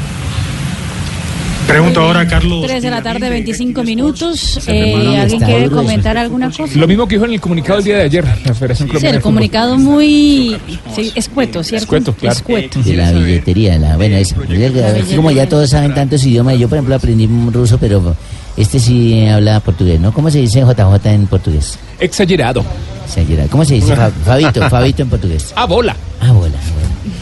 Pregunto 1.66 2.00
ahora, 2.00 2.26
Carlos. 2.26 2.66
3 2.66 2.82
de 2.82 2.90
la 2.90 3.00
tarde, 3.00 3.30
25 3.30 3.84
minutos. 3.84 4.58
prepara. 4.64 5.04
Eh, 5.04 5.20
¿Alguien 5.20 5.40
quiere 5.40 5.70
comentar 5.70 6.18
alguna 6.18 6.50
cosa? 6.50 6.76
Lo 6.76 6.88
mismo 6.88 7.06
que 7.06 7.14
dijo 7.14 7.26
en 7.26 7.34
el 7.34 7.40
comunicado 7.40 7.78
el 7.78 7.84
día 7.84 7.96
de 7.98 8.02
ayer, 8.04 8.24
la 8.44 8.54
Federación 8.54 8.88
Sí, 8.88 8.92
Colombiana 8.92 9.08
el 9.10 9.14
de 9.14 9.20
Fútbol. 9.20 9.22
comunicado 9.22 9.78
muy 9.78 10.56
sí, 10.96 11.12
escueto, 11.14 11.62
¿cierto? 11.62 11.84
Escueto, 11.84 12.12
claro. 12.14 12.36
Escueto. 12.36 12.82
De 12.82 12.96
la 12.96 13.12
billetería, 13.12 13.78
la, 13.78 13.96
bueno, 13.96 14.16
es, 14.16 14.34
así 14.34 15.14
como 15.14 15.30
ya 15.30 15.48
todos 15.48 15.70
saben 15.70 15.94
tantos 15.94 16.24
idiomas, 16.24 16.58
yo 16.58 16.68
por 16.68 16.78
ejemplo 16.78 16.96
aprendí 16.96 17.28
ruso, 17.52 17.78
pero 17.78 18.16
este 18.60 18.78
sí 18.78 19.26
habla 19.26 19.60
portugués, 19.60 19.98
¿no? 20.00 20.12
¿Cómo 20.12 20.30
se 20.30 20.38
dice 20.38 20.60
JJ 20.60 21.06
en 21.06 21.26
portugués? 21.26 21.78
Exagerado. 21.98 22.64
Exagerado. 23.06 23.48
¿Cómo 23.50 23.64
se 23.64 23.74
dice 23.74 23.94
Fa- 23.96 24.10
Fabito? 24.10 24.68
Fabito 24.68 25.02
en 25.02 25.08
portugués. 25.10 25.52
A 25.56 25.64
bola. 25.66 25.96
Ah, 26.20 26.32
bola. 26.32 26.54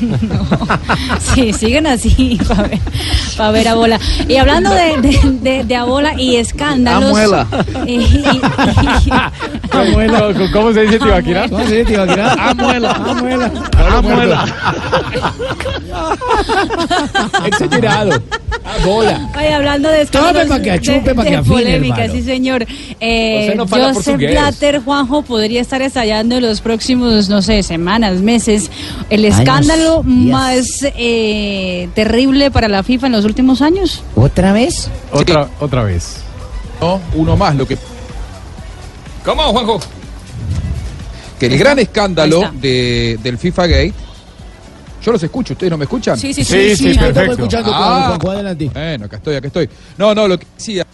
Sí, 1.35 1.53
siguen 1.53 1.87
así 1.87 2.39
para 2.49 2.62
ver, 2.68 2.79
pa' 3.37 3.51
ver 3.51 3.68
a 3.68 3.74
bola. 3.74 3.99
Y 4.29 4.37
hablando 4.37 4.70
de, 4.70 4.97
de, 5.01 5.18
de- 5.41 5.64
de 5.64 5.76
a 5.76 5.85
bola 5.85 6.14
y 6.20 6.37
escándalos. 6.37 7.11
Amuela. 7.11 7.47
y- 7.87 7.95
y- 7.95 8.41
¿Cómo, 9.70 10.51
cómo 10.53 10.72
se 10.72 10.83
dice 10.83 10.99
Tibaquirá? 10.99 11.49
¿Cómo 11.49 11.64
se 11.66 11.76
dice 11.76 11.85
Tibaquirá? 11.93 12.33
Amuela. 12.51 12.91
Amuela. 12.93 13.51
Amuela. 13.97 14.45
Exagerado. 17.45 18.22
A 18.64 18.85
bola. 18.85 19.29
Oye, 19.37 19.55
hablando 19.55 19.89
de 19.89 20.03
escándalos 20.03 20.49
pa' 20.49 20.61
que 20.61 20.70
achupe, 20.72 21.14
pa' 21.14 21.22
de 21.24 21.31
que 21.31 21.37
afine, 21.37 21.55
polémica, 21.55 22.05
hermano. 22.05 22.12
sí 22.20 22.22
señor. 22.22 22.66
Eh, 23.01 23.55
no 23.57 23.66
Joseph. 23.66 24.16
Blatter, 24.18 24.81
Juanjo, 24.83 25.22
podría 25.22 25.61
estar 25.61 25.81
estallando 25.83 26.37
en 26.37 26.43
los 26.43 26.61
próximos, 26.61 27.29
no 27.29 27.41
sé, 27.43 27.62
semanas, 27.62 28.20
meses, 28.20 28.70
el 29.11 29.24
Años, 29.24 29.37
escándalo 29.69 30.03
más 30.03 30.83
eh, 30.97 31.89
terrible 31.95 32.51
para 32.51 32.69
la 32.69 32.83
FIFA 32.83 33.07
en 33.07 33.12
los 33.12 33.25
últimos 33.25 33.61
años. 33.61 34.03
¿Otra 34.14 34.53
vez? 34.53 34.89
Otra, 35.12 35.49
otra 35.61 35.83
vez. 35.83 36.19
No, 36.81 37.01
uno 37.14 37.37
más, 37.37 37.55
lo 37.57 37.66
que 37.66 37.77
¿Cómo, 39.25 39.43
Juanjo? 39.53 39.81
que 41.39 41.47
el 41.47 41.59
gran 41.59 41.79
escándalo 41.79 42.51
de, 42.61 43.19
del 43.23 43.39
FIFA 43.39 43.66
Gate. 43.66 43.95
Yo 45.05 45.12
los 45.12 45.23
escucho, 45.23 45.53
¿ustedes 45.53 45.71
no 45.71 45.77
me 45.79 45.85
escuchan? 45.85 46.19
Sí, 46.19 46.35
sí, 46.35 46.43
sí. 46.45 46.53
Sí, 46.53 46.77
sí, 46.77 46.93
sí, 46.93 46.99
perfecto. 46.99 47.09
Estamos 47.21 47.39
escuchando 47.39 47.71
Ah. 47.73 48.09
con 48.11 48.21
Juan 48.21 48.35
adelante. 48.37 48.71
Bueno, 48.73 49.05
acá 49.05 49.16
estoy, 49.19 49.37
acá 49.37 49.47
estoy. 49.47 49.69
No, 49.97 50.14
no, 50.14 50.27
lo 50.27 50.39
que 50.39 50.47
decía. 50.57 50.85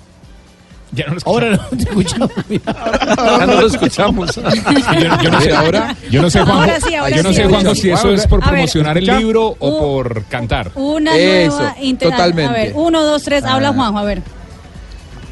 Ya 0.95 1.07
no 1.07 1.15
lo 1.15 1.21
Ahora 1.25 1.51
no 1.51 1.77
te 1.77 1.83
escuchamos. 1.83 2.31
Ya 2.49 3.47
no 3.47 3.61
lo 3.61 3.67
escuchamos. 3.67 4.35
Yo, 4.37 5.23
yo 5.23 5.31
no 5.31 5.41
sé 5.41 5.53
ahora. 5.53 5.97
Yo 6.11 6.23
no 6.23 6.31
sé, 6.31 6.41
Juanjo. 6.41 6.61
Ahora 6.61 6.81
sí, 6.81 6.95
ahora 6.95 7.17
yo 7.17 7.23
no 7.23 7.29
sí, 7.31 7.35
sé, 7.35 7.43
ahora 7.43 7.55
Juanjo, 7.55 7.75
sí. 7.75 7.81
si 7.81 7.91
eso 7.91 8.13
es 8.13 8.27
por 8.27 8.43
A 8.43 8.47
ver, 8.47 8.53
promocionar 8.55 8.99
el 8.99 9.07
libro 9.07 9.57
o 9.59 9.81
por 9.81 10.25
cantar. 10.25 10.71
Una 10.75 11.17
Eso, 11.17 11.57
nueva 11.59 11.77
totalmente. 11.99 12.51
A 12.51 12.53
ver, 12.53 12.73
uno, 12.75 13.05
dos, 13.05 13.23
tres, 13.23 13.45
habla 13.45 13.69
Ah. 13.69 13.73
Juanjo, 13.73 13.99
a 13.99 14.05
ver. 14.05 14.23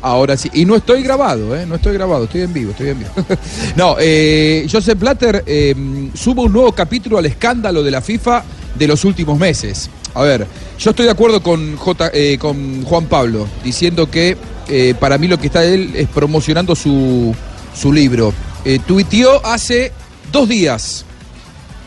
Ahora 0.00 0.36
sí, 0.36 0.50
y 0.52 0.64
no 0.64 0.74
estoy 0.74 1.02
grabado, 1.02 1.54
¿eh? 1.56 1.64
No 1.64 1.76
estoy 1.76 1.92
grabado, 1.94 2.24
estoy 2.24 2.40
en 2.40 2.52
vivo, 2.52 2.72
estoy 2.72 2.88
en 2.88 2.98
vivo. 2.98 3.10
no, 3.76 3.96
eh, 4.00 4.66
Joseph 4.70 4.98
Blatter 4.98 5.44
eh, 5.46 5.74
sube 6.14 6.42
un 6.42 6.52
nuevo 6.52 6.72
capítulo 6.72 7.18
al 7.18 7.26
escándalo 7.26 7.84
de 7.84 7.90
la 7.92 8.00
FIFA 8.00 8.42
de 8.74 8.88
los 8.88 9.04
últimos 9.04 9.38
meses. 9.38 9.88
A 10.14 10.22
ver, 10.22 10.46
yo 10.78 10.90
estoy 10.90 11.04
de 11.04 11.12
acuerdo 11.12 11.40
con, 11.40 11.76
J, 11.76 12.10
eh, 12.12 12.36
con 12.38 12.82
Juan 12.84 13.06
Pablo, 13.06 13.46
diciendo 13.62 14.10
que 14.10 14.36
eh, 14.68 14.94
para 14.98 15.18
mí 15.18 15.28
lo 15.28 15.38
que 15.38 15.46
está 15.46 15.64
él 15.64 15.92
es 15.94 16.08
promocionando 16.08 16.74
su, 16.74 17.34
su 17.74 17.92
libro. 17.92 18.32
Eh, 18.64 18.78
tuiteó 18.86 19.44
hace 19.44 19.92
dos 20.30 20.48
días 20.48 21.04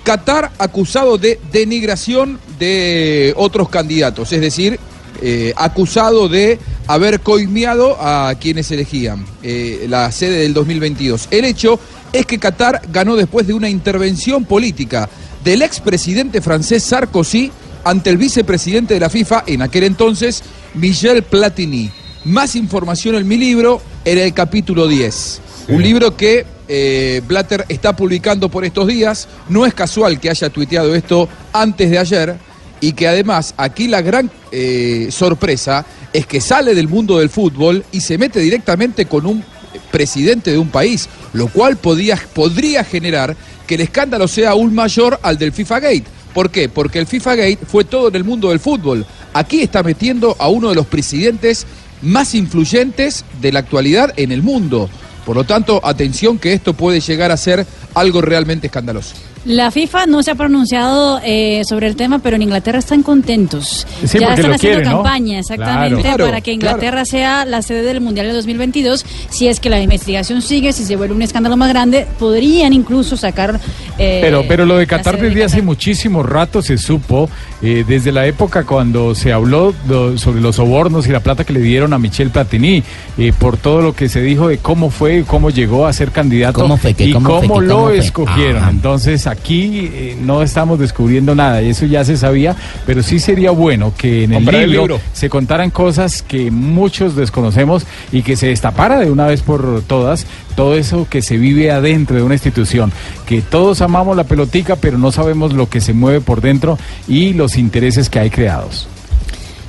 Qatar 0.05 0.51
acusado 0.59 1.17
de 1.17 1.39
denigración 1.51 2.39
de 2.59 3.33
otros 3.37 3.69
candidatos, 3.69 4.31
es 4.31 4.39
decir, 4.39 4.79
eh, 5.19 5.51
acusado 5.57 6.29
de 6.29 6.59
haber 6.85 7.21
coimeado 7.21 7.97
a 7.99 8.35
quienes 8.39 8.69
elegían 8.69 9.25
eh, 9.41 9.87
la 9.89 10.11
sede 10.11 10.41
del 10.41 10.53
2022. 10.53 11.29
El 11.31 11.45
hecho 11.45 11.79
es 12.13 12.27
que 12.27 12.37
Qatar 12.37 12.83
ganó 12.91 13.15
después 13.15 13.47
de 13.47 13.53
una 13.53 13.67
intervención 13.67 14.45
política 14.45 15.09
del 15.43 15.63
expresidente 15.63 16.39
francés 16.39 16.83
Sarkozy 16.83 17.51
ante 17.83 18.11
el 18.11 18.17
vicepresidente 18.17 18.93
de 18.93 18.99
la 18.99 19.09
FIFA 19.09 19.45
en 19.47 19.63
aquel 19.63 19.85
entonces, 19.85 20.43
Michel 20.75 21.23
Platini. 21.23 21.89
Más 22.25 22.55
información 22.55 23.13
en 23.13 23.27
mi 23.27 23.37
libro, 23.37 23.79
en 24.03 24.17
el 24.17 24.33
capítulo 24.33 24.87
10. 24.87 25.41
Un 25.67 25.83
libro 25.83 26.17
que 26.17 26.43
eh, 26.67 27.21
Blatter 27.27 27.65
está 27.69 27.95
publicando 27.95 28.49
por 28.49 28.65
estos 28.65 28.87
días. 28.87 29.27
No 29.47 29.63
es 29.63 29.75
casual 29.75 30.19
que 30.19 30.31
haya 30.31 30.49
tuiteado 30.49 30.95
esto 30.95 31.29
antes 31.53 31.91
de 31.91 31.99
ayer. 31.99 32.35
Y 32.81 32.93
que 32.93 33.07
además 33.07 33.53
aquí 33.57 33.87
la 33.87 34.01
gran 34.01 34.31
eh, 34.51 35.09
sorpresa 35.11 35.85
es 36.13 36.25
que 36.25 36.41
sale 36.41 36.73
del 36.73 36.87
mundo 36.87 37.19
del 37.19 37.29
fútbol 37.29 37.85
y 37.91 38.01
se 38.01 38.17
mete 38.17 38.39
directamente 38.39 39.05
con 39.05 39.27
un 39.27 39.43
presidente 39.91 40.51
de 40.51 40.57
un 40.57 40.69
país, 40.69 41.07
lo 41.33 41.47
cual 41.47 41.77
podía, 41.77 42.19
podría 42.33 42.83
generar 42.83 43.35
que 43.67 43.75
el 43.75 43.81
escándalo 43.81 44.27
sea 44.27 44.51
aún 44.51 44.73
mayor 44.73 45.19
al 45.21 45.37
del 45.37 45.51
FIFA 45.51 45.79
Gate. 45.79 46.05
¿Por 46.33 46.49
qué? 46.49 46.69
Porque 46.69 46.99
el 46.99 47.07
FIFA 47.07 47.35
Gate 47.35 47.59
fue 47.65 47.85
todo 47.85 48.09
en 48.09 48.15
el 48.15 48.23
mundo 48.23 48.49
del 48.49 48.59
fútbol. 48.59 49.05
Aquí 49.33 49.61
está 49.61 49.83
metiendo 49.83 50.35
a 50.37 50.49
uno 50.49 50.69
de 50.69 50.75
los 50.75 50.85
presidentes 50.85 51.65
más 52.01 52.35
influyentes 52.35 53.25
de 53.41 53.51
la 53.51 53.59
actualidad 53.59 54.13
en 54.17 54.31
el 54.31 54.43
mundo. 54.43 54.89
Por 55.25 55.35
lo 55.35 55.43
tanto, 55.43 55.81
atención 55.83 56.37
que 56.37 56.53
esto 56.53 56.73
puede 56.73 56.99
llegar 56.99 57.31
a 57.31 57.37
ser 57.37 57.65
algo 57.95 58.21
realmente 58.21 58.67
escandaloso. 58.67 59.15
La 59.45 59.69
FIFA 59.69 60.07
no 60.07 60.23
se 60.23 60.31
ha 60.31 60.35
pronunciado 60.35 61.19
eh, 61.23 61.61
sobre 61.69 61.85
el 61.87 61.95
tema, 61.95 62.17
pero 62.19 62.35
en 62.35 62.41
Inglaterra 62.41 62.79
están 62.79 63.03
contentos. 63.03 63.85
Sí, 64.03 64.17
ya 64.19 64.33
están 64.33 64.53
haciendo 64.53 64.57
quieren, 64.57 64.83
¿no? 64.85 65.03
campaña 65.03 65.39
exactamente 65.39 66.01
Claro. 66.01 66.25
para 66.25 66.41
que 66.41 66.51
Inglaterra 66.53 67.03
Claro. 67.03 67.05
sea 67.05 67.45
la 67.45 67.61
sede 67.61 67.83
del 67.83 68.01
Mundial 68.01 68.25
de 68.27 68.33
2022. 68.33 69.05
Si 69.29 69.47
es 69.47 69.59
que 69.59 69.69
la 69.69 69.79
investigación 69.81 70.41
sigue, 70.41 70.73
si 70.73 70.83
se 70.83 70.95
vuelve 70.95 71.13
un 71.13 71.21
escándalo 71.21 71.57
más 71.57 71.69
grande, 71.69 72.07
podrían 72.17 72.73
incluso 72.73 73.17
sacar. 73.17 73.59
eh, 73.99 74.19
Pero, 74.21 74.43
pero 74.47 74.65
lo 74.65 74.77
de 74.77 74.87
Qatar 74.87 75.15
sede 75.15 75.23
de 75.23 75.29
desde 75.29 75.43
hace 75.45 75.61
muchísimo 75.61 76.23
rato 76.23 76.61
se 76.63 76.77
supo, 76.79 77.29
eh, 77.61 77.85
desde 77.87 78.11
la 78.11 78.25
época 78.25 78.63
cuando 78.65 79.13
se 79.15 79.31
habló 79.31 79.73
do- 79.87 80.17
sobre 80.17 80.41
los 80.41 80.55
sobornos 80.55 81.07
y 81.07 81.11
la 81.11 81.19
plata 81.19 81.43
que 81.43 81.53
le 81.53 81.61
dieron 81.61 81.93
a 81.93 81.99
Michel 81.99 82.31
Platini, 82.31 82.83
eh, 83.17 83.31
por 83.37 83.57
todo 83.57 83.81
lo 83.81 83.93
que 83.93 84.09
se 84.09 84.21
dijo 84.21 84.47
de 84.47 84.57
cómo 84.57 84.89
fue, 84.89 85.23
cómo 85.25 85.49
llegó 85.51 85.85
a 85.85 85.93
ser 85.93 86.11
candidato 86.11 86.59
¿Cómo 86.61 86.77
fue 86.77 86.93
que, 86.95 87.05
y 87.05 87.13
cómo 87.13 87.27
cómo, 87.29 87.39
fue 87.41 87.59
que, 87.63 87.67
lo 87.67 87.84
escogieron. 87.91 88.61
Ajá. 88.63 88.69
Entonces 88.71 89.27
aquí 89.27 89.89
eh, 89.93 90.17
no 90.21 90.41
estamos 90.41 90.79
descubriendo 90.79 91.35
nada, 91.35 91.61
eso 91.61 91.85
ya 91.85 92.03
se 92.05 92.17
sabía, 92.17 92.55
pero 92.85 93.03
sí 93.03 93.19
sería 93.19 93.51
bueno 93.51 93.93
que 93.97 94.23
en 94.25 94.33
el 94.33 94.71
libro, 94.71 94.99
se 95.13 95.29
contaran 95.29 95.69
cosas 95.71 96.21
que 96.21 96.51
muchos 96.51 97.15
desconocemos 97.15 97.85
y 98.11 98.21
que 98.21 98.35
se 98.35 98.47
destapara 98.47 98.99
de 98.99 99.11
una 99.11 99.25
vez 99.27 99.41
por 99.41 99.81
todas 99.87 100.25
todo 100.55 100.75
eso 100.75 101.05
que 101.09 101.21
se 101.21 101.37
vive 101.37 101.69
adentro 101.71 102.15
de 102.15 102.23
una 102.23 102.35
institución, 102.35 102.91
que 103.25 103.41
todos 103.41 103.81
amamos 103.81 104.15
la 104.15 104.23
pelotica, 104.23 104.77
pero 104.77 104.97
no 104.97 105.11
sabemos 105.11 105.51
lo 105.51 105.67
que 105.69 105.81
se 105.81 105.91
mueve 105.93 106.21
por 106.21 106.39
dentro 106.39 106.79
y 107.09 107.33
los 107.33 107.57
intereses 107.57 108.09
que 108.09 108.19
hay 108.19 108.29
creados. 108.29 108.87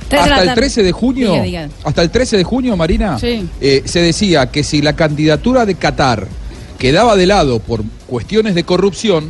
Hasta 0.09 0.23
el 0.39 0.45
tarde. 0.47 0.61
13 0.61 0.83
de 0.83 0.91
junio, 0.93 1.31
Diga, 1.33 1.43
diga. 1.43 1.69
hasta 1.83 2.01
el 2.01 2.09
13 2.09 2.37
de 2.37 2.43
junio, 2.45 2.77
Marina, 2.77 3.19
Sí. 3.19 3.45
eh, 3.59 3.81
se 3.83 3.99
decía 3.99 4.49
que 4.49 4.63
si 4.63 4.81
la 4.81 4.93
candidatura 4.95 5.65
de 5.65 5.75
Qatar 5.75 6.27
quedaba 6.77 7.15
de 7.15 7.25
lado 7.25 7.59
por 7.59 7.83
cuestiones 8.07 8.55
de 8.55 8.63
corrupción, 8.63 9.29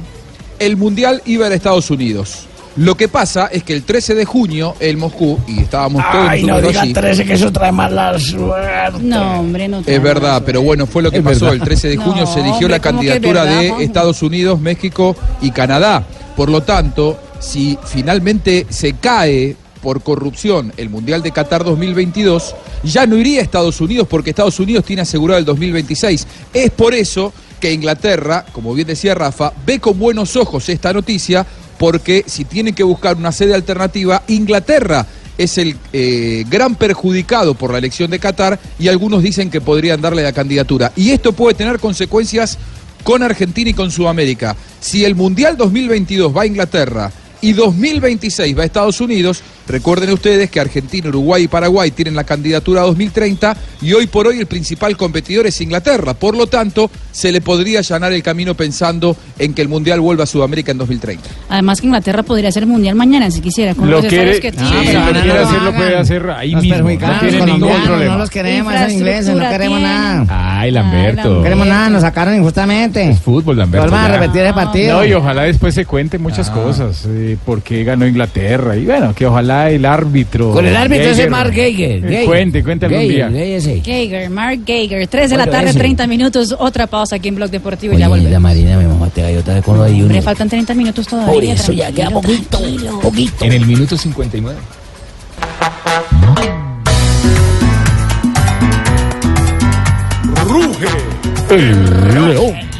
el 0.60 0.78
mundial 0.78 1.22
iba 1.26 1.48
a 1.48 1.54
Estados 1.54 1.90
Unidos. 1.92 2.46
Lo 2.76 2.96
que 2.96 3.08
pasa 3.08 3.48
es 3.48 3.64
que 3.64 3.74
el 3.74 3.82
13 3.82 4.14
de 4.14 4.24
junio, 4.26 4.76
el 4.80 4.98
Moscú, 4.98 5.40
y 5.48 5.62
estábamos 5.62 6.04
todos 6.12 6.30
Ay, 6.30 6.44
no 6.44 6.62
diga 6.62 6.82
allí, 6.82 6.94
13 6.94 7.26
que 7.26 7.34
eso 7.34 7.52
trae 7.52 7.72
mala 7.72 8.20
suerte. 8.20 9.00
No, 9.02 9.40
hombre, 9.40 9.68
no. 9.68 9.82
Es 9.84 10.02
verdad, 10.04 10.44
pero 10.46 10.62
bueno, 10.62 10.86
fue 10.86 11.02
lo 11.02 11.10
que 11.10 11.18
Es 11.18 11.24
pasó. 11.24 11.46
verdad. 11.46 11.54
El 11.56 11.62
13 11.62 11.88
de 11.90 11.98
junio 11.98 12.22
No, 12.26 12.28
se 12.32 12.40
eligió 12.42 12.68
hombre, 12.68 12.70
la 12.70 12.80
¿cómo 12.80 13.02
que 13.02 13.08
es 13.08 13.14
candidatura 13.14 13.44
verdad, 13.46 13.78
de? 13.78 13.84
Estados 13.84 14.22
Unidos, 14.22 14.60
México 14.60 15.16
y 15.42 15.50
Canadá. 15.50 16.06
Por 16.36 16.50
lo 16.50 16.62
tanto, 16.62 17.18
si 17.40 17.80
finalmente 17.84 18.68
se 18.70 18.94
cae 18.94 19.56
por 19.88 20.04
corrupción 20.04 20.74
el 20.76 20.90
Mundial 20.90 21.24
de 21.24 21.32
Qatar 21.32 21.64
2022, 21.64 22.54
ya 22.84 23.06
no 23.06 23.16
iría 23.16 23.40
a 23.40 23.44
Estados 23.44 23.80
Unidos 23.80 24.06
porque 24.10 24.32
Estados 24.32 24.60
Unidos 24.60 24.84
tiene 24.84 25.04
asegurado 25.04 25.40
el 25.40 25.46
2026. 25.46 26.28
Es 26.54 26.72
por 26.72 26.94
eso 26.94 27.32
que 27.62 27.72
Inglaterra, 27.72 28.46
como 28.52 28.74
bien 28.74 28.86
decía 28.86 29.16
Rafa, 29.16 29.54
ve 29.66 29.80
con 29.80 29.98
buenos 29.98 30.36
ojos 30.36 30.68
esta 30.68 30.92
noticia 30.92 31.48
porque 31.78 32.26
si 32.28 32.44
tienen 32.44 32.76
que 32.76 32.84
buscar 32.84 33.16
una 33.16 33.32
sede 33.32 33.56
alternativa, 33.56 34.24
Inglaterra 34.28 35.08
es 35.38 35.58
el 35.58 35.78
eh, 35.94 36.44
gran 36.50 36.76
perjudicado 36.76 37.54
por 37.54 37.72
la 37.72 37.78
elección 37.78 38.12
de 38.12 38.20
Qatar 38.20 38.60
y 38.78 38.90
algunos 38.90 39.24
dicen 39.24 39.50
que 39.50 39.62
podrían 39.62 40.02
darle 40.02 40.22
la 40.22 40.34
candidatura. 40.34 40.92
Y 40.98 41.12
esto 41.12 41.32
puede 41.32 41.56
tener 41.56 41.80
consecuencias 41.80 42.58
con 43.06 43.24
Argentina 43.24 43.70
y 43.70 43.74
con 43.74 43.90
Sudamérica. 43.90 44.54
Si 44.82 45.06
el 45.06 45.16
Mundial 45.16 45.56
2022 45.56 46.36
va 46.36 46.42
a 46.42 46.46
Inglaterra 46.46 47.10
y 47.42 47.54
2026 47.54 48.58
va 48.58 48.64
a 48.64 48.66
Estados 48.66 49.00
Unidos, 49.02 49.44
recuerden 49.68 50.12
ustedes 50.12 50.50
que 50.50 50.60
Argentina, 50.60 51.10
Uruguay 51.10 51.44
y 51.44 51.48
Paraguay 51.48 51.92
tienen 51.92 52.16
la 52.16 52.24
candidatura 52.24 52.82
a 52.82 52.86
2030 52.86 53.56
y 53.82 53.94
hoy 53.94 54.08
por 54.08 54.28
hoy 54.28 54.40
el 54.40 54.46
principal 54.48 54.96
competidor 54.98 55.48
es 55.48 55.60
Inglaterra. 55.62 56.14
Por 56.14 56.36
lo 56.36 56.48
tanto, 56.48 56.90
se 57.12 57.32
le 57.32 57.42
podría 57.42 57.80
allanar 57.80 58.12
el 58.14 58.24
camino 58.24 58.56
pensando 58.56 59.16
en 59.40 59.54
que 59.54 59.62
el 59.62 59.68
Mundial 59.68 60.00
vuelva 60.00 60.24
a 60.24 60.28
Sudamérica 60.28 60.72
en 60.72 60.78
2030. 60.78 61.28
Además 61.50 61.82
que 61.82 61.88
Inglaterra 61.88 62.24
podría 62.24 62.52
ser 62.52 62.66
mundial 62.66 62.96
mañana 62.96 63.30
si 63.32 63.42
quisiera. 63.42 63.74
Con 63.76 63.90
Lo 63.90 63.98
los 64.02 64.06
quiere, 64.08 64.40
que 64.40 64.52
sí, 64.52 64.58
tiene. 64.58 64.88
si 64.88 64.94
lo 64.94 65.00
no 65.06 65.12
quiere 65.22 65.38
hacer, 65.40 65.54
lo 65.62 65.68
hagan. 65.70 65.76
puede 65.76 65.98
hacer 65.98 66.30
ahí 66.30 66.52
Nos 66.54 66.62
mismo. 66.64 66.78
No 66.90 67.20
tiene 67.20 67.38
los 67.38 67.46
ningún 67.48 67.82
problema. 67.84 68.14
No 68.14 68.18
los 68.20 68.30
queremos, 68.30 68.74
esos 68.74 68.92
ingleses, 68.94 69.36
no 69.36 69.50
queremos 69.50 69.82
nada. 69.82 70.26
Ay, 70.60 70.72
Lamberto. 70.72 71.36
No 71.36 71.44
queremos 71.44 71.68
nada, 71.68 71.90
nos 71.90 72.02
sacaron 72.02 72.36
injustamente. 72.36 73.16
Fútbol, 73.24 73.58
Lamberto. 73.58 73.88
Vuelvan 73.90 74.12
a 74.12 74.18
repetir 74.18 74.42
el 74.44 74.54
partido. 74.54 74.98
No, 75.00 75.06
y 75.06 75.14
ojalá 75.14 75.44
después 75.44 75.74
se 75.76 75.86
cuente 75.86 76.18
muchas 76.18 76.50
Ah. 76.50 76.54
cosas, 76.54 77.06
eh, 77.08 77.38
por 77.46 77.62
qué 77.62 77.84
ganó 77.84 78.08
Inglaterra, 78.08 78.76
y 78.76 78.86
bueno, 78.86 79.14
que 79.14 79.26
ojalá 79.26 79.57
el 79.66 79.86
árbitro... 79.86 80.52
Con 80.52 80.66
el 80.66 80.76
árbitro 80.76 81.10
ese 81.10 81.30
Mark 81.30 81.52
Geiger. 81.52 81.98
eh, 81.98 82.02
Geiger. 82.10 82.26
Cuente, 82.26 82.64
cuente 82.64 82.86
algún 82.86 83.02
Geiger, 83.02 83.32
día. 83.32 83.82
Geiger 83.84 84.30
Mark 84.30 84.60
Geiger. 84.66 85.08
3 85.08 85.30
de 85.30 85.38
la 85.38 85.46
tarde, 85.48 85.70
ese. 85.72 85.80
30 85.80 86.08
minutos. 86.08 86.56
Otra 86.58 86.88
pausa 86.88 87.16
aquí 87.18 87.28
en 87.30 87.36
Blog 87.36 87.50
Deportivo 87.50 87.94
y 87.94 87.96
Oye, 87.96 88.00
ya 88.02 88.10
la 88.10 88.16
volvemos. 88.16 88.42
Marina 88.42 88.78
me 88.78 88.88
mamá 88.88 89.10
te 89.10 89.38
otra 89.38 89.56
vez 89.56 89.64
con 89.64 89.78
lo 89.78 89.84
de 89.84 89.92
Hombre, 89.92 90.06
Junior. 90.08 90.24
faltan 90.24 90.50
30 90.50 90.74
minutos 90.74 91.08
todavía. 91.08 91.34
Por 91.34 91.44
eso 91.44 91.72
ya 91.72 91.92
queda 91.92 92.10
poquito, 92.12 92.60
poquito. 93.02 93.46
En 93.46 93.54
el 93.54 93.66
minuto 93.66 93.98
59. 93.98 94.58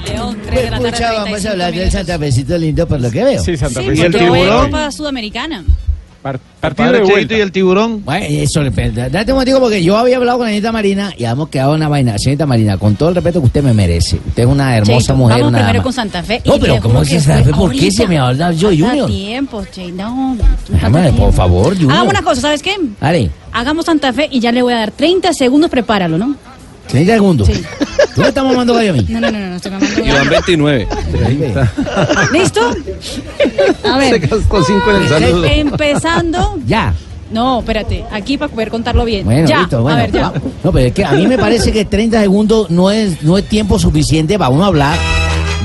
León, 0.06 0.38
3 0.46 0.56
de 0.56 0.70
la 0.72 0.78
tarde, 0.78 0.88
Escucha, 0.90 1.12
vamos 1.14 1.46
a 1.46 1.50
35 1.50 1.52
hablar 1.52 1.74
del. 1.74 1.92
Santa 1.92 2.20
Fecito 2.20 2.58
lindo 2.58 2.88
por 2.88 3.02
lo 3.02 3.12
que 3.12 3.24
veo. 3.24 3.44
Sí, 3.44 3.58
Santa 3.58 3.82
Sí, 3.82 3.88
Fe. 3.88 3.96
¿Y 3.96 4.02
el 4.02 4.14
tiburón? 4.16 4.66
Copa 4.66 4.92
Sudamericana. 4.92 5.64
Par- 6.22 6.40
partido 6.60 6.92
de 6.92 7.02
vuelta. 7.04 7.38
y 7.38 7.42
el 7.42 7.52
tiburón. 7.52 8.04
Bueno, 8.04 8.26
eso. 8.28 8.62
Date 8.64 9.24
un 9.32 9.36
momentico 9.36 9.60
porque 9.60 9.84
yo 9.84 9.98
había 9.98 10.18
hablado 10.18 10.40
con 10.40 10.48
la 10.48 10.52
Anita 10.52 10.72
Marina 10.72 11.14
y 11.18 11.24
hemos 11.26 11.50
quedado 11.50 11.72
en 11.72 11.78
una 11.78 11.90
vaina. 11.90 12.18
Señorita 12.18 12.46
Marina, 12.46 12.78
con 12.78 12.96
todo 12.96 13.10
el 13.10 13.16
respeto 13.16 13.40
que 13.40 13.46
usted 13.48 13.64
me 13.64 13.74
merece. 13.74 14.18
Usted 14.28 14.44
es 14.44 14.50
una 14.50 14.76
hermosa 14.76 14.98
Cheito, 15.00 15.16
mujer, 15.16 15.38
vamos 15.38 15.50
una 15.50 15.58
primero 15.60 15.74
dama. 15.74 15.84
con 15.84 15.94
Santa 15.94 16.24
Fe. 16.24 16.42
No, 16.46 16.60
pero 16.60 16.80
¿cómo 16.82 17.02
que 17.02 17.20
sabe? 17.20 17.44
fue 17.46 17.54
¿Por 17.54 17.72
qué 17.74 17.92
se 17.92 18.08
me 18.08 18.18
va 18.20 18.26
a 18.26 18.30
hablar 18.30 18.54
yo, 18.54 18.70
Junior? 18.70 19.08
tiempo, 19.10 19.64
Cheito. 19.72 19.96
No, 19.98 20.38
Déjame, 20.70 21.12
por 21.14 21.32
favor, 21.34 21.74
Junior. 21.76 21.92
Hagamos 21.94 22.12
una 22.14 22.22
cosa, 22.22 22.42
¿sabes 22.42 22.62
qué? 22.62 22.76
Dale, 23.00 23.30
Hagamos 23.54 23.86
Santa 23.86 24.14
Fe 24.14 24.28
y 24.32 24.40
ya 24.40 24.52
le 24.52 24.62
voy 24.62 24.74
a 24.74 24.78
dar 24.78 24.92
30 24.92 25.34
segundos, 25.34 25.70
prepáralo, 25.72 26.18
¿no? 26.18 26.36
30 26.88 27.14
segundos. 27.14 27.48
Sí. 27.48 27.64
¿Tú 28.16 28.22
me 28.22 28.30
estás 28.30 28.44
mamando 28.44 28.74
gallo 28.74 28.92
a 28.92 28.94
mí? 28.94 29.06
No, 29.10 29.22
no, 29.22 29.32
no, 29.32 29.40
no, 29.40 29.56
estoy 29.56 29.72
mamando 29.72 30.04
Y 30.04 30.10
van 30.10 30.30
29. 30.30 30.88
¿Listo? 32.34 32.76
A 33.84 33.98
ver. 33.98 34.20
Gastó 34.20 34.64
cinco 34.64 34.92
en 34.92 35.02
el 35.04 35.10
saludo. 35.10 35.46
Empezando. 35.46 36.60
Ya. 36.66 36.94
No, 37.32 37.60
espérate, 37.60 38.06
aquí 38.10 38.38
para 38.38 38.52
poder 38.52 38.70
contarlo 38.70 39.04
bien. 39.04 39.26
Bueno, 39.26 39.48
ya, 39.48 39.60
listo, 39.60 39.82
bueno. 39.82 39.98
a 39.98 40.02
ver, 40.02 40.12
ya. 40.12 40.34
No, 40.64 40.72
pero 40.72 40.88
es 40.88 40.94
que 40.94 41.04
a 41.04 41.12
mí 41.12 41.28
me 41.28 41.38
parece 41.38 41.72
que 41.72 41.84
30 41.84 42.22
segundos 42.22 42.70
no 42.70 42.90
es, 42.90 43.22
no 43.22 43.38
es 43.38 43.48
tiempo 43.48 43.78
suficiente 43.78 44.40
para 44.40 44.50
uno 44.50 44.64
hablar 44.66 44.98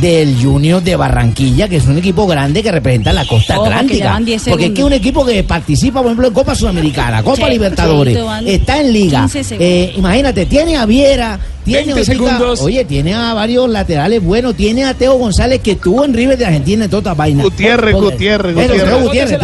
del 0.02 0.36
Junior 0.42 0.82
de 0.82 0.96
Barranquilla, 0.96 1.68
que 1.68 1.76
es 1.76 1.86
un 1.86 1.96
equipo 1.96 2.26
grande 2.26 2.60
que 2.62 2.72
representa 2.72 3.12
la 3.12 3.24
costa 3.24 3.56
Ojo, 3.56 3.66
atlántica. 3.66 4.04
ya 4.04 4.10
van 4.12 4.24
10 4.24 4.42
Porque 4.48 4.66
es 4.66 4.70
que 4.72 4.80
es 4.80 4.86
un 4.86 4.92
equipo 4.92 5.24
que 5.24 5.42
participa, 5.44 6.00
por 6.00 6.06
ejemplo, 6.08 6.26
en 6.26 6.34
Copa 6.34 6.54
Sudamericana, 6.56 7.22
Copa 7.22 7.44
Che, 7.46 7.50
Libertadores, 7.50 8.18
está 8.46 8.80
en 8.80 8.92
Liga. 8.92 9.20
15 9.20 9.44
segundos. 9.44 9.68
Eh, 9.70 9.92
imagínate, 9.96 10.46
tiene 10.46 10.76
a 10.76 10.84
Viera, 10.86 11.38
tiene 11.64 11.94
20 11.94 12.00
ahorita- 12.00 12.12
segundos. 12.36 12.60
Oye, 12.62 12.84
tiene 12.84 13.14
a 13.14 13.32
varios 13.32 13.68
laterales 13.70 14.22
buenos, 14.22 14.56
tiene 14.56 14.84
a 14.84 14.94
Teo 14.94 15.14
González 15.14 15.60
que 15.60 15.70
estuvo 15.72 16.04
en 16.04 16.12
River 16.14 16.36
de 16.36 16.46
Argentina 16.46 16.84
en 16.84 16.90
toda 16.90 17.00
esta 17.00 17.14
vaina. 17.14 17.44
Gutiérrez, 17.44 17.94
Gutiérrez, 17.94 18.56
Pero, 18.56 19.00
Gutiérrez. 19.02 19.38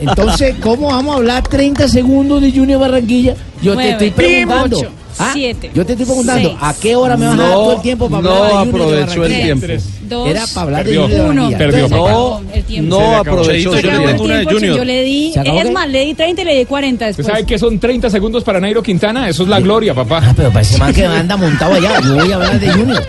Entonces, 0.00 0.56
¿cómo 0.60 0.88
vamos 0.88 1.14
a 1.14 1.18
hablar 1.18 1.42
30 1.48 1.88
segundos 1.88 2.42
de 2.42 2.50
Junior 2.50 2.80
Barranquilla? 2.80 3.34
Yo 3.62 3.76
te 3.76 3.90
estoy 3.90 4.10
preguntando. 4.10 4.80
¿Ah? 5.18 5.30
siete, 5.32 5.70
Yo 5.74 5.84
te 5.86 5.92
estoy 5.92 6.06
preguntando, 6.06 6.48
seis, 6.50 6.58
¿a 6.60 6.74
qué 6.74 6.94
hora 6.96 7.16
me 7.16 7.26
vas 7.26 7.38
a 7.38 7.42
dar 7.42 7.52
todo 7.52 7.72
el 7.74 7.80
tiempo 7.82 8.08
para 8.10 8.22
no 8.22 8.30
hablar 8.30 8.50
de 8.66 8.70
Junior 8.70 8.74
de 8.90 9.02
aprovechó 9.02 9.24
el 9.24 9.32
Barranquilla? 9.32 9.44
tiempo. 9.44 9.84
Dos, 10.08 10.28
Era 10.28 10.44
para 10.48 10.62
hablar 10.62 10.84
Perdió. 10.84 11.08
de 11.08 11.18
Junior 11.20 11.30
uno. 11.48 11.58
Perdió. 11.58 11.88
No, 11.88 13.00
no 13.00 13.16
aprovechó. 13.16 13.74
Yo 13.74 13.80
le 13.82 13.90
acabó 13.90 14.08
el 14.08 14.10
tengo 14.12 14.24
una 14.24 14.34
de 14.34 14.40
tiempo, 14.40 14.54
Junior. 14.58 14.76
Yo 14.76 14.84
le 14.84 15.02
di, 15.02 15.32
¿Se 15.32 15.40
acabó 15.40 15.60
es 15.60 15.72
más, 15.72 15.88
le 15.88 16.04
di 16.04 16.14
30 16.14 16.42
y 16.42 16.44
le 16.44 16.54
di 16.58 16.64
40 16.64 16.94
¿Usted 17.04 17.06
después. 17.08 17.26
sabe 17.26 17.46
que 17.46 17.58
son 17.58 17.78
30 17.78 18.10
segundos 18.10 18.44
para 18.44 18.60
Nairo 18.60 18.82
Quintana? 18.82 19.28
Eso 19.28 19.42
es 19.44 19.48
la 19.48 19.60
gloria, 19.60 19.94
papá. 19.94 20.20
Ah, 20.22 20.32
pero 20.36 20.50
parece 20.50 20.78
más 20.78 20.92
que 20.94 21.04
anda 21.06 21.36
montado 21.36 21.74
allá. 21.74 22.00
Yo 22.00 22.14
voy 22.14 22.32
a 22.32 22.34
hablar 22.36 22.58
de 22.60 22.70
Junior. 22.72 23.02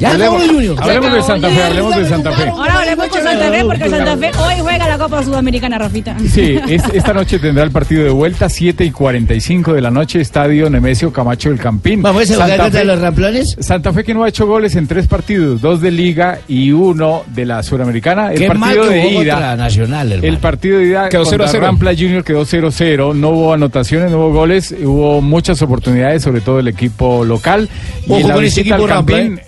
Ya 0.00 0.10
Hablemos, 0.10 0.34
hablamos 0.40 0.40
de 0.42 0.54
Junior. 0.68 0.82
hablemos 0.82 1.12
de 1.14 1.22
Santa 1.22 1.48
Fe, 1.50 1.62
hablemos 1.62 1.96
de 1.96 2.08
Santa 2.08 2.32
Fe. 2.32 2.48
Ahora 2.48 2.78
hablemos 2.80 3.06
con 3.08 3.22
Santa 3.22 3.50
Fe 3.52 3.64
porque 3.64 3.88
Santa 3.90 4.16
Fe 4.16 4.30
hoy 4.38 4.54
juega 4.60 4.88
la 4.88 4.98
Copa 4.98 5.22
Sudamericana, 5.22 5.78
Rafita. 5.78 6.16
Sí, 6.32 6.58
es- 6.68 6.82
esta 6.92 7.12
noche 7.14 7.38
tendrá 7.38 7.62
el 7.62 7.70
partido 7.70 8.02
de 8.02 8.10
vuelta, 8.10 8.48
7 8.48 8.84
y 8.84 8.90
45 8.90 9.72
de 9.72 9.80
la 9.80 9.92
noche, 9.92 10.20
Estadio 10.20 10.68
Nemesio 10.68 11.12
Camacho 11.12 11.50
del 11.50 11.60
Campín. 11.60 12.02
Vamos 12.02 12.28
a 12.28 12.34
jugar 12.34 12.58
contra 12.58 12.82
los 12.82 12.98
ramplones. 13.00 13.56
Santa 13.60 13.92
Fe 13.92 14.02
que 14.02 14.14
no 14.14 14.24
ha 14.24 14.28
hecho 14.28 14.46
goles 14.48 14.74
en 14.74 14.88
tres 14.88 15.06
partidos, 15.06 15.60
dos 15.60 15.80
de 15.80 15.92
Liga 15.92 16.40
y 16.48 16.72
uno 16.72 17.24
de 17.28 17.44
la 17.46 17.62
Suramericana. 17.62 18.32
El 18.32 18.38
Qué 18.38 18.48
mal 18.48 18.76
partido 18.76 18.88
que 18.88 18.94
de 18.94 19.08
ida. 19.08 19.56
Nacional, 19.56 20.12
hermano. 20.12 20.32
El 20.32 20.38
partido 20.38 20.78
de 20.78 20.84
ida 20.86 21.08
Quedó 21.08 21.24
contra 21.24 21.38
0 21.38 21.44
a 21.44 21.48
0. 21.48 21.66
Rampla 21.66 21.92
Junior 21.94 22.24
quedó 22.24 22.42
0-0, 22.44 23.14
no 23.14 23.28
hubo 23.30 23.52
anotaciones, 23.54 24.10
no 24.10 24.18
hubo 24.18 24.32
goles, 24.32 24.74
hubo 24.82 25.20
muchas 25.20 25.60
oportunidades, 25.62 26.22
sobre 26.22 26.40
todo 26.40 26.58
el 26.58 26.68
equipo 26.68 27.24
local. 27.24 27.68
Ojo 28.08 28.20
y 28.20 28.22
la 28.22 28.34
con 28.34 28.44
ese 28.44 28.60
visita 28.60 28.76
equipo 28.76 28.84
al 28.84 28.96
Rampla, 28.96 29.16
Campín 29.16 29.40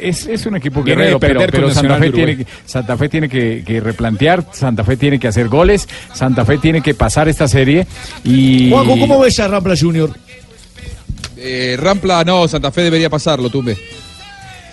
es, 0.00 0.26
es 0.26 0.46
un 0.46 0.56
equipo 0.56 0.82
guerrero, 0.82 1.18
de 1.18 1.18
perder 1.18 1.50
pero, 1.50 1.68
pero 1.68 1.74
Santa, 1.74 1.98
Fe 1.98 2.10
tiene, 2.10 2.46
Santa 2.64 2.96
Fe 2.96 3.08
tiene 3.08 3.28
que, 3.28 3.62
que 3.64 3.80
replantear, 3.80 4.44
Santa 4.52 4.84
Fe 4.84 4.96
tiene 4.96 5.18
que 5.18 5.28
hacer 5.28 5.48
goles, 5.48 5.88
Santa 6.12 6.44
Fe 6.44 6.58
tiene 6.58 6.80
que 6.80 6.94
pasar 6.94 7.28
esta 7.28 7.48
serie 7.48 7.86
y... 8.24 8.70
Juanjo, 8.70 8.98
¿cómo 8.98 9.20
ves 9.20 9.38
a 9.40 9.48
Rampla 9.48 9.74
Junior? 9.78 10.10
Eh, 11.36 11.76
Rampla, 11.78 12.24
no, 12.24 12.48
Santa 12.48 12.70
Fe 12.72 12.82
debería 12.82 13.08
pasarlo, 13.08 13.48
Tumbe. 13.50 13.76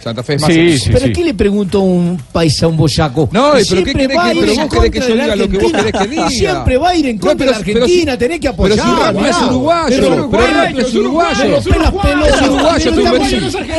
Santa 0.05 0.21
Fe 0.21 0.35
es 0.35 0.41
más. 0.43 0.53
Sí, 0.53 0.77
sí, 0.77 0.89
¿Pero 0.93 1.05
sí. 1.07 1.13
qué 1.13 1.23
le 1.23 1.33
pregunto 1.33 1.79
a 1.79 1.81
un 1.81 2.21
paisa, 2.31 2.67
a 2.67 2.69
un 2.69 2.77
boyaco? 2.77 3.27
No, 3.31 3.53
Que 3.53 3.63
pero 3.67 3.83
¿qué 3.83 3.91
siempre 3.93 4.15
va 4.15 4.25
a 4.25 4.29
que- 4.31 4.35
ir 4.35 4.39
pero 4.41 4.51
en 4.53 4.57
vos 4.59 4.69
querés 4.69 4.91
que 4.91 4.99
contra 4.99 5.07
yo 5.09 5.15
de 5.15 5.15
la 5.17 5.23
diga 5.23 5.35
lo 5.35 5.49
que 5.49 5.57
vos 5.57 5.73
Argentina. 5.73 5.83
querés 5.91 6.01
que 6.01 6.07
diga? 6.15 6.29
Siempre 6.29 6.77
va 6.77 6.89
a 6.89 6.95
ir 6.95 7.05
en 7.07 7.15
No, 7.15 7.21
contra 7.21 7.37
pero- 7.37 7.51
de 7.51 7.57
la 7.57 7.65
pero 7.65 7.73
si- 7.73 7.81
Argentina, 7.81 8.17
tenés 8.19 8.39
que 8.39 8.53
pero 8.53 8.75
si 8.75 8.79
apoyar. 8.81 9.15
Es 9.25 9.41
uruguayo, 9.41 9.87
Pero- 9.89 10.29
pero 10.29 10.79
es 10.79 10.93
uruguayo. 10.93 11.59
Pero 11.63 11.79
las. 11.79 12.29
Es 12.29 12.41
uruguayo, 12.41 12.91
Pero. 12.95 13.15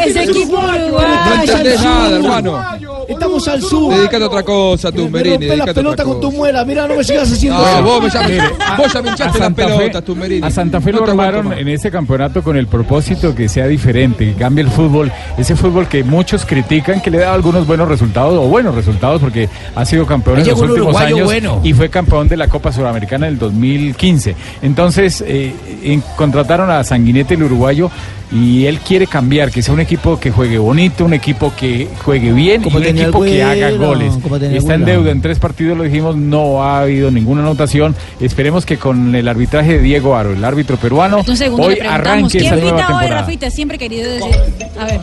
Ese 0.07 0.23
equipo 0.25 0.63
No 0.63 0.77
uruguayo. 0.77 1.43
entendés 1.43 1.79
al 1.79 1.85
nada, 1.85 2.17
hermano. 2.17 2.65
Estamos 3.09 3.47
al 3.49 3.63
sur. 3.63 3.95
Dedicate 3.95 4.25
a 4.25 4.27
otra 4.27 4.43
cosa, 4.43 4.91
Me 4.91 4.97
Tumberini. 4.97 5.35
rompe 5.37 5.47
la 5.47 5.53
dedicate 5.55 5.71
a 5.71 5.75
pelota 5.75 6.05
con 6.05 6.21
tu 6.21 6.33
muela. 6.33 6.65
Mira, 6.65 6.89
no 6.89 6.97
me 6.97 7.05
sigas 7.05 7.31
haciendo 7.31 7.59
No, 7.61 7.69
eso. 7.69 7.83
vos, 7.85 8.03
me 8.03 8.11
ya, 8.11 8.77
vos 8.77 8.93
ya 8.93 9.03
me 9.03 9.11
hinchaste 9.11 9.39
las 9.39 9.53
pelotas, 9.55 10.05
Tumberini. 10.05 10.45
a 10.47 10.51
Santa 10.51 10.81
Fe 10.81 10.91
No 10.91 10.99
lo 11.01 11.05
armaron 11.11 11.53
en 11.53 11.69
ese 11.69 11.89
campeonato 11.93 12.43
con 12.43 12.57
el 12.57 12.67
propósito 12.67 13.33
que 13.35 13.49
sea 13.49 13.69
diferente, 13.69 14.25
que 14.25 14.35
cambie 14.35 14.65
el 14.65 14.71
fútbol, 14.71 15.13
ese 15.39 15.55
fútbol 15.55 15.87
que 15.89 16.03
muchos 16.17 16.47
critican, 16.47 17.03
que 17.03 17.11
le 17.11 17.19
da 17.19 17.35
algunos 17.35 17.67
buenos 17.67 17.89
resultados 17.89 18.33
o 18.35 18.49
buenos 18.49 18.75
resultados 18.75 19.21
porque 19.21 19.51
ha 19.75 19.85
sido 19.85 20.07
campeón 20.07 20.39
en 20.39 20.47
los 20.49 20.61
últimos 20.61 20.97
años 20.97 21.25
bueno. 21.25 21.61
y 21.63 21.75
fue 21.75 21.91
campeón 21.91 22.27
de 22.27 22.39
la 22.39 22.49
Copa 22.49 22.73
Sudamericana 22.73 23.27
del 23.27 23.39
2015. 23.39 24.35
Entonces 24.63 25.23
eh, 25.27 25.55
en- 25.83 26.03
contrataron 26.17 26.71
a 26.71 26.83
Sanguinete 26.85 27.35
el 27.35 27.43
uruguayo 27.43 27.91
y 28.33 28.67
él 28.67 28.81
quiere 28.81 29.07
cambiar, 29.07 29.51
que 29.53 29.63
sea 29.63 29.73
un 29.73 29.81
equipo 29.81 30.19
que 30.19 30.33
juegue 30.33 30.59
bonito, 30.59 31.05
un 31.05 31.15
equipo 31.15 31.53
que 31.57 31.89
juegue 32.05 32.33
bien 32.33 32.61
y 32.61 32.65
Como 32.65 32.79
un 32.79 32.83
tenía 32.83 33.03
el 33.05 33.09
equipo 33.11 33.23
que 33.25 33.43
haga 33.43 33.71
goles. 33.71 34.15
el 34.43 34.57
Está 34.57 34.75
en 34.75 34.85
deuda 34.85 35.11
en 35.13 35.23
tres 35.23 35.39
partidos, 35.39 35.79
lo 35.79 35.85
dijimos, 35.85 36.17
no 36.17 36.63
ha 36.63 36.81
habido 36.81 37.11
ninguna 37.13 37.43
anotación. 37.43 37.95
Esperemos 38.21 38.67
que 38.67 38.79
con 38.79 39.15
el 39.15 39.29
arbitraje 39.29 39.75
de 39.75 39.79
Diego 39.81 40.17
Aro, 40.17 40.33
el 40.33 40.45
árbitro 40.45 40.77
peruano, 40.77 41.23
Un 41.27 41.37
segundo 41.37 41.69
hoy 41.69 41.79
arranque 41.79 42.39
esa 42.39 42.51
¿quién 42.57 42.61
nueva 42.65 42.77
pita 42.79 42.89
hoy, 42.89 42.99
temporada. 43.01 43.21
Rafita? 43.23 43.51
Siempre 43.51 43.77
he 43.77 43.79
querido 43.79 44.11
decir. 44.11 44.37
A 44.79 44.85
ver, 44.87 45.01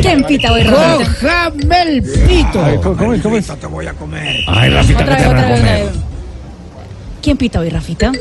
¿quién 0.00 0.24
pita 0.24 0.52
hoy, 0.52 0.62
Rafita? 0.62 1.10
Rohamel 1.20 2.02
Pito. 2.02 2.64
Ay, 2.64 2.76
¿Cómo, 2.82 2.96
cómo- 2.96 3.22
cómo 3.22 3.36
es? 3.36 3.50
Ay, 4.46 4.70
Rafita, 4.70 5.02
Otra 5.02 5.16
que 5.16 5.22
vez, 5.22 5.28
te 5.28 5.28
van 5.28 5.36
otra 5.36 5.46
a 5.46 5.50
vez, 5.50 5.60
otra 5.60 5.78
comer. 5.82 5.86
¿Quién 7.22 7.36
pita 7.36 7.60
hoy, 7.60 7.68
Rafita? 7.68 8.12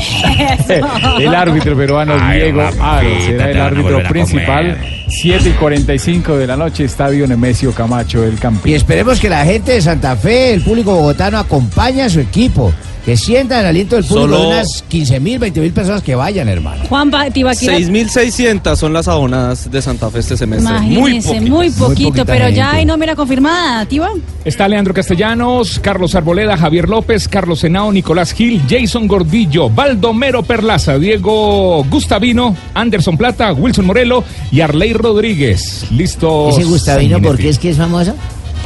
El 1.18 1.34
árbitro 1.34 1.76
peruano 1.76 2.14
Diego 2.30 2.62
Aro 2.80 3.08
será 3.26 3.50
el 3.50 3.60
árbitro 3.60 4.02
principal. 4.08 4.78
7 5.08 5.48
y 5.48 5.52
45 5.52 6.36
de 6.36 6.46
la 6.46 6.56
noche, 6.56 6.84
Estadio 6.84 7.26
Nemesio 7.26 7.72
Camacho, 7.72 8.22
el 8.24 8.34
Y 8.34 8.36
campeón. 8.36 8.76
esperemos 8.76 9.18
que 9.18 9.28
la 9.28 9.44
gente 9.44 9.72
de 9.72 9.82
Santa 9.82 10.14
Fe, 10.16 10.54
el 10.54 10.62
público 10.62 10.92
bogotano, 10.94 11.38
acompañe 11.38 12.02
a 12.02 12.08
su 12.08 12.20
equipo. 12.20 12.72
Que 13.10 13.16
sientan 13.16 13.58
el 13.62 13.66
aliento 13.66 13.96
del 13.96 14.04
público 14.04 14.28
Solo- 14.28 14.40
de 14.42 14.46
unas 14.46 14.84
15 14.86 15.18
mil, 15.18 15.40
20 15.40 15.60
mil 15.60 15.72
personas 15.72 16.00
que 16.00 16.14
vayan, 16.14 16.48
hermano. 16.48 16.84
Juan 16.88 17.10
Tibaquira. 17.32 17.76
6.600 17.76 18.76
son 18.78 18.92
las 18.92 19.08
abonadas 19.08 19.68
de 19.68 19.82
Santa 19.82 20.08
Fe 20.10 20.20
este 20.20 20.36
semestre. 20.36 20.72
Muy 20.78 21.16
Imagínense, 21.16 21.28
poquitas. 21.30 21.50
muy 21.50 21.70
poquito, 21.70 22.08
poquita 22.10 22.24
pero 22.24 22.48
ya 22.50 22.66
gente. 22.66 22.76
hay 22.78 22.84
nómina 22.84 23.16
confirmada, 23.16 23.84
Tiba. 23.86 24.10
Está 24.44 24.68
Leandro 24.68 24.94
Castellanos, 24.94 25.80
Carlos 25.80 26.14
Arboleda, 26.14 26.56
Javier 26.56 26.88
López, 26.88 27.26
Carlos 27.26 27.58
Senao, 27.58 27.90
Nicolás 27.90 28.32
Gil, 28.32 28.62
Jason 28.70 29.08
Gordillo, 29.08 29.68
Baldomero 29.68 30.44
Perlaza, 30.44 30.96
Diego 30.96 31.82
Gustavino, 31.90 32.54
Anderson 32.74 33.16
Plata, 33.16 33.52
Wilson 33.52 33.86
Morelo 33.86 34.22
y 34.52 34.60
Arley 34.60 34.92
Rodríguez. 34.92 35.84
Listo. 35.90 36.50
Ese 36.50 36.62
Gustavino, 36.62 37.20
¿por 37.20 37.36
qué 37.36 37.48
es 37.48 37.58
que 37.58 37.70
es 37.70 37.76
famoso? 37.76 38.14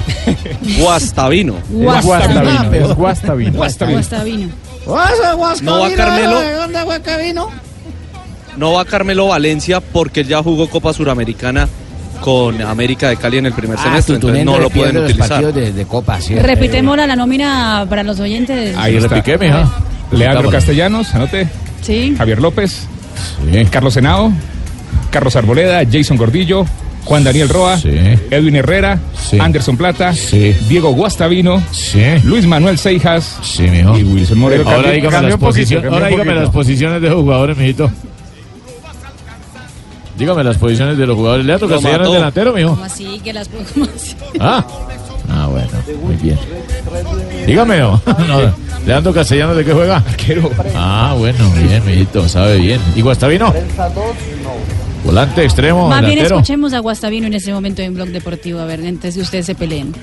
Guastavino. 0.78 1.55
Guastavino, 1.70 2.94
Guastavino. 2.94 3.52
Guastavino. 3.52 3.98
Guastavino. 4.86 5.62
No 5.62 5.81
va 5.81 5.90
Carmelo. 5.94 6.40
¿De 6.40 6.52
dónde 6.52 6.82
Guascavino? 6.82 7.48
No 8.56 8.72
va 8.72 8.85
Carmelo 8.85 9.28
Valencia 9.28 9.81
porque 9.81 10.20
él 10.20 10.28
ya 10.28 10.43
jugó 10.43 10.68
Copa 10.68 10.93
Suramericana 10.93 11.68
con 12.20 12.60
América 12.62 13.09
de 13.09 13.16
Cali 13.16 13.39
en 13.39 13.47
el 13.47 13.52
primer 13.52 13.78
Ah, 13.78 13.82
semestre, 13.82 14.14
entonces 14.14 14.40
Tutunendo 14.40 14.52
no 14.52 14.59
lo 14.59 14.70
pueden 14.70 14.94
los 14.94 15.05
utilizar. 15.10 15.52
de, 15.52 15.72
de 15.72 15.85
Copa, 15.86 16.20
sí. 16.20 16.35
Repitemos 16.36 16.97
la 16.97 17.16
nómina 17.16 17.86
para 17.89 18.02
los 18.02 18.20
oyentes. 18.20 18.76
Ahí 18.76 18.98
repiqué, 18.98 19.36
mija. 19.39 19.68
Leandro 20.12 20.51
Castellanos, 20.51 21.14
anote. 21.14 21.48
Sí. 21.82 22.14
Javier 22.16 22.40
López, 22.40 22.86
Sí. 23.52 23.64
Carlos 23.70 23.94
Senao, 23.94 24.32
Carlos 25.10 25.35
Arboleda, 25.36 25.82
Jason 25.90 26.16
Gordillo, 26.16 26.64
Juan 27.05 27.22
Daniel 27.24 27.48
Roa, 27.48 27.76
Sí. 27.78 27.90
Edwin 28.31 28.56
Herrera, 28.56 28.98
Sí. 29.28 29.39
Anderson 29.39 29.76
Plata, 29.76 30.12
Sí. 30.14 30.55
Diego 30.68 30.93
Guastavino, 30.93 31.62
Sí. 31.70 32.02
Luis 32.24 32.47
Manuel 32.47 32.78
Seijas 32.78 33.39
y 33.59 34.02
Wilson 34.02 34.39
Morelo. 34.39 34.68
Ahora 34.68 34.90
dígame, 34.90 35.28
las, 35.28 35.36
poquito, 35.39 35.78
ahora 35.90 36.09
dígame 36.09 36.35
las 36.35 36.51
posiciones 36.51 37.01
de 37.02 37.09
los 37.09 37.20
jugadores, 37.20 37.56
mijito. 37.56 37.90
Dígame 40.16 40.44
las 40.44 40.56
posiciones 40.59 40.97
de 40.97 41.06
los 41.06 41.16
jugadores. 41.16 41.44
Leandro 41.44 41.66
Lo 41.68 41.74
Castellanos 41.74 42.01
es 42.02 42.09
mató. 42.09 42.14
delantero, 42.14 42.52
mijo. 42.52 42.70
¿Cómo 42.70 42.85
así? 42.85 43.20
Que 43.24 43.32
las 43.32 43.48
¿cómo 43.48 43.86
así? 43.94 44.14
Ah. 44.39 44.64
Ah, 45.28 45.48
bueno, 45.51 45.68
muy 46.02 46.14
bien. 46.16 46.39
Dígame, 47.47 47.78
¿no? 47.81 48.01
no 48.28 48.55
Leandro 48.86 49.12
Castellanos, 49.12 49.56
¿de 49.56 49.64
qué 49.64 49.72
juega? 49.72 49.97
Arquero. 49.97 50.51
Ah, 50.76 51.14
bueno, 51.18 51.51
bien, 51.51 51.85
mijito, 51.85 52.28
sabe 52.28 52.59
bien. 52.59 52.81
¿Y 52.94 53.01
Guastavino? 53.01 53.52
Volante 55.05 55.44
extremo, 55.44 55.89
Más 55.89 56.01
bien 56.01 56.18
escuchemos 56.32 56.72
a 56.72 56.78
Guastavino 56.78 57.26
en 57.26 57.35
este 57.35 57.52
momento 57.52 57.82
en 57.82 57.94
Blog 57.94 58.09
Deportivo, 58.09 58.60
a 58.60 58.64
ver, 58.64 58.81
antes 58.86 59.14
de 59.14 59.20
ustedes 59.22 59.47
se 59.47 59.55
peleen. 59.55 59.94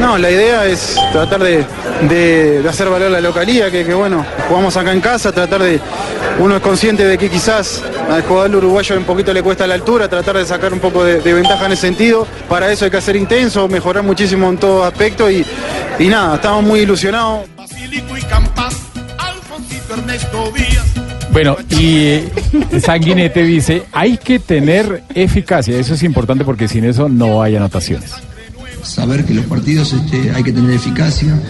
No, 0.00 0.16
la 0.18 0.30
idea 0.30 0.66
es 0.66 0.96
tratar 1.12 1.42
de, 1.42 1.64
de- 2.08 2.62
de 2.62 2.68
hacer 2.68 2.88
valer 2.88 3.10
la 3.10 3.20
localía, 3.20 3.70
que, 3.70 3.84
que, 3.84 3.94
bueno, 3.94 4.24
jugamos 4.48 4.76
acá 4.76 4.92
en 4.92 5.00
casa, 5.00 5.32
tratar 5.32 5.62
de, 5.62 5.80
uno 6.38 6.56
es 6.56 6.62
consciente 6.62 7.04
de 7.04 7.18
que 7.18 7.28
quizás 7.28 7.82
al 8.10 8.22
jugador 8.22 8.56
uruguayo 8.56 8.96
un 8.96 9.04
poquito 9.04 9.32
le 9.32 9.42
cuesta 9.42 9.66
la 9.66 9.74
altura, 9.74 10.08
tratar 10.08 10.36
de 10.36 10.44
sacar 10.46 10.72
un 10.72 10.78
poco 10.80 11.04
de, 11.04 11.20
de 11.20 11.32
ventaja 11.34 11.66
en 11.66 11.72
ese 11.72 11.82
sentido, 11.82 12.26
para 12.48 12.70
eso 12.72 12.84
hay 12.84 12.90
que 12.90 13.00
ser 13.00 13.16
intenso, 13.16 13.66
mejorar 13.68 14.02
muchísimo 14.04 14.48
en 14.48 14.58
todo 14.58 14.84
aspecto 14.84 15.30
y, 15.30 15.44
y 15.98 16.06
nada, 16.08 16.36
estamos 16.36 16.62
muy 16.64 16.80
ilusionados. 16.80 17.46
Bueno, 21.32 21.56
y 21.70 21.96
eh, 21.96 22.32
Sanguinete 22.84 23.42
dice, 23.42 23.84
hay 23.92 24.18
que 24.18 24.38
tener 24.38 25.02
eficacia, 25.14 25.78
eso 25.78 25.94
es 25.94 26.02
importante 26.02 26.44
porque 26.44 26.68
sin 26.68 26.84
eso 26.84 27.08
no 27.08 27.42
hay 27.42 27.56
anotaciones. 27.56 28.12
saber 28.82 29.24
que 29.24 29.32
los 29.32 29.46
partidos 29.46 29.94
este, 29.94 30.30
hay 30.32 30.42
que 30.42 30.52
tener 30.52 30.70
eficacia, 30.72 31.40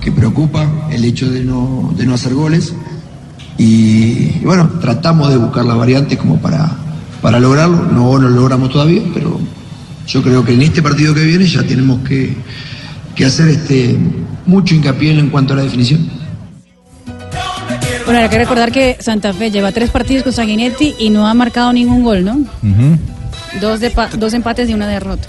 que 0.00 0.12
preocupa 0.12 0.88
el 0.90 1.04
hecho 1.04 1.30
de 1.30 1.42
no, 1.42 1.94
de 1.96 2.04
no 2.04 2.14
hacer 2.14 2.34
goles. 2.34 2.74
Y, 3.56 4.40
bueno, 4.42 4.68
tratamos 4.80 5.30
de 5.30 5.36
buscar 5.36 5.64
las 5.64 5.76
variantes 5.76 6.18
como 6.18 6.38
para, 6.40 6.70
para 7.22 7.40
lograrlo. 7.40 7.86
No 7.86 8.18
lo 8.18 8.28
logramos 8.28 8.70
todavía, 8.70 9.02
pero 9.14 9.38
yo 10.06 10.22
creo 10.22 10.44
que 10.44 10.52
en 10.52 10.62
este 10.62 10.82
partido 10.82 11.14
que 11.14 11.24
viene 11.24 11.46
ya 11.46 11.62
tenemos 11.62 12.00
que, 12.06 12.34
que 13.14 13.24
hacer 13.24 13.48
este, 13.48 13.96
mucho 14.46 14.74
hincapié 14.74 15.18
en 15.18 15.30
cuanto 15.30 15.54
a 15.54 15.56
la 15.56 15.62
definición. 15.62 16.19
Bueno, 18.10 18.24
hay 18.24 18.28
que 18.28 18.38
recordar 18.38 18.72
que 18.72 18.96
Santa 18.98 19.32
Fe 19.32 19.52
lleva 19.52 19.70
tres 19.70 19.90
partidos 19.90 20.24
con 20.24 20.32
Sanguinetti 20.32 20.96
y 20.98 21.10
no 21.10 21.28
ha 21.28 21.34
marcado 21.34 21.72
ningún 21.72 22.02
gol, 22.02 22.24
¿no? 22.24 22.40
Dos, 23.60 23.78
de 23.78 23.90
pa- 23.90 24.08
dos 24.16 24.32
empates 24.34 24.68
y 24.68 24.74
una 24.74 24.88
derrota. 24.88 25.28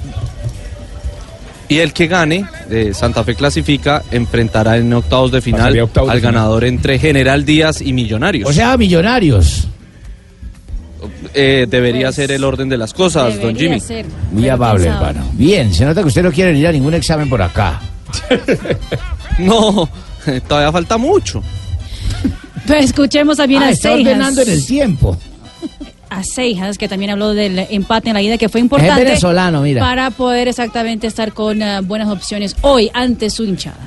Y 1.70 1.78
el 1.78 1.94
que 1.94 2.08
gane, 2.08 2.44
eh, 2.72 2.92
Santa 2.96 3.24
Fe 3.24 3.36
clasifica, 3.36 4.02
enfrentará 4.10 4.78
en 4.78 4.92
octavos 4.94 5.32
de 5.32 5.42
final 5.42 5.74
de 5.74 5.82
al 5.82 5.90
final. 5.90 6.20
ganador 6.22 6.64
entre 6.66 6.98
General 6.98 7.46
Díaz 7.46 7.82
y 7.82 7.94
Millonarios. 7.94 8.50
O 8.50 8.54
sea, 8.54 8.76
millonarios. 8.78 9.68
eh, 11.36 11.68
debería 11.70 12.12
ser 12.12 12.32
el 12.32 12.44
orden 12.44 12.68
de 12.68 12.78
las 12.78 12.94
cosas, 12.96 13.36
don 13.40 13.54
Debería 13.54 13.70
Jimmy. 13.70 13.80
ser. 13.80 14.06
Muy 14.32 14.50
amable, 14.50 14.88
hermano. 14.88 15.22
Bien, 15.34 15.72
se 15.72 15.86
nota 15.86 16.02
que 16.02 16.08
usted 16.08 16.24
no 16.24 16.32
quiere 16.32 16.58
ir 16.58 16.66
a 16.68 16.72
ningún 16.72 16.96
examen 16.96 17.30
por 17.30 17.42
acá. 17.44 17.80
No, 19.40 19.88
todavía 20.48 20.72
falta 20.72 20.98
mucho. 20.98 21.42
Pues 22.68 22.86
escuchemos 22.86 23.38
también 23.38 23.64
Ah, 23.64 23.68
a 23.68 23.70
está 23.72 23.90
Seijas. 23.90 24.06
ordenando 24.14 24.42
en 24.42 24.50
el 24.50 24.66
tiempo. 24.66 25.18
A 26.10 26.24
Seijas, 26.24 26.78
que 26.78 26.88
también 26.90 27.12
habló 27.12 27.34
del 27.34 27.60
empate 27.70 28.10
en 28.10 28.16
la 28.16 28.22
ida, 28.22 28.38
que 28.38 28.50
fue 28.50 28.60
importante. 28.60 29.04
venezolano, 29.06 29.62
mira. 29.62 29.82
Para 29.82 30.12
poder 30.12 30.48
exactamente 30.50 31.08
estar 31.08 31.32
con 31.34 31.62
eh, 31.62 31.80
buenas 31.82 32.10
opciones 32.10 32.56
hoy 32.62 32.90
ante 32.94 33.30
su 33.30 33.44
hinchada. 33.46 33.78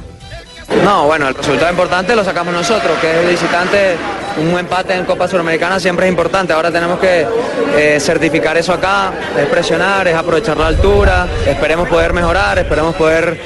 No, 0.82 1.06
bueno, 1.06 1.28
el 1.28 1.34
resultado 1.34 1.70
importante 1.70 2.16
lo 2.16 2.24
sacamos 2.24 2.52
nosotros, 2.52 2.98
que 3.00 3.10
es 3.10 3.16
el 3.18 3.28
visitante, 3.28 3.96
un 4.36 4.58
empate 4.58 4.94
en 4.94 5.04
Copa 5.04 5.28
Suramericana 5.28 5.78
siempre 5.78 6.06
es 6.06 6.10
importante, 6.10 6.52
ahora 6.52 6.70
tenemos 6.70 6.98
que 6.98 7.26
eh, 7.76 8.00
certificar 8.00 8.56
eso 8.56 8.72
acá, 8.72 9.12
es 9.38 9.46
presionar, 9.46 10.08
es 10.08 10.14
aprovechar 10.14 10.56
la 10.56 10.66
altura, 10.66 11.26
esperemos 11.46 11.88
poder 11.88 12.12
mejorar, 12.12 12.58
esperemos 12.58 12.94
poder 12.96 13.40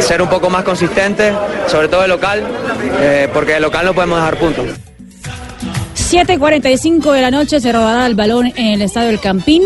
ser 0.00 0.20
un 0.20 0.28
poco 0.28 0.50
más 0.50 0.64
consistentes, 0.64 1.32
sobre 1.66 1.88
todo 1.88 2.04
el 2.04 2.10
local, 2.10 2.42
eh, 3.00 3.28
porque 3.32 3.56
el 3.56 3.62
local 3.62 3.86
no 3.86 3.94
podemos 3.94 4.18
dejar 4.18 4.36
puntos. 4.36 4.66
7.45 5.96 7.12
de 7.12 7.22
la 7.22 7.30
noche 7.30 7.60
se 7.60 7.72
rodará 7.72 8.06
el 8.06 8.14
balón 8.14 8.46
en 8.54 8.66
el 8.74 8.82
Estadio 8.82 9.10
El 9.10 9.18
Campín. 9.18 9.62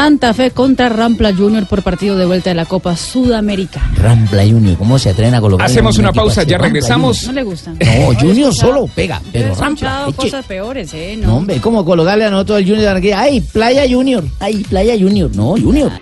Santa 0.00 0.32
Fe 0.32 0.50
contra 0.52 0.88
Rampla 0.88 1.34
Junior 1.34 1.66
por 1.66 1.82
partido 1.82 2.16
de 2.16 2.24
vuelta 2.24 2.48
de 2.48 2.54
la 2.54 2.64
Copa 2.64 2.96
Sudamericana. 2.96 3.92
Rampla 3.96 4.44
Junior, 4.44 4.78
¿cómo 4.78 4.98
se 4.98 5.10
atreven 5.10 5.34
a 5.34 5.42
colocar? 5.42 5.66
Hacemos 5.66 5.98
un 5.98 6.04
una 6.06 6.12
pausa, 6.14 6.42
ya 6.42 6.56
Rampla 6.56 6.68
regresamos. 6.68 7.26
No 7.26 7.32
le 7.34 7.42
gusta. 7.42 7.72
No, 7.72 8.14
Junior 8.18 8.54
solo 8.54 8.86
pega, 8.86 9.20
he 9.26 9.30
pero 9.30 9.54
Rampla. 9.54 10.04
eche. 10.08 10.16
cosas 10.16 10.46
peores, 10.46 10.94
¿eh? 10.94 11.18
No, 11.20 11.26
No. 11.26 11.36
hombre, 11.36 11.60
¿cómo 11.60 11.84
colocarle 11.84 12.24
a 12.24 12.30
nosotros 12.30 12.60
el 12.60 12.64
Junior 12.64 12.80
de 12.80 12.86
Barranquilla? 12.86 13.20
¡Ay, 13.20 13.40
Playa 13.42 13.84
Junior! 13.90 14.24
¡Ay, 14.38 14.64
Playa 14.66 14.94
Junior! 14.98 15.30
No, 15.36 15.50
Junior. 15.50 15.92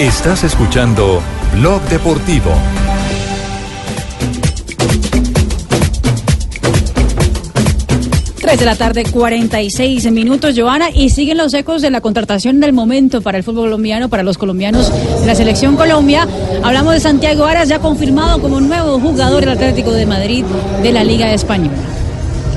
Estás 0.00 0.42
escuchando 0.42 1.22
Blog 1.54 1.82
Deportivo. 1.82 2.50
Tres 8.52 8.60
de 8.60 8.66
la 8.66 8.76
tarde, 8.76 9.04
46 9.10 10.12
minutos, 10.12 10.54
Joana, 10.54 10.90
y 10.90 11.08
siguen 11.08 11.38
los 11.38 11.54
ecos 11.54 11.80
de 11.80 11.88
la 11.88 12.02
contratación 12.02 12.60
del 12.60 12.74
momento 12.74 13.22
para 13.22 13.38
el 13.38 13.44
fútbol 13.44 13.64
colombiano, 13.64 14.10
para 14.10 14.22
los 14.22 14.36
colombianos 14.36 14.92
de 15.20 15.26
la 15.26 15.34
selección 15.34 15.74
Colombia. 15.74 16.28
Hablamos 16.62 16.92
de 16.92 17.00
Santiago 17.00 17.46
Aras, 17.46 17.70
ya 17.70 17.78
confirmado 17.78 18.42
como 18.42 18.60
nuevo 18.60 19.00
jugador 19.00 19.40
del 19.40 19.48
Atlético 19.48 19.92
de 19.92 20.04
Madrid 20.04 20.44
de 20.82 20.92
la 20.92 21.02
Liga 21.02 21.32
Española. 21.32 21.78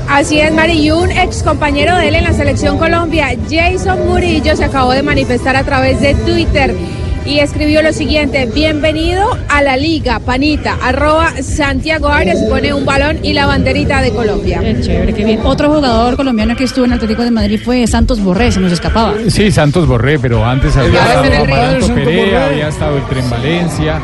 Así 0.06 0.38
es, 0.38 0.52
Mari, 0.52 0.90
un 0.90 1.10
ex 1.10 1.42
compañero 1.42 1.96
de 1.96 2.08
él 2.08 2.16
en 2.16 2.24
la 2.24 2.34
selección 2.34 2.76
Colombia, 2.76 3.34
Jason 3.48 4.06
Murillo, 4.06 4.54
se 4.54 4.64
acabó 4.64 4.92
de 4.92 5.02
manifestar 5.02 5.56
a 5.56 5.64
través 5.64 5.98
de 6.02 6.14
Twitter 6.14 6.74
y 7.26 7.40
escribió 7.40 7.82
lo 7.82 7.92
siguiente, 7.92 8.46
bienvenido 8.46 9.36
a 9.48 9.60
la 9.62 9.76
liga, 9.76 10.20
panita, 10.20 10.78
arroba 10.80 11.42
Santiago 11.42 12.08
Arias, 12.08 12.38
pone 12.48 12.72
un 12.72 12.84
balón 12.84 13.18
y 13.22 13.32
la 13.32 13.46
banderita 13.46 14.00
de 14.00 14.12
Colombia. 14.12 14.60
Qué 14.60 14.80
chévere, 14.80 15.12
qué 15.12 15.24
bien. 15.24 15.40
Otro 15.44 15.68
jugador 15.68 16.16
colombiano 16.16 16.54
que 16.54 16.64
estuvo 16.64 16.84
en 16.84 16.92
el 16.92 16.96
Atlético 16.96 17.22
de 17.22 17.32
Madrid 17.32 17.60
fue 17.62 17.86
Santos 17.86 18.20
Borré, 18.20 18.52
se 18.52 18.60
nos 18.60 18.72
escapaba. 18.72 19.14
Sí, 19.28 19.50
Santos 19.50 19.86
Borré, 19.88 20.18
pero 20.18 20.44
antes 20.44 20.76
había 20.76 21.00
estado 21.00 21.44
Amaranto 21.44 21.94
Perea, 21.94 22.46
había 22.46 22.68
estado 22.68 22.96
el 22.96 23.04
Tren 23.06 23.28
Valencia 23.28 24.00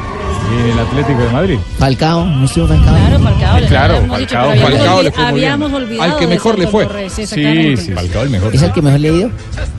en 0.52 0.68
el 0.72 0.78
Atlético 0.78 1.22
de 1.22 1.30
Madrid. 1.30 1.58
Falcao, 1.78 2.24
¿no 2.26 2.44
estuvo 2.44 2.66
Falcao? 2.68 2.94
Claro, 2.94 3.18
Falcao. 3.20 3.60
le 3.60 3.66
Claro, 3.66 3.94
habíamos 3.96 4.18
dicho, 4.18 4.34
Falcao, 4.34 4.50
habíamos 4.50 5.04
le 5.04 5.10
fue 5.12 5.24
muy 5.24 5.40
bien. 5.40 5.52
Habíamos 5.52 5.72
olvidado 5.82 6.12
Al 6.12 6.18
que 6.18 6.26
mejor 6.26 6.58
le 6.58 6.66
fue. 6.66 7.10
Sí, 7.10 7.26
Sí, 7.26 7.92
Falcao 7.94 8.22
el 8.22 8.30
mejor. 8.30 8.54
¿Es 8.54 8.62
el 8.62 8.72
que 8.72 8.82
mejor 8.82 9.00
le 9.00 9.08
ha 9.08 9.12
ido? 9.12 9.30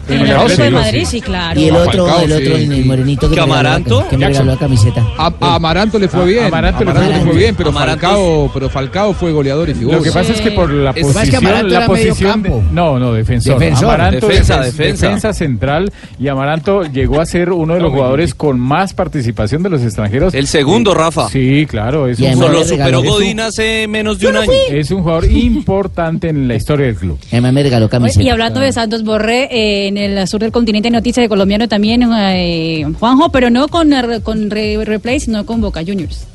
En 0.10 0.20
el 0.20 0.32
Atlético 0.36 0.64
de 0.64 0.70
Madrid, 0.72 1.06
sí, 1.10 1.22
claro. 1.22 1.60
Y 1.60 1.66
el 1.70 1.76
otro, 1.76 2.06
Falcao, 2.06 2.26
el 2.26 2.32
otro, 2.34 2.58
sí. 2.58 2.64
el 2.64 2.86
morenito 2.86 3.30
que, 3.30 3.36
¿Que 3.36 3.42
me 3.42 3.46
regaló 3.48 3.64
la- 3.64 3.70
Amaranto? 3.76 4.08
que 4.10 4.18
me 4.18 4.28
regaló 4.28 4.52
la 4.52 4.58
camiseta. 4.58 5.06
A, 5.18 5.34
a 5.40 5.56
Amaranto 5.56 6.00
le 6.00 6.08
fue 6.10 6.22
A- 6.22 6.26
bien. 6.26 6.44
Amaranto 6.46 6.82
Amaranto, 6.84 7.10
le 7.10 7.16
fue 7.16 7.26
le 7.26 7.32
fue 7.32 7.40
bien. 7.40 7.56
pero 7.56 7.72
Falcao, 7.72 8.52
pero 8.54 8.70
Falcao 8.70 9.14
fue 9.14 9.32
goleador 9.32 9.70
y 9.70 9.74
figura. 9.76 9.98
Lo 9.98 10.04
que 10.04 10.12
pasa 10.12 10.34
es 10.34 10.42
que 10.42 10.52
por 10.52 10.70
la 10.72 10.94
posición, 10.94 11.70
la 11.72 11.86
posición 11.86 12.44
no, 12.72 13.00
no, 13.00 13.14
defensor. 13.14 13.58
Defensor. 13.60 13.86
Amaranto 13.86 14.28
Defensa, 14.28 14.62
defen- 14.66 14.94
defensa. 14.94 15.34
central 15.34 15.92
y 16.20 16.28
Amaranto 16.28 16.84
llegó 16.84 17.22
a 17.22 17.26
ser 17.26 17.52
uno 17.52 17.76
de 17.76 17.80
los 17.80 17.92
jugadores 17.92 18.34
con 18.36 18.60
más 18.60 18.94
participación 18.94 19.64
de 19.64 19.70
los 19.70 19.82
extranjeros. 19.84 20.34
El 20.34 20.48
segundo, 20.66 20.94
Rafa. 20.94 21.30
Sí, 21.30 21.66
claro, 21.68 22.08
es 22.08 22.20
un 22.20 22.26
además 22.26 22.48
jugador- 22.48 22.60
lo 22.60 22.68
superó 22.68 23.00
es 23.00 23.04
un- 23.06 23.10
Godín 23.10 23.40
hace 23.40 23.88
menos 23.88 24.20
de 24.20 24.28
un 24.28 24.38
año. 24.38 24.52
Es 24.70 24.92
un 24.92 25.02
jugador 25.02 25.26
importante 25.32 26.30
en 26.30 26.48
la 26.48 26.56
historia 26.56 26.86
del 26.88 26.96
club. 26.96 27.20
Además 27.32 27.54
me 27.54 27.64
regaló 27.64 27.90
Oye, 27.92 28.24
Y 28.24 28.30
hablando 28.30 28.60
de 28.60 28.72
Santos 28.72 29.04
Borré, 29.04 29.44
eh, 29.52 29.88
en 29.88 29.98
el 29.98 30.28
sur 30.28 30.40
del 30.42 30.52
continente 30.52 30.88
hay 30.88 30.92
noticias 30.94 31.24
de 31.24 31.30
colombiano 31.30 31.68
también, 31.68 32.04
eh, 32.04 32.86
Juanjo, 33.00 33.30
pero 33.30 33.50
no 33.50 33.68
con, 33.68 33.92
con 34.24 34.50
re- 34.50 34.84
replay, 34.86 35.20
sino 35.20 35.46
con 35.46 35.62
Boca 35.62 35.82
Juniors. 35.86 36.26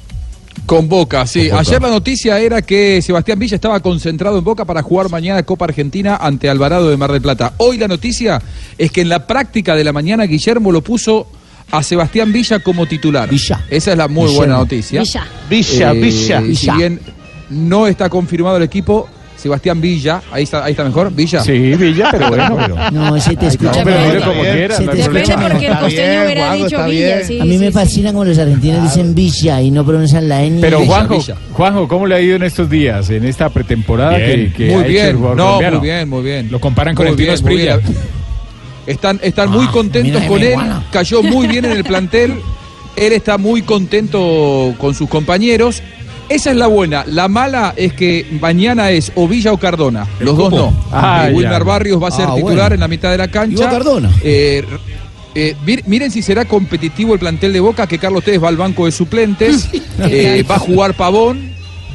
Con 0.66 0.88
Boca, 0.88 1.26
sí. 1.26 1.48
Con 1.48 1.48
Boca. 1.50 1.60
Ayer 1.60 1.82
la 1.82 1.88
noticia 1.88 2.38
era 2.40 2.60
que 2.62 3.00
Sebastián 3.00 3.38
Villa 3.38 3.54
estaba 3.54 3.80
concentrado 3.80 4.38
en 4.38 4.44
Boca 4.44 4.64
para 4.66 4.82
jugar 4.82 5.08
mañana 5.08 5.42
Copa 5.42 5.64
Argentina 5.64 6.16
ante 6.16 6.50
Alvarado 6.50 6.90
de 6.90 6.96
Mar 6.96 7.10
del 7.12 7.22
Plata. 7.22 7.54
Hoy 7.56 7.78
la 7.78 7.88
noticia 7.88 8.42
es 8.76 8.90
que 8.92 9.00
en 9.00 9.08
la 9.08 9.26
práctica 9.26 9.74
de 9.76 9.84
la 9.84 9.92
mañana 9.94 10.24
Guillermo 10.24 10.70
lo 10.72 10.82
puso 10.82 11.26
a 11.70 11.82
Sebastián 11.82 12.32
Villa 12.32 12.58
como 12.60 12.86
titular. 12.86 13.28
Villa. 13.28 13.60
Esa 13.68 13.92
es 13.92 13.98
la 13.98 14.08
muy 14.08 14.32
buena 14.34 14.54
noticia. 14.56 15.00
Villa. 15.00 15.26
Villa, 15.48 15.92
Villa. 15.92 16.42
Si 16.54 16.70
bien 16.70 17.00
no 17.50 17.86
está 17.86 18.08
confirmado 18.08 18.56
el 18.56 18.62
equipo, 18.62 19.08
Sebastián 19.36 19.80
Villa, 19.80 20.20
ahí 20.32 20.42
está, 20.42 20.64
ahí 20.64 20.72
está 20.72 20.82
mejor, 20.82 21.12
Villa. 21.14 21.40
Sí, 21.44 21.52
Villa, 21.52 22.08
pero 22.10 22.28
bueno, 22.28 22.56
pero- 22.58 22.90
No, 22.90 23.14
ese 23.14 23.36
te 23.36 23.46
escucha 23.46 23.84
mejor. 23.84 24.02
Pero 24.10 24.24
como 24.24 24.40
quiera, 24.42 24.74
Se 24.76 24.84
no 24.84 24.90
te 24.92 25.00
escucha. 25.00 25.40
Porque 25.40 25.66
el 25.66 25.72
Está 25.72 25.80
costeño 25.80 26.10
bien, 26.10 26.22
hubiera 26.24 26.40
Juanjo, 26.48 26.56
dicho 26.64 26.76
está 26.76 26.86
Villa, 26.88 27.06
bien. 27.16 27.26
sí. 27.26 27.40
A 27.40 27.44
mí 27.44 27.58
me 27.58 27.70
fascina 27.70 28.12
como 28.12 28.24
los 28.24 28.38
argentinos 28.38 28.82
dicen 28.82 29.14
Villa 29.14 29.62
y 29.62 29.70
no 29.70 29.84
pronuncian 29.86 30.28
la 30.28 30.42
N. 30.42 30.60
Pero 30.60 30.84
Juanjo, 30.84 31.18
Villa. 31.18 31.36
Juanjo, 31.52 31.86
¿cómo 31.86 32.06
le 32.08 32.14
ha 32.16 32.20
ido 32.20 32.34
en 32.36 32.42
estos 32.42 32.68
días, 32.68 33.08
en 33.10 33.24
esta 33.26 33.48
pretemporada 33.48 34.16
Bien, 34.16 34.52
que, 34.52 34.52
que 34.52 34.64
muy 34.72 34.74
ha 34.74 34.86
hecho 34.86 34.86
el 34.88 34.92
bien, 34.92 35.14
no, 35.22 35.28
colombiano? 35.36 35.78
muy 35.78 35.86
bien, 35.88 36.08
muy 36.08 36.22
bien. 36.24 36.48
Lo 36.50 36.60
comparan 36.60 36.94
con 36.96 37.04
Muy 37.06 37.12
el 37.12 37.16
Tino 37.16 37.32
Esprilla. 37.32 37.78
Están, 38.88 39.20
están 39.22 39.50
muy 39.50 39.66
contentos 39.66 40.14
mira, 40.20 40.26
con 40.28 40.40
él, 40.42 40.50
iguala. 40.52 40.82
cayó 40.90 41.22
muy 41.22 41.46
bien 41.46 41.64
en 41.66 41.72
el 41.72 41.84
plantel, 41.84 42.34
él 42.96 43.12
está 43.12 43.36
muy 43.38 43.62
contento 43.62 44.74
con 44.78 44.94
sus 44.94 45.08
compañeros. 45.08 45.82
Esa 46.28 46.50
es 46.50 46.56
la 46.56 46.66
buena. 46.66 47.04
La 47.06 47.28
mala 47.28 47.72
es 47.76 47.92
que 47.94 48.26
mañana 48.40 48.90
es 48.90 49.12
o 49.14 49.26
Villa 49.28 49.52
o 49.52 49.56
Cardona. 49.58 50.06
Los 50.20 50.36
dos 50.36 50.50
no. 50.52 50.74
Ah, 50.92 51.26
Eh. 51.28 51.32
Wilmer 51.34 51.64
Barrios 51.64 52.02
va 52.02 52.08
a 52.08 52.10
ser 52.10 52.26
Ah, 52.28 52.34
titular 52.34 52.56
bueno. 52.56 52.74
en 52.74 52.80
la 52.80 52.88
mitad 52.88 53.10
de 53.10 53.18
la 53.18 53.28
cancha. 53.28 53.62
¿Y 53.62 53.64
va 53.64 53.70
Cardona? 53.70 54.10
Eh, 54.22 54.62
eh, 55.34 55.54
mir- 55.64 55.84
miren 55.86 56.10
si 56.10 56.20
será 56.20 56.44
competitivo 56.46 57.14
el 57.14 57.20
plantel 57.20 57.52
de 57.52 57.60
Boca, 57.60 57.86
que 57.86 57.98
Carlos 57.98 58.24
Tevez 58.24 58.42
va 58.42 58.48
al 58.48 58.56
banco 58.56 58.84
de 58.86 58.92
suplentes. 58.92 59.68
Eh, 60.00 60.44
va 60.48 60.54
a 60.56 60.58
jugar 60.60 60.94
Pavón, 60.94 61.47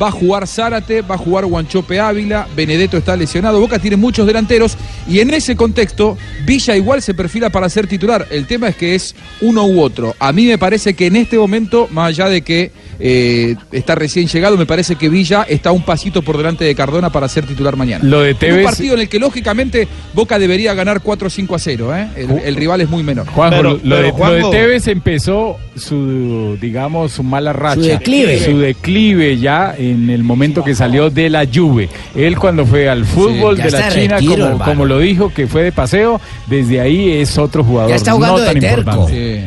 va 0.03 0.09
a 0.09 0.11
jugar 0.11 0.45
Zárate, 0.47 1.01
va 1.01 1.15
a 1.15 1.17
jugar 1.17 1.45
Guanchope 1.45 1.97
Ávila, 1.97 2.45
Benedetto 2.57 2.97
está 2.97 3.15
lesionado. 3.15 3.61
Boca 3.61 3.79
tiene 3.79 3.95
muchos 3.95 4.27
delanteros 4.27 4.77
y 5.07 5.19
en 5.19 5.33
ese 5.33 5.55
contexto 5.55 6.17
Villa 6.45 6.75
igual 6.75 7.01
se 7.01 7.13
perfila 7.13 7.49
para 7.49 7.69
ser 7.69 7.87
titular. 7.87 8.27
El 8.29 8.45
tema 8.45 8.67
es 8.67 8.75
que 8.75 8.95
es 8.95 9.15
uno 9.39 9.65
u 9.65 9.81
otro. 9.81 10.13
A 10.19 10.33
mí 10.33 10.45
me 10.45 10.57
parece 10.57 10.93
que 10.93 11.07
en 11.07 11.15
este 11.15 11.37
momento, 11.37 11.87
más 11.89 12.09
allá 12.09 12.27
de 12.27 12.41
que 12.41 12.71
eh, 13.05 13.57
está 13.73 13.95
recién 13.95 14.27
llegado, 14.27 14.55
me 14.55 14.65
parece 14.65 14.95
que 14.95 15.09
Villa 15.09 15.43
está 15.49 15.73
un 15.73 15.81
pasito 15.81 16.21
por 16.21 16.37
delante 16.37 16.63
de 16.63 16.73
Cardona 16.73 17.11
para 17.11 17.27
ser 17.27 17.45
titular 17.45 17.75
mañana. 17.75 18.01
Lo 18.05 18.21
de 18.21 18.29
En 18.29 18.35
un 18.35 18.39
Tevez- 18.39 18.63
partido 18.63 18.93
en 18.93 19.01
el 19.01 19.09
que 19.09 19.19
lógicamente 19.19 19.89
Boca 20.13 20.39
debería 20.39 20.73
ganar 20.73 21.01
4-5 21.01 21.53
a 21.55 21.59
0. 21.59 21.95
¿eh? 21.97 22.07
El, 22.15 22.31
el 22.45 22.55
rival 22.55 22.79
es 22.79 22.89
muy 22.89 23.03
menor. 23.03 23.27
Juanjo, 23.27 23.57
Pero- 23.57 23.71
lo, 23.73 23.79
pero, 23.81 23.95
de, 23.97 24.07
lo 24.07 24.13
Juanjo- 24.15 24.51
de 24.51 24.57
Tevez 24.57 24.87
empezó 24.87 25.57
su, 25.75 26.57
digamos, 26.61 27.11
su 27.11 27.23
mala 27.23 27.51
racha. 27.51 27.81
declive. 27.81 28.39
Su 28.39 28.57
declive 28.59 29.37
ya 29.37 29.75
en 29.77 30.09
el 30.09 30.23
momento 30.23 30.63
que 30.63 30.73
salió 30.73 31.09
de 31.09 31.29
la 31.29 31.45
Juve. 31.53 31.89
Él 32.15 32.37
cuando 32.39 32.65
fue 32.65 32.87
al 32.87 33.03
fútbol 33.03 33.57
de 33.57 33.69
la 33.69 33.89
China, 33.89 34.15
retiro, 34.15 34.57
como, 34.63 34.85
lo 34.85 34.99
dijo, 34.99 35.33
que 35.33 35.45
fue 35.47 35.63
de 35.63 35.73
paseo, 35.73 36.21
desde 36.47 36.79
ahí 36.79 37.11
es 37.11 37.37
otro 37.37 37.65
jugador 37.65 37.89
Ya 37.89 37.95
está 37.97 38.11
no 38.11 38.15
jugando 38.17 38.45
tan 38.45 38.53
de 38.53 38.61
terco. 38.61 38.79
importante. 38.91 39.43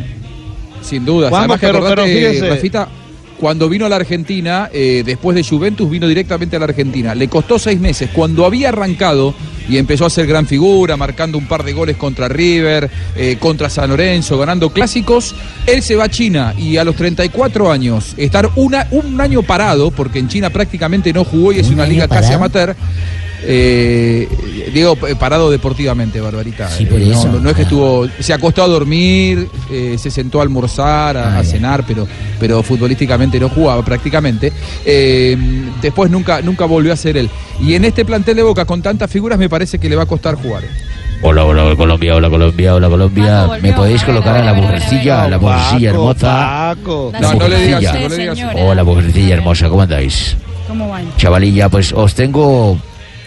Sin 0.83 1.05
duda. 1.05 1.31
Juanjo, 1.31 1.39
Además 1.55 1.61
que 1.61 1.67
pero- 1.67 1.79
acordate, 1.79 2.13
pero 2.15 2.31
fíjese- 2.33 2.49
Rafita, 2.51 2.89
cuando 3.39 3.69
vino 3.69 3.87
a 3.87 3.89
la 3.89 3.97
Argentina, 3.97 4.71
eh, 4.73 5.03
después 5.05 5.35
de 5.35 5.45
Juventus, 5.45 5.91
vino 5.91 6.07
directamente 6.09 6.57
a 6.57 6.59
la 6.59 6.67
Argentina. 6.67 7.15
Le 7.15 7.29
costó 7.29 7.59
seis 7.59 7.81
meses. 7.81 8.11
Cuando 8.13 8.45
había 8.45 8.71
arrancado 8.71 9.35
y 9.69 9.79
empezó 9.79 10.07
a 10.07 10.11
ser 10.11 10.27
gran 10.27 10.47
figura, 10.47 10.97
marcando 10.97 11.39
un 11.39 11.47
par 11.47 11.65
de 11.65 11.73
goles 11.73 11.97
contra 11.97 12.29
River, 12.29 12.91
eh, 13.17 13.37
contra 13.39 13.69
San 13.69 13.91
Lorenzo, 13.91 14.39
ganando 14.39 14.71
clásicos, 14.71 15.35
él 15.67 15.83
se 15.83 15.97
va 15.97 16.05
a 16.05 16.09
China 16.09 16.55
y 16.57 16.77
a 16.77 16.85
los 16.85 16.97
34 16.97 17.71
años, 17.71 18.15
estar 18.17 18.51
una, 18.57 18.87
un 18.91 19.21
año 19.21 19.43
parado, 19.43 19.91
porque 19.91 20.19
en 20.19 20.29
China 20.29 20.51
prácticamente 20.51 21.13
no 21.13 21.25
jugó 21.25 21.53
y 21.53 21.59
es 21.59 21.69
una 21.69 21.87
liga 21.87 22.09
casi 22.09 22.33
amateur. 22.33 22.77
Eh, 23.43 24.29
digo, 24.73 24.97
eh, 25.09 25.15
parado 25.17 25.51
deportivamente, 25.51 26.21
Barbarita. 26.21 26.69
Sí, 26.71 26.87
por 26.87 27.01
Eh, 27.01 27.07
no, 27.07 27.13
eso. 27.13 27.29
no, 27.33 27.41
no 27.41 27.51
es 27.51 27.57
que 27.57 27.63
estuvo, 27.63 28.07
se 28.19 28.33
acostó 28.33 28.63
a 28.63 28.67
dormir, 28.67 29.49
eh, 29.71 29.97
se 29.99 30.11
sentó 30.11 30.41
a 30.41 30.43
almorzar, 30.43 31.17
a, 31.17 31.39
a 31.39 31.45
cenar, 31.45 31.85
pero, 31.87 32.07
pero 32.41 32.63
futbolísticamente 32.63 33.39
no 33.39 33.49
jugaba 33.49 33.85
prácticamente. 33.85 34.53
Eh, 34.85 35.37
después 35.83 36.11
nunca, 36.11 36.41
nunca 36.43 36.65
volvió 36.65 36.93
a 36.93 36.97
ser 36.97 37.17
él. 37.17 37.31
Y 37.61 37.75
en 37.75 37.85
este 37.85 38.05
plantel 38.05 38.37
de 38.37 38.43
Boca, 38.43 38.65
con 38.65 38.83
tantas 38.83 39.11
figuras, 39.11 39.39
me 39.39 39.49
parece 39.49 39.79
que 39.79 39.89
le 39.89 39.97
va 39.97 40.05
a 40.05 40.07
costar 40.07 40.35
jugar. 40.37 40.65
eh. 40.65 40.69
Hola, 41.23 41.45
hola, 41.47 41.75
Colombia, 41.77 42.15
hola, 42.15 42.29
Colombia, 42.29 42.75
hola, 42.75 42.89
Colombia. 42.91 43.49
¿Me 43.63 43.73
podéis 43.73 44.03
colocar 44.05 44.37
a 44.37 44.45
la 44.45 44.53
mujercilla, 44.55 45.27
la 45.29 45.39
mujercilla 45.39 45.91
hermosa? 45.91 46.77
No, 46.85 47.11
no 47.35 47.49
le 47.49 47.67
digas, 47.67 47.95
no 48.01 48.09
le 48.09 48.17
digas. 48.19 48.39
Hola, 48.55 48.85
mujercilla 48.85 49.35
hermosa, 49.35 49.69
¿cómo 49.71 49.81
andáis? 49.83 50.37
¿Cómo 50.69 50.89
van? 50.89 51.05
Chavalilla, 51.17 51.69
pues 51.71 51.93
os 51.95 52.15
tengo 52.15 52.77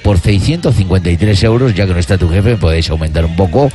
por 0.10 0.18
653 0.18 1.44
euros, 1.44 1.76
ya 1.76 1.86
que 1.86 1.94
no 1.94 2.00
está 2.00 2.18
tu 2.18 2.28
jefe, 2.28 2.58
podéis 2.58 2.90
aumentar 2.90 3.24
un 3.26 3.36
poco. 3.36 3.70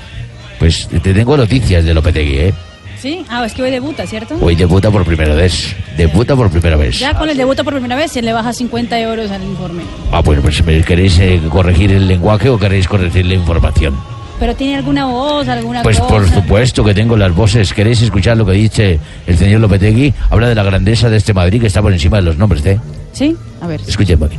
Pues 0.58 0.88
te 0.88 1.14
tengo 1.14 1.36
noticias 1.36 1.84
de 1.84 1.94
Lopetegui, 1.94 2.38
¿eh? 2.38 2.54
Sí, 3.00 3.24
ah, 3.28 3.44
es 3.46 3.54
que 3.54 3.62
hoy 3.62 3.70
debuta, 3.70 4.04
¿cierto? 4.04 4.36
Hoy 4.40 4.56
debuta 4.56 4.90
por 4.90 5.04
primera 5.04 5.36
vez. 5.36 5.76
Debuta 5.96 6.34
por 6.34 6.50
primera 6.50 6.76
vez. 6.76 6.98
Ya 6.98 7.16
con 7.16 7.30
el 7.30 7.36
debuta 7.36 7.62
por 7.62 7.74
primera 7.74 7.94
vez 7.94 8.10
se 8.10 8.20
le 8.20 8.32
baja 8.32 8.52
50 8.52 8.98
euros 8.98 9.30
al 9.30 9.44
informe. 9.44 9.84
Ah, 10.10 10.22
bueno, 10.22 10.42
pues 10.42 10.64
¿me 10.64 10.82
¿queréis 10.82 11.20
eh, 11.20 11.40
corregir 11.48 11.92
el 11.92 12.08
lenguaje 12.08 12.48
o 12.48 12.58
queréis 12.58 12.88
corregir 12.88 13.26
la 13.26 13.34
información? 13.34 13.94
Pero 14.40 14.56
tiene 14.56 14.74
alguna 14.74 15.06
voz, 15.06 15.46
alguna 15.46 15.84
Pues 15.84 16.00
cosa. 16.00 16.12
por 16.12 16.28
supuesto 16.28 16.82
que 16.82 16.94
tengo 16.94 17.16
las 17.16 17.32
voces. 17.32 17.72
¿Queréis 17.72 18.02
escuchar 18.02 18.36
lo 18.36 18.44
que 18.44 18.52
dice 18.54 18.98
el 19.28 19.38
señor 19.38 19.60
Lopetegui? 19.60 20.12
Habla 20.30 20.48
de 20.48 20.56
la 20.56 20.64
grandeza 20.64 21.08
de 21.08 21.16
este 21.16 21.32
Madrid 21.32 21.60
que 21.60 21.68
está 21.68 21.80
por 21.80 21.92
encima 21.92 22.16
de 22.16 22.24
los 22.24 22.36
nombres, 22.36 22.66
¿eh? 22.66 22.80
Sí, 23.12 23.36
a 23.60 23.68
ver. 23.68 23.80
Escuchen, 23.86 24.20
aquí. 24.24 24.36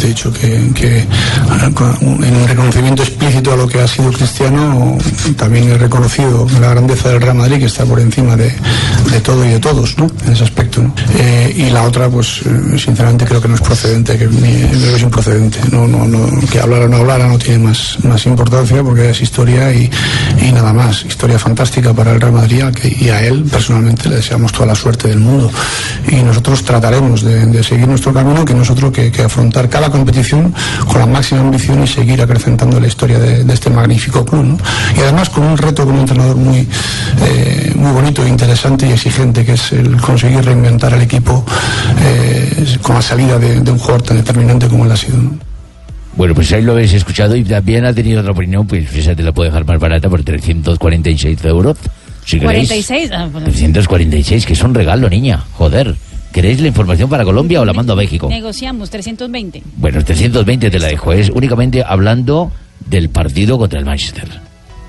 De 0.00 0.10
hecho, 0.10 0.32
que, 0.32 1.06
ah, 1.48 1.70
en 1.70 2.36
un 2.36 2.48
reconocimiento 2.48 3.02
explícito 3.02 3.52
a 3.52 3.56
lo 3.56 3.66
que 3.66 3.80
ha 3.80 3.88
sido 3.88 4.12
Cristiano, 4.12 4.98
también 5.36 5.70
he 5.70 5.78
reconocido 5.78 6.46
la 6.60 6.70
grandeza 6.70 7.08
del 7.08 7.20
Real 7.20 7.36
Madrid, 7.36 7.58
que 7.58 7.66
está 7.66 7.84
por 7.84 8.00
encima 8.00 8.36
de, 8.36 8.52
de 9.10 9.20
todo 9.20 9.44
y 9.44 9.48
de 9.48 9.60
todos, 9.60 9.96
¿no? 9.98 10.10
En 10.26 10.32
ese 10.32 10.44
aspecto, 10.44 10.82
¿no? 10.82 10.94
Eh, 11.18 11.54
y 11.56 11.70
la 11.70 11.84
otra, 11.84 12.08
pues, 12.08 12.42
eh, 12.44 12.78
sinceramente 12.78 13.24
creo 13.24 13.40
que 13.40 13.48
no 13.48 13.54
es 13.54 13.60
procedente, 13.60 14.18
que 14.18 14.26
creo 14.26 14.40
que 14.40 14.96
es 14.96 15.02
improcedente. 15.02 15.58
No, 15.70 15.86
no, 15.86 16.26
que 16.50 16.60
hablara 16.60 16.84
o 16.84 16.88
no 16.88 16.96
hablara 16.98 17.26
no 17.26 17.38
tiene 17.38 17.58
más, 17.58 17.98
más 18.04 18.26
importancia 18.26 18.82
porque 18.82 19.10
es 19.10 19.20
historia 19.20 19.72
y, 19.72 19.90
y 20.42 20.52
nada 20.52 20.72
más. 20.72 21.04
Historia 21.04 21.38
fantástica 21.38 21.92
para 21.92 22.12
el 22.12 22.20
Real 22.20 22.32
Madrid 22.32 22.64
y 23.00 23.08
a 23.08 23.22
él 23.22 23.44
personalmente 23.50 24.08
le 24.08 24.16
deseamos 24.16 24.52
toda 24.52 24.66
la 24.66 24.74
suerte 24.74 25.08
del 25.08 25.20
mundo. 25.20 25.50
Y 26.08 26.16
nosotros 26.16 26.62
trataremos 26.64 27.22
de, 27.22 27.46
de 27.46 27.64
seguir 27.64 27.88
nuestro 27.88 28.12
camino, 28.12 28.44
que 28.44 28.54
nosotros 28.54 28.92
que, 28.92 29.10
que 29.10 29.22
afrontar 29.22 29.68
cada 29.68 29.83
competición 29.90 30.54
con 30.86 31.00
la 31.00 31.06
máxima 31.06 31.40
ambición 31.40 31.82
y 31.82 31.86
seguir 31.86 32.20
acrecentando 32.22 32.80
la 32.80 32.86
historia 32.86 33.18
de, 33.18 33.44
de 33.44 33.54
este 33.54 33.70
magnífico 33.70 34.24
club. 34.24 34.44
¿no? 34.44 34.58
Y 34.96 35.00
además 35.00 35.30
con 35.30 35.44
un 35.44 35.56
reto 35.56 35.84
con 35.84 35.94
un 35.94 36.00
entrenador 36.00 36.36
muy, 36.36 36.66
eh, 37.22 37.72
muy 37.76 37.92
bonito, 37.92 38.26
interesante 38.26 38.88
y 38.88 38.92
exigente, 38.92 39.44
que 39.44 39.52
es 39.52 39.72
el 39.72 39.96
conseguir 40.00 40.44
reinventar 40.44 40.92
el 40.94 41.02
equipo 41.02 41.44
eh, 42.00 42.76
con 42.82 42.96
la 42.96 43.02
salida 43.02 43.38
de, 43.38 43.60
de 43.60 43.70
un 43.70 43.78
jugador 43.78 44.02
tan 44.02 44.16
determinante 44.16 44.68
como 44.68 44.84
él 44.84 44.92
ha 44.92 44.96
sido. 44.96 45.18
¿no? 45.18 45.38
Bueno, 46.16 46.34
pues 46.34 46.52
ahí 46.52 46.62
lo 46.62 46.72
habéis 46.72 46.92
escuchado 46.92 47.34
y 47.34 47.42
también 47.42 47.84
ha 47.84 47.92
tenido 47.92 48.20
otra 48.20 48.32
opinión, 48.32 48.66
pues 48.66 48.94
esa 48.94 49.16
te 49.16 49.22
la 49.22 49.32
puedo 49.32 49.50
dejar 49.50 49.66
más 49.66 49.80
barata 49.80 50.08
por 50.08 50.22
346 50.22 51.44
euros. 51.44 51.76
Si 52.24 52.38
queréis. 52.38 52.68
46. 52.68 53.10
Ah, 53.12 53.28
bueno. 53.30 53.46
346, 53.46 54.46
que 54.46 54.52
es 54.52 54.62
un 54.62 54.74
regalo, 54.74 55.08
niña. 55.10 55.42
Joder. 55.52 55.94
¿Queréis 56.34 56.60
la 56.60 56.66
información 56.66 57.08
para 57.08 57.22
Colombia 57.22 57.60
o 57.60 57.64
la 57.64 57.72
mando 57.72 57.92
a 57.92 57.96
México? 57.96 58.28
Negociamos 58.28 58.90
320. 58.90 59.62
Bueno, 59.76 60.02
320 60.02 60.68
te 60.68 60.78
la 60.80 60.88
dejo. 60.88 61.12
Es 61.12 61.30
únicamente 61.30 61.84
hablando 61.86 62.50
del 62.90 63.08
partido 63.08 63.56
contra 63.56 63.78
el 63.78 63.84
Manchester. 63.84 64.43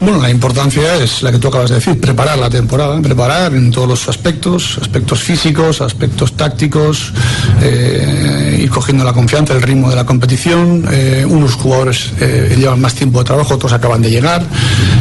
Bueno, 0.05 0.21
la 0.21 0.29
importancia 0.29 0.97
es 0.97 1.23
la 1.23 1.31
que 1.31 1.39
tú 1.39 1.47
acabas 1.47 1.71
de 1.71 1.77
decir, 1.77 1.99
preparar 1.99 2.37
la 2.37 2.47
temporada, 2.47 3.01
preparar 3.01 3.55
en 3.55 3.71
todos 3.71 3.87
los 3.87 4.07
aspectos, 4.07 4.77
aspectos 4.79 5.19
físicos, 5.19 5.81
aspectos 5.81 6.33
tácticos, 6.33 7.11
eh, 7.59 8.59
ir 8.61 8.69
cogiendo 8.69 9.03
la 9.03 9.13
confianza, 9.13 9.53
el 9.53 9.63
ritmo 9.63 9.89
de 9.89 9.95
la 9.95 10.05
competición. 10.05 10.87
Eh, 10.91 11.25
unos 11.27 11.55
jugadores 11.55 12.11
eh, 12.19 12.55
llevan 12.55 12.81
más 12.81 12.93
tiempo 12.93 13.17
de 13.17 13.25
trabajo, 13.25 13.55
otros 13.55 13.73
acaban 13.73 14.03
de 14.03 14.11
llegar, 14.11 14.43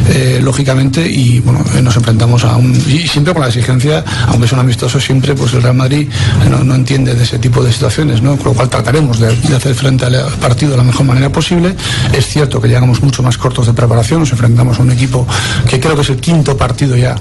eh, 0.09 0.39
lógicamente, 0.41 1.07
y 1.07 1.39
bueno, 1.39 1.63
nos 1.83 1.95
enfrentamos 1.95 2.43
a 2.43 2.55
un... 2.55 2.73
Y 2.73 3.07
siempre 3.07 3.31
con 3.31 3.43
la 3.43 3.49
exigencia, 3.49 4.03
aunque 4.29 4.47
son 4.47 4.57
amistosos, 4.57 5.05
siempre 5.05 5.35
pues 5.35 5.53
el 5.53 5.61
Real 5.61 5.75
Madrid 5.75 6.09
no, 6.49 6.63
no 6.63 6.73
entiende 6.73 7.13
de 7.13 7.23
ese 7.23 7.37
tipo 7.37 7.63
de 7.63 7.71
situaciones, 7.71 8.23
¿no? 8.23 8.37
Con 8.37 8.47
lo 8.47 8.53
cual 8.53 8.69
trataremos 8.69 9.19
de, 9.19 9.35
de 9.35 9.55
hacer 9.55 9.75
frente 9.75 10.05
al 10.05 10.15
partido 10.41 10.71
de 10.71 10.77
la 10.77 10.83
mejor 10.83 11.05
manera 11.05 11.29
posible. 11.31 11.75
Es 12.11 12.25
cierto 12.25 12.59
que 12.59 12.67
llegamos 12.67 13.03
mucho 13.03 13.21
más 13.21 13.37
cortos 13.37 13.67
de 13.67 13.73
preparación, 13.73 14.21
nos 14.21 14.31
enfrentamos 14.31 14.79
a 14.79 14.81
un 14.81 14.94
equipo 14.95 15.27
que 15.69 15.79
creo 15.79 15.95
que 15.95 16.01
es 16.01 16.09
el 16.09 16.17
quinto 16.17 16.57
partido 16.57 16.95
ya 16.95 17.15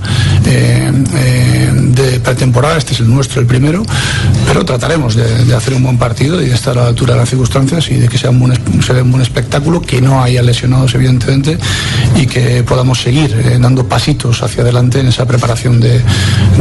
eh, 0.47 0.91
eh, 1.17 1.71
de 1.73 2.21
pretemporada, 2.21 2.77
este 2.79 2.95
es 2.95 3.01
el 3.01 3.09
nuestro, 3.13 3.41
el 3.41 3.47
primero, 3.47 3.83
pero 4.47 4.65
trataremos 4.65 5.15
de, 5.15 5.45
de 5.45 5.55
hacer 5.55 5.75
un 5.75 5.83
buen 5.83 5.99
partido 5.99 6.41
y 6.43 6.47
de 6.49 6.55
estar 6.55 6.77
a 6.79 6.83
la 6.83 6.89
altura 6.89 7.15
de 7.15 7.21
las 7.21 7.29
circunstancias 7.29 7.89
y 7.91 7.95
de 7.97 8.09
que 8.09 8.19
sea 8.19 8.31
un 8.31 8.39
buen, 8.41 8.53
un 8.53 9.11
buen 9.11 9.23
espectáculo, 9.23 9.81
que 9.83 10.01
no 10.01 10.23
haya 10.23 10.43
lesionados 10.43 10.95
evidentemente 10.95 11.59
y 12.17 12.27
que 12.27 12.63
podamos 12.63 13.01
seguir 13.01 13.31
eh, 13.45 13.59
dando 13.61 13.87
pasitos 13.87 14.43
hacia 14.43 14.63
adelante 14.63 15.01
en 15.01 15.09
esa 15.09 15.27
preparación 15.27 15.81
de, 15.81 16.01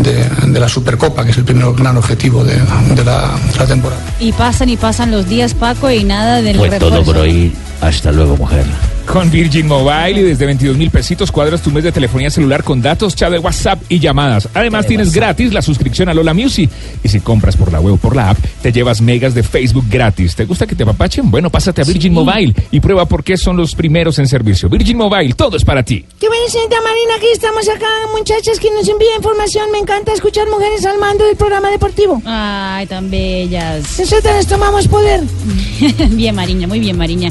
de- 0.01 0.23
de 0.47 0.59
la 0.59 0.67
Supercopa, 0.69 1.23
que 1.23 1.31
es 1.31 1.37
el 1.37 1.45
primer 1.45 1.71
gran 1.73 1.95
objetivo 1.97 2.43
de, 2.43 2.55
de 2.95 3.03
la, 3.03 3.31
de 3.51 3.59
la 3.59 3.65
temporada. 3.65 4.01
Y 4.19 4.31
pasan 4.33 4.69
y 4.69 4.77
pasan 4.77 5.11
los 5.11 5.27
días, 5.27 5.53
Paco, 5.53 5.89
y 5.89 6.03
nada 6.03 6.41
del 6.41 6.57
refuerzo. 6.59 6.89
todo 6.89 7.03
por 7.03 7.17
hoy. 7.17 7.51
Hasta 7.83 8.13
luego, 8.13 8.37
mujer. 8.37 8.63
Con 9.05 9.29
Virgin 9.29 9.67
Mobile 9.67 10.21
y 10.21 10.23
desde 10.23 10.45
22 10.45 10.77
mil 10.77 10.89
pesitos 10.89 11.33
cuadras 11.33 11.61
tu 11.61 11.69
mes 11.69 11.83
de 11.83 11.91
telefonía 11.91 12.29
celular 12.29 12.63
con 12.63 12.81
datos, 12.81 13.13
chat 13.13 13.29
de 13.29 13.39
WhatsApp 13.39 13.81
y 13.89 13.99
llamadas. 13.99 14.47
Además 14.53 14.87
tienes 14.87 15.11
gratis 15.11 15.51
la 15.51 15.61
suscripción 15.61 16.07
a 16.07 16.13
Lola 16.13 16.33
Music. 16.33 16.69
Y 17.03 17.09
si 17.09 17.19
compras 17.19 17.57
por 17.57 17.73
la 17.73 17.81
web 17.81 17.95
o 17.95 17.97
por 17.97 18.15
la 18.15 18.29
app, 18.29 18.37
te 18.61 18.71
llevas 18.71 19.01
megas 19.01 19.33
de 19.33 19.43
Facebook 19.43 19.83
gratis. 19.89 20.33
¿Te 20.33 20.45
gusta 20.45 20.65
que 20.65 20.75
te 20.75 20.83
apapachen? 20.83 21.29
Bueno, 21.29 21.49
pásate 21.49 21.81
a 21.81 21.83
Virgin 21.83 22.13
Mobile 22.13 22.55
y 22.71 22.79
prueba 22.79 23.05
por 23.05 23.21
qué 23.21 23.35
son 23.35 23.57
los 23.57 23.75
primeros 23.75 24.17
en 24.17 24.27
servicio. 24.29 24.69
Virgin 24.69 24.95
Mobile, 24.95 25.33
todo 25.33 25.57
es 25.57 25.65
para 25.65 25.83
ti. 25.83 26.05
Qué 26.17 26.29
bueno, 26.29 26.43
señorita 26.47 26.77
Marina, 26.77 27.15
aquí 27.17 27.27
estamos 27.33 27.67
acá, 27.67 27.89
muchachas 28.17 28.57
que 28.59 28.71
nos 28.71 28.87
envían 28.87 29.17
información. 29.17 29.69
Me 29.73 29.79
encanta 29.79 30.13
escuchar 30.13 30.47
mujeres 30.49 30.85
al 30.85 30.99
mando 30.99 31.25
del 31.25 31.35
programa 31.35 31.69
deportivo. 31.69 32.21
Ay, 32.25 32.87
tan 32.87 33.11
bellas. 33.11 33.99
Nosotras 33.99 34.47
tomamos 34.47 34.87
poder. 34.87 35.21
bien, 36.11 36.33
Mariña, 36.33 36.65
muy 36.65 36.79
bien, 36.79 36.97
Mariña. 36.97 37.29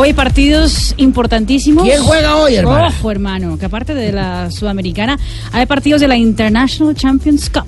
Hoy 0.00 0.12
partidos 0.12 0.94
importantísimos. 0.96 1.82
¿Quién 1.82 2.00
juega 2.00 2.36
hoy, 2.36 2.54
hermano? 2.54 2.86
Ojo, 2.86 3.10
hermano, 3.10 3.58
que 3.58 3.66
aparte 3.66 3.94
de 3.94 4.12
la 4.12 4.48
sudamericana, 4.48 5.18
hay 5.50 5.66
partidos 5.66 6.00
de 6.00 6.06
la 6.06 6.16
International 6.16 6.94
Champions 6.94 7.50
Cup. 7.50 7.66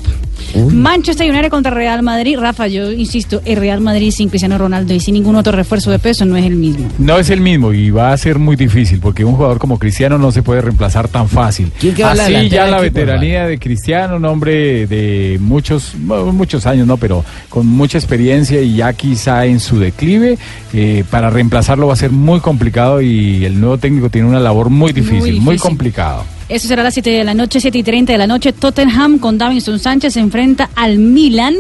Manchester 0.73 1.31
United 1.31 1.51
contra 1.51 1.73
Real 1.73 2.03
Madrid. 2.03 2.39
Rafa, 2.39 2.67
yo 2.67 2.91
insisto, 2.93 3.41
el 3.45 3.57
Real 3.57 3.81
Madrid 3.81 4.11
sin 4.11 4.29
Cristiano 4.29 4.59
Ronaldo 4.59 4.95
y 4.95 5.01
sin 5.01 5.15
ningún 5.15 5.37
otro 5.37 5.53
refuerzo 5.53 5.91
de 5.91 5.99
peso 5.99 6.25
no 6.25 6.37
es 6.37 6.45
el 6.45 6.57
mismo. 6.57 6.89
No 6.99 7.19
es 7.19 7.31
el 7.31 7.41
mismo 7.41 7.73
y 7.73 7.91
va 7.91 8.13
a 8.13 8.17
ser 8.17 8.39
muy 8.39 8.57
difícil 8.57 9.01
porque 9.01 9.25
un 9.25 9.35
jugador 9.35 9.59
como 9.59 9.79
Cristiano 9.79 10.19
no 10.19 10.33
se 10.33 10.43
puede 10.43 10.61
reemplazar 10.61 11.09
tan 11.09 11.29
fácil. 11.29 11.73
¿Quién 11.79 11.95
queda 11.95 12.13
en 12.13 12.17
la 12.17 12.25
Así 12.25 12.49
ya 12.49 12.67
la 12.67 12.79
equipo, 12.79 12.83
veteranía 12.83 13.47
de 13.47 13.59
Cristiano, 13.59 14.17
un 14.17 14.25
hombre 14.25 14.87
de 14.87 15.39
muchos 15.41 15.95
muchos 15.97 16.67
años, 16.67 16.87
no, 16.87 16.97
pero 16.97 17.25
con 17.49 17.67
mucha 17.67 17.99
experiencia 17.99 18.61
y 18.61 18.77
ya 18.77 18.93
quizá 18.93 19.47
en 19.47 19.61
su 19.61 19.79
declive, 19.79 20.39
eh, 20.73 21.05
para 21.11 21.31
reemplazarlo 21.31 21.87
va 21.87 21.95
a 21.95 21.97
ser 21.97 22.11
muy 22.11 22.20
complicado 22.41 23.01
y 23.01 23.45
el 23.45 23.61
nuevo 23.61 23.79
técnico 23.79 24.11
tiene 24.11 24.29
una 24.29 24.41
labor 24.41 24.71
muy 24.71 24.93
difícil, 24.93 25.19
muy, 25.19 25.31
difícil. 25.33 25.61
complicado. 25.61 26.25
Eso 26.49 26.67
será 26.67 26.83
a 26.83 26.85
las 26.85 26.95
7 26.95 27.11
de 27.11 27.25
la 27.25 27.35
noche, 27.35 27.61
7 27.61 27.79
y 27.79 27.83
30 27.83 28.13
de 28.13 28.19
la 28.19 28.27
noche. 28.27 28.53
Tottenham 28.53 29.19
con 29.19 29.39
Davinson 29.39 29.79
Sánchez 29.79 30.15
se 30.15 30.21
enfrenta 30.21 30.71
al 30.75 30.99
Milan. 30.99 31.55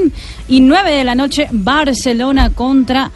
Y 0.49 0.61
9 0.61 0.91
de 0.91 1.05
la 1.05 1.15
noche, 1.15 1.47
Barcelona 1.53 2.51
contra 2.51 3.11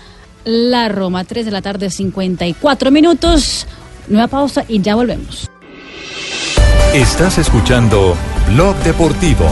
la 0.45 0.89
Roma. 0.89 1.25
3 1.25 1.45
de 1.45 1.51
la 1.51 1.63
tarde, 1.63 1.91
54 1.91 2.91
minutos. 2.91 3.67
Nueva 4.09 4.29
pausa 4.29 4.65
y 4.69 4.81
ya 4.81 4.95
volvemos. 4.95 5.51
Estás 6.95 7.39
escuchando 7.39 8.17
Blog 8.53 8.77
Deportivo. 8.85 9.51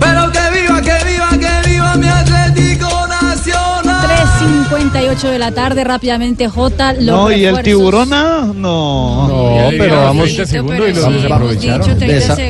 Pero 0.00 0.32
que 0.32 0.60
viva, 0.60 0.82
que 0.82 1.04
viva, 1.04 1.30
que 1.30 1.68
viva 1.68 1.94
mi 1.94 2.08
58 4.46 5.28
de 5.28 5.38
la 5.38 5.52
tarde, 5.52 5.84
rápidamente 5.84 6.48
J. 6.48 6.92
Los 6.94 7.04
no, 7.04 7.32
y 7.32 7.44
el 7.44 7.62
tiburona, 7.62 8.40
ah, 8.40 8.52
no. 8.54 9.28
No, 9.28 9.68
pero 9.70 9.96
vamos. 9.96 10.30
Este 10.30 10.46
segundo 10.46 10.86
y. 10.88 10.92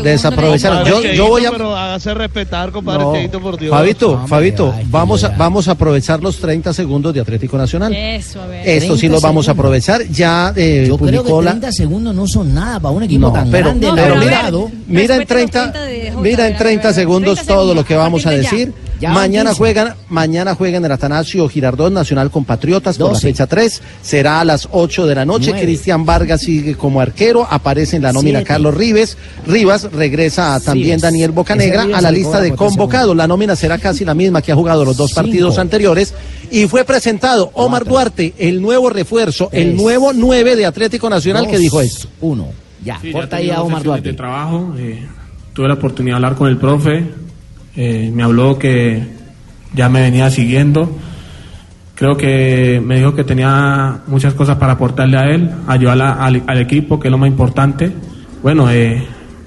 Desa. 0.02 0.84
Yo, 0.84 1.02
yo 1.02 1.28
voy 1.28 1.44
a. 1.44 1.50
Pero 1.50 1.76
hágase 1.76 2.14
respetar, 2.14 2.70
compadre, 2.70 3.04
no. 3.04 3.12
Cheito, 3.14 3.40
por 3.40 3.58
Dios. 3.58 3.70
Fabito, 3.70 4.24
Fabito, 4.26 4.74
ay, 4.76 4.86
vamos, 4.88 5.24
a, 5.24 5.28
vamos 5.30 5.68
a 5.68 5.72
aprovechar 5.72 6.20
los 6.22 6.38
30 6.38 6.72
segundos 6.72 7.14
de 7.14 7.20
Atlético 7.20 7.56
Nacional. 7.56 7.94
Eso, 7.94 8.40
a 8.40 8.46
ver. 8.46 8.68
Esto 8.68 8.96
sí 8.96 9.08
los 9.08 9.22
vamos 9.22 9.44
segundos. 9.44 9.48
a 9.48 9.52
aprovechar. 9.52 10.04
Ya 10.08 10.52
eh, 10.56 10.86
yo 10.88 10.98
creo 10.98 11.22
que 11.22 11.32
30 11.32 11.72
segundos 11.72 12.14
no 12.14 12.26
son 12.26 12.54
nada 12.54 12.80
para 12.80 12.94
un 12.94 13.02
equipo 13.02 13.26
no, 13.26 13.32
tan 13.32 13.50
pero, 13.50 13.66
grande. 13.66 13.90
Pero, 13.94 14.14
pero 14.14 14.16
mira, 14.16 14.50
mira 14.86 15.16
en 15.16 15.26
30, 15.26 15.72
mira 16.20 16.48
en 16.48 16.56
30 16.56 16.92
segundos 16.92 17.44
todo 17.46 17.74
lo 17.74 17.84
que 17.84 17.94
vamos 17.94 18.26
a 18.26 18.30
decir. 18.30 18.72
Ya 19.04 19.12
mañana 19.12 19.50
dice. 19.50 19.58
juegan, 19.58 19.94
mañana 20.08 20.54
juegan 20.54 20.84
el 20.84 20.92
Atanasio 20.92 21.48
Girardot 21.48 21.92
Nacional 21.92 22.30
Compatriotas 22.30 22.96
por 22.98 23.08
la 23.08 23.12
12. 23.14 23.26
fecha 23.28 23.46
3. 23.46 23.82
Será 24.02 24.40
a 24.40 24.44
las 24.44 24.68
8 24.70 25.06
de 25.06 25.14
la 25.14 25.24
noche. 25.24 25.52
Cristian 25.52 26.04
Vargas 26.04 26.40
sigue 26.42 26.74
como 26.76 27.00
arquero. 27.00 27.46
Aparece 27.50 27.96
en 27.96 28.02
la 28.02 28.12
nómina 28.12 28.38
Siete. 28.40 28.48
Carlos 28.48 28.74
Rives. 28.74 29.16
Rivas 29.46 29.92
regresa 29.92 30.58
también. 30.60 31.00
Daniel 31.00 31.30
Bocanegra 31.32 31.82
a 31.94 32.00
la 32.00 32.10
lista 32.10 32.40
de 32.40 32.54
convocados. 32.54 33.14
La 33.16 33.26
nómina 33.26 33.56
será 33.56 33.78
casi 33.78 34.04
la 34.04 34.14
misma 34.14 34.40
que 34.42 34.52
ha 34.52 34.54
jugado 34.54 34.84
los 34.84 34.96
dos 34.96 35.10
Cinco. 35.10 35.22
partidos 35.22 35.58
anteriores. 35.58 36.14
Y 36.50 36.66
fue 36.68 36.84
presentado 36.84 37.50
Omar 37.54 37.84
Duarte, 37.84 38.34
el 38.38 38.60
nuevo 38.62 38.88
refuerzo, 38.90 39.48
el 39.52 39.76
nuevo 39.76 40.12
9 40.12 40.56
de 40.56 40.66
Atlético 40.66 41.10
Nacional 41.10 41.46
que 41.48 41.58
dijo 41.58 41.80
esto. 41.80 42.08
Uno. 42.20 42.48
Ya, 42.84 42.98
Sí, 43.00 43.12
corta 43.12 43.38
ya 43.40 43.42
ahí 43.42 43.50
a 43.50 43.62
Omar 43.62 43.82
Duarte. 43.82 44.08
de 44.10 44.14
trabajo, 44.14 44.74
eh, 44.78 45.04
tuve 45.52 45.68
la 45.68 45.74
oportunidad 45.74 46.12
de 46.14 46.16
hablar 46.16 46.34
con 46.36 46.48
el 46.48 46.58
profe, 46.58 47.04
eh, 47.76 48.10
me 48.12 48.22
habló 48.22 48.58
que 48.58 49.02
ya 49.74 49.88
me 49.88 50.00
venía 50.00 50.30
siguiendo. 50.30 50.90
Creo 51.94 52.16
que 52.16 52.82
me 52.84 52.96
dijo 52.96 53.14
que 53.14 53.24
tenía 53.24 54.00
muchas 54.06 54.34
cosas 54.34 54.56
para 54.56 54.72
aportarle 54.72 55.16
a 55.16 55.30
él, 55.30 55.50
ayudar 55.68 56.18
al 56.20 56.58
equipo, 56.58 56.98
que 56.98 57.08
es 57.08 57.12
lo 57.12 57.18
más 57.18 57.28
importante. 57.28 57.92
Bueno, 58.42 58.70
eh, 58.70 59.06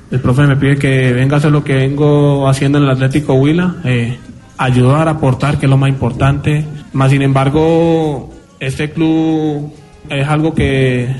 el 0.09 0.19
profe 0.21 0.47
me 0.47 0.55
pide 0.55 0.77
que 0.77 1.11
venga 1.11 1.35
a 1.35 1.39
hacer 1.39 1.51
lo 1.51 1.63
que 1.63 1.75
vengo 1.75 2.47
haciendo 2.47 2.77
en 2.77 2.85
el 2.85 2.89
Atlético 2.91 3.33
Huila, 3.33 3.75
eh, 3.83 4.17
ayudar, 4.57 5.09
aportar, 5.09 5.59
que 5.59 5.65
es 5.65 5.69
lo 5.69 5.77
más 5.77 5.89
importante. 5.89 6.65
Más 6.93 7.11
sin 7.11 7.21
embargo, 7.21 8.33
este 8.59 8.91
club 8.91 9.73
es 10.09 10.27
algo 10.27 10.53
que 10.53 11.13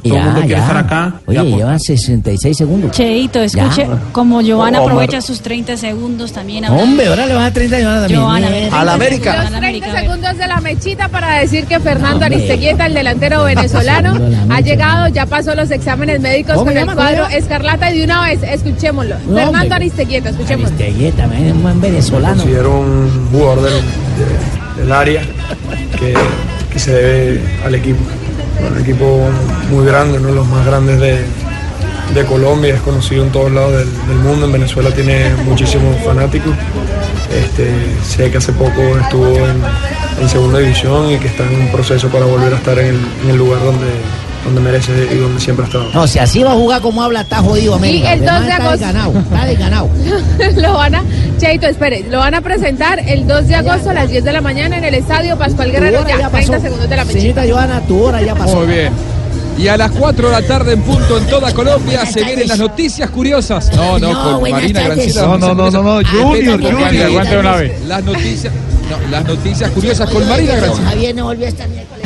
todo 0.00 0.14
el 0.14 0.20
Ya, 0.20 0.24
mundo 0.26 0.40
quiere 0.40 0.54
ya. 0.56 0.60
estar 0.62 0.76
acá. 0.76 1.14
Oye, 1.26 1.38
aportar. 1.38 1.58
llevan 1.58 1.80
66 1.80 2.56
segundos. 2.56 2.90
Cheito, 2.92 3.40
escuche, 3.42 3.82
Ya. 3.86 3.98
como 4.12 4.40
Giovanna 4.40 4.80
Omar. 4.80 4.92
aprovecha 4.92 5.20
sus 5.20 5.40
30 5.40 5.76
segundos 5.76 6.32
también. 6.32 6.64
Hombre, 6.66 7.06
ahora 7.08 7.26
le 7.26 7.34
vas 7.34 7.50
a 7.50 7.52
30 7.52 7.76
millones 7.76 8.00
también. 8.08 8.20
30 8.20 8.48
segundos, 8.48 8.72
a 8.80 8.84
la 8.84 8.92
30 8.92 8.92
América, 8.92 9.32
a 9.90 9.92
ver. 9.92 10.02
segundos 10.02 10.38
de 10.38 10.46
la 10.46 10.60
mechita 10.60 11.08
para 11.08 11.38
decir 11.40 11.64
que 11.66 11.80
Fernando 11.80 12.24
Hombre. 12.26 12.34
Aristeguieta, 12.36 12.86
el 12.86 12.94
delantero 12.94 13.44
venezolano, 13.44 14.18
ha 14.48 14.60
llegado, 14.60 15.08
ya 15.08 15.26
pasó 15.26 15.54
los 15.54 15.70
exámenes 15.70 16.20
médicos 16.20 16.54
¿Cómo 16.54 16.66
con 16.66 16.76
el 16.76 16.86
cuadro? 16.94 17.26
Escarlata 17.28 17.92
y 17.92 17.98
de 17.98 18.04
una 18.04 18.22
vez, 18.24 18.42
escuchémoslo. 18.42 19.16
hombre. 19.16 19.44
Fernando 19.44 19.74
Aristeguieta, 19.74 20.30
escuchémoslo. 20.30 20.76
Aristeguieta, 20.76 21.26
man, 21.26 21.44
es 21.44 21.52
un 21.52 21.62
buen 21.62 21.80
venezolano. 21.80 22.36
considero 22.36 22.80
un 22.80 23.28
jugador 23.32 23.62
del, 23.62 23.72
de- 23.74 24.80
del 24.82 24.92
área 24.92 25.22
que, 25.98 26.14
que 26.72 26.78
se 26.78 26.92
debe 26.92 27.40
al 27.64 27.74
equipo. 27.74 27.98
Un 28.68 28.80
equipo 28.80 29.28
muy 29.70 29.86
grande, 29.86 30.18
uno 30.18 30.28
de 30.28 30.34
los 30.34 30.46
más 30.46 30.64
grandes 30.66 31.00
de, 31.00 31.24
de 32.14 32.24
Colombia, 32.26 32.74
es 32.74 32.80
conocido 32.80 33.24
en 33.24 33.32
todos 33.32 33.50
lados 33.52 33.72
del, 33.72 34.16
mundo. 34.18 34.46
En 34.46 34.52
Venezuela 34.52 34.90
tiene 34.90 35.34
muchísimos 35.44 35.96
fanáticos. 36.04 36.54
Este, 37.32 37.70
sé 38.02 38.30
que 38.30 38.38
hace 38.38 38.52
poco 38.52 38.80
estuvo 39.00 39.26
en, 39.26 39.62
en 40.20 40.28
segunda 40.28 40.58
división 40.58 41.10
y 41.10 41.18
que 41.18 41.28
está 41.28 41.44
en 41.44 41.60
un 41.60 41.72
proceso 41.72 42.08
para 42.08 42.26
volver 42.26 42.52
a 42.52 42.56
estar 42.56 42.78
en 42.78 42.98
el 43.28 43.36
lugar 43.36 43.62
donde, 43.62 43.86
donde 44.44 44.60
merece 44.60 44.92
y 45.12 45.16
donde 45.16 45.40
siempre 45.40 45.64
ha 45.64 45.68
estado. 45.68 45.90
No, 45.92 46.06
si 46.06 46.18
así 46.18 46.42
va 46.42 46.52
a 46.52 46.54
jugar 46.54 46.80
como 46.80 47.02
habla, 47.02 47.20
está 47.22 47.38
jodido 47.38 47.74
América. 47.74 48.08
Y 48.14 48.18
el 48.18 48.20
2 48.20 48.26
de 48.26 48.30
Además, 48.30 48.60
agosto. 48.60 48.74
Está 48.74 48.86
desganado, 48.86 49.18
está 49.18 49.46
desganado. 49.46 49.88
lo 50.62 50.74
van 50.74 50.94
a, 50.94 51.04
Cheito, 51.38 51.66
espere, 51.66 52.04
lo 52.10 52.18
van 52.18 52.34
a 52.34 52.40
presentar 52.40 52.98
el 53.06 53.26
2 53.26 53.46
de 53.48 53.54
agosto 53.56 53.90
a 53.90 53.94
las 53.94 54.08
10 54.10 54.24
de 54.24 54.32
la 54.32 54.40
mañana 54.40 54.78
en 54.78 54.84
el 54.84 54.94
estadio 54.94 55.36
Pascual 55.36 55.70
Guerrero. 55.72 56.02
Ya, 56.06 56.18
ya 56.18 56.28
30 56.30 56.52
pasó. 56.52 56.62
segundos 56.62 56.88
de 56.88 56.96
la 56.96 57.04
mechita. 57.04 57.20
Señorita 57.42 57.54
Johanna, 57.54 57.80
tu 57.86 58.02
hora 58.02 58.22
ya 58.22 58.34
pasó. 58.34 58.56
Muy 58.56 58.66
bien. 58.66 58.92
Y 59.58 59.68
a 59.68 59.76
las 59.76 59.90
4 59.90 60.26
de 60.30 60.32
la 60.40 60.46
tarde 60.46 60.72
en 60.72 60.80
punto 60.82 61.18
en 61.18 61.26
toda 61.26 61.52
Colombia 61.52 62.06
se 62.06 62.24
vienen 62.24 62.48
las 62.48 62.58
noticias 62.58 63.10
curiosas. 63.10 63.70
No, 63.76 63.98
no, 63.98 64.12
No, 64.12 64.40
con 64.40 64.50
Marina. 64.50 64.80
Granciera. 64.84 65.22
No, 65.22 65.36
no, 65.38 65.54
no, 65.54 65.70
no, 65.70 65.82
no, 65.82 66.08
Junior, 66.08 66.54
Aguante, 66.54 66.72
Junior. 66.72 67.06
aguante 67.06 67.38
una 67.38 67.56
vez. 67.56 67.84
Las 67.86 68.04
noticias, 68.04 68.54
no, 68.88 69.10
las 69.10 69.24
noticias 69.26 69.70
curiosas 69.72 70.08
con 70.08 70.26
Marina 70.26 70.56
Granciera. 70.56 70.90
Javier 70.90 71.14
no 71.14 71.24
volvió 71.24 71.44
a 71.44 71.48
estar 71.50 71.68
miércoles. 71.68 71.99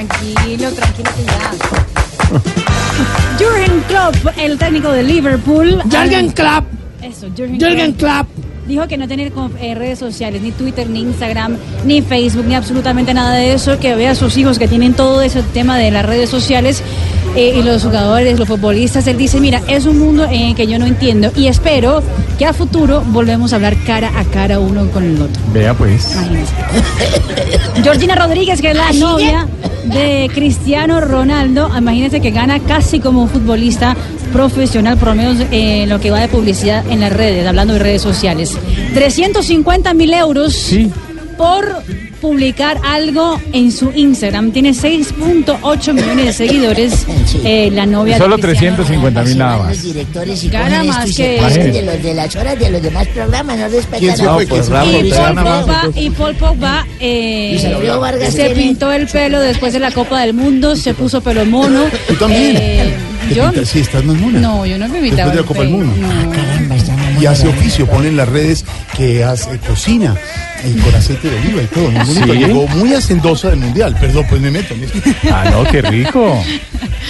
Tranquilo, 0.00 0.70
tranquilo 0.72 1.10
que 1.14 1.24
ya. 1.24 1.52
Jürgen 3.38 3.82
Klopp, 3.86 4.16
el 4.38 4.56
técnico 4.56 4.90
de 4.92 5.02
Liverpool. 5.02 5.82
Jürgen 5.90 6.30
Klopp. 6.30 6.64
Eso, 7.02 7.26
Jürgen, 7.36 7.60
Jürgen 7.60 7.92
Klopp. 7.92 8.26
Dijo 8.70 8.86
que 8.86 8.96
no 8.96 9.08
tiene 9.08 9.32
co- 9.32 9.50
eh, 9.60 9.74
redes 9.74 9.98
sociales, 9.98 10.40
ni 10.42 10.52
Twitter, 10.52 10.88
ni 10.88 11.00
Instagram, 11.00 11.56
ni 11.84 12.02
Facebook, 12.02 12.44
ni 12.46 12.54
absolutamente 12.54 13.12
nada 13.12 13.32
de 13.34 13.52
eso, 13.52 13.80
que 13.80 13.96
ve 13.96 14.06
a 14.06 14.14
sus 14.14 14.36
hijos 14.36 14.60
que 14.60 14.68
tienen 14.68 14.94
todo 14.94 15.22
ese 15.22 15.42
tema 15.42 15.76
de 15.76 15.90
las 15.90 16.06
redes 16.06 16.30
sociales 16.30 16.80
eh, 17.34 17.56
y 17.58 17.62
los 17.64 17.82
jugadores, 17.82 18.38
los 18.38 18.46
futbolistas. 18.46 19.08
Él 19.08 19.18
dice, 19.18 19.40
mira, 19.40 19.60
es 19.66 19.86
un 19.86 19.98
mundo 19.98 20.24
en 20.24 20.42
el 20.42 20.54
que 20.54 20.68
yo 20.68 20.78
no 20.78 20.86
entiendo 20.86 21.32
y 21.34 21.48
espero 21.48 22.00
que 22.38 22.46
a 22.46 22.52
futuro 22.52 23.02
volvemos 23.08 23.52
a 23.52 23.56
hablar 23.56 23.76
cara 23.84 24.12
a 24.16 24.22
cara 24.24 24.60
uno 24.60 24.86
con 24.92 25.02
el 25.02 25.20
otro. 25.20 25.42
Vea 25.52 25.74
pues. 25.74 26.14
Georgina 27.82 28.14
Rodríguez, 28.14 28.60
que 28.60 28.70
es 28.70 28.76
la 28.76 28.92
novia 28.92 29.48
de 29.84 30.30
Cristiano 30.32 31.00
Ronaldo, 31.00 31.70
imagínense 31.76 32.20
que 32.20 32.30
gana 32.30 32.60
casi 32.60 33.00
como 33.00 33.22
un 33.22 33.28
futbolista 33.28 33.96
profesional, 34.32 34.96
por 34.96 35.08
lo 35.08 35.14
menos 35.14 35.36
en 35.50 35.88
lo 35.88 36.00
que 36.00 36.10
va 36.10 36.20
de 36.20 36.28
publicidad 36.28 36.84
en 36.90 37.00
las 37.00 37.12
redes, 37.12 37.46
hablando 37.46 37.74
de 37.74 37.80
redes 37.80 38.02
sociales. 38.02 38.56
350 38.94 39.94
mil 39.94 40.12
euros 40.14 40.70
por 41.36 41.82
publicar 42.20 42.78
algo 42.84 43.40
en 43.52 43.72
su 43.72 43.90
Instagram. 43.94 44.52
Tiene 44.52 44.70
6.8 44.72 45.92
millones 45.94 46.26
de 46.26 46.32
seguidores. 46.32 47.06
eh, 47.44 47.70
la 47.72 47.86
novia 47.86 48.18
Solo 48.18 48.36
de 48.36 48.42
Cristiano 48.42 48.76
350 48.76 49.22
mil 49.22 49.38
nada 49.38 49.58
más. 49.58 50.50
Gana 50.50 50.84
más 50.84 51.14
que- 51.16 51.40
de, 51.72 51.82
los, 51.82 52.02
de 52.02 52.14
las 52.14 52.36
horas 52.36 52.58
de 52.58 52.70
los 52.70 52.82
demás. 52.82 53.08
Y 53.98 54.10
Paul 54.10 54.46
Pogba, 54.46 55.88
y 55.94 56.10
Paul 56.10 56.34
Pogba, 56.36 56.86
eh, 57.00 57.96
Vargas 58.00 58.34
se 58.34 58.50
pintó 58.50 58.92
el 58.92 59.06
pelo 59.06 59.40
después 59.40 59.72
de 59.72 59.78
la 59.78 59.90
Copa 59.90 60.20
del 60.20 60.34
Mundo, 60.34 60.76
se 60.76 60.94
puso 60.94 61.20
pelo 61.22 61.44
mono. 61.46 61.84
¿Tú 62.06 62.14
también? 62.16 62.56
Eh, 62.56 62.94
¿Te 63.30 63.34
yo 63.36 63.50
pintas? 63.50 63.68
Sí, 63.68 63.78
estás 63.80 64.04
más 64.04 64.16
mona. 64.16 64.40
no, 64.40 64.66
yo 64.66 64.76
no 64.78 64.86
me 64.88 65.00
Después 65.00 65.04
invitaba. 65.10 65.30
de 65.30 65.36
la 65.40 65.42
Copa 65.46 65.60
del 65.60 65.68
Mundo. 65.70 65.92
Caramba, 66.32 66.76
está 66.76 66.92
muy 66.96 67.22
Y 67.22 67.26
hace 67.26 67.48
oficio, 67.48 67.86
pone 67.86 68.08
en 68.08 68.16
las 68.16 68.28
redes 68.28 68.64
que 68.96 69.24
hace 69.24 69.58
cocina 69.58 70.14
y 70.62 70.78
con 70.80 70.94
aceite 70.94 71.30
de 71.30 71.38
oliva 71.38 71.62
y 71.62 71.66
todo. 71.66 71.90
Muy 71.90 72.04
bonito. 72.04 72.32
¿Sí? 72.34 72.38
Llegó 72.38 72.68
muy 72.68 72.92
hacendosa 72.94 73.48
del 73.50 73.60
mundial. 73.60 73.96
Perdón, 73.98 74.26
pues 74.28 74.40
me 74.42 74.50
meto. 74.50 74.74
Ah, 75.32 75.48
no, 75.50 75.64
qué 75.64 75.80
rico. 75.82 76.42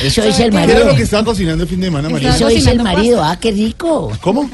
Eso 0.05 0.22
dice 0.22 0.44
el 0.44 0.51
¿Qué 0.51 0.56
era 0.59 0.66
marido. 0.68 0.86
lo 0.86 0.97
que 0.97 1.02
estaba 1.02 1.24
cocinando 1.24 1.64
el 1.64 1.68
fin 1.68 1.80
de 1.80 1.86
semana, 1.88 2.09
María? 2.09 2.30
Eso 2.34 2.47
dice 2.48 2.70
el 2.70 2.80
marido. 2.82 3.22
Ah, 3.24 3.36
qué 3.40 3.51
rico. 3.51 4.12
¿Cómo? 4.20 4.48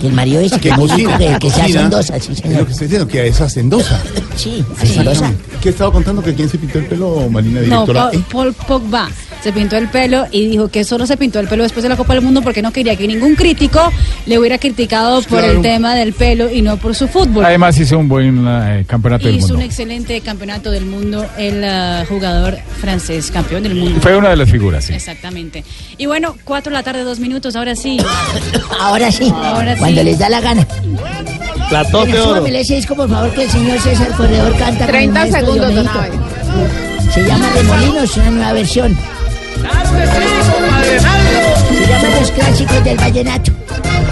Que 0.00 0.06
el 0.06 0.12
marido 0.12 0.40
dice 0.40 0.58
que, 0.60 0.70
cocina. 0.70 1.16
rico, 1.18 1.32
que, 1.32 1.38
que 1.40 1.50
sea 1.50 1.64
hacendosa, 1.64 2.20
sí, 2.20 2.32
Es 2.32 2.38
señor. 2.38 2.58
lo 2.60 2.66
que 2.66 2.72
estoy 2.72 2.86
diciendo, 2.86 3.08
que 3.08 3.26
es 3.26 3.40
hacendosa. 3.40 4.00
Sí, 4.36 4.64
hacendosa. 4.80 5.32
¿Qué 5.60 5.70
estaba 5.70 5.90
contando? 5.92 6.22
¿Que 6.22 6.32
quién 6.34 6.48
se 6.48 6.58
pintó 6.58 6.78
el 6.78 6.86
pelo, 6.86 7.28
Marina, 7.28 7.60
No, 7.62 7.64
directora? 7.86 8.10
Paul, 8.12 8.24
Paul 8.30 8.54
Pogba 8.54 9.08
se 9.46 9.52
pintó 9.52 9.76
el 9.76 9.86
pelo 9.88 10.26
y 10.32 10.48
dijo 10.48 10.66
que 10.66 10.82
solo 10.82 11.06
se 11.06 11.16
pintó 11.16 11.38
el 11.38 11.46
pelo 11.46 11.62
después 11.62 11.84
de 11.84 11.88
la 11.88 11.94
Copa 11.96 12.14
del 12.14 12.22
Mundo 12.24 12.42
porque 12.42 12.62
no 12.62 12.72
quería 12.72 12.96
que 12.96 13.06
ningún 13.06 13.36
crítico 13.36 13.92
le 14.26 14.40
hubiera 14.40 14.58
criticado 14.58 15.22
por 15.22 15.38
Claro. 15.38 15.52
el 15.52 15.62
tema 15.62 15.94
del 15.94 16.14
pelo 16.14 16.50
y 16.50 16.62
no 16.62 16.78
por 16.78 16.96
su 16.96 17.06
fútbol. 17.06 17.44
Además 17.44 17.78
hizo 17.78 17.96
un 17.96 18.08
buen 18.08 18.44
eh, 18.44 18.84
campeonato 18.88 19.26
del 19.28 19.36
Hizo 19.36 19.46
un 19.46 19.52
mundo. 19.52 19.66
excelente 19.66 20.20
campeonato 20.20 20.72
del 20.72 20.84
mundo 20.84 21.24
el 21.38 21.62
ah, 21.62 22.04
jugador 22.08 22.58
francés, 22.80 23.30
campeón 23.30 23.62
del 23.62 23.76
mundo. 23.76 24.00
Fue 24.00 24.16
una 24.16 24.30
de 24.30 24.36
las 24.36 24.50
figuras, 24.50 24.86
sí. 24.86 24.94
Exactamente. 24.94 25.62
Y 25.96 26.06
bueno, 26.06 26.34
cuatro 26.42 26.70
de 26.70 26.78
la 26.78 26.82
tarde, 26.82 27.04
dos 27.04 27.20
minutos, 27.20 27.54
ahora 27.54 27.76
sí. 27.76 27.98
Ahora 28.80 29.12
sí, 29.12 29.32
Ahora 29.32 29.74
sí. 29.74 29.78
cuando 29.78 30.02
les 30.02 30.18
da 30.18 30.28
la 30.28 30.40
gana. 30.40 30.66
Platón 31.68 32.10
de 32.10 32.18
oro. 32.20 32.44
por 32.96 33.08
favor, 33.08 33.30
que 33.32 33.44
el 33.44 33.50
señor 33.50 33.78
César 33.78 34.10
Corredor 34.16 34.56
canta 34.56 34.86
con 34.86 34.94
el 34.96 35.12
30 35.12 35.20
maestro 35.20 35.54
segundos. 35.54 35.86
Se 37.14 37.24
llama 37.24 37.48
Remolinos, 37.54 38.16
una 38.16 38.30
nueva 38.30 38.52
versión. 38.52 39.15
Los 42.26 42.34
Clásicos 42.34 42.82
del 42.82 42.96
Vallenato. 42.96 43.52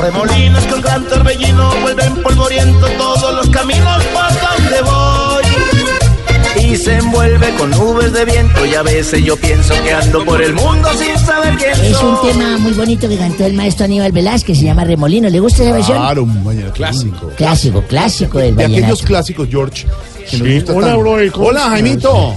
Remolinos 0.00 0.64
con 0.66 0.80
gran 0.82 1.04
torbellino 1.08 1.68
vuelven 1.82 2.22
polvoriento 2.22 2.86
todos 2.96 3.34
los 3.34 3.48
caminos 3.50 4.04
por 4.04 4.28
donde 4.62 4.82
voy. 4.82 6.64
Y 6.64 6.76
se 6.76 6.96
envuelve 6.98 7.50
con 7.58 7.70
nubes 7.72 8.12
de 8.12 8.24
viento 8.24 8.64
y 8.66 8.74
a 8.76 8.82
veces 8.84 9.24
yo 9.24 9.36
pienso 9.36 9.74
que 9.82 9.92
ando 9.92 10.24
por 10.24 10.40
el 10.40 10.54
mundo 10.54 10.88
sin 10.96 11.18
saber 11.26 11.56
quién 11.56 11.72
Es 11.72 12.00
un 12.00 12.16
tema 12.22 12.56
muy 12.58 12.72
bonito 12.74 13.08
que 13.08 13.16
cantó 13.18 13.46
el 13.46 13.54
maestro 13.54 13.86
Aníbal 13.86 14.12
Velázquez, 14.12 14.58
se 14.58 14.64
llama 14.64 14.84
Remolino. 14.84 15.28
¿Le 15.28 15.40
gusta 15.40 15.64
esa 15.64 15.72
versión? 15.72 15.98
Claro, 15.98 16.22
un 16.22 16.44
vallenato 16.44 16.72
clásico. 16.74 17.30
Clásico, 17.36 17.82
clásico 17.82 18.38
del 18.38 18.54
De 18.54 18.62
aquellos 18.64 18.82
vallenato. 18.82 19.06
clásicos, 19.06 19.48
George. 19.50 19.86
Que 20.30 20.38
nos 20.38 20.46
Sí, 20.48 20.54
gusta 20.54 20.72
hola, 20.72 20.86
tanto. 20.86 21.00
brother, 21.00 21.32
¿cómo 21.32 21.46
Hola? 21.48 21.60
Jaimito. 21.62 22.36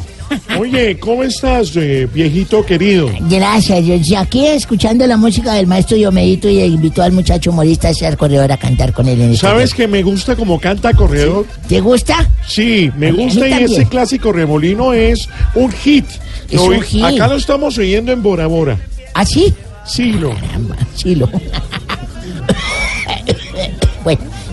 Oye, 0.59 0.97
¿cómo 0.99 1.23
estás, 1.23 1.75
eh, 1.75 2.07
viejito 2.13 2.65
querido? 2.65 3.09
Gracias, 3.29 3.85
yo 4.07 4.19
aquí 4.19 4.45
escuchando 4.47 5.05
la 5.07 5.17
música 5.17 5.53
del 5.53 5.67
maestro 5.67 5.95
Diomedito 5.97 6.49
y 6.49 6.59
invitó 6.61 7.03
al 7.03 7.11
muchacho 7.11 7.51
humorista 7.51 7.93
César 7.93 8.17
Corredor 8.17 8.51
a 8.51 8.57
cantar 8.57 8.93
con 8.93 9.07
él 9.07 9.21
en 9.21 9.31
este 9.33 9.45
¿Sabes 9.47 9.73
que 9.73 9.87
me 9.87 10.03
gusta 10.03 10.35
como 10.35 10.59
canta 10.59 10.93
Corredor? 10.93 11.45
¿Te 11.67 11.79
gusta? 11.79 12.29
Sí, 12.47 12.91
me 12.97 13.11
gusta 13.11 13.47
y 13.47 13.63
ese 13.63 13.85
clásico 13.87 14.31
remolino 14.31 14.93
es 14.93 15.29
un 15.55 15.71
hit. 15.71 16.05
Es 16.49 16.55
Lo 16.55 16.65
un 16.65 16.73
oí- 16.75 16.81
hit. 16.83 17.03
Acá 17.03 17.27
lo 17.27 17.35
estamos 17.35 17.77
oyendo 17.77 18.11
en 18.11 18.21
Bora 18.23 18.47
Bora. 18.47 18.77
¿Ah, 19.13 19.25
sí? 19.25 19.53
Sí, 19.85 20.13
lo. 20.13 20.35
Sí, 20.95 21.15
lo. 21.15 21.29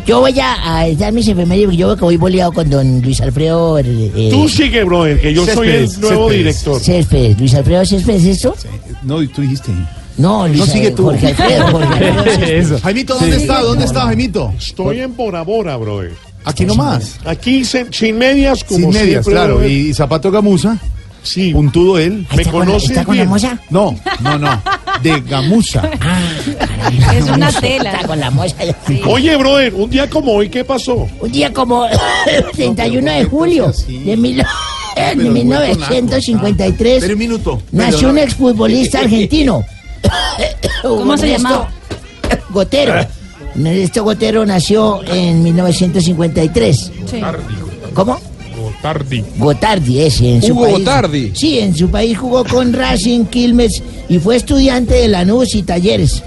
Yo 0.06 0.20
voy 0.20 0.38
a, 0.38 0.80
a 0.80 0.88
dar 0.94 1.12
mis 1.12 1.26
efemérides 1.28 1.66
porque 1.66 1.76
yo 1.78 1.86
veo 1.88 1.96
que 1.96 2.04
voy 2.04 2.16
boleado 2.18 2.52
con 2.52 2.68
don 2.68 3.00
Luis 3.00 3.20
Alfredo. 3.22 3.78
eh, 3.78 4.28
Tú 4.30 4.48
sigue, 4.48 4.84
brother, 4.84 5.20
que 5.20 5.32
yo 5.32 5.46
soy 5.46 5.68
el 5.68 6.00
nuevo 6.00 6.28
Céspedes. 6.28 6.38
director. 6.38 6.80
Céspedes, 6.80 7.38
Luis 7.40 7.54
Alfredo 7.54 7.86
Céspedes, 7.86 8.22
¿es 8.24 8.36
esto? 8.36 8.54
No, 9.02 9.22
y 9.22 9.28
tú 9.28 9.40
dijiste. 9.42 9.72
No, 10.18 10.46
Luis 10.46 10.60
No, 10.60 10.66
sigue 10.66 10.90
tú. 10.90 11.04
Jorge 11.04 11.28
Alfredo, 11.28 11.66
Jorge 11.72 12.04
Alfredo. 12.10 12.78
Jaimito, 12.80 13.14
¿dónde 13.18 13.36
está? 13.36 13.60
¿Dónde 13.62 13.84
está, 13.86 14.00
Jaimito? 14.02 14.52
Estoy 14.58 15.00
en 15.00 15.16
Bora 15.16 15.42
Bora, 15.42 15.76
brother. 15.76 16.12
Aquí 16.44 16.66
nomás. 16.66 17.16
Aquí 17.24 17.64
sin, 17.64 17.90
sin 17.92 18.18
medias, 18.18 18.62
como 18.64 18.78
Sin 18.80 18.88
medias, 18.90 19.24
siempre, 19.24 19.32
claro. 19.32 19.54
brother. 19.56 19.70
Y 19.70 19.94
zapato 19.94 20.30
gamuza. 20.30 20.76
Sí. 21.22 21.52
Puntudo 21.54 21.98
él. 21.98 22.26
¿Me 22.36 22.44
conoces 22.44 22.90
¿Está 22.90 23.04
con 23.06 23.16
la 23.16 23.24
moza? 23.24 23.58
No, 23.70 23.96
no, 24.20 24.38
no. 24.38 24.62
De 25.02 25.20
gamuza. 25.20 25.82
Es 27.14 27.24
una 27.28 27.52
tela. 27.52 28.00
Con 28.06 28.20
la. 28.20 28.32
Oye, 29.06 29.36
brother, 29.36 29.74
un 29.74 29.90
día 29.90 30.08
como 30.08 30.32
hoy, 30.32 30.48
¿qué 30.48 30.64
pasó? 30.64 31.06
Un 31.20 31.32
día 31.32 31.52
como 31.52 31.86
31 32.54 33.10
de 33.12 33.24
julio 33.24 33.72
de, 33.86 34.16
mil- 34.16 34.44
de 34.96 35.16
1953 35.16 36.94
Espera 36.94 37.12
un 37.14 37.18
minuto. 37.18 37.62
nació 37.72 38.10
un 38.10 38.18
exfutbolista 38.18 38.98
argentino. 39.02 39.64
¿Cómo 40.82 41.16
se 41.16 41.28
llamaba? 41.30 41.68
Gotero. 42.50 42.94
Ernesto 43.54 44.02
Gotero 44.04 44.44
nació 44.46 45.02
en 45.06 45.42
1953. 45.42 46.92
Sí. 47.10 47.20
¿Cómo? 47.94 48.18
Tardi. 48.82 49.24
Gotardi, 49.38 50.00
ese 50.00 50.34
en 50.34 50.42
su 50.42 50.52
Hugo 50.52 50.62
país. 50.64 50.78
Gotardi. 50.78 51.32
Sí, 51.34 51.58
en 51.58 51.74
su 51.74 51.88
país 51.90 52.18
jugó 52.18 52.44
con 52.44 52.72
Racing, 52.72 53.24
Quilmes 53.26 53.82
y 54.08 54.18
fue 54.18 54.36
estudiante 54.36 54.94
de 54.94 55.08
Lanús 55.08 55.54
y 55.54 55.62
Talleres. 55.62 56.22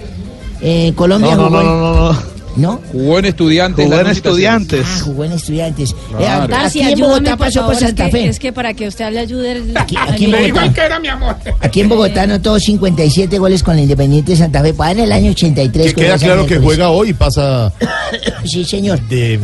En 0.61 0.93
Colombia 0.93 1.35
No, 1.35 1.43
no, 1.43 1.47
jugó 1.49 1.57
no, 1.57 1.61
en- 1.61 1.67
no, 1.67 1.93
no, 1.93 2.13
no. 2.13 2.36
¿No? 2.57 2.81
Jugó 2.91 3.19
en 3.19 3.25
estudiantes. 3.25 3.85
Jugó 3.85 3.99
en 3.99 4.07
estudiantes. 4.07 4.85
Ah, 4.85 4.99
jugó 5.03 5.23
en 5.25 5.31
estudiantes. 5.33 5.95
Claro. 6.17 6.53
Eh, 6.53 6.57
aquí 6.65 6.81
en 6.91 6.99
Bogotá 6.99 7.37
pasó 7.37 7.65
por 7.65 7.75
Santa 7.75 8.05
es 8.07 8.11
que, 8.11 8.17
Fe. 8.17 8.27
es 8.29 8.39
que 8.39 8.53
para 8.53 8.73
que 8.73 8.87
usted 8.87 9.11
le 9.11 9.19
ayude... 9.19 9.51
el- 9.51 9.77
Aquí, 9.77 9.95
aquí 9.97 10.25
en 10.25 10.31
Bogotá. 10.31 10.73
que 10.73 10.81
era 10.81 10.99
mi 10.99 11.07
amor. 11.07 11.35
Aquí 11.61 11.81
en 11.81 11.89
Bogotá 11.89 12.23
anotó 12.23 12.59
57 12.59 13.37
goles 13.37 13.63
con 13.63 13.75
la 13.75 13.81
Independiente 13.81 14.31
de 14.31 14.37
Santa 14.37 14.61
Fe. 14.61 14.73
Pues 14.73 14.91
en 14.91 14.99
el 14.99 15.11
año 15.11 15.31
83. 15.31 15.93
Que 15.93 16.01
queda 16.01 16.17
claro 16.17 16.45
que 16.45 16.57
juega 16.57 16.89
hoy 16.89 17.09
y 17.09 17.13
pasa 17.13 17.71
Sí, 18.43 18.63
señor. 18.65 18.99
de 19.07 19.39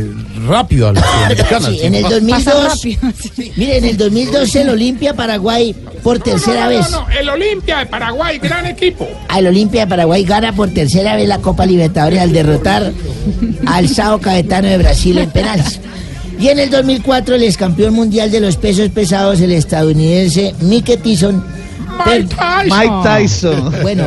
rápido 0.47 0.87
a 0.89 0.93
la 0.93 1.01
Sudamericana. 1.05 1.69
Sí, 1.69 1.79
en 1.83 1.95
el 1.95 2.03
Pasa 2.03 2.15
2002. 2.53 2.63
rápido. 2.63 3.01
sí. 3.35 3.51
Mire, 3.57 3.77
en 3.77 3.85
el 3.85 3.97
2012 3.97 4.61
el 4.61 4.69
Olimpia 4.69 5.13
Paraguay 5.13 5.75
por 6.01 6.19
tercera 6.19 6.65
no, 6.65 6.71
no, 6.71 6.77
vez. 6.77 6.91
No, 6.91 7.01
no, 7.01 7.09
el 7.19 7.29
Olimpia 7.29 7.77
de 7.79 7.85
Paraguay, 7.85 8.39
gran 8.39 8.65
equipo. 8.65 9.07
Al 9.29 9.47
Olimpia 9.47 9.81
de 9.81 9.87
Paraguay 9.87 10.23
gana 10.23 10.53
por 10.53 10.69
tercera 10.69 11.15
vez 11.15 11.27
la 11.27 11.39
Copa 11.39 11.65
Libertadores 11.65 12.19
al 12.19 12.31
derrotar 12.33 12.91
al 13.65 13.89
Sao 13.89 14.19
Caetano 14.19 14.67
de 14.67 14.77
Brasil 14.77 15.17
en 15.17 15.29
penales. 15.29 15.79
Y 16.39 16.49
en 16.49 16.59
el 16.59 16.69
2004 16.69 17.35
el 17.35 17.43
ex 17.43 17.57
campeón 17.57 17.93
mundial 17.93 18.31
de 18.31 18.39
los 18.39 18.57
pesos 18.57 18.89
pesados, 18.89 19.39
el 19.39 19.51
estadounidense 19.51 20.53
Mike 20.61 20.97
Tyson, 20.97 21.43
Mike 22.05 22.35
Tyson. 22.35 22.69
Mike 22.69 22.93
Tyson. 23.03 23.81
bueno, 23.81 24.03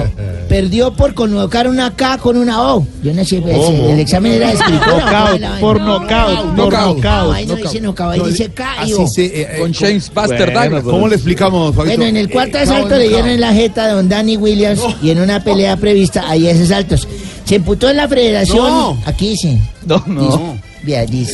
perdió 0.48 0.92
por 0.92 1.14
colocar 1.14 1.68
una 1.68 1.94
K 1.94 2.18
con 2.18 2.36
una 2.36 2.62
O. 2.74 2.86
Yo 3.02 3.12
no 3.12 3.24
sé, 3.24 3.40
pues, 3.40 3.56
el 3.56 3.98
examen 4.00 4.32
era 4.32 4.48
de 4.48 4.54
escritura. 4.54 4.96
Knockout, 5.40 5.60
por 5.60 5.80
knockout, 5.80 6.56
por 6.56 6.72
No, 6.72 6.94
knockout. 6.94 7.34
ahí 7.34 7.46
no 7.46 7.56
dice 7.56 7.80
knockout, 7.80 8.12
ahí 8.12 8.20
dice 8.20 8.50
K 8.50 8.64
y 8.78 8.92
Así 8.92 8.94
O. 8.94 9.06
se, 9.06 9.24
eh, 9.24 9.30
eh, 9.34 9.58
Con 9.60 9.72
James 9.72 10.10
Buster. 10.12 10.82
¿Cómo 10.82 11.08
le 11.08 11.14
explicamos, 11.14 11.74
Fabito? 11.74 11.96
Bueno, 11.96 12.04
en 12.08 12.16
el 12.16 12.30
cuarto 12.30 12.58
asalto 12.58 12.88
cao, 12.90 12.98
le 12.98 13.08
dieron 13.08 13.28
en 13.28 13.40
la 13.40 13.52
jeta 13.52 13.84
a 13.84 13.88
don 13.92 14.08
Danny 14.08 14.36
Williams 14.36 14.80
y 15.02 15.10
en 15.10 15.20
una 15.20 15.42
pelea 15.42 15.76
prevista 15.76 16.28
hay 16.28 16.48
esos 16.48 16.68
saltos. 16.68 17.06
Se 17.44 17.56
imputó 17.56 17.88
en 17.88 17.96
la 17.98 18.08
federación. 18.08 18.66
No. 18.66 18.98
Aquí 19.06 19.36
sí. 19.36 19.60
No, 19.86 20.02
no. 20.06 20.58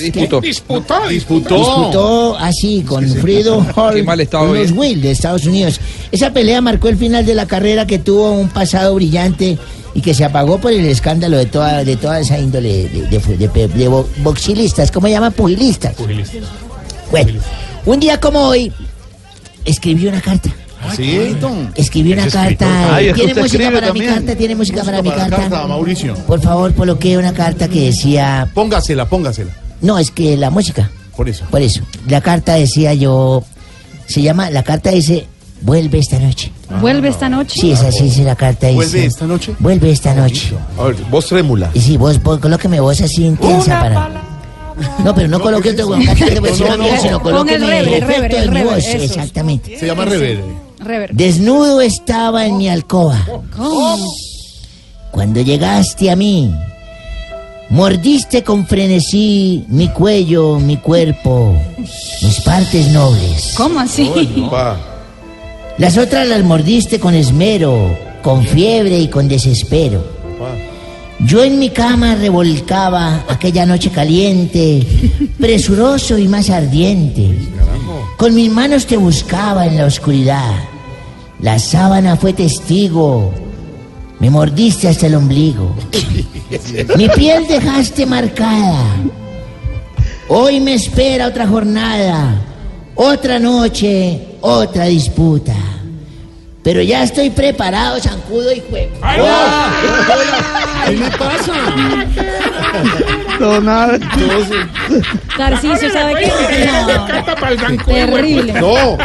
Disputó. 0.00 0.40
Disputó, 0.40 1.08
Disputó. 1.08 1.56
disputó 1.58 2.36
así 2.38 2.82
con 2.82 3.04
Frido 3.20 3.64
Hall 3.76 3.94
los. 4.70 4.72
Will 4.72 5.00
de 5.02 5.10
Estados 5.12 5.44
Unidos. 5.46 5.80
Esa 6.10 6.32
pelea 6.32 6.60
marcó 6.60 6.88
el 6.88 6.96
final 6.96 7.24
de 7.26 7.34
la 7.34 7.46
carrera 7.46 7.86
que 7.86 7.98
tuvo 7.98 8.32
un 8.32 8.48
pasado 8.48 8.94
brillante 8.94 9.58
y 9.94 10.00
que 10.00 10.14
se 10.14 10.24
apagó 10.24 10.58
por 10.58 10.72
el 10.72 10.84
escándalo 10.86 11.36
de 11.36 11.46
toda, 11.46 11.84
de 11.84 11.96
toda 11.96 12.20
esa 12.20 12.38
índole 12.38 12.88
de, 12.88 13.02
de, 13.08 13.18
de- 13.36 13.48
de- 13.48 13.68
de 13.68 13.88
bo- 13.88 14.08
boxilistas, 14.18 14.90
¿cómo 14.90 15.06
se 15.06 15.12
llaman? 15.12 15.32
Pugilistas. 15.32 15.94
Bueno, 17.10 17.40
un 17.84 18.00
día 18.00 18.18
como 18.18 18.40
hoy, 18.40 18.72
escribió 19.64 20.08
una 20.08 20.20
carta. 20.22 20.48
Sí. 20.96 21.36
Escribí 21.74 22.12
una 22.12 22.28
carta. 22.28 22.96
Ay, 22.96 23.12
¿Tiene 23.12 23.34
música 23.34 23.70
para 23.70 23.92
mi 23.92 24.00
carta? 24.00 24.34
¿Tiene 24.34 24.54
música 24.54 24.84
para 24.84 25.02
mi 25.02 25.08
Para 25.08 25.22
carta? 25.22 25.36
carta, 25.36 25.66
Mauricio. 25.66 26.14
Por 26.26 26.40
favor, 26.40 26.74
coloqué 26.74 27.16
una 27.16 27.32
carta 27.32 27.68
que 27.68 27.86
decía... 27.86 28.50
Póngasela, 28.54 29.08
póngasela. 29.08 29.52
No, 29.80 29.98
es 29.98 30.10
que 30.10 30.36
la 30.36 30.50
música. 30.50 30.90
Por 31.16 31.28
eso. 31.28 31.44
Por 31.50 31.62
eso. 31.62 31.82
La 32.08 32.20
carta 32.20 32.54
decía 32.54 32.94
yo... 32.94 33.44
Se 34.06 34.22
llama... 34.22 34.50
La 34.50 34.62
carta 34.62 34.90
dice... 34.90 35.26
Vuelve 35.62 35.98
esta 35.98 36.18
noche. 36.18 36.50
¿Vuelve 36.80 37.08
esta 37.08 37.28
noche? 37.28 37.60
Sí, 37.60 37.70
es 37.70 37.82
así, 37.82 38.04
dice 38.04 38.24
la 38.24 38.34
carta. 38.34 38.66
Dice, 38.66 38.74
¿Vuelve 38.76 39.04
esta 39.04 39.26
noche? 39.26 39.54
Vuelve 39.60 39.90
esta 39.92 40.12
noche. 40.12 40.54
A 40.76 40.84
ver, 40.84 40.96
voz 41.08 41.28
trémula. 41.28 41.70
Y 41.72 41.80
sí, 41.80 41.96
vos, 41.96 42.20
vos 42.20 42.40
colóqueme 42.40 42.80
voz 42.80 43.00
así 43.00 43.24
intensa 43.24 43.78
para... 43.80 44.32
No, 45.04 45.14
pero 45.14 45.28
no 45.28 45.40
coloque 45.40 45.70
otro 45.70 45.94
encima 45.94 46.76
no, 46.76 46.88
no. 46.88 47.00
sino 47.00 47.70
el 47.70 47.86
rever, 47.86 48.32
de 48.32 48.50
mi 48.50 48.62
voz. 48.62 48.84
Exactamente. 48.86 49.78
Se 49.78 49.86
llama 49.86 50.04
rever. 50.04 50.42
Rever. 50.84 51.14
Desnudo 51.14 51.80
estaba 51.80 52.46
en 52.46 52.58
mi 52.58 52.68
alcoba. 52.68 53.24
¿Cómo? 53.56 54.14
Cuando 55.10 55.40
llegaste 55.40 56.10
a 56.10 56.16
mí, 56.16 56.54
mordiste 57.70 58.42
con 58.42 58.66
frenesí 58.66 59.64
mi 59.68 59.88
cuello, 59.88 60.58
mi 60.58 60.78
cuerpo, 60.78 61.54
mis 61.78 62.40
partes 62.40 62.88
nobles. 62.88 63.54
¿Cómo 63.56 63.80
así? 63.80 64.10
Las 65.78 65.98
otras 65.98 66.26
las 66.26 66.42
mordiste 66.44 66.98
con 66.98 67.14
esmero, 67.14 67.96
con 68.22 68.44
fiebre 68.44 68.98
y 68.98 69.08
con 69.08 69.28
desespero. 69.28 70.02
Yo 71.20 71.44
en 71.44 71.58
mi 71.58 71.70
cama 71.70 72.14
revolcaba 72.16 73.24
aquella 73.28 73.64
noche 73.64 73.90
caliente, 73.90 74.84
presuroso 75.38 76.18
y 76.18 76.26
más 76.26 76.50
ardiente. 76.50 77.38
Con 78.16 78.34
mis 78.34 78.50
manos 78.50 78.86
te 78.86 78.96
buscaba 78.96 79.66
en 79.66 79.76
la 79.76 79.86
oscuridad. 79.86 80.71
La 81.42 81.58
sábana 81.58 82.16
fue 82.16 82.32
testigo. 82.32 83.34
Me 84.20 84.30
mordiste 84.30 84.86
hasta 84.88 85.08
el 85.08 85.16
ombligo. 85.16 85.74
Mi 86.96 87.08
piel 87.08 87.46
dejaste 87.48 88.06
marcada. 88.06 88.84
Hoy 90.28 90.60
me 90.60 90.74
espera 90.74 91.26
otra 91.26 91.46
jornada, 91.48 92.40
otra 92.94 93.40
noche, 93.40 94.36
otra 94.40 94.84
disputa. 94.84 95.54
Pero 96.62 96.80
ya 96.80 97.02
estoy 97.02 97.30
preparado, 97.30 97.98
zancudo 97.98 98.52
y 98.52 98.62
juego. 98.70 98.92
¿Qué 100.86 100.92
le 100.92 101.10
pasa? 101.10 101.54
No, 103.40 103.60
nada. 103.60 103.98
Tarcicio, 105.36 105.90
¿sabe 105.92 106.14
qué? 106.20 106.32
No, 106.66 107.84
terrible. 107.84 108.52
No, 108.52 108.98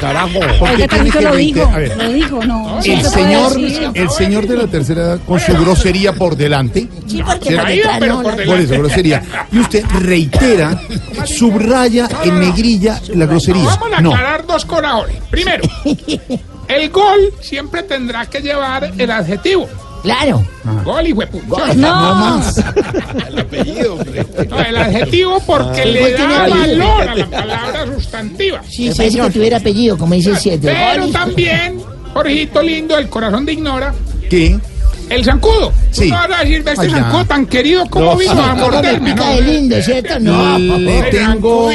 carajo. 0.00 0.40
¿por 0.58 0.70
Oiga, 0.70 0.76
qué 0.76 0.88
tiene 0.88 1.10
que 1.10 1.20
lo 1.20 1.36
dijo, 1.36 1.70
A 1.72 1.78
ver, 1.78 1.96
lo 1.96 2.12
dijo, 2.12 2.44
no. 2.44 2.78
el 2.82 3.02
señor, 3.02 3.52
el 3.94 4.10
señor 4.10 4.46
de 4.46 4.56
la 4.56 4.66
tercera 4.66 5.02
edad 5.02 5.20
con 5.26 5.40
su 5.40 5.52
grosería 5.54 6.12
por 6.12 6.36
delante. 6.36 6.88
Sí, 7.06 7.22
porque 7.24 7.58
pero 8.00 8.16
no, 8.16 8.22
por 8.22 8.44
Por 8.44 8.58
eso, 8.58 8.74
grosería. 8.78 9.22
Y 9.52 9.58
usted 9.58 9.84
reitera, 10.00 10.80
subraya 11.26 12.08
en 12.24 12.40
negrilla 12.40 13.00
la 13.14 13.26
grosería. 13.26 13.64
Vamos 13.64 13.88
a 13.94 14.00
No. 14.00 14.12
aclarar 14.14 14.46
dos 14.46 14.64
corazones. 14.64 15.16
Primero, 15.30 15.64
el 16.68 16.90
gol 16.90 17.32
siempre 17.40 17.82
tendrá 17.82 18.26
que 18.26 18.40
llevar 18.40 18.92
el 18.96 19.10
adjetivo. 19.10 19.68
Claro. 20.02 20.44
Gol 20.84 21.06
y 21.08 21.12
huepucha. 21.12 21.74
No, 21.74 22.40
El 23.28 23.38
apellido, 23.40 23.94
hombre. 23.94 24.26
No, 24.48 24.60
el 24.60 24.76
adjetivo 24.76 25.40
porque 25.46 25.82
El 25.82 25.92
le 25.94 26.12
da 26.12 26.44
apellido. 26.44 26.60
valor 26.88 27.08
a 27.08 27.14
la 27.14 27.26
palabra 27.26 27.86
sustantiva. 27.94 28.60
Sí, 28.68 28.90
parece 28.96 29.18
que 29.20 29.30
tuviera 29.30 29.56
apellido, 29.58 29.98
como 29.98 30.14
dice 30.14 30.30
el 30.30 30.36
7. 30.38 30.68
Pero 30.92 31.08
también, 31.08 31.80
Jorgito 32.14 32.62
lindo, 32.62 32.96
el 32.96 33.08
corazón 33.08 33.44
de 33.46 33.52
ignora, 33.54 33.92
¿Qué? 34.30 34.58
el 35.10 35.24
zancudo. 35.24 35.72
Sí. 35.90 36.08
No 36.10 36.16
vas 36.16 36.30
a 36.30 36.40
decir 36.42 36.64
de 36.64 36.70
este 36.72 36.82
Ay, 36.86 36.90
ya. 36.90 36.96
zancudo 36.98 37.24
tan 37.24 37.46
querido 37.46 37.86
como 37.86 38.06
No, 38.12 38.16
vino 38.16 38.32
sí, 38.32 38.38
a 38.42 38.50
¿cómo 38.50 38.70
morderme, 38.70 39.14
¿no? 39.14 39.24
de 39.34 39.40
lindo, 39.40 39.82
¿cierto? 39.82 40.20
No. 40.20 40.58
Le 40.58 40.98
El 40.98 41.10
tengo. 41.10 41.70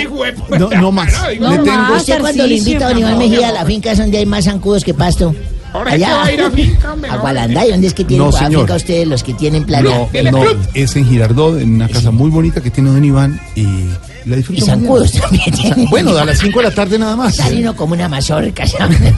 No, 0.58 0.70
no 0.70 0.92
más. 0.92 1.14
No, 1.14 1.30
Le 1.30 1.40
no 1.40 1.64
tengo. 1.64 1.78
más. 1.78 2.00
Usted 2.02 2.20
cuando 2.20 2.48
le 2.48 2.56
invita 2.56 2.86
a 2.86 2.90
don 2.90 3.00
Iván 3.00 3.18
Mejía 3.18 3.50
a 3.50 3.52
la 3.52 3.66
finca 3.66 3.92
es 3.92 3.98
donde 3.98 4.18
hay 4.18 4.26
más 4.26 4.46
zancudos 4.46 4.84
que 4.84 4.94
pasto. 4.94 5.34
Ahora 5.74 5.92
va 5.98 6.24
a 6.26 6.32
ir 6.34 6.42
a 6.42 6.52
finca, 6.52 6.94
hombre, 6.94 7.10
A 7.10 7.16
no. 7.16 7.22
Gualanday, 7.22 7.70
¿dónde 7.72 7.88
es 7.88 7.94
que 7.94 8.04
tienen 8.04 8.26
No, 8.26 8.32
señor. 8.32 8.70
ustedes 8.72 9.08
los 9.08 9.24
que 9.24 9.34
tienen 9.34 9.64
plata? 9.66 9.84
No, 9.84 10.10
no, 10.32 10.44
es 10.74 10.96
en 10.96 11.06
Girardot, 11.06 11.60
en 11.62 11.76
una 11.76 11.88
casa 11.88 12.12
muy 12.12 12.30
bonita 12.30 12.62
que 12.62 12.70
tiene 12.72 12.90
Don 12.92 13.04
Iván 13.04 13.40
y 13.56 13.86
La 14.26 14.38
Y 14.38 14.62
zancudos 14.62 15.14
también. 15.14 15.88
Bueno, 15.90 16.16
a 16.18 16.26
las 16.26 16.40
5 16.40 16.60
de 16.60 16.66
la 16.66 16.72
tarde 16.72 17.00
nada 17.00 17.16
más. 17.16 17.36
Saliendo 17.36 17.76
como 17.76 17.94
una 17.94 18.08
mazorca. 18.08 18.64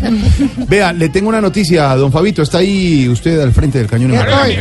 Vea, 0.68 0.94
le 0.94 1.10
tengo 1.10 1.30
una 1.30 1.42
noticia 1.42 1.92
a 1.92 1.96
don 1.96 2.12
Fabito. 2.12 2.42
Está 2.42 2.60
ahí 2.60 3.08
usted 3.10 3.40
al 3.42 3.52
frente 3.52 3.80
del 3.80 3.88
cañón 3.88 4.12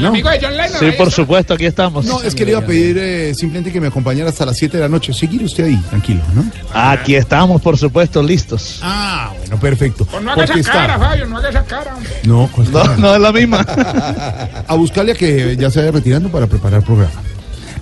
¿no? 0.00 0.12
Sí, 0.14 0.92
por 0.96 1.10
supuesto, 1.10 1.54
aquí 1.54 1.66
estamos. 1.66 2.04
No, 2.04 2.22
es 2.22 2.34
que 2.34 2.44
le 2.44 2.52
iba 2.52 2.60
a 2.60 2.66
pedir 2.66 2.98
eh, 2.98 3.34
simplemente 3.34 3.72
que 3.72 3.80
me 3.80 3.86
acompañara 3.88 4.30
hasta 4.30 4.44
las 4.44 4.56
7 4.56 4.76
de 4.76 4.82
la 4.82 4.88
noche. 4.88 5.12
Seguir 5.12 5.42
usted 5.44 5.64
ahí, 5.64 5.76
tranquilo, 5.88 6.22
¿no? 6.34 6.44
Aquí 6.72 7.14
estamos, 7.14 7.60
por 7.60 7.78
supuesto, 7.78 8.22
listos. 8.22 8.80
Ah, 8.82 9.32
bueno, 9.38 9.58
perfecto. 9.60 10.04
Pues 10.04 10.22
no 10.22 10.32
haga 10.32 10.44
esa 10.44 10.72
cara. 10.72 10.98
Fabio, 10.98 11.26
no 11.26 11.38
haga 11.38 11.48
esa 11.50 11.64
cara. 11.64 11.94
hombre. 11.94 12.12
No, 12.24 12.48
¿cuál 12.52 12.72
No, 12.72 12.82
cara? 12.82 12.96
no 12.96 13.14
es 13.14 13.20
la 13.20 13.32
misma. 13.32 13.58
a 14.66 14.74
buscarle 14.74 15.12
a 15.12 15.14
que 15.14 15.56
ya 15.56 15.70
se 15.70 15.80
vaya 15.80 15.92
retirando 15.92 16.28
para 16.30 16.46
preparar 16.46 16.82
programa. 16.82 17.12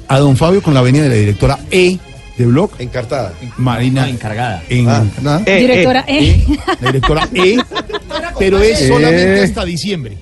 A 0.08 0.18
don 0.18 0.36
Fabio 0.36 0.62
con 0.62 0.74
la 0.74 0.82
venia 0.82 1.02
de 1.02 1.08
la 1.08 1.14
directora 1.14 1.58
E 1.70 1.98
de 2.40 2.46
Blog. 2.46 2.70
Encartada. 2.78 3.32
Marina. 3.56 4.08
encargada. 4.08 4.62
En, 4.68 4.88
Ah. 4.88 5.04
¿nada? 5.22 5.42
Eh, 5.46 5.60
Directora 5.60 6.04
E. 6.08 6.46
La 6.80 6.92
directora 6.92 7.28
E. 7.34 7.56
Pero 8.38 8.58
es 8.60 8.80
Eh. 8.82 8.88
solamente 8.88 9.42
hasta 9.42 9.64
diciembre. 9.64 10.16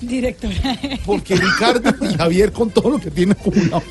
Directora 0.00 0.54
E. 0.82 0.98
Porque 1.04 1.36
Ricardo 1.36 1.94
y 2.08 2.14
Javier 2.14 2.52
con 2.52 2.70
todo 2.70 2.90
lo 2.90 2.98
que 2.98 3.10
tienen 3.10 3.32
acumulado. 3.38 3.82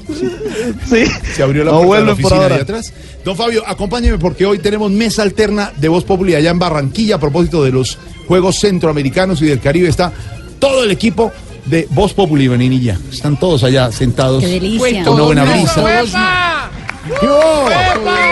Sí. 0.89 1.03
Se 1.35 1.43
abrió 1.43 1.64
la 1.64 1.72
No 1.72 1.81
puerta 1.81 2.06
de 2.06 2.11
la 2.11 2.15
por 2.15 2.23
oficina 2.26 2.41
ahora. 2.43 2.56
de 2.57 2.61
atrás. 2.61 2.93
Don 3.23 3.35
Fabio, 3.35 3.64
acompáñeme 3.65 4.18
porque 4.19 4.45
hoy 4.45 4.60
tenemos 4.60 4.91
mesa 4.91 5.23
alterna 5.23 5.72
de 5.76 5.88
Voz 5.88 6.03
Populi 6.03 6.35
allá 6.35 6.52
en 6.52 6.60
Barranquilla 6.60 7.15
a 7.15 7.19
propósito 7.19 7.64
de 7.64 7.72
los 7.72 7.97
Juegos 8.27 8.60
Centroamericanos 8.60 9.41
y 9.41 9.45
del 9.45 9.60
Caribe. 9.60 9.89
Está 9.89 10.11
todo 10.60 10.84
el 10.84 10.91
equipo 10.91 11.31
de 11.65 11.88
Voz 11.89 12.14
Populi, 12.14 12.47
Beninilla. 12.47 12.99
Están 13.11 13.38
todos 13.39 13.64
allá 13.64 13.91
sentados. 13.91 14.43
Qué 14.43 14.49
delicia. 14.52 15.03
Con 15.03 15.15
una 15.15 15.23
buena 15.23 15.43
brisa. 15.45 15.81
有。 17.07 18.24